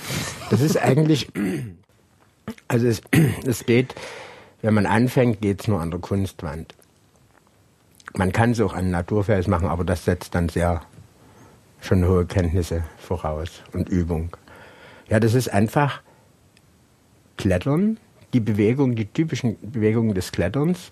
Das 0.49 0.61
ist 0.61 0.77
eigentlich, 0.77 1.29
also 2.67 2.87
es, 2.87 3.01
es 3.45 3.65
geht, 3.65 3.95
wenn 4.61 4.73
man 4.73 4.85
anfängt, 4.85 5.41
geht 5.41 5.61
es 5.61 5.67
nur 5.67 5.79
an 5.81 5.91
der 5.91 5.99
Kunstwand. 5.99 6.75
Man 8.15 8.31
kann 8.31 8.51
es 8.51 8.61
auch 8.61 8.73
an 8.73 8.91
Naturfels 8.91 9.47
machen, 9.47 9.67
aber 9.67 9.83
das 9.83 10.05
setzt 10.05 10.35
dann 10.35 10.49
sehr 10.49 10.81
schon 11.81 12.05
hohe 12.05 12.25
Kenntnisse 12.25 12.83
voraus 12.97 13.61
und 13.73 13.89
Übung. 13.89 14.35
Ja, 15.09 15.19
das 15.19 15.33
ist 15.33 15.51
einfach 15.51 16.01
Klettern, 17.37 17.97
die 18.33 18.39
Bewegung, 18.39 18.95
die 18.95 19.05
typischen 19.05 19.57
Bewegungen 19.61 20.13
des 20.13 20.31
Kletterns 20.31 20.91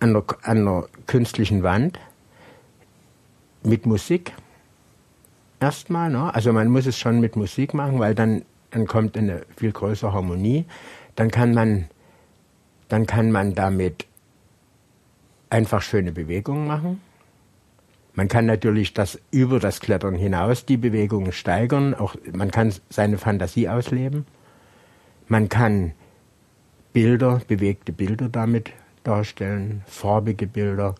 an 0.00 0.14
der, 0.14 0.24
an 0.42 0.64
der 0.64 0.88
künstlichen 1.06 1.62
Wand 1.62 1.98
mit 3.62 3.86
Musik 3.86 4.32
erstmal. 5.60 6.10
Ne? 6.10 6.32
Also 6.34 6.52
man 6.52 6.68
muss 6.68 6.86
es 6.86 6.98
schon 6.98 7.20
mit 7.20 7.36
Musik 7.36 7.74
machen, 7.74 7.98
weil 7.98 8.14
dann, 8.14 8.42
dann 8.70 8.86
kommt 8.86 9.16
eine 9.16 9.42
viel 9.56 9.72
größere 9.72 10.12
Harmonie. 10.12 10.64
Dann 11.16 11.30
kann 11.30 11.54
man, 11.54 11.86
dann 12.88 13.06
kann 13.06 13.30
man 13.30 13.54
damit 13.54 14.06
einfach 15.50 15.82
schöne 15.82 16.12
Bewegungen 16.12 16.66
machen. 16.66 17.00
Man 18.14 18.28
kann 18.28 18.46
natürlich 18.46 18.94
das 18.94 19.20
über 19.30 19.60
das 19.60 19.80
Klettern 19.80 20.16
hinaus 20.16 20.66
die 20.66 20.76
Bewegungen 20.76 21.32
steigern. 21.32 21.94
Auch 21.94 22.16
man 22.32 22.50
kann 22.50 22.74
seine 22.90 23.16
Fantasie 23.16 23.68
ausleben. 23.68 24.26
Man 25.28 25.48
kann 25.48 25.92
Bilder, 26.92 27.40
bewegte 27.46 27.92
Bilder 27.92 28.28
damit 28.28 28.72
darstellen, 29.04 29.82
farbige 29.86 30.46
Bilder. 30.46 30.96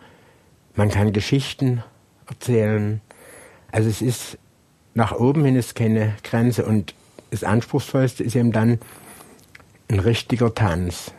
Man 0.76 0.90
kann 0.90 1.12
Geschichten 1.12 1.82
erzählen. 2.28 3.00
Also 3.72 3.88
es 3.88 4.00
ist 4.00 4.38
nach 4.98 5.12
oben 5.12 5.44
hin 5.44 5.54
ist 5.54 5.76
keine 5.76 6.16
Grenze 6.24 6.66
und 6.66 6.92
das 7.30 7.44
Anspruchsvollste 7.44 8.24
ist 8.24 8.34
eben 8.34 8.50
dann 8.50 8.80
ein 9.88 10.00
richtiger 10.00 10.52
Tanz. 10.54 11.12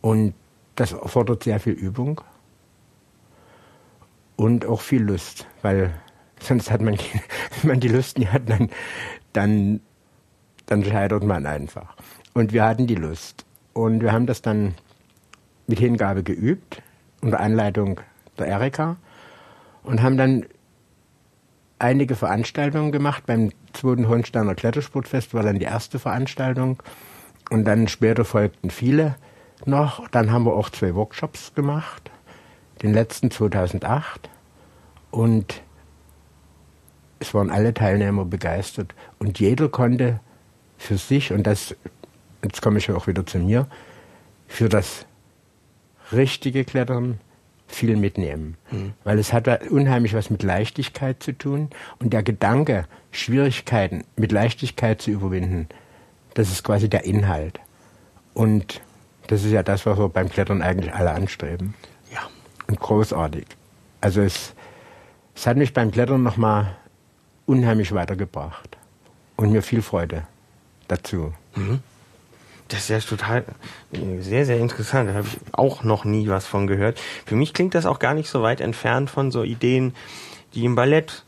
Und 0.00 0.32
das 0.76 0.92
erfordert 0.92 1.44
sehr 1.44 1.60
viel 1.60 1.74
Übung 1.74 2.22
und 4.36 4.64
auch 4.64 4.80
viel 4.80 5.02
Lust, 5.02 5.46
weil 5.60 5.92
sonst 6.40 6.70
hat 6.70 6.80
man, 6.80 6.96
wenn 7.60 7.68
man 7.68 7.80
die 7.80 7.88
Lust 7.88 8.18
nicht 8.18 8.32
hat, 8.32 8.48
dann, 8.48 8.70
dann 9.34 9.80
dann 10.64 10.84
scheitert 10.84 11.24
man 11.24 11.46
einfach. 11.46 11.96
Und 12.34 12.52
wir 12.52 12.64
hatten 12.64 12.86
die 12.86 12.94
Lust. 12.94 13.44
Und 13.72 14.02
wir 14.02 14.12
haben 14.12 14.26
das 14.26 14.42
dann 14.42 14.74
mit 15.66 15.78
Hingabe 15.78 16.22
geübt, 16.22 16.82
unter 17.22 17.40
Anleitung 17.40 18.00
der 18.38 18.46
Erika, 18.46 18.96
und 19.82 20.02
haben 20.02 20.16
dann 20.16 20.44
einige 21.78 22.16
Veranstaltungen 22.16 22.92
gemacht. 22.92 23.24
Beim 23.26 23.50
zweiten 23.72 24.08
Hohensteiner 24.08 24.54
Klettersportfest 24.54 25.34
war 25.34 25.42
dann 25.42 25.58
die 25.58 25.64
erste 25.64 25.98
Veranstaltung. 25.98 26.82
Und 27.50 27.64
dann 27.64 27.88
später 27.88 28.24
folgten 28.24 28.70
viele 28.70 29.16
noch. 29.64 30.08
Dann 30.08 30.32
haben 30.32 30.44
wir 30.44 30.54
auch 30.54 30.70
zwei 30.70 30.94
Workshops 30.94 31.54
gemacht. 31.54 32.10
Den 32.82 32.92
letzten 32.92 33.30
2008. 33.30 34.28
Und 35.10 35.62
es 37.20 37.34
waren 37.34 37.50
alle 37.50 37.74
Teilnehmer 37.74 38.24
begeistert. 38.24 38.94
Und 39.18 39.40
jeder 39.40 39.68
konnte 39.68 40.20
für 40.76 40.96
sich, 40.96 41.32
und 41.32 41.46
das, 41.46 41.74
jetzt 42.42 42.62
komme 42.62 42.78
ich 42.78 42.90
auch 42.90 43.06
wieder 43.06 43.26
zu 43.26 43.38
mir, 43.38 43.66
für 44.46 44.68
das 44.68 45.06
richtige 46.12 46.64
Klettern 46.64 47.20
viel 47.68 47.96
mitnehmen. 47.96 48.56
Mhm. 48.70 48.94
Weil 49.04 49.18
es 49.18 49.32
hat 49.32 49.46
unheimlich 49.70 50.14
was 50.14 50.30
mit 50.30 50.42
Leichtigkeit 50.42 51.22
zu 51.22 51.32
tun. 51.32 51.68
Und 52.00 52.12
der 52.12 52.22
Gedanke, 52.22 52.86
Schwierigkeiten 53.12 54.04
mit 54.16 54.32
Leichtigkeit 54.32 55.00
zu 55.00 55.10
überwinden, 55.10 55.68
das 56.34 56.50
ist 56.50 56.64
quasi 56.64 56.88
der 56.88 57.04
Inhalt. 57.04 57.60
Und 58.34 58.80
das 59.28 59.44
ist 59.44 59.52
ja 59.52 59.62
das, 59.62 59.84
was 59.86 59.98
wir 59.98 60.08
beim 60.08 60.30
Klettern 60.30 60.62
eigentlich 60.62 60.92
alle 60.92 61.12
anstreben. 61.12 61.74
Ja. 62.12 62.20
Und 62.66 62.80
großartig. 62.80 63.46
Also 64.00 64.22
es, 64.22 64.54
es 65.34 65.46
hat 65.46 65.56
mich 65.56 65.74
beim 65.74 65.90
Klettern 65.90 66.22
nochmal 66.22 66.76
unheimlich 67.46 67.92
weitergebracht. 67.92 68.76
Und 69.36 69.52
mir 69.52 69.62
viel 69.62 69.82
Freude 69.82 70.24
dazu. 70.88 71.32
Mhm. 71.54 71.80
Das 72.68 72.80
ist 72.80 72.88
ja 72.90 72.98
total 73.00 73.44
sehr, 74.20 74.44
sehr 74.44 74.58
interessant. 74.58 75.08
Da 75.08 75.14
habe 75.14 75.26
ich 75.26 75.38
auch 75.52 75.84
noch 75.84 76.04
nie 76.04 76.28
was 76.28 76.46
von 76.46 76.66
gehört. 76.66 77.00
Für 77.24 77.34
mich 77.34 77.54
klingt 77.54 77.74
das 77.74 77.86
auch 77.86 77.98
gar 77.98 78.14
nicht 78.14 78.28
so 78.28 78.42
weit 78.42 78.60
entfernt 78.60 79.08
von 79.10 79.30
so 79.30 79.42
Ideen, 79.42 79.94
die 80.54 80.64
im 80.64 80.74
Ballett 80.74 81.24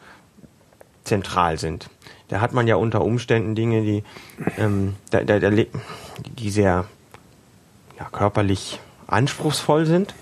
zentral 1.04 1.58
sind. 1.58 1.88
Da 2.28 2.40
hat 2.40 2.52
man 2.52 2.68
ja 2.68 2.76
unter 2.76 3.02
Umständen 3.02 3.54
Dinge, 3.54 3.82
die, 3.82 4.04
ähm, 4.58 4.96
da, 5.10 5.22
da, 5.24 5.38
da, 5.40 5.50
die 5.50 6.50
sehr 6.50 6.84
ja, 7.98 8.04
körperlich 8.12 8.78
anspruchsvoll 9.06 9.86
sind. 9.86 10.14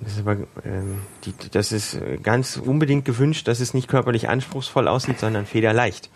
Das 0.00 0.12
ist 0.14 0.20
aber 0.20 0.36
ähm, 0.64 1.02
die, 1.24 1.32
das 1.50 1.72
ist 1.72 1.98
ganz 2.22 2.56
unbedingt 2.56 3.04
gewünscht, 3.04 3.48
dass 3.48 3.60
es 3.60 3.72
nicht 3.72 3.88
körperlich 3.88 4.28
anspruchsvoll 4.28 4.88
aussieht, 4.88 5.18
sondern 5.18 5.46
federleicht. 5.46 6.10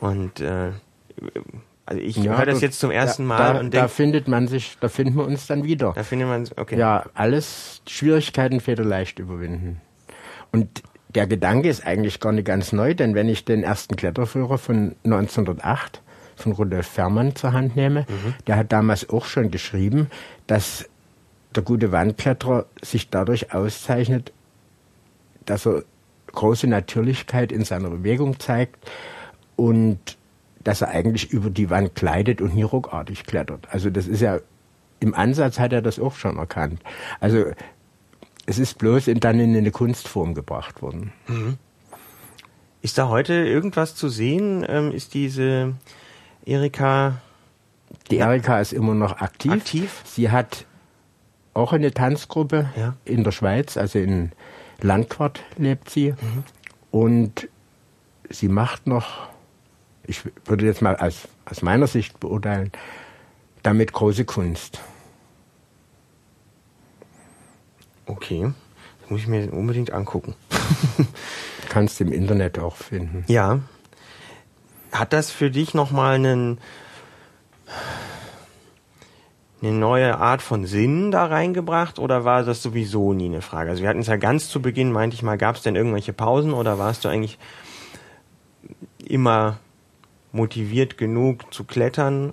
Und 0.00 0.40
äh, 0.40 0.72
also 1.88 2.02
ich 2.02 2.16
ja, 2.16 2.36
höre 2.36 2.44
das 2.44 2.60
jetzt 2.60 2.80
zum 2.80 2.90
ersten 2.90 3.24
Mal 3.24 3.54
da, 3.54 3.60
und 3.60 3.72
denk, 3.72 3.84
da 3.84 3.88
findet 3.88 4.28
man 4.28 4.46
sich, 4.46 4.76
da 4.78 4.88
finden 4.88 5.16
wir 5.16 5.24
uns 5.24 5.46
dann 5.46 5.64
wieder. 5.64 5.94
Da 5.94 6.02
findet 6.02 6.28
man, 6.28 6.46
okay. 6.58 6.78
Ja, 6.78 7.06
alles 7.14 7.80
Schwierigkeiten 7.88 8.60
federleicht 8.60 9.18
überwinden. 9.18 9.80
Und 10.52 10.82
der 11.08 11.26
Gedanke 11.26 11.70
ist 11.70 11.86
eigentlich 11.86 12.20
gar 12.20 12.32
nicht 12.32 12.44
ganz 12.44 12.72
neu, 12.72 12.92
denn 12.92 13.14
wenn 13.14 13.30
ich 13.30 13.46
den 13.46 13.62
ersten 13.62 13.96
Kletterführer 13.96 14.58
von 14.58 14.96
1908 15.04 16.02
von 16.36 16.52
Rudolf 16.52 16.86
Fährmann 16.86 17.34
zur 17.34 17.54
Hand 17.54 17.74
nehme, 17.74 18.00
mhm. 18.00 18.34
der 18.46 18.56
hat 18.56 18.70
damals 18.70 19.08
auch 19.08 19.24
schon 19.24 19.50
geschrieben, 19.50 20.10
dass 20.46 20.84
der 21.56 21.62
gute 21.62 21.90
Wandkletterer 21.90 22.66
sich 22.82 23.08
dadurch 23.08 23.54
auszeichnet, 23.54 24.34
dass 25.46 25.66
er 25.66 25.84
große 26.32 26.66
Natürlichkeit 26.66 27.50
in 27.50 27.64
seiner 27.64 27.88
Bewegung 27.88 28.38
zeigt 28.38 28.76
und 29.56 30.18
dass 30.64 30.80
er 30.80 30.88
eigentlich 30.88 31.30
über 31.30 31.50
die 31.50 31.70
Wand 31.70 31.94
gleitet 31.94 32.40
und 32.40 32.54
nie 32.54 32.62
ruckartig 32.62 33.24
klettert. 33.24 33.68
Also 33.70 33.90
das 33.90 34.06
ist 34.06 34.20
ja, 34.20 34.38
im 35.00 35.14
Ansatz 35.14 35.58
hat 35.58 35.72
er 35.72 35.82
das 35.82 35.98
auch 35.98 36.16
schon 36.16 36.36
erkannt. 36.36 36.80
Also 37.20 37.44
es 38.46 38.58
ist 38.58 38.78
bloß 38.78 39.08
in, 39.08 39.20
dann 39.20 39.40
in 39.40 39.56
eine 39.56 39.70
Kunstform 39.70 40.34
gebracht 40.34 40.82
worden. 40.82 41.12
Mhm. 41.26 41.58
Ist 42.80 42.98
da 42.98 43.08
heute 43.08 43.34
irgendwas 43.34 43.94
zu 43.94 44.08
sehen? 44.08 44.64
Ähm, 44.68 44.92
ist 44.92 45.14
diese 45.14 45.74
Erika... 46.44 47.20
Die 48.10 48.18
Erika 48.18 48.60
ist 48.60 48.72
immer 48.72 48.94
noch 48.94 49.20
aktiv. 49.20 49.52
Aktiv? 49.52 50.02
Sie 50.04 50.30
hat 50.30 50.66
auch 51.54 51.72
eine 51.72 51.92
Tanzgruppe 51.92 52.70
ja. 52.76 52.94
in 53.04 53.24
der 53.24 53.32
Schweiz, 53.32 53.76
also 53.76 53.98
in 53.98 54.32
Landquart 54.80 55.40
lebt 55.56 55.90
sie. 55.90 56.12
Mhm. 56.12 56.44
Und 56.90 57.48
sie 58.30 58.48
macht 58.48 58.86
noch 58.86 59.28
ich 60.08 60.22
würde 60.46 60.64
jetzt 60.64 60.82
mal 60.82 60.96
als 60.96 61.28
aus 61.44 61.62
meiner 61.62 61.86
Sicht 61.86 62.18
beurteilen, 62.18 62.72
damit 63.62 63.92
große 63.92 64.24
Kunst. 64.24 64.80
Okay, 68.06 68.50
das 69.02 69.10
muss 69.10 69.20
ich 69.20 69.26
mir 69.26 69.52
unbedingt 69.52 69.92
angucken. 69.92 70.34
Kannst 71.68 72.00
du 72.00 72.04
im 72.04 72.12
Internet 72.12 72.58
auch 72.58 72.76
finden. 72.76 73.24
Ja. 73.28 73.60
Hat 74.92 75.12
das 75.12 75.30
für 75.30 75.50
dich 75.50 75.74
nochmal 75.74 76.14
einen, 76.14 76.58
eine 79.60 79.72
neue 79.72 80.16
Art 80.16 80.40
von 80.40 80.64
Sinn 80.64 81.10
da 81.10 81.26
reingebracht 81.26 81.98
oder 81.98 82.24
war 82.24 82.44
das 82.44 82.62
sowieso 82.62 83.12
nie 83.12 83.26
eine 83.26 83.42
Frage? 83.42 83.68
Also 83.68 83.82
wir 83.82 83.90
hatten 83.90 84.00
es 84.00 84.06
ja 84.06 84.16
ganz 84.16 84.48
zu 84.48 84.62
Beginn, 84.62 84.90
meinte 84.90 85.14
ich 85.14 85.22
mal, 85.22 85.36
gab 85.36 85.56
es 85.56 85.62
denn 85.62 85.76
irgendwelche 85.76 86.14
Pausen 86.14 86.54
oder 86.54 86.78
warst 86.78 87.04
du 87.04 87.10
eigentlich 87.10 87.38
immer 89.04 89.58
motiviert 90.32 90.98
genug 90.98 91.52
zu 91.52 91.64
klettern? 91.64 92.32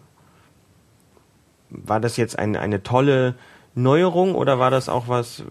War 1.70 2.00
das 2.00 2.18
jetzt 2.18 2.38
ein, 2.38 2.56
eine 2.56 2.84
tolle 2.84 3.36
Neuerung 3.74 4.36
oder 4.36 4.60
war 4.60 4.72
das 4.72 4.90
auch 4.90 5.08
was, 5.08 5.44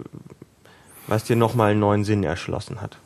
was 1.06 1.24
dir 1.24 1.36
nochmal 1.36 1.72
einen 1.72 1.80
neuen 1.80 2.04
Sinn 2.04 2.24
erschlossen 2.24 2.80
hat? 2.80 2.98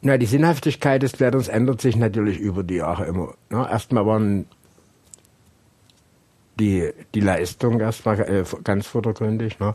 Na, 0.00 0.18
die 0.18 0.26
Sinnhaftigkeit 0.26 1.02
des 1.02 1.12
Kletterns 1.12 1.46
ändert 1.48 1.80
sich 1.80 1.94
natürlich 1.94 2.38
über 2.38 2.64
die 2.64 2.76
Jahre 2.76 3.04
immer. 3.04 3.34
Ne? 3.50 3.68
Erstmal 3.70 4.04
waren 4.04 4.46
die, 6.58 6.90
die 7.14 7.20
Leistung 7.20 7.78
erstmal 7.78 8.20
äh, 8.20 8.44
ganz 8.64 8.88
vordergründig. 8.88 9.60
Ne? 9.60 9.74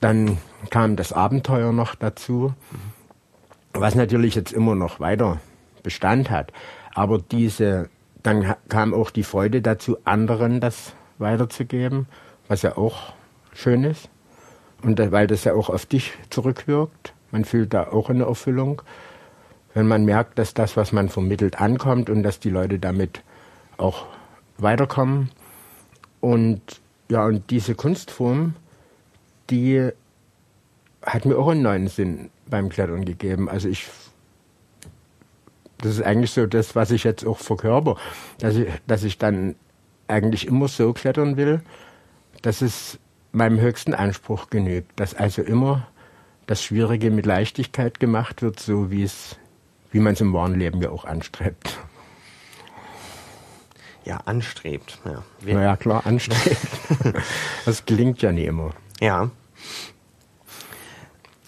Dann 0.00 0.38
kam 0.70 0.96
das 0.96 1.12
Abenteuer 1.12 1.72
noch 1.72 1.94
dazu, 1.94 2.54
was 3.74 3.94
natürlich 3.94 4.34
jetzt 4.34 4.52
immer 4.52 4.74
noch 4.74 4.98
weiter 4.98 5.40
Bestand 5.82 6.30
hat. 6.30 6.52
Aber 7.00 7.18
diese, 7.18 7.88
dann 8.22 8.54
kam 8.68 8.92
auch 8.92 9.10
die 9.10 9.22
Freude 9.22 9.62
dazu, 9.62 9.96
anderen 10.04 10.60
das 10.60 10.92
weiterzugeben, 11.18 12.06
was 12.46 12.60
ja 12.60 12.76
auch 12.76 13.14
schön 13.54 13.84
ist. 13.84 14.10
Und 14.82 14.98
weil 15.10 15.26
das 15.26 15.44
ja 15.44 15.54
auch 15.54 15.70
auf 15.70 15.86
dich 15.86 16.12
zurückwirkt. 16.30 17.14
Man 17.30 17.44
fühlt 17.44 17.72
da 17.72 17.88
auch 17.88 18.10
eine 18.10 18.24
Erfüllung 18.24 18.82
wenn 19.74 19.86
man 19.86 20.04
merkt, 20.04 20.38
dass 20.38 20.54
das, 20.54 20.76
was 20.76 20.92
man 20.92 21.08
vermittelt, 21.08 21.60
ankommt 21.60 22.10
und 22.10 22.22
dass 22.22 22.40
die 22.40 22.50
Leute 22.50 22.78
damit 22.78 23.22
auch 23.76 24.06
weiterkommen. 24.58 25.30
Und 26.20 26.60
ja, 27.08 27.24
und 27.24 27.50
diese 27.50 27.74
Kunstform, 27.74 28.54
die 29.48 29.90
hat 31.02 31.24
mir 31.24 31.38
auch 31.38 31.48
einen 31.48 31.62
neuen 31.62 31.88
Sinn 31.88 32.30
beim 32.46 32.68
Klettern 32.68 33.04
gegeben. 33.04 33.48
Also 33.48 33.68
ich, 33.68 33.88
das 35.82 35.92
ist 35.92 36.02
eigentlich 36.02 36.32
so 36.32 36.46
das, 36.46 36.74
was 36.76 36.90
ich 36.90 37.04
jetzt 37.04 37.26
auch 37.26 37.38
verkörper, 37.38 37.96
dass 38.38 38.56
ich, 38.56 38.68
dass 38.86 39.04
ich 39.04 39.18
dann 39.18 39.54
eigentlich 40.08 40.46
immer 40.46 40.68
so 40.68 40.92
klettern 40.92 41.36
will, 41.36 41.62
dass 42.42 42.62
es 42.62 42.98
meinem 43.32 43.60
höchsten 43.60 43.94
Anspruch 43.94 44.50
genügt, 44.50 44.98
dass 44.98 45.14
also 45.14 45.42
immer 45.42 45.86
das 46.46 46.62
Schwierige 46.62 47.10
mit 47.10 47.26
Leichtigkeit 47.26 48.00
gemacht 48.00 48.42
wird, 48.42 48.58
so 48.58 48.90
wie 48.90 49.04
es 49.04 49.36
wie 49.92 50.00
man 50.00 50.12
es 50.12 50.20
im 50.20 50.32
wahren 50.32 50.58
Leben 50.58 50.80
ja 50.82 50.90
auch 50.90 51.04
anstrebt. 51.04 51.78
Ja, 54.04 54.18
anstrebt. 54.24 54.98
Ja. 55.04 55.22
naja, 55.44 55.76
klar, 55.76 56.06
anstrebt. 56.06 56.58
das 57.64 57.84
klingt 57.84 58.22
ja 58.22 58.32
nie 58.32 58.44
immer. 58.44 58.70
Ja. 59.00 59.30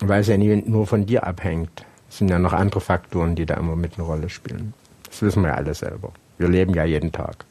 Weil 0.00 0.20
es 0.20 0.26
ja 0.26 0.36
nie 0.36 0.62
nur 0.66 0.86
von 0.86 1.06
dir 1.06 1.24
abhängt. 1.24 1.84
Es 2.12 2.18
sind 2.18 2.28
ja 2.28 2.38
noch 2.38 2.52
andere 2.52 2.82
Faktoren, 2.82 3.36
die 3.36 3.46
da 3.46 3.54
immer 3.54 3.74
mit 3.74 3.94
eine 3.94 4.02
Rolle 4.02 4.28
spielen. 4.28 4.74
Das 5.06 5.22
wissen 5.22 5.42
wir 5.44 5.48
ja 5.48 5.54
alle 5.54 5.72
selber. 5.72 6.12
Wir 6.36 6.46
leben 6.46 6.74
ja 6.74 6.84
jeden 6.84 7.10
Tag. 7.10 7.46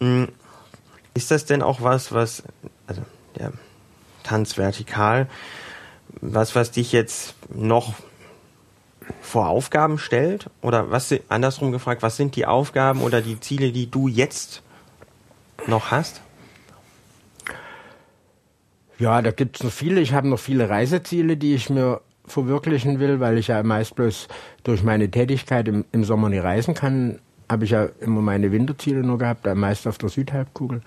Hm. 0.00 0.28
Ist 1.12 1.30
das 1.30 1.44
denn 1.44 1.60
auch 1.60 1.82
was, 1.82 2.12
was, 2.12 2.42
also 2.86 3.02
der 3.38 3.52
Tanz 4.22 4.56
vertikal, 4.56 5.28
was, 6.22 6.54
was 6.54 6.70
dich 6.70 6.92
jetzt 6.92 7.34
noch 7.54 7.92
vor 9.20 9.48
Aufgaben 9.48 9.98
stellt? 9.98 10.48
Oder 10.62 10.90
was 10.90 11.14
andersrum 11.28 11.72
gefragt, 11.72 12.02
was 12.02 12.16
sind 12.16 12.36
die 12.36 12.46
Aufgaben 12.46 13.02
oder 13.02 13.20
die 13.20 13.38
Ziele, 13.38 13.70
die 13.70 13.90
du 13.90 14.08
jetzt 14.08 14.62
noch 15.66 15.90
hast? 15.90 16.22
Ja, 18.98 19.20
da 19.20 19.30
gibt 19.30 19.56
es 19.56 19.62
noch 19.62 19.72
viele. 19.72 20.00
Ich 20.00 20.14
habe 20.14 20.26
noch 20.26 20.38
viele 20.38 20.70
Reiseziele, 20.70 21.36
die 21.36 21.54
ich 21.54 21.68
mir 21.68 22.00
verwirklichen 22.26 23.00
will, 23.00 23.20
weil 23.20 23.38
ich 23.38 23.48
ja 23.48 23.62
meist 23.62 23.96
bloß 23.96 24.28
durch 24.62 24.82
meine 24.82 25.10
Tätigkeit 25.10 25.68
im, 25.68 25.84
im 25.92 26.04
Sommer 26.04 26.28
nie 26.28 26.38
reisen 26.38 26.74
kann. 26.74 27.18
Habe 27.48 27.64
ich 27.64 27.70
ja 27.70 27.88
immer 28.00 28.20
meine 28.20 28.52
Winterziele 28.52 29.02
nur 29.02 29.18
gehabt, 29.18 29.46
meist 29.54 29.86
auf 29.86 29.98
der 29.98 30.08
Südhalbkugel. 30.08 30.82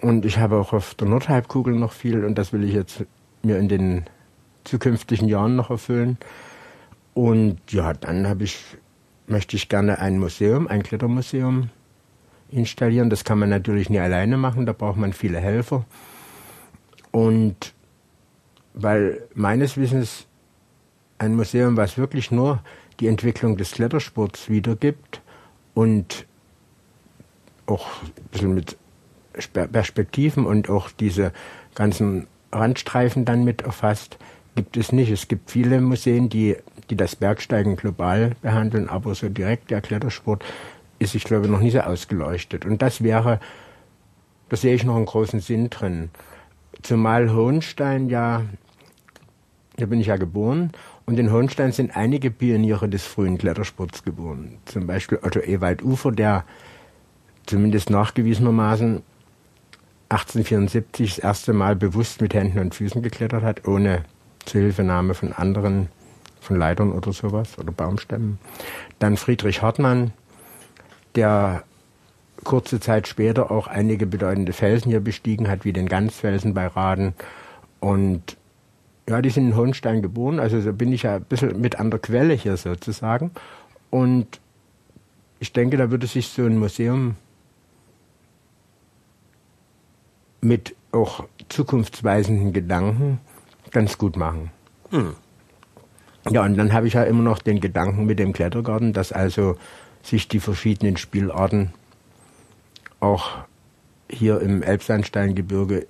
Und 0.00 0.24
ich 0.24 0.38
habe 0.38 0.56
auch 0.56 0.72
auf 0.72 0.94
der 0.94 1.08
Nordhalbkugel 1.08 1.74
noch 1.74 1.92
viel 1.92 2.24
und 2.24 2.36
das 2.36 2.52
will 2.52 2.64
ich 2.64 2.72
jetzt 2.72 3.04
mir 3.42 3.58
in 3.58 3.68
den 3.68 4.04
zukünftigen 4.64 5.28
Jahren 5.28 5.56
noch 5.56 5.70
erfüllen. 5.70 6.18
Und 7.14 7.58
ja, 7.70 7.92
dann 7.94 8.28
habe 8.28 8.44
ich, 8.44 8.64
möchte 9.26 9.56
ich 9.56 9.68
gerne 9.68 9.98
ein 9.98 10.18
Museum, 10.18 10.68
ein 10.68 10.82
Klettermuseum 10.82 11.70
installieren. 12.50 13.10
Das 13.10 13.24
kann 13.24 13.38
man 13.38 13.48
natürlich 13.48 13.90
nie 13.90 13.98
alleine 13.98 14.36
machen, 14.36 14.66
da 14.66 14.72
braucht 14.72 14.98
man 14.98 15.12
viele 15.12 15.38
Helfer. 15.40 15.84
Und 17.10 17.74
weil 18.74 19.26
meines 19.34 19.76
Wissens 19.76 20.27
ein 21.18 21.34
Museum, 21.34 21.76
was 21.76 21.98
wirklich 21.98 22.30
nur 22.30 22.60
die 23.00 23.08
Entwicklung 23.08 23.56
des 23.56 23.72
Klettersports 23.72 24.48
wiedergibt 24.48 25.20
und 25.74 26.26
auch 27.66 27.86
ein 28.02 28.28
bisschen 28.30 28.54
mit 28.54 28.76
Perspektiven 29.72 30.46
und 30.46 30.68
auch 30.68 30.90
diese 30.90 31.32
ganzen 31.74 32.26
Randstreifen 32.50 33.24
dann 33.24 33.44
mit 33.44 33.62
erfasst, 33.62 34.18
gibt 34.56 34.76
es 34.76 34.90
nicht. 34.90 35.10
Es 35.10 35.28
gibt 35.28 35.50
viele 35.50 35.80
Museen, 35.80 36.28
die 36.28 36.56
die 36.90 36.96
das 36.96 37.16
Bergsteigen 37.16 37.76
global 37.76 38.34
behandeln, 38.42 38.88
aber 38.88 39.14
so 39.14 39.28
direkt 39.28 39.70
der 39.70 39.80
Klettersport 39.80 40.44
ist, 40.98 41.14
ich 41.14 41.24
glaube, 41.24 41.48
noch 41.48 41.60
nie 41.60 41.70
so 41.70 41.80
ausgeleuchtet. 41.80 42.64
Und 42.64 42.82
das 42.82 43.02
wäre, 43.02 43.40
da 44.48 44.56
sehe 44.56 44.74
ich 44.74 44.84
noch 44.84 44.96
einen 44.96 45.06
großen 45.06 45.40
Sinn 45.40 45.70
drin. 45.70 46.10
Zumal 46.82 47.32
Hohenstein 47.32 48.08
ja, 48.08 48.42
da 49.76 49.86
bin 49.86 50.00
ich 50.00 50.08
ja 50.08 50.16
geboren, 50.16 50.72
und 51.08 51.18
in 51.18 51.32
Hohenstein 51.32 51.72
sind 51.72 51.96
einige 51.96 52.30
Pioniere 52.30 52.86
des 52.86 53.06
frühen 53.06 53.38
Klettersports 53.38 54.04
geboren. 54.04 54.58
Zum 54.66 54.86
Beispiel 54.86 55.18
Otto 55.22 55.40
Ewald 55.40 55.82
Ufer, 55.82 56.12
der 56.12 56.44
zumindest 57.46 57.88
nachgewiesenermaßen 57.88 59.02
1874 60.10 61.16
das 61.16 61.24
erste 61.24 61.54
Mal 61.54 61.76
bewusst 61.76 62.20
mit 62.20 62.34
Händen 62.34 62.58
und 62.58 62.74
Füßen 62.74 63.00
geklettert 63.00 63.42
hat, 63.42 63.66
ohne 63.66 64.04
Zuhilfenahme 64.44 65.14
von 65.14 65.32
anderen 65.32 65.88
von 66.42 66.58
Leitern 66.58 66.92
oder 66.92 67.14
sowas 67.14 67.58
oder 67.58 67.72
Baumstämmen. 67.72 68.38
Dann 68.98 69.16
Friedrich 69.16 69.62
Hartmann, 69.62 70.12
der 71.14 71.64
kurze 72.44 72.80
Zeit 72.80 73.08
später 73.08 73.50
auch 73.50 73.66
einige 73.66 74.04
bedeutende 74.04 74.52
Felsen 74.52 74.90
hier 74.90 75.00
bestiegen 75.00 75.48
hat, 75.48 75.64
wie 75.64 75.72
den 75.72 75.88
Ganzfelsen 75.88 76.52
bei 76.52 76.66
Raden. 76.66 77.14
Und 77.80 78.36
ja, 79.08 79.22
die 79.22 79.30
sind 79.30 79.48
in 79.48 79.56
Hohenstein 79.56 80.02
geboren, 80.02 80.38
also 80.38 80.60
so 80.60 80.72
bin 80.72 80.92
ich 80.92 81.04
ja 81.04 81.16
ein 81.16 81.24
bisschen 81.24 81.60
mit 81.60 81.80
an 81.80 81.90
der 81.90 81.98
Quelle 81.98 82.34
hier 82.34 82.56
sozusagen. 82.56 83.30
Und 83.90 84.40
ich 85.38 85.52
denke, 85.52 85.76
da 85.76 85.90
würde 85.90 86.06
sich 86.06 86.28
so 86.28 86.44
ein 86.44 86.58
Museum 86.58 87.16
mit 90.40 90.76
auch 90.92 91.24
zukunftsweisenden 91.48 92.52
Gedanken 92.52 93.20
ganz 93.70 93.96
gut 93.96 94.16
machen. 94.16 94.50
Hm. 94.90 95.14
Ja, 96.30 96.44
und 96.44 96.58
dann 96.58 96.72
habe 96.72 96.86
ich 96.86 96.94
ja 96.94 97.04
immer 97.04 97.22
noch 97.22 97.38
den 97.38 97.60
Gedanken 97.60 98.04
mit 98.04 98.18
dem 98.18 98.32
Klettergarten, 98.34 98.92
dass 98.92 99.12
also 99.12 99.56
sich 100.02 100.28
die 100.28 100.40
verschiedenen 100.40 100.96
Spielarten 100.98 101.72
auch 103.00 103.38
hier 104.10 104.40
im 104.40 104.62
Elbsandsteingebirge 104.62 105.86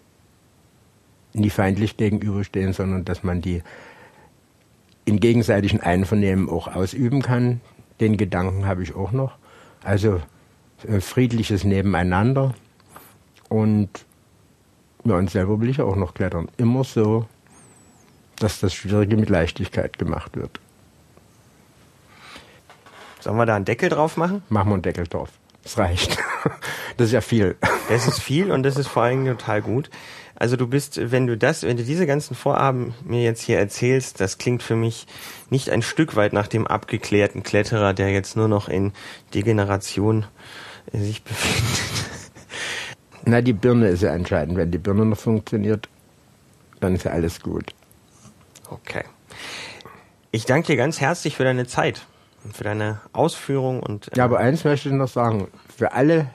nie 1.32 1.50
feindlich 1.50 1.96
gegenüberstehen, 1.96 2.72
sondern 2.72 3.05
dass 3.05 3.22
man 3.22 3.40
die 3.40 3.62
in 5.05 5.20
gegenseitigem 5.20 5.80
Einvernehmen 5.80 6.48
auch 6.48 6.68
ausüben 6.68 7.22
kann. 7.22 7.60
Den 8.00 8.16
Gedanken 8.16 8.66
habe 8.66 8.82
ich 8.82 8.94
auch 8.94 9.12
noch. 9.12 9.36
Also 9.82 10.20
friedliches 11.00 11.64
Nebeneinander 11.64 12.55
und 13.48 13.88
ja, 15.05 15.16
und 15.16 15.30
selber 15.30 15.60
will 15.60 15.70
ich 15.70 15.80
auch 15.80 15.96
noch 15.96 16.14
klettern. 16.14 16.48
Immer 16.56 16.84
so, 16.84 17.26
dass 18.36 18.60
das 18.60 18.74
Schwierige 18.74 19.16
mit 19.16 19.30
Leichtigkeit 19.30 19.98
gemacht 19.98 20.36
wird. 20.36 20.60
Sollen 23.20 23.36
wir 23.36 23.46
da 23.46 23.56
einen 23.56 23.64
Deckel 23.64 23.88
drauf 23.88 24.16
machen? 24.16 24.42
Machen 24.48 24.68
wir 24.68 24.74
einen 24.74 24.82
Deckel 24.82 25.06
drauf. 25.06 25.30
Das 25.62 25.78
reicht. 25.78 26.18
Das 26.96 27.06
ist 27.06 27.12
ja 27.12 27.20
viel. 27.20 27.55
Das 27.88 28.09
ist 28.09 28.18
viel 28.18 28.50
und 28.50 28.64
das 28.64 28.76
ist 28.76 28.88
vor 28.88 29.05
allem 29.05 29.24
total 29.24 29.62
gut. 29.62 29.88
Also 30.40 30.55
du 30.55 30.69
bist, 30.69 31.01
wenn 31.10 31.27
du 31.27 31.36
das, 31.36 31.65
wenn 31.65 31.77
du 31.77 31.82
diese 31.82 32.06
ganzen 32.06 32.36
Vorhaben 32.36 32.94
mir 33.05 33.23
jetzt 33.24 33.43
hier 33.43 33.59
erzählst, 33.59 34.20
das 34.20 34.39
klingt 34.39 34.62
für 34.62 34.77
mich 34.77 35.09
nicht 35.51 35.69
ein 35.69 35.82
Stück 35.82 36.15
weit 36.15 36.32
nach 36.32 36.47
dem 36.47 36.65
abgeklärten 36.65 37.43
Kletterer, 37.43 37.93
der 37.93 38.10
jetzt 38.10 38.36
nur 38.36 38.47
noch 38.47 38.69
in 38.69 38.93
Degeneration 39.35 40.27
äh, 40.93 40.98
sich 40.98 41.24
befindet. 41.24 41.65
Na, 43.24 43.40
die 43.40 43.52
Birne 43.52 43.89
ist 43.89 44.02
ja 44.02 44.15
entscheidend. 44.15 44.56
Wenn 44.56 44.70
die 44.70 44.78
Birne 44.78 45.05
noch 45.06 45.19
funktioniert, 45.19 45.89
dann 46.78 46.94
ist 46.94 47.05
ja 47.05 47.10
alles 47.10 47.40
gut. 47.40 47.74
Okay. 48.70 49.02
Ich 50.31 50.44
danke 50.44 50.69
dir 50.69 50.77
ganz 50.77 51.01
herzlich 51.01 51.36
für 51.36 51.44
deine 51.44 51.66
Zeit 51.66 52.06
und 52.44 52.56
für 52.56 52.62
deine 52.62 53.01
Ausführung 53.12 53.81
und. 53.81 54.12
Äh 54.12 54.19
ja, 54.19 54.24
aber 54.24 54.39
eins 54.39 54.62
möchte 54.62 54.89
ich 54.89 54.94
noch 54.94 55.09
sagen. 55.09 55.48
Für 55.77 55.94
alle, 55.94 56.31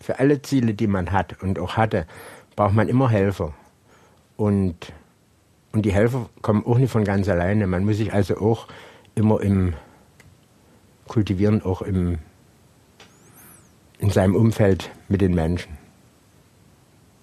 für 0.00 0.18
alle 0.18 0.42
Ziele, 0.42 0.74
die 0.74 0.88
man 0.88 1.12
hat 1.12 1.40
und 1.42 1.60
auch 1.60 1.76
hatte, 1.76 2.08
braucht 2.60 2.74
man 2.74 2.90
immer 2.90 3.08
Helfer. 3.08 3.54
Und, 4.36 4.92
und 5.72 5.86
die 5.86 5.94
Helfer 5.94 6.28
kommen 6.42 6.66
auch 6.66 6.76
nicht 6.76 6.90
von 6.90 7.04
ganz 7.04 7.26
alleine. 7.26 7.66
Man 7.66 7.86
muss 7.86 7.96
sich 7.96 8.12
also 8.12 8.36
auch 8.36 8.68
immer 9.14 9.40
im 9.40 9.72
Kultivieren, 11.08 11.62
auch 11.62 11.80
im, 11.80 12.18
in 13.98 14.10
seinem 14.10 14.36
Umfeld 14.36 14.90
mit 15.08 15.22
den 15.22 15.34
Menschen. 15.34 15.78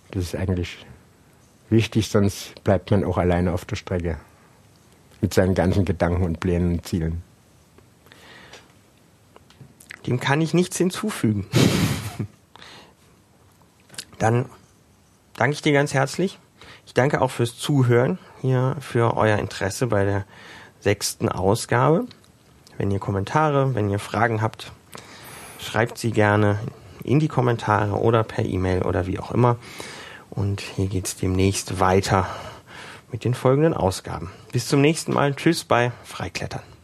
Das 0.10 0.24
ist 0.24 0.36
eigentlich 0.36 0.84
wichtig, 1.70 2.10
sonst 2.10 2.64
bleibt 2.64 2.90
man 2.90 3.04
auch 3.04 3.20
alleine 3.20 3.54
auf 3.54 3.64
der 3.64 3.76
Strecke. 3.76 4.18
Mit 5.22 5.36
seinen 5.36 5.54
ganzen 5.54 5.86
Gedanken 5.86 6.24
und 6.24 6.40
Plänen 6.40 6.72
und 6.72 6.88
Zielen. 6.88 7.22
Dem 10.08 10.20
kann 10.20 10.42
ich 10.42 10.56
nichts 10.56 10.78
hinzufügen. 10.80 11.46
Dann 14.18 14.50
danke 15.38 15.54
ich 15.54 15.62
dir 15.62 15.72
ganz 15.72 15.94
herzlich. 15.94 16.38
Ich 16.86 16.94
danke 16.94 17.22
auch 17.22 17.32
fürs 17.32 17.58
Zuhören 17.58 18.20
hier, 18.42 18.76
für 18.82 19.16
euer 19.16 19.38
Interesse 19.38 19.88
bei 19.88 20.04
der 20.04 20.26
sechsten 20.82 21.30
Ausgabe. 21.30 22.06
Wenn 22.78 22.92
ihr 22.92 23.00
Kommentare, 23.00 23.74
wenn 23.74 23.90
ihr 23.90 24.00
Fragen 24.00 24.42
habt, 24.42 24.72
schreibt 25.60 25.98
sie 25.98 26.12
gerne 26.12 26.60
in 27.04 27.20
die 27.20 27.28
Kommentare 27.28 27.94
oder 28.00 28.24
per 28.24 28.46
E-Mail 28.46 28.84
oder 28.84 29.08
wie 29.08 29.20
auch 29.20 29.32
immer. 29.32 29.58
Und 30.30 30.62
hier 30.62 30.88
geht's 30.88 31.16
demnächst 31.16 31.80
weiter 31.80 32.28
mit 33.12 33.24
den 33.24 33.34
folgenden 33.34 33.74
Ausgaben. 33.74 34.32
Bis 34.52 34.68
zum 34.68 34.82
nächsten 34.82 35.14
Mal. 35.14 35.34
Tschüss 35.34 35.64
bei 35.64 35.92
Freiklettern. 36.04 36.77